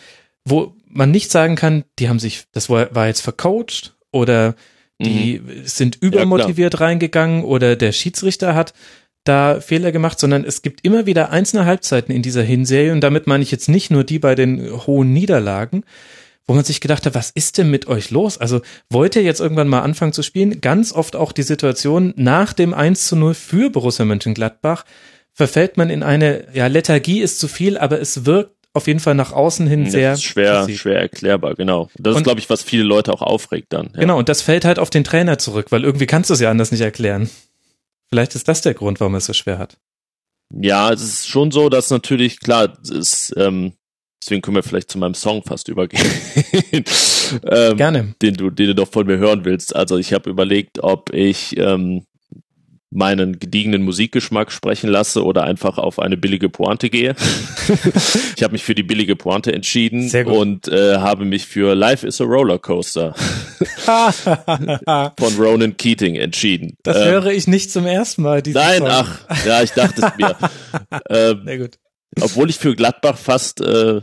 [0.45, 4.57] wo man nicht sagen kann, die haben sich, das war, war jetzt vercoacht oder
[5.03, 8.75] die sind übermotiviert reingegangen oder der Schiedsrichter hat
[9.25, 13.27] da Fehler gemacht, sondern es gibt immer wieder einzelne Halbzeiten in dieser Hinserie und damit
[13.27, 15.85] meine ich jetzt nicht nur die bei den hohen Niederlagen,
[16.47, 18.39] wo man sich gedacht hat, was ist denn mit euch los?
[18.39, 20.61] Also wollt ihr jetzt irgendwann mal anfangen zu spielen?
[20.61, 24.85] Ganz oft auch die Situation nach dem 1 zu 0 für Borussia Mönchengladbach
[25.33, 29.15] verfällt man in eine, ja, Lethargie ist zu viel, aber es wirkt auf jeden Fall
[29.15, 30.81] nach außen hin Das sehr ist schwer, passiv.
[30.81, 31.89] schwer erklärbar, genau.
[31.99, 33.91] Das Und- ist, glaube ich, was viele Leute auch aufregt dann.
[33.95, 34.01] Ja.
[34.01, 36.51] Genau, und das fällt halt auf den Trainer zurück, weil irgendwie kannst du es ja
[36.51, 37.29] anders nicht erklären.
[38.12, 39.78] Vielleicht ist das der Grund, warum er es so schwer hat.
[40.53, 43.74] Ja, es ist schon so, dass natürlich, klar, es ist, ähm,
[44.20, 46.05] deswegen können wir vielleicht zu meinem Song fast übergehen.
[47.45, 48.15] ähm, Gerne.
[48.20, 49.77] den du, den du doch von mir hören willst.
[49.77, 52.05] Also ich habe überlegt, ob ich ähm,
[52.93, 57.15] meinen gediegenen Musikgeschmack sprechen lasse oder einfach auf eine billige Pointe gehe.
[58.37, 62.21] ich habe mich für die billige Pointe entschieden und äh, habe mich für Life is
[62.21, 63.15] a Rollercoaster
[65.19, 66.77] von Ronan Keating entschieden.
[66.83, 68.43] Das Ähm, höre ich nicht zum ersten Mal.
[68.47, 68.89] Nein, Song.
[68.89, 70.37] ach, ja, ich dachte es mir.
[71.11, 71.79] ähm, Sehr gut.
[72.21, 74.01] obwohl ich für Gladbach fast äh,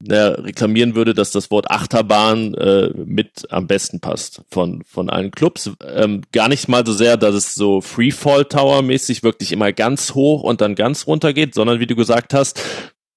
[0.00, 5.30] na, reklamieren würde, dass das Wort Achterbahn äh, mit am besten passt von von allen
[5.30, 5.70] Clubs.
[5.94, 10.14] Ähm, gar nicht mal so sehr, dass es so Freefall Tower mäßig wirklich immer ganz
[10.14, 12.60] hoch und dann ganz runter geht, sondern wie du gesagt hast,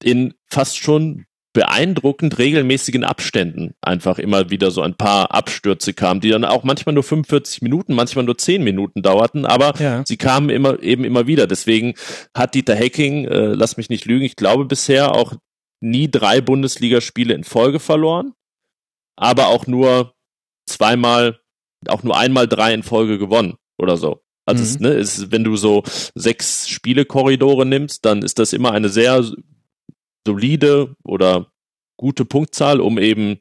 [0.01, 6.29] in fast schon beeindruckend regelmäßigen Abständen einfach immer wieder so ein paar Abstürze kamen, die
[6.29, 10.03] dann auch manchmal nur 45 Minuten, manchmal nur 10 Minuten dauerten, aber Ja.
[10.05, 11.47] sie kamen immer eben immer wieder.
[11.47, 11.95] Deswegen
[12.35, 15.33] hat Dieter Hecking, äh, lass mich nicht lügen, ich glaube bisher auch
[15.81, 18.33] nie drei Bundesligaspiele in Folge verloren,
[19.15, 20.13] aber auch nur
[20.67, 21.39] zweimal,
[21.87, 24.21] auch nur einmal drei in Folge gewonnen oder so.
[24.45, 24.69] Also Mhm.
[24.69, 25.83] es, ne, es, wenn du so
[26.15, 29.23] sechs Spielekorridore nimmst, dann ist das immer eine sehr
[30.25, 31.51] solide oder
[31.97, 33.39] gute Punktzahl, um eben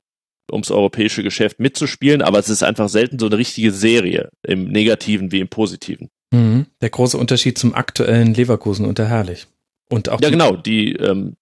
[0.51, 5.31] ums europäische Geschäft mitzuspielen, aber es ist einfach selten so eine richtige Serie im Negativen
[5.31, 6.09] wie im Positiven.
[6.33, 6.67] Mhm.
[6.81, 9.47] Der große Unterschied zum aktuellen Leverkusen unter Herrlich.
[9.91, 11.37] Und auch Ja, genau, die, ähm,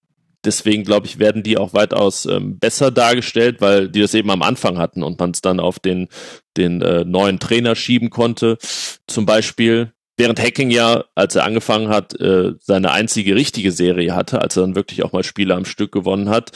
[0.47, 4.41] deswegen glaube ich, werden die auch weitaus ähm, besser dargestellt, weil die das eben am
[4.41, 6.07] Anfang hatten und man es dann auf den,
[6.55, 8.57] den äh, neuen Trainer schieben konnte.
[9.05, 14.41] Zum Beispiel, während Hacking ja, als er angefangen hat, äh, seine einzige richtige Serie hatte,
[14.41, 16.51] als er dann wirklich auch mal Spiele am Stück gewonnen hat.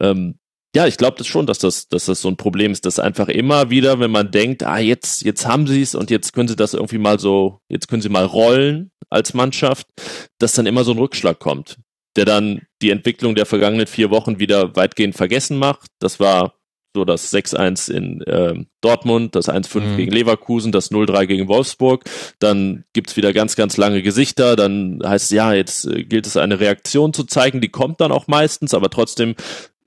[0.00, 0.36] Ähm,
[0.74, 3.28] ja, ich glaube das schon, dass das, dass das so ein Problem ist, dass einfach
[3.28, 6.56] immer wieder, wenn man denkt, ah, jetzt, jetzt haben sie es und jetzt können sie
[6.56, 9.86] das irgendwie mal so, jetzt können sie mal rollen als Mannschaft,
[10.38, 11.78] dass dann immer so ein Rückschlag kommt,
[12.16, 15.86] der dann die Entwicklung der vergangenen vier Wochen wieder weitgehend vergessen macht.
[16.00, 16.54] Das war
[16.96, 19.96] so das 6-1 in ähm, Dortmund, das 1-5 Mhm.
[19.96, 22.04] gegen Leverkusen, das 0-3 gegen Wolfsburg.
[22.38, 24.54] Dann gibt's wieder ganz, ganz lange Gesichter.
[24.54, 27.60] Dann heißt es, ja, jetzt äh, gilt es eine Reaktion zu zeigen.
[27.60, 29.34] Die kommt dann auch meistens, aber trotzdem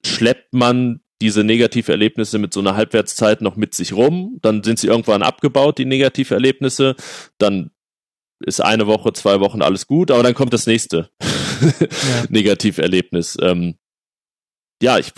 [0.06, 4.38] schleppt man diese Negativerlebnisse mit so einer Halbwertszeit noch mit sich rum.
[4.42, 6.96] Dann sind sie irgendwann abgebaut, die Negativerlebnisse.
[7.38, 7.72] Dann
[8.46, 11.10] ist eine Woche, zwei Wochen alles gut, aber dann kommt das nächste
[12.30, 13.38] Negativerlebnis.
[13.42, 13.76] Ähm,
[14.82, 15.12] ja, ich,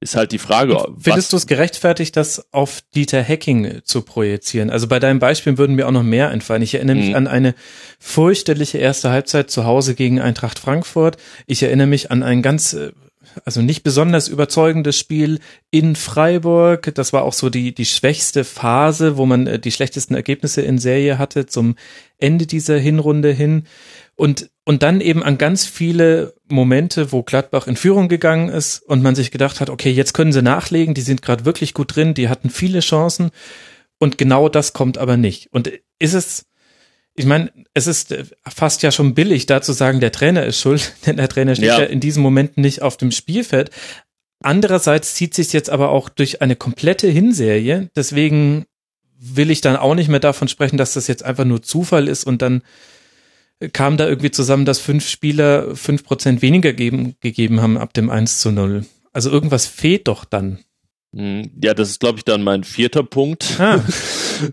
[0.00, 0.76] ist halt die Frage.
[0.96, 4.70] Findest du es gerechtfertigt, das auf Dieter Hacking zu projizieren?
[4.70, 6.62] Also bei deinem Beispiel würden mir auch noch mehr einfallen.
[6.62, 7.16] Ich erinnere mich Mhm.
[7.16, 7.54] an eine
[7.98, 11.16] fürchterliche erste Halbzeit zu Hause gegen Eintracht Frankfurt.
[11.48, 12.92] Ich erinnere mich an ein ganz, äh,
[13.44, 15.40] also nicht besonders überzeugendes Spiel
[15.72, 16.94] in Freiburg.
[16.94, 20.78] Das war auch so die, die schwächste Phase, wo man äh, die schlechtesten Ergebnisse in
[20.78, 21.74] Serie hatte zum
[22.18, 23.64] Ende dieser Hinrunde hin.
[24.14, 29.02] Und, und dann eben an ganz viele Momente, wo Gladbach in Führung gegangen ist und
[29.02, 32.14] man sich gedacht hat, okay, jetzt können sie nachlegen, die sind gerade wirklich gut drin,
[32.14, 33.30] die hatten viele Chancen
[33.98, 35.48] und genau das kommt aber nicht.
[35.52, 36.46] Und ist es,
[37.14, 38.14] ich meine, es ist
[38.48, 41.66] fast ja schon billig, da zu sagen, der Trainer ist schuld, denn der Trainer steht
[41.66, 41.84] ja, Ja.
[41.86, 43.70] in diesem Moment nicht auf dem Spielfeld.
[44.44, 48.66] Andererseits zieht sich jetzt aber auch durch eine komplette Hinserie, deswegen
[49.18, 52.24] will ich dann auch nicht mehr davon sprechen, dass das jetzt einfach nur Zufall ist
[52.24, 52.62] und dann
[53.68, 58.10] kam da irgendwie zusammen, dass fünf Spieler fünf Prozent weniger geben, gegeben haben ab dem
[58.10, 58.84] 1 zu 0.
[59.12, 60.58] Also irgendwas fehlt doch dann.
[61.14, 63.58] Hm, Ja, das ist, glaube ich, dann mein vierter Punkt.
[63.60, 63.82] Ah.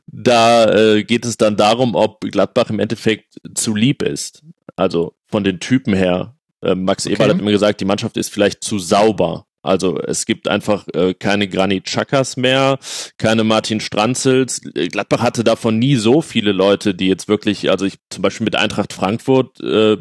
[0.06, 4.44] Da äh, geht es dann darum, ob Gladbach im Endeffekt zu lieb ist.
[4.76, 6.36] Also von den Typen her.
[6.62, 7.16] Äh, Max Okay.
[7.16, 9.48] Eberl hat immer gesagt, die Mannschaft ist vielleicht zu sauber.
[9.62, 12.80] Also es gibt einfach äh, keine Granit Chakas mehr,
[13.18, 14.62] keine Martin Stranzels.
[14.62, 18.56] Gladbach hatte davon nie so viele Leute, die jetzt wirklich, also ich zum Beispiel mit
[18.56, 19.98] Eintracht Frankfurt, äh,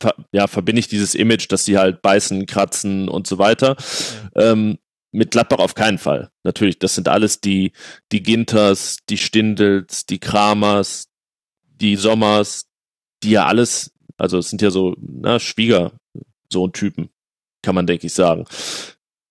[0.00, 3.76] ver ja, verbinde ich dieses Image, dass sie halt beißen, kratzen und so weiter.
[4.34, 4.78] Ähm,
[5.12, 6.30] mit Gladbach auf keinen Fall.
[6.42, 7.72] Natürlich, das sind alles die,
[8.12, 11.08] die Ginters, die Stindels, die Kramers,
[11.62, 12.66] die Sommers,
[13.22, 17.08] die ja alles, also es sind ja so, na, Schwiegersohn-Typen,
[17.62, 18.46] kann man denke ich sagen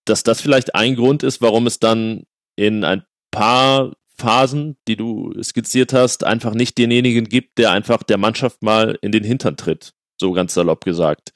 [0.06, 2.24] dass das vielleicht ein Grund ist, warum es dann
[2.56, 8.18] in ein paar Phasen, die du skizziert hast, einfach nicht denjenigen gibt, der einfach der
[8.18, 9.94] Mannschaft mal in den Hintern tritt.
[10.20, 11.34] So ganz salopp gesagt.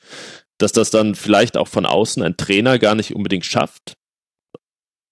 [0.58, 3.98] Dass das dann vielleicht auch von außen ein Trainer gar nicht unbedingt schafft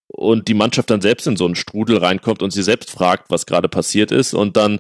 [0.08, 3.46] und die Mannschaft dann selbst in so einen Strudel reinkommt und sie selbst fragt, was
[3.46, 4.80] gerade passiert ist und dann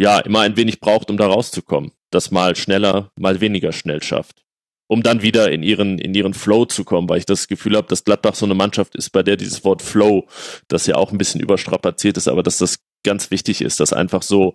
[0.00, 1.92] ja immer ein wenig braucht, um da rauszukommen.
[2.10, 4.42] Das mal schneller, mal weniger schnell schafft
[4.88, 7.86] um dann wieder in ihren, in ihren Flow zu kommen, weil ich das Gefühl habe,
[7.86, 10.26] dass Gladbach so eine Mannschaft ist, bei der dieses Wort Flow,
[10.66, 14.22] das ja auch ein bisschen überstrapaziert ist, aber dass das ganz wichtig ist, dass einfach
[14.22, 14.54] so,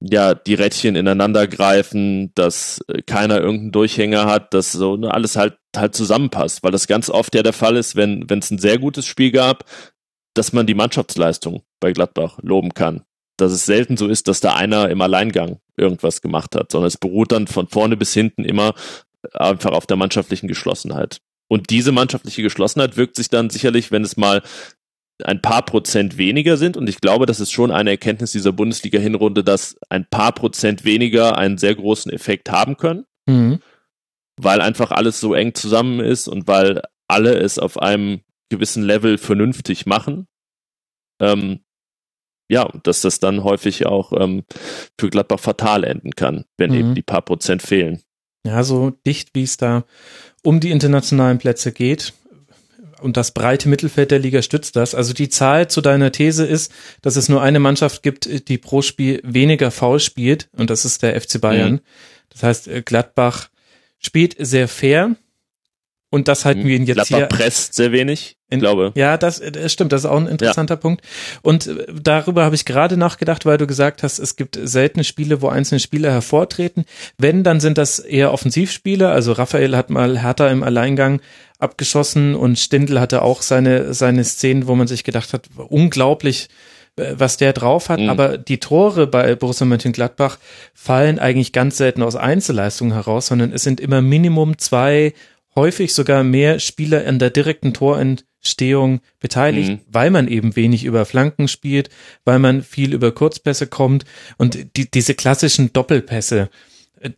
[0.00, 5.36] ja, die Rädchen ineinander greifen, dass äh, keiner irgendeinen Durchhänger hat, dass so ne, alles
[5.36, 8.58] halt halt zusammenpasst, weil das ganz oft ja der Fall ist, wenn wenn es ein
[8.58, 9.64] sehr gutes Spiel gab,
[10.34, 13.02] dass man die Mannschaftsleistung bei Gladbach loben kann.
[13.38, 16.96] Dass es selten so ist, dass da einer im Alleingang irgendwas gemacht hat, sondern es
[16.96, 18.74] beruht dann von vorne bis hinten immer
[19.32, 21.20] einfach auf der mannschaftlichen Geschlossenheit.
[21.48, 24.42] Und diese mannschaftliche Geschlossenheit wirkt sich dann sicherlich, wenn es mal
[25.24, 26.76] ein paar Prozent weniger sind.
[26.76, 31.38] Und ich glaube, das ist schon eine Erkenntnis dieser Bundesliga-Hinrunde, dass ein paar Prozent weniger
[31.38, 33.60] einen sehr großen Effekt haben können, mhm.
[34.36, 38.20] weil einfach alles so eng zusammen ist und weil alle es auf einem
[38.50, 40.26] gewissen Level vernünftig machen.
[41.20, 41.60] Ähm,
[42.48, 44.44] ja, dass das dann häufig auch ähm,
[44.98, 46.76] für Gladbach fatal enden kann, wenn mhm.
[46.76, 48.02] eben die paar Prozent fehlen.
[48.46, 49.84] Ja, so dicht wie es da
[50.42, 52.12] um die internationalen Plätze geht.
[53.00, 54.94] Und das breite Mittelfeld der Liga stützt das.
[54.94, 58.80] Also die Zahl zu deiner These ist, dass es nur eine Mannschaft gibt, die pro
[58.80, 60.48] Spiel weniger faul spielt.
[60.56, 61.72] Und das ist der FC Bayern.
[61.72, 61.80] Mhm.
[62.30, 63.48] Das heißt, Gladbach
[63.98, 65.16] spielt sehr fair
[66.10, 66.66] und das halten mhm.
[66.66, 67.26] wir ihn jetzt Gladbach hier.
[67.26, 68.92] presst sehr wenig, in, glaube.
[68.94, 70.80] Ja, das, das stimmt, das ist auch ein interessanter ja.
[70.80, 71.02] Punkt.
[71.42, 75.42] Und äh, darüber habe ich gerade nachgedacht, weil du gesagt hast, es gibt seltene Spiele,
[75.42, 76.84] wo einzelne Spieler hervortreten.
[77.18, 79.08] Wenn, dann sind das eher Offensivspiele.
[79.10, 81.20] Also Raphael hat mal Hertha im Alleingang
[81.58, 86.48] abgeschossen und Stindl hatte auch seine, seine Szenen, wo man sich gedacht hat, unglaublich,
[86.96, 88.10] äh, was der drauf hat, mhm.
[88.10, 90.38] aber die Tore bei Borussia Mönchengladbach
[90.74, 95.14] fallen eigentlich ganz selten aus Einzelleistungen heraus, sondern es sind immer Minimum zwei
[95.56, 99.80] häufig sogar mehr Spieler an der direkten Torentstehung beteiligt, mhm.
[99.90, 101.88] weil man eben wenig über Flanken spielt,
[102.24, 104.04] weil man viel über Kurzpässe kommt.
[104.36, 106.50] Und die, diese klassischen Doppelpässe,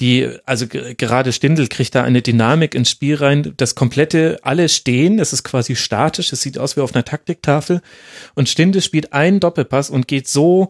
[0.01, 5.19] die, also gerade Stindel kriegt da eine Dynamik ins Spiel rein, das komplette, alle stehen,
[5.19, 7.81] es ist quasi statisch, es sieht aus wie auf einer Taktiktafel.
[8.35, 10.69] Und Stindel spielt einen Doppelpass und geht so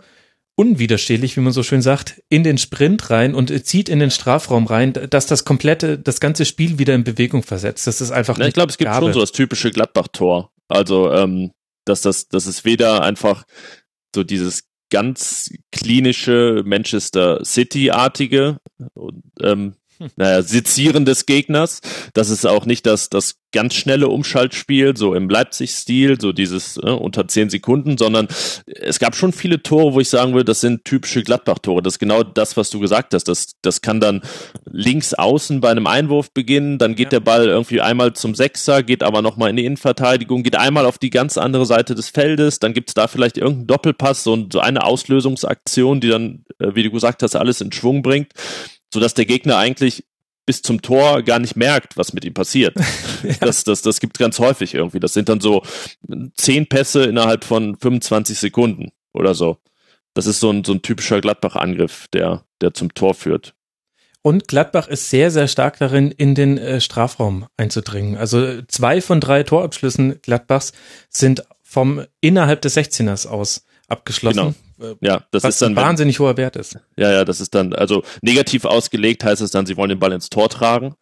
[0.58, 4.66] unwiderstehlich, wie man so schön sagt, in den Sprint rein und zieht in den Strafraum
[4.66, 7.86] rein, dass das komplette, das ganze Spiel wieder in Bewegung versetzt.
[7.86, 8.38] Das ist einfach.
[8.38, 9.06] Ja, ich glaube, es gibt Gabe.
[9.06, 10.50] schon so das typische Gladbach-Tor.
[10.66, 11.52] Also, ähm,
[11.84, 13.44] dass das, das ist weder einfach
[14.12, 18.58] so dieses ganz klinische Manchester City-artige,
[19.40, 19.74] ähm,
[20.16, 21.80] naja, Sezieren des Gegners.
[22.14, 26.90] Das ist auch nicht das, das ganz schnelle Umschaltspiel, so im Leipzig-Stil, so dieses äh,
[26.90, 28.28] unter zehn Sekunden, sondern
[28.66, 31.82] es gab schon viele Tore, wo ich sagen würde, das sind typische Gladbach-Tore.
[31.82, 33.24] Das ist genau das, was du gesagt hast.
[33.24, 34.20] Das, das kann dann
[34.70, 37.18] links außen bei einem Einwurf beginnen, dann geht ja.
[37.18, 40.98] der Ball irgendwie einmal zum Sechser, geht aber nochmal in die Innenverteidigung, geht einmal auf
[40.98, 44.84] die ganz andere Seite des Feldes, dann gibt's da vielleicht irgendeinen Doppelpass, so, so eine
[44.84, 48.32] Auslösungsaktion, die dann, äh, wie du gesagt hast, alles in Schwung bringt
[48.92, 50.04] sodass der Gegner eigentlich
[50.46, 52.74] bis zum Tor gar nicht merkt, was mit ihm passiert.
[53.22, 53.34] ja.
[53.40, 54.98] Das, das, das gibt ganz häufig irgendwie.
[54.98, 55.62] Das sind dann so
[56.36, 59.58] zehn Pässe innerhalb von 25 Sekunden oder so.
[60.14, 63.54] Das ist so ein, so ein typischer Gladbach-Angriff, der, der zum Tor führt.
[64.22, 68.16] Und Gladbach ist sehr, sehr stark darin, in den äh, Strafraum einzudringen.
[68.16, 70.72] Also zwei von drei Torabschlüssen Gladbachs
[71.08, 74.54] sind vom innerhalb des 16ers aus abgeschlossen.
[74.78, 74.92] Genau.
[74.92, 76.78] Äh, ja, das was ist dann ein wahnsinnig hoher Wert ist.
[76.96, 80.12] Ja, ja, das ist dann also negativ ausgelegt heißt es dann, sie wollen den Ball
[80.12, 80.94] ins Tor tragen.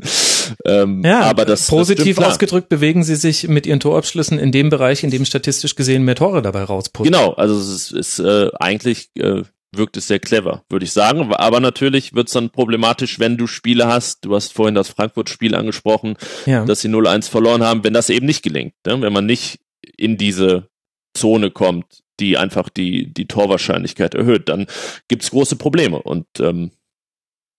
[0.66, 4.68] ähm, ja, aber das positiv das ausgedrückt bewegen sie sich mit ihren Torabschlüssen in dem
[4.68, 7.10] Bereich, in dem statistisch gesehen mehr Tore dabei rausputzen.
[7.10, 9.42] Genau, also es ist, ist äh, eigentlich äh,
[9.76, 11.32] wirkt es sehr clever, würde ich sagen.
[11.34, 14.24] Aber natürlich wird es dann problematisch, wenn du Spiele hast.
[14.24, 16.64] Du hast vorhin das Frankfurt-Spiel angesprochen, ja.
[16.64, 18.74] dass sie 0-1 verloren haben, wenn das eben nicht gelingt.
[18.86, 19.00] Ne?
[19.00, 19.58] Wenn man nicht
[19.96, 20.68] in diese
[21.14, 24.66] Zone kommt, die einfach die, die Torwahrscheinlichkeit erhöht, dann
[25.08, 26.00] gibt's große Probleme.
[26.00, 26.70] Und ähm,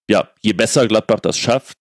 [0.09, 1.77] ja, je besser Gladbach das schafft,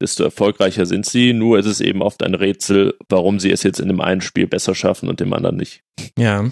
[0.00, 1.32] desto erfolgreicher sind sie.
[1.32, 4.46] Nur ist es eben oft ein Rätsel, warum sie es jetzt in dem einen Spiel
[4.46, 5.82] besser schaffen und dem anderen nicht.
[6.16, 6.50] Ja.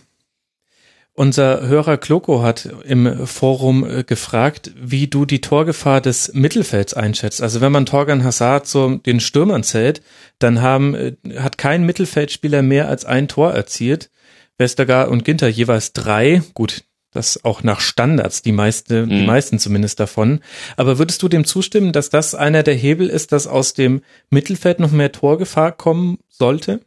[1.14, 7.42] Unser Hörer Kloko hat im Forum äh, gefragt, wie du die Torgefahr des Mittelfelds einschätzt.
[7.42, 10.00] Also wenn man Torgan Hazard zu den Stürmern zählt,
[10.38, 14.10] dann haben, äh, hat kein Mittelfeldspieler mehr als ein Tor erzielt.
[14.58, 16.42] Westergaard und Ginter jeweils drei.
[16.54, 19.10] Gut, das auch nach Standards, die meiste, mhm.
[19.10, 20.40] die meisten zumindest davon.
[20.76, 24.80] Aber würdest du dem zustimmen, dass das einer der Hebel ist, dass aus dem Mittelfeld
[24.80, 26.80] noch mehr Torgefahr kommen sollte?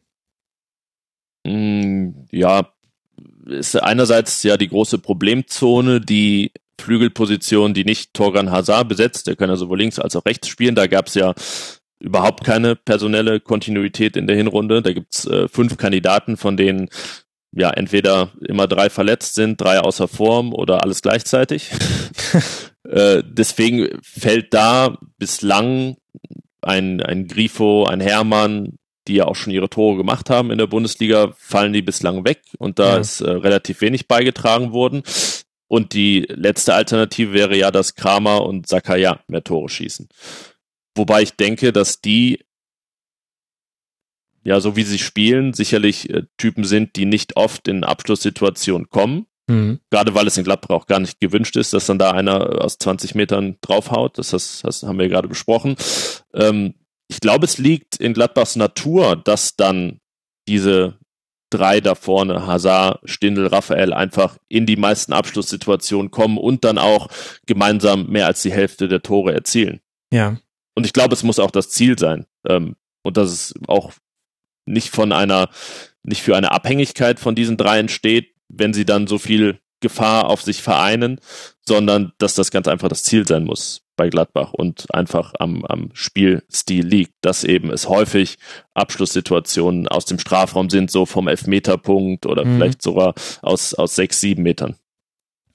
[1.45, 2.69] Mm, ja,
[3.47, 9.27] ist einerseits ja die große Problemzone, die Flügelposition, die nicht Torgan Hazard besetzt.
[9.27, 10.75] Der kann ja sowohl links als auch rechts spielen.
[10.75, 11.33] Da gab es ja
[11.99, 14.81] überhaupt keine personelle Kontinuität in der Hinrunde.
[14.81, 16.89] Da gibt's äh, fünf Kandidaten, von denen
[17.51, 21.71] ja entweder immer drei verletzt sind, drei außer Form oder alles gleichzeitig.
[22.89, 25.97] äh, deswegen fällt da bislang
[26.61, 30.67] ein, ein Grifo, ein Hermann, die ja auch schon ihre Tore gemacht haben in der
[30.67, 32.97] Bundesliga, fallen die bislang weg und da ja.
[32.97, 35.03] ist äh, relativ wenig beigetragen worden.
[35.67, 40.09] Und die letzte Alternative wäre ja, dass Kramer und Sakaya mehr Tore schießen.
[40.95, 42.41] Wobei ich denke, dass die,
[44.43, 49.27] ja, so wie sie spielen, sicherlich äh, Typen sind, die nicht oft in Abschlusssituationen kommen.
[49.47, 49.79] Mhm.
[49.89, 52.77] Gerade weil es in Gladbach auch gar nicht gewünscht ist, dass dann da einer aus
[52.77, 54.17] 20 Metern draufhaut.
[54.17, 55.75] Das, das, das haben wir gerade besprochen.
[56.33, 56.75] Ähm,
[57.07, 59.99] ich glaube, es liegt in Gladbachs Natur, dass dann
[60.47, 60.97] diese
[61.49, 67.09] drei da vorne, Hazard, Stindel, Raphael, einfach in die meisten Abschlusssituationen kommen und dann auch
[67.45, 69.81] gemeinsam mehr als die Hälfte der Tore erzielen.
[70.13, 70.37] Ja.
[70.75, 72.25] Und ich glaube, es muss auch das Ziel sein.
[72.47, 73.91] Ähm, und dass es auch
[74.65, 75.49] nicht von einer,
[76.03, 80.41] nicht für eine Abhängigkeit von diesen drei entsteht, wenn sie dann so viel Gefahr auf
[80.41, 81.19] sich vereinen,
[81.65, 85.89] sondern dass das ganz einfach das Ziel sein muss bei Gladbach und einfach am, am
[85.93, 88.37] Spielstil liegt, dass eben es häufig
[88.73, 92.55] Abschlusssituationen aus dem Strafraum sind, so vom Elfmeterpunkt oder mhm.
[92.55, 94.75] vielleicht sogar aus, aus sechs, sieben Metern.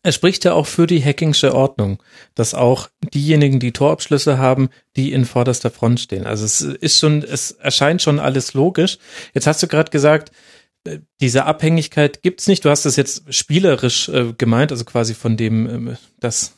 [0.06, 2.00] Er spricht ja auch für die Hackingsche Ordnung,
[2.36, 6.26] dass auch diejenigen, die Torabschlüsse haben, die in vorderster Front stehen.
[6.26, 8.98] Also es ist schon, es erscheint schon alles logisch.
[9.34, 10.30] Jetzt hast du gerade gesagt,
[10.84, 12.64] äh, diese Abhängigkeit gibt's nicht.
[12.64, 16.52] Du hast das jetzt spielerisch äh, gemeint, also quasi von dem, äh, dass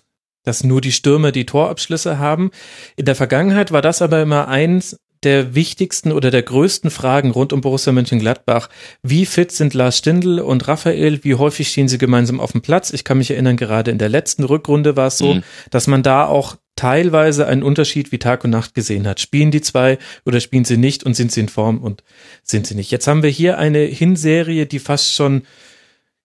[0.44, 2.50] dass nur die Stürmer die Torabschlüsse haben.
[2.96, 7.52] In der Vergangenheit war das aber immer eins der wichtigsten oder der größten Fragen rund
[7.52, 8.68] um Borussia Mönchengladbach.
[9.02, 11.24] Wie fit sind Lars Stindl und Raphael?
[11.24, 12.92] Wie häufig stehen sie gemeinsam auf dem Platz?
[12.92, 15.42] Ich kann mich erinnern, gerade in der letzten Rückrunde war es so, mhm.
[15.70, 19.18] dass man da auch teilweise einen Unterschied wie Tag und Nacht gesehen hat.
[19.18, 22.04] Spielen die zwei oder spielen sie nicht und sind sie in Form und
[22.44, 22.92] sind sie nicht?
[22.92, 25.42] Jetzt haben wir hier eine Hinserie, die fast schon,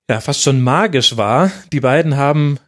[0.07, 1.51] ja, fast schon magisch war.
[1.71, 2.59] Die beiden haben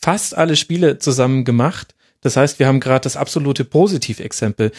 [0.00, 1.94] fast alle Spiele zusammen gemacht.
[2.22, 4.72] Das heißt, wir haben gerade das absolute Positivexempel.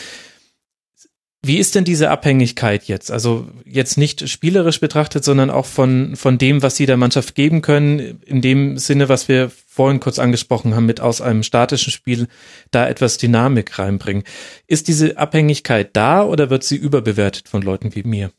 [1.47, 3.11] Wie ist denn diese Abhängigkeit jetzt?
[3.11, 7.61] Also jetzt nicht spielerisch betrachtet, sondern auch von, von dem, was sie der Mannschaft geben
[7.61, 12.29] können, in dem Sinne, was wir vorhin kurz angesprochen haben, mit aus einem statischen Spiel
[12.71, 14.23] da etwas Dynamik reinbringen.
[14.65, 18.31] Ist diese Abhängigkeit da oder wird sie überbewertet von Leuten wie mir?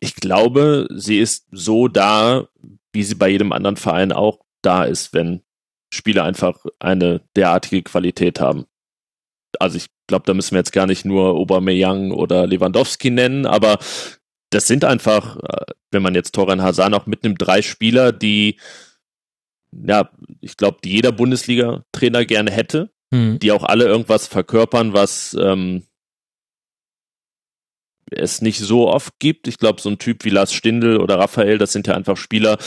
[0.00, 2.48] Ich glaube, sie ist so da,
[2.92, 5.42] wie sie bei jedem anderen Verein auch da ist, wenn
[5.90, 8.66] Spieler einfach eine derartige Qualität haben.
[9.60, 13.78] Also ich glaube, da müssen wir jetzt gar nicht nur Aubameyang oder Lewandowski nennen, aber
[14.50, 18.58] das sind einfach, äh, wenn man jetzt Toran Hazard noch mitnimmt, drei Spieler, die,
[19.72, 23.38] ja, ich glaube, die jeder Bundesliga-Trainer gerne hätte, mhm.
[23.38, 25.84] die auch alle irgendwas verkörpern, was ähm,
[28.10, 29.48] es nicht so oft gibt.
[29.48, 32.58] Ich glaube, so ein Typ wie Lars Stindl oder Raphael, das sind ja einfach Spieler,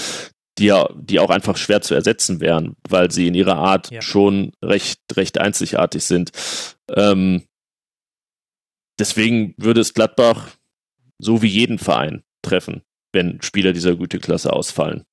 [0.57, 4.01] die ja, die auch einfach schwer zu ersetzen wären, weil sie in ihrer Art ja.
[4.01, 6.31] schon recht, recht einzigartig sind.
[6.89, 7.43] Ähm,
[8.99, 10.49] deswegen würde es Gladbach
[11.17, 15.05] so wie jeden Verein treffen, wenn Spieler dieser Güteklasse ausfallen.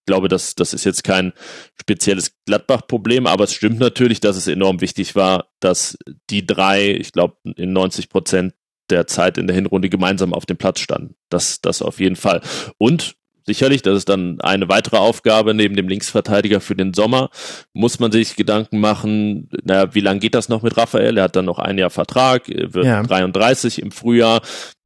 [0.00, 1.32] Ich glaube, das, das ist jetzt kein
[1.78, 5.98] spezielles Gladbach-Problem, aber es stimmt natürlich, dass es enorm wichtig war, dass
[6.30, 8.54] die drei, ich glaube, in 90 Prozent
[8.88, 11.14] der Zeit in der Hinrunde gemeinsam auf dem Platz standen.
[11.28, 12.40] Das, das auf jeden Fall.
[12.78, 13.17] Und
[13.48, 17.30] Sicherlich, das ist dann eine weitere Aufgabe neben dem Linksverteidiger für den Sommer.
[17.72, 21.16] Muss man sich Gedanken machen, naja, wie lange geht das noch mit Raphael?
[21.16, 23.02] Er hat dann noch ein Jahr Vertrag, wird ja.
[23.02, 24.42] 33 im Frühjahr,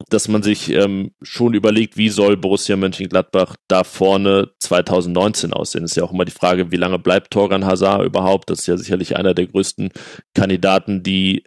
[0.07, 5.81] dass man sich ähm, schon überlegt, wie soll Borussia Mönchengladbach da vorne 2019 aussehen.
[5.81, 8.49] Das ist ja auch immer die Frage, wie lange bleibt Torgan Hazard überhaupt?
[8.49, 9.89] Das ist ja sicherlich einer der größten
[10.33, 11.43] Kandidaten, die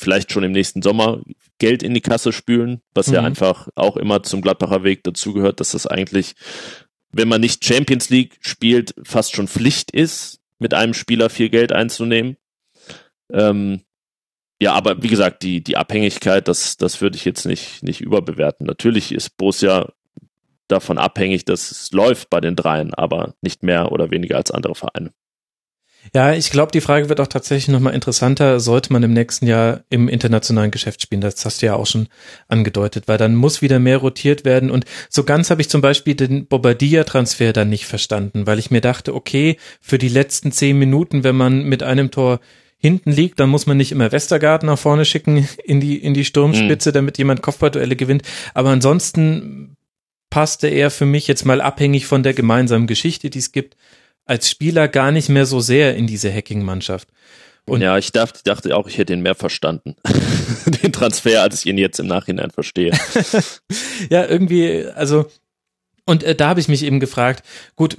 [0.00, 1.20] vielleicht schon im nächsten Sommer
[1.58, 3.14] Geld in die Kasse spülen, was mhm.
[3.14, 6.34] ja einfach auch immer zum Gladbacher Weg dazugehört, dass das eigentlich,
[7.10, 11.72] wenn man nicht Champions League spielt, fast schon Pflicht ist, mit einem Spieler viel Geld
[11.72, 12.36] einzunehmen.
[13.32, 13.82] Ähm,
[14.60, 18.66] ja, aber wie gesagt, die, die Abhängigkeit, das, das würde ich jetzt nicht, nicht überbewerten.
[18.66, 19.92] Natürlich ist Borussia
[20.66, 24.74] davon abhängig, dass es läuft bei den dreien, aber nicht mehr oder weniger als andere
[24.74, 25.12] Vereine.
[26.14, 29.82] Ja, ich glaube, die Frage wird auch tatsächlich nochmal interessanter, sollte man im nächsten Jahr
[29.90, 31.20] im internationalen Geschäft spielen.
[31.20, 32.08] Das hast du ja auch schon
[32.48, 34.70] angedeutet, weil dann muss wieder mehr rotiert werden.
[34.70, 38.80] Und so ganz habe ich zum Beispiel den Bobadilla-Transfer dann nicht verstanden, weil ich mir
[38.80, 42.40] dachte, okay, für die letzten zehn Minuten, wenn man mit einem Tor
[42.78, 46.24] hinten liegt, dann muss man nicht immer Westergaard nach vorne schicken in die, in die
[46.24, 46.94] Sturmspitze, mhm.
[46.94, 48.22] damit jemand Kopfballduelle gewinnt.
[48.54, 49.76] Aber ansonsten
[50.30, 53.76] passte er für mich jetzt mal abhängig von der gemeinsamen Geschichte, die es gibt,
[54.28, 57.08] als Spieler gar nicht mehr so sehr in diese Hacking-Mannschaft.
[57.64, 59.96] Und ja, ich dachte, dachte auch, ich hätte ihn mehr verstanden.
[60.82, 62.92] Den Transfer, als ich ihn jetzt im Nachhinein verstehe.
[64.10, 65.26] ja, irgendwie, also,
[66.04, 67.42] und äh, da habe ich mich eben gefragt,
[67.74, 67.96] gut,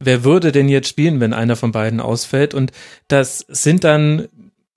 [0.00, 2.54] wer würde denn jetzt spielen, wenn einer von beiden ausfällt?
[2.54, 2.72] Und
[3.06, 4.28] das sind dann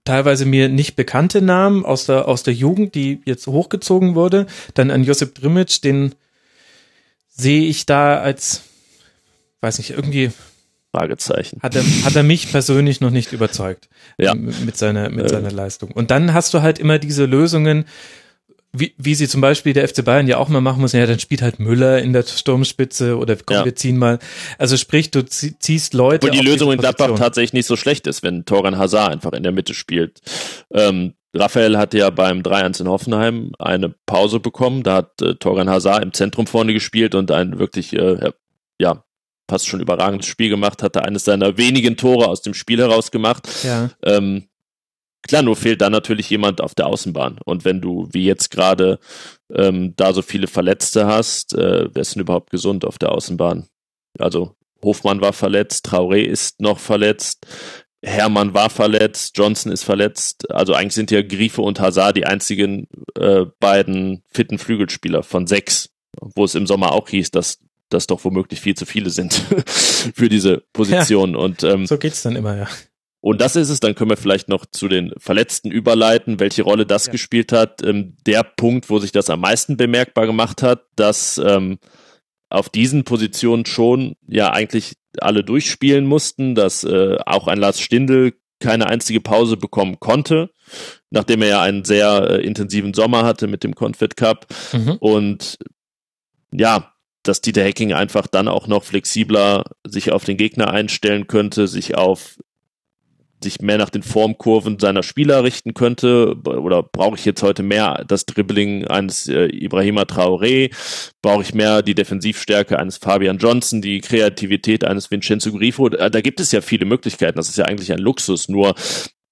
[0.05, 4.45] teilweise mir nicht bekannte Namen aus der, aus der Jugend, die jetzt hochgezogen wurde.
[4.75, 6.13] Dann an Josip Drimic, den
[7.29, 8.63] sehe ich da als,
[9.61, 10.31] weiß nicht, irgendwie
[10.91, 11.59] Fragezeichen.
[11.61, 13.87] Hat er, hat er mich persönlich noch nicht überzeugt
[14.17, 14.35] ja.
[14.35, 15.29] mit seiner, mit äh.
[15.29, 15.91] seiner Leistung.
[15.91, 17.85] Und dann hast du halt immer diese Lösungen,
[18.73, 21.19] wie, wie sie zum Beispiel der FC Bayern ja auch mal machen muss, ja, dann
[21.19, 23.65] spielt halt Müller in der Sturmspitze oder komm, ja.
[23.65, 24.19] wir ziehen mal.
[24.57, 26.27] Also sprich, du ziehst Leute.
[26.27, 29.43] Wo die Lösung in Gladbach tatsächlich nicht so schlecht ist, wenn Toran Hazard einfach in
[29.43, 30.21] der Mitte spielt.
[30.73, 34.83] Ähm, Raphael hatte ja beim 3-1 in Hoffenheim eine Pause bekommen.
[34.83, 38.31] Da hat äh, Torgan Hazard im Zentrum vorne gespielt und ein wirklich, äh,
[38.79, 39.03] ja,
[39.51, 43.49] fast schon überragendes Spiel gemacht, hatte eines seiner wenigen Tore aus dem Spiel heraus gemacht.
[43.63, 43.89] Ja.
[44.01, 44.47] Ähm,
[45.23, 47.37] klar, nur fehlt da natürlich jemand auf der Außenbahn.
[47.43, 48.97] Und wenn du, wie jetzt gerade,
[49.53, 53.67] ähm, da so viele Verletzte hast, äh, wer ist denn überhaupt gesund auf der Außenbahn?
[54.19, 57.45] Also Hofmann war verletzt, Traoré ist noch verletzt,
[58.01, 60.49] Hermann war verletzt, Johnson ist verletzt.
[60.49, 65.89] Also eigentlich sind ja Griefe und Hazard die einzigen äh, beiden fitten Flügelspieler von sechs,
[66.35, 67.59] wo es im Sommer auch hieß, dass
[67.93, 69.33] das doch womöglich viel zu viele sind
[69.67, 71.33] für diese Position.
[71.33, 72.67] Ja, und ähm, so geht's dann immer, ja.
[73.23, 76.87] Und das ist es, dann können wir vielleicht noch zu den Verletzten überleiten, welche Rolle
[76.87, 77.11] das ja.
[77.11, 77.83] gespielt hat.
[77.83, 81.77] Ähm, der Punkt, wo sich das am meisten bemerkbar gemacht hat, dass ähm,
[82.49, 88.33] auf diesen Positionen schon ja eigentlich alle durchspielen mussten, dass äh, auch ein Lars Stindl
[88.59, 90.51] keine einzige Pause bekommen konnte,
[91.09, 94.47] nachdem er ja einen sehr äh, intensiven Sommer hatte mit dem Confed Cup.
[94.71, 94.97] Mhm.
[94.99, 95.59] Und
[96.51, 96.90] ja,
[97.23, 101.95] dass Dieter Hacking einfach dann auch noch flexibler sich auf den Gegner einstellen könnte, sich
[101.95, 102.37] auf
[103.43, 106.35] sich mehr nach den Formkurven seiner Spieler richten könnte?
[106.45, 110.73] Oder brauche ich jetzt heute mehr das Dribbling eines äh, Ibrahima Traoré?
[111.21, 115.89] Brauche ich mehr die Defensivstärke eines Fabian Johnson, die Kreativität eines Vincenzo Grifo?
[115.89, 117.37] Da, gibt es ja viele Möglichkeiten.
[117.37, 118.47] Das ist ja eigentlich ein Luxus.
[118.47, 118.75] Nur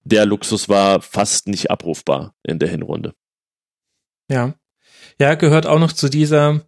[0.03, 3.13] der Luxus war fast nicht abrufbar in der Hinrunde.
[4.29, 4.55] Ja.
[5.19, 6.61] Ja, gehört auch noch zu dieser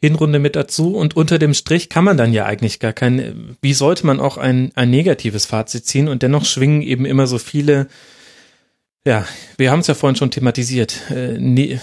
[0.00, 3.74] Hinrunde mit dazu und unter dem Strich kann man dann ja eigentlich gar kein, wie
[3.74, 7.88] sollte man auch ein, ein negatives Fazit ziehen und dennoch schwingen eben immer so viele,
[9.04, 11.80] ja, wir haben es ja vorhin schon thematisiert, äh, ne,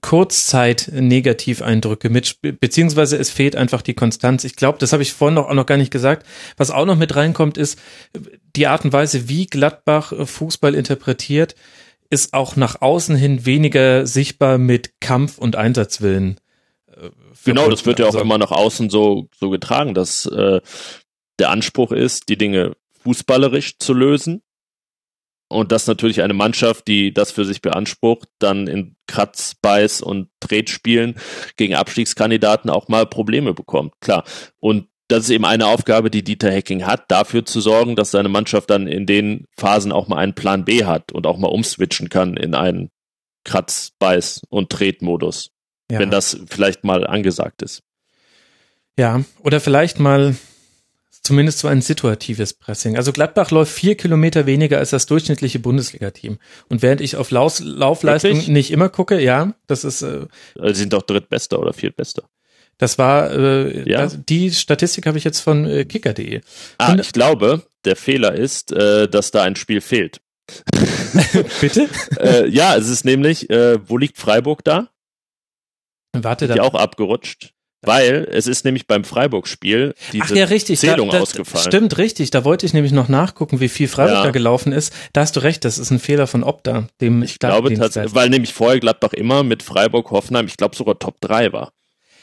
[0.00, 4.44] Kurzzeit-Negativeindrücke mit, beziehungsweise es fehlt einfach die Konstanz.
[4.44, 6.26] Ich glaube, das habe ich vorhin noch, auch noch gar nicht gesagt.
[6.56, 7.78] Was auch noch mit reinkommt, ist
[8.56, 11.54] die Art und Weise, wie Gladbach Fußball interpretiert,
[12.10, 16.38] ist auch nach außen hin weniger sichtbar mit Kampf und Einsatzwillen
[17.44, 20.60] Genau, das wird ja auch also, immer nach außen so, so getragen, dass äh,
[21.38, 24.42] der Anspruch ist, die Dinge fußballerisch zu lösen.
[25.50, 30.28] Und dass natürlich eine Mannschaft, die das für sich beansprucht, dann in Kratz, Beiß und
[30.40, 31.14] Tretspielen
[31.56, 33.94] gegen Abstiegskandidaten auch mal Probleme bekommt.
[34.00, 34.24] Klar.
[34.60, 38.28] Und das ist eben eine Aufgabe, die Dieter Hecking hat, dafür zu sorgen, dass seine
[38.28, 42.10] Mannschaft dann in den Phasen auch mal einen Plan B hat und auch mal umswitchen
[42.10, 42.90] kann in einen
[43.44, 45.52] Kratz, Beiß und Tretmodus
[45.90, 45.98] ja.
[45.98, 47.82] wenn das vielleicht mal angesagt ist.
[48.96, 50.34] Ja, oder vielleicht mal
[51.22, 52.96] zumindest so ein situatives Pressing.
[52.96, 56.38] Also Gladbach läuft vier Kilometer weniger als das durchschnittliche Bundesliga-Team.
[56.68, 58.48] Und während ich auf Lauf Laufleistung Wirklich?
[58.48, 60.02] nicht immer gucke, ja, das ist.
[60.02, 60.26] Äh,
[60.56, 62.24] Sie sind doch drittbester oder viertbester.
[62.78, 64.02] Das war äh, ja.
[64.02, 66.40] das, die Statistik habe ich jetzt von äh, kicker.de.
[66.78, 70.20] Ah, ich glaube, der Fehler ist, äh, dass da ein Spiel fehlt.
[71.60, 71.88] Bitte?
[72.20, 74.88] äh, ja, es ist nämlich, äh, wo liegt Freiburg da?
[76.24, 76.62] Warte, da.
[76.62, 77.52] auch abgerutscht.
[77.82, 80.80] Weil es ist nämlich beim Freiburg-Spiel diese Ach ja, richtig.
[80.80, 81.64] Zählung da, da, ausgefallen.
[81.64, 82.30] Stimmt, richtig.
[82.30, 84.22] Da wollte ich nämlich noch nachgucken, wie viel Freiburg ja.
[84.24, 84.92] da gelaufen ist.
[85.12, 88.30] Da hast du recht, das ist ein Fehler von Opta, dem Ich glaube tatsächlich, weil
[88.30, 91.70] nämlich vorher Gladbach immer mit Freiburg, Hoffenheim, ich glaube sogar Top 3 war.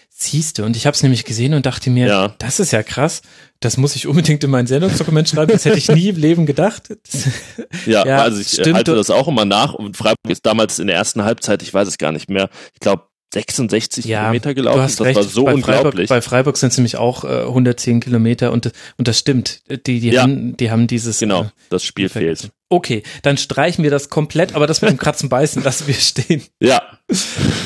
[0.10, 2.36] Siehste, und ich habe es nämlich gesehen und dachte mir, Ja.
[2.38, 3.22] das ist ja krass.
[3.60, 5.52] Das muss ich unbedingt in mein Sendungsdokument schreiben.
[5.52, 6.90] Das hätte ich nie im Leben gedacht.
[7.86, 8.76] Ja, Ja, also ich stimmt.
[8.76, 9.74] halte das auch immer nach.
[9.74, 12.80] Und Freiburg ist damals in der ersten Halbzeit, ich weiß es gar nicht mehr, ich
[12.80, 14.82] glaube 66 Ja, Kilometer du gelaufen.
[14.82, 15.16] hast das recht.
[15.18, 16.10] war so bei Freiburg, unglaublich.
[16.10, 19.62] bei Freiburg sind es nämlich auch äh, 110 Kilometer und und das stimmt.
[19.70, 20.24] Die die Ja.
[20.24, 22.50] haben die haben dieses genau, äh, das Spiel fehlt.
[22.68, 26.44] Okay, dann streichen wir das komplett, aber das mit dem Kratzen beißen lassen wir stehen.
[26.60, 26.82] Ja,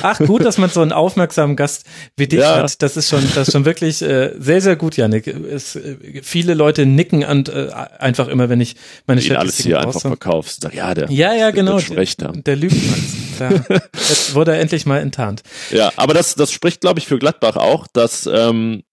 [0.01, 1.85] Ach, gut, dass man so einen aufmerksamen Gast
[2.17, 2.57] wie dich Ja.
[2.61, 2.81] hat.
[2.81, 5.27] Das ist schon, das ist schon wirklich äh, sehr, sehr gut, Janik.
[5.27, 7.69] Es, äh, viele Leute nicken und äh,
[7.99, 8.75] einfach immer, wenn ich
[9.07, 10.61] meine ihn alles Statistiken hier einfach verkaufst.
[10.61, 11.79] Sag, ja, der, Ja, ja, genau.
[11.79, 12.43] haben.
[12.43, 13.01] Der Lügenmax.
[13.39, 13.49] Da
[13.93, 15.43] jetzt wurde er endlich mal enttarnt.
[15.71, 18.83] Ja, aber das, das spricht, glaube ich, für Gladbach auch, dass ähm,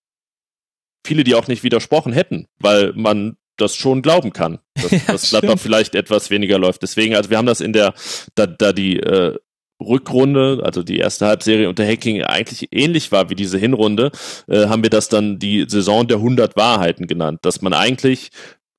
[1.04, 5.30] viele die auch nicht widersprochen hätten, weil man das schon glauben kann, dass, Ja, dass
[5.30, 6.82] Gladbach vielleicht etwas weniger läuft.
[6.82, 7.94] Deswegen, also wir haben das in der,
[8.34, 9.36] da, da die äh,
[9.80, 14.10] Rückrunde, also die erste Halbserie unter Hacking eigentlich ähnlich war wie diese Hinrunde,
[14.48, 18.30] äh, haben wir das dann die Saison der 100 Wahrheiten genannt, dass man eigentlich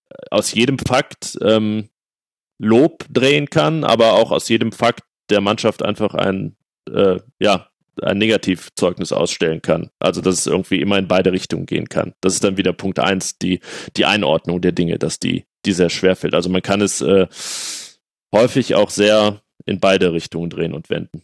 [0.09, 1.89] äh, aus jedem Fakt ähm,
[2.59, 6.55] Lob drehen kann, aber auch aus jedem Fakt der Mannschaft einfach ein,
[6.91, 7.66] äh, ja,
[8.01, 9.89] ein Negativzeugnis ausstellen kann.
[9.99, 12.13] Also, dass es irgendwie immer in beide Richtungen gehen kann.
[12.21, 13.59] Das ist dann wieder Punkt eins, die,
[13.95, 16.33] die Einordnung der Dinge, dass die, die sehr schwer fällt.
[16.33, 17.27] Also, man kann es äh,
[18.33, 21.23] häufig auch sehr in beide Richtungen drehen und wenden.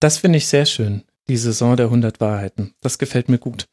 [0.00, 1.02] Das finde ich sehr schön.
[1.28, 2.74] Die Saison der 100 Wahrheiten.
[2.80, 3.68] Das gefällt mir gut.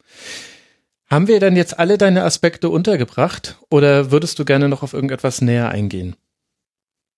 [1.08, 5.40] Haben wir dann jetzt alle deine Aspekte untergebracht oder würdest du gerne noch auf irgendetwas
[5.40, 6.16] näher eingehen?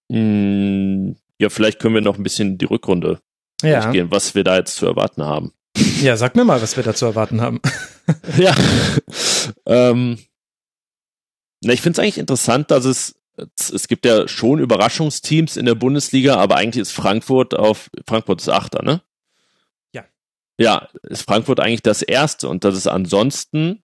[0.09, 3.21] Mm, ja, vielleicht können wir noch ein bisschen die Rückrunde
[3.63, 3.83] Ja.
[3.83, 5.53] durchgehen, was wir da jetzt zu erwarten haben.
[6.01, 7.61] Ja, sag mir mal, was wir da zu erwarten haben.
[8.39, 8.55] Ja.
[9.67, 10.19] ähm,
[11.61, 13.21] na, ich finde es eigentlich interessant, dass es,
[13.71, 18.49] es, gibt ja schon Überraschungsteams in der Bundesliga, aber eigentlich ist Frankfurt auf, Frankfurt ist
[18.49, 19.03] Achter, ne?
[19.93, 20.07] Ja.
[20.59, 23.83] Ja, ist Frankfurt eigentlich das Erste und dass es ansonsten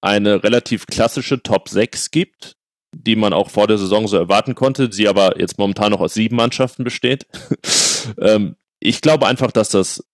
[0.00, 2.56] eine relativ klassische Top 6 gibt,
[2.94, 6.14] die man auch vor der Saison so erwarten konnte, sie aber jetzt momentan noch aus
[6.14, 7.26] sieben Mannschaften besteht.
[8.18, 10.04] ähm, ich glaube einfach, dass das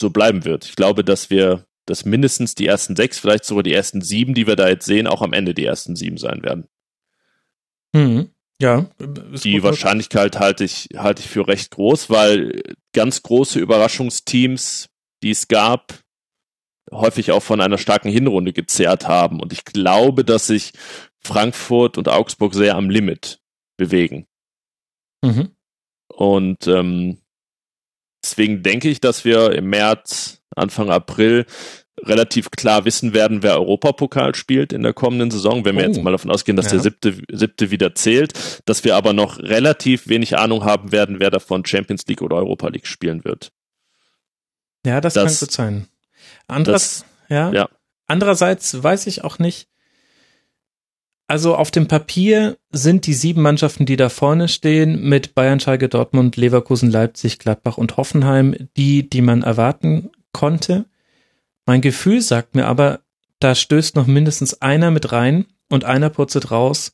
[0.00, 0.64] so bleiben wird.
[0.64, 4.46] Ich glaube, dass wir, dass mindestens die ersten sechs, vielleicht sogar die ersten sieben, die
[4.46, 6.68] wir da jetzt sehen, auch am Ende die ersten sieben sein werden.
[7.92, 8.30] Mhm.
[8.60, 8.88] Ja.
[8.98, 12.62] Die Wahrscheinlichkeit halte ich, halte ich für recht groß, weil
[12.92, 14.88] ganz große Überraschungsteams,
[15.22, 16.00] die es gab,
[16.90, 19.40] häufig auch von einer starken Hinrunde gezerrt haben.
[19.40, 20.72] Und ich glaube, dass sich
[21.20, 23.40] Frankfurt und Augsburg sehr am Limit
[23.76, 24.26] bewegen.
[25.22, 25.55] Mhm.
[26.16, 27.18] Und ähm,
[28.24, 31.44] deswegen denke ich, dass wir im März, Anfang April
[32.02, 35.86] relativ klar wissen werden, wer Europapokal spielt in der kommenden Saison, wenn wir Oh.
[35.88, 36.72] jetzt mal davon ausgehen, dass Ja.
[36.72, 38.32] der siebte, siebte wieder zählt,
[38.66, 42.68] dass wir aber noch relativ wenig Ahnung haben werden, wer davon Champions League oder Europa
[42.68, 43.52] League spielen wird.
[44.86, 45.88] Ja, das, Das- kann gut sein.
[46.48, 47.50] Anderes, ja.
[47.52, 47.68] ja.
[48.06, 49.68] Andererseits weiß ich auch nicht.
[51.28, 55.88] Also auf dem Papier sind die sieben Mannschaften, die da vorne stehen, mit Bayern, Schalke,
[55.88, 60.84] Dortmund, Leverkusen, Leipzig, Gladbach und Hoffenheim, die, die man erwarten konnte.
[61.64, 63.00] Mein Gefühl sagt mir aber,
[63.40, 66.92] da stößt noch mindestens einer mit rein und einer purzelt raus,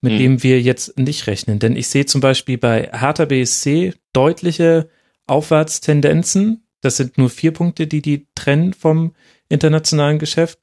[0.00, 0.18] mit Hm.
[0.18, 1.58] dem wir jetzt nicht rechnen.
[1.58, 4.88] Denn ich sehe zum Beispiel bei Hertha BSC deutliche
[5.26, 6.66] Aufwärtstendenzen.
[6.80, 9.14] Das sind nur vier Punkte, die die trennen vom
[9.50, 10.58] internationalen Geschäft.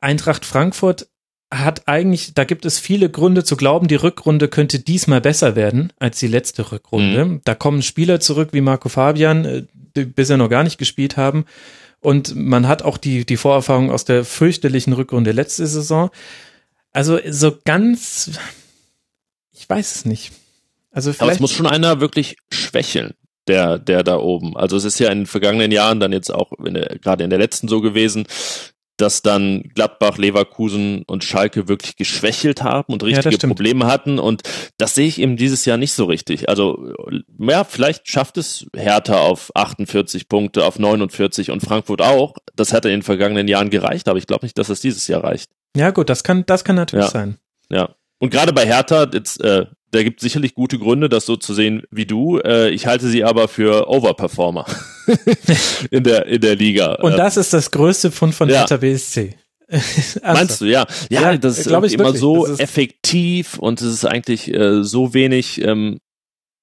[0.00, 1.08] Eintracht Frankfurt
[1.58, 5.92] hat eigentlich, da gibt es viele Gründe zu glauben, die Rückrunde könnte diesmal besser werden
[5.98, 7.40] als die letzte Rückrunde.
[7.44, 9.62] Da kommen Spieler zurück wie Marco Fabian, äh,
[9.96, 11.44] die bisher noch gar nicht gespielt haben.
[12.00, 16.10] Und man hat auch die, die Vorerfahrung aus der fürchterlichen Rückrunde letzte Saison.
[16.92, 18.32] Also so ganz,
[19.52, 20.32] ich weiß es nicht.
[20.92, 23.14] Also Aber es vielleicht muss schon einer wirklich schwächeln,
[23.48, 24.56] der, der da oben.
[24.56, 27.30] Also es ist ja in den vergangenen Jahren dann jetzt auch in der, gerade in
[27.30, 28.26] der letzten so gewesen,
[28.96, 33.50] dass dann Gladbach, Leverkusen und Schalke wirklich geschwächelt haben und richtige stimmt.
[33.56, 34.18] Probleme hatten.
[34.18, 34.42] Und
[34.78, 36.48] das sehe ich eben dieses Jahr nicht so richtig.
[36.48, 36.92] Also,
[37.38, 42.34] ja, vielleicht schafft es Hertha auf 48 Punkte, auf 49 und Frankfurt auch.
[42.54, 45.24] Das hat in den vergangenen Jahren gereicht, aber ich glaube nicht, dass es dieses Jahr
[45.24, 45.50] reicht.
[45.76, 47.10] ja gut, das kann, das kann natürlich Ja.
[47.10, 47.38] sein.
[47.70, 47.88] Ja.
[48.20, 51.54] Und gerade bei Hertha, jetzt, äh, da gibt es sicherlich gute Gründe, das so zu
[51.54, 52.38] sehen wie du.
[52.38, 54.66] Äh, ich halte sie aber für Overperformer
[55.90, 56.94] in der in der Liga.
[56.94, 58.60] Und Äh, das ist das größte Pfund von ja.
[58.60, 59.36] Hertha BSC.
[60.22, 60.86] Meinst du, ja.
[61.10, 62.20] Ja, Ja, das ist immer wirklich.
[62.20, 65.98] so effektiv und es ist eigentlich äh, so wenig ähm,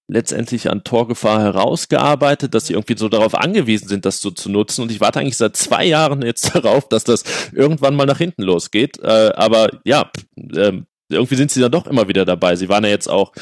[0.07, 4.81] letztendlich an Torgefahr herausgearbeitet, dass sie irgendwie so darauf angewiesen sind, das so zu nutzen.
[4.81, 8.43] Und ich warte eigentlich seit zwei Jahren jetzt darauf, dass das irgendwann mal nach hinten
[8.43, 8.99] losgeht.
[8.99, 10.11] Äh, aber ja,
[10.53, 12.55] ähm, irgendwie sind sie dann doch immer wieder dabei.
[12.55, 13.33] Sie waren ja jetzt auch,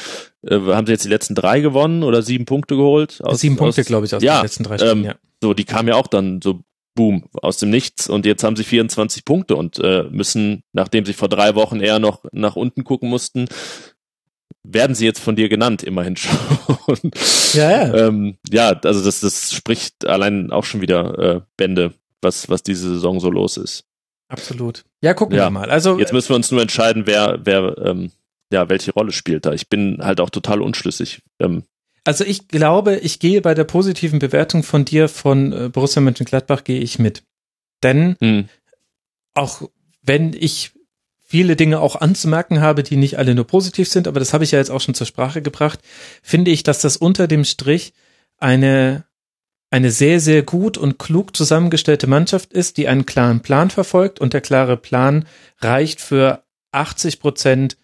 [0.44, 3.20] äh, haben sie jetzt die letzten drei gewonnen oder sieben Punkte geholt?
[3.24, 5.16] Aus, Sieben Punkte, glaube ich, aus ja, den letzten drei Spielen, ähm, ja.
[5.42, 6.62] So, die kamen ja auch dann so
[6.96, 11.14] boom, aus dem Nichts und jetzt haben sie 24 Punkte und äh, müssen, nachdem sie
[11.14, 13.48] vor drei Wochen eher noch nach unten gucken mussten,
[14.64, 17.12] werden sie jetzt von dir genannt, immerhin schon.
[17.54, 18.08] Ja, ja.
[18.08, 22.90] ähm, ja, also das, das spricht allein auch schon wieder äh, Bände, was, was diese
[22.90, 23.86] Saison so los ist.
[24.30, 24.86] Absolut.
[25.02, 25.48] Ja, gucken Ja.
[25.48, 25.70] wir mal.
[25.70, 28.12] Also Jetzt müssen wir uns nur entscheiden, wer, wer, ähm,
[28.52, 29.54] ja, welche Rolle spielt da.
[29.54, 31.22] Ich bin halt auch total unschlüssig.
[31.40, 31.64] Ähm,
[32.06, 36.64] Also ich glaube, ich gehe bei der positiven Bewertung von dir von äh, Borussia Mönchengladbach
[36.64, 37.24] gehe ich mit.
[37.84, 38.48] Denn hm,
[39.34, 39.64] auch
[40.02, 40.72] wenn ich
[41.22, 44.52] viele Dinge auch anzumerken habe, die nicht alle nur positiv sind, aber das habe ich
[44.52, 45.80] ja jetzt auch schon zur Sprache gebracht,
[46.24, 47.94] finde ich, dass das unter dem Strich
[48.38, 49.06] eine
[49.72, 54.20] eine sehr, sehr gut und klug zusammengestellte Mannschaft ist, die einen klaren Plan verfolgt.
[54.20, 55.26] Und der klare Plan
[55.60, 57.78] reicht für 80 Prozent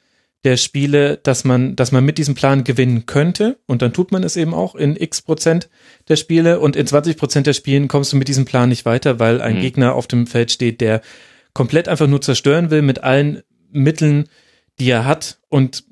[0.44, 3.58] der Spiele, dass man, dass man mit diesem Plan gewinnen könnte.
[3.66, 5.70] Und dann tut man es eben auch in x Prozent
[6.08, 6.60] der Spiele.
[6.60, 9.58] Und in 20 Prozent der Spielen kommst du mit diesem Plan nicht weiter, weil ein
[9.58, 9.62] Mhm.
[9.62, 11.02] Gegner auf dem Feld steht, der
[11.54, 13.42] komplett einfach nur zerstören will mit allen
[13.72, 14.28] Mitteln,
[14.80, 15.40] die er hat.
[15.50, 15.84] Und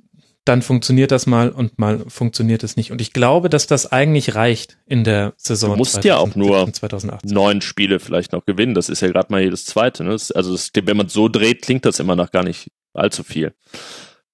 [0.45, 2.91] dann funktioniert das mal und mal funktioniert es nicht.
[2.91, 5.71] Und ich glaube, dass das eigentlich reicht in der Saison.
[5.71, 7.31] Du musst ja auch nur 2018.
[7.31, 8.73] neun Spiele vielleicht noch gewinnen.
[8.73, 10.03] Das ist ja gerade mal jedes zweite.
[10.03, 10.11] Ne?
[10.11, 13.53] Also das, wenn man so dreht, klingt das immer noch gar nicht allzu viel.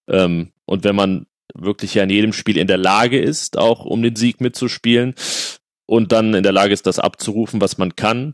[0.07, 4.01] Ähm, und wenn man wirklich ja in jedem Spiel in der Lage ist, auch um
[4.01, 5.13] den Sieg mitzuspielen
[5.85, 8.33] und dann in der Lage ist, das abzurufen, was man kann,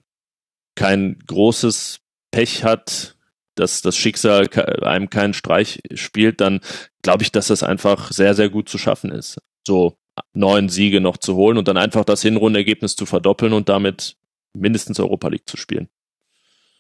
[0.76, 2.00] kein großes
[2.32, 3.15] Pech hat,
[3.56, 4.48] dass das Schicksal
[4.84, 6.60] einem keinen Streich spielt, dann
[7.02, 9.38] glaube ich, dass das einfach sehr, sehr gut zu schaffen ist.
[9.66, 9.98] So
[10.34, 14.16] neun Siege noch zu holen und dann einfach das Hinrundenergebnis zu verdoppeln und damit
[14.54, 15.90] mindestens Europa League zu spielen.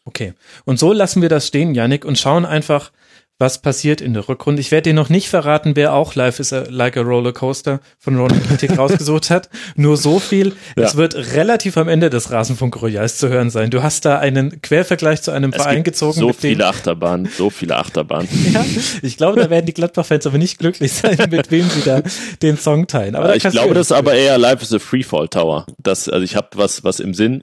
[0.05, 0.33] Okay.
[0.65, 2.91] Und so lassen wir das stehen, Yannick, und schauen einfach,
[3.37, 4.61] was passiert in der Rückrunde.
[4.61, 7.81] Ich werde dir noch nicht verraten, wer auch Life is a, Like a Roller Coaster
[7.99, 9.49] von Ron Kitik rausgesucht hat.
[9.75, 10.53] Nur so viel.
[10.77, 10.85] Ja.
[10.85, 13.71] Es wird relativ am Ende des Rasenfunk Royals zu hören sein.
[13.71, 16.13] Du hast da einen Quervergleich zu einem Es Verein gezogen.
[16.17, 18.29] so dem- viele Achterbahnen, so viele Achterbahnen.
[18.53, 18.63] Ja,
[19.01, 22.01] ich glaube, da werden die Gladbach-Fans aber nicht glücklich sein, mit wem sie da
[22.41, 23.15] den Song teilen.
[23.15, 25.65] Aber da ich glaube, das ist aber eher Life is a Freefall Tower.
[25.83, 27.41] Das, also ich habe was, was im Sinn.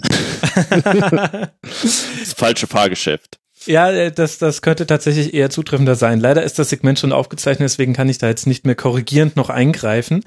[0.83, 3.39] das falsche Fahrgeschäft.
[3.67, 6.21] Ja, äh, das, das könnte tatsächlich eher zutreffender sein.
[6.21, 9.51] Leider ist das Segment schon aufgezeichnet, deswegen kann ich da jetzt nicht mehr korrigierend noch
[9.51, 10.25] eingreifen.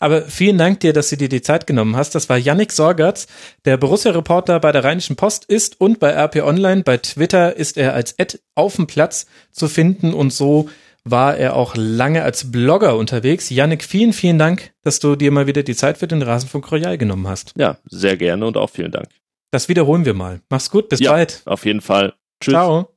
[0.00, 2.14] Aber vielen Dank dir, dass du dir die Zeit genommen hast.
[2.14, 3.26] Das war Yannick Sorgatz,
[3.64, 6.82] der Borussia-Reporter bei der Rheinischen Post ist und bei RP Online.
[6.82, 10.68] Bei Twitter ist er als Ad auf dem Platz zu finden und so
[11.04, 13.50] war er auch lange als Blogger unterwegs.
[13.50, 16.98] Yannick, vielen, vielen Dank, dass du dir mal wieder die Zeit für den Rasenfunk Royal
[16.98, 17.54] genommen hast.
[17.56, 19.08] Ja, sehr gerne und auch vielen Dank.
[19.50, 20.40] Das wiederholen wir mal.
[20.50, 21.12] Mach's gut, bis Ja.
[21.12, 21.40] bald.
[21.46, 22.12] Auf jeden Fall.
[22.40, 22.52] Tschüss.
[22.52, 22.88] Ciao.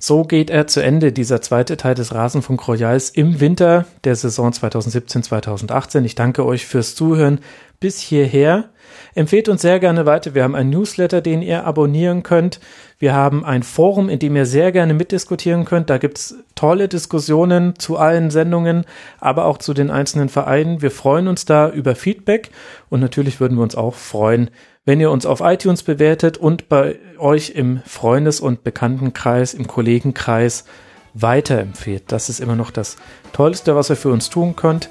[0.00, 4.52] So geht er zu Ende, dieser zweite Teil des Rasenfunk Royals im Winter der Saison
[4.52, 6.04] 2017-2018.
[6.04, 7.40] Ich danke euch fürs Zuhören
[7.80, 8.70] bis hierher.
[9.16, 10.36] Empfehlt uns sehr gerne weiter.
[10.36, 12.60] Wir haben einen Newsletter, den ihr abonnieren könnt.
[13.00, 15.90] Wir haben ein Forum, in dem ihr sehr gerne mitdiskutieren könnt.
[15.90, 18.84] Da gibt's tolle Diskussionen zu allen Sendungen,
[19.18, 20.80] aber auch zu den einzelnen Vereinen.
[20.80, 22.50] Wir freuen uns da über Feedback
[22.88, 24.50] und natürlich würden wir uns auch freuen,
[24.88, 30.64] wenn ihr uns auf iTunes bewertet und bei euch im Freundes- und Bekanntenkreis, im Kollegenkreis
[31.12, 32.04] weiterempfehlt.
[32.06, 32.96] Das ist immer noch das
[33.34, 34.88] Tollste, was ihr für uns tun könnt.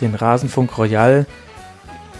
[0.00, 1.24] Den Rasenfunk Royal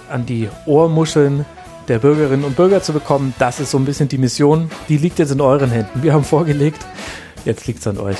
[0.08, 1.44] an die Ohrmuscheln
[1.88, 4.70] der Bürgerinnen und Bürger zu bekommen, das ist so ein bisschen die Mission.
[4.88, 6.05] Die liegt jetzt in euren Händen.
[6.05, 6.86] Wir haben vorgelegt,
[7.44, 8.18] jetzt liegt's an euch.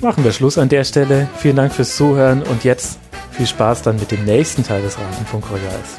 [0.00, 1.28] Machen wir Schluss an der Stelle.
[1.36, 2.98] Vielen Dank fürs Zuhören und jetzt
[3.32, 5.98] viel Spaß dann mit dem nächsten Teil des Rasenfunk Royals.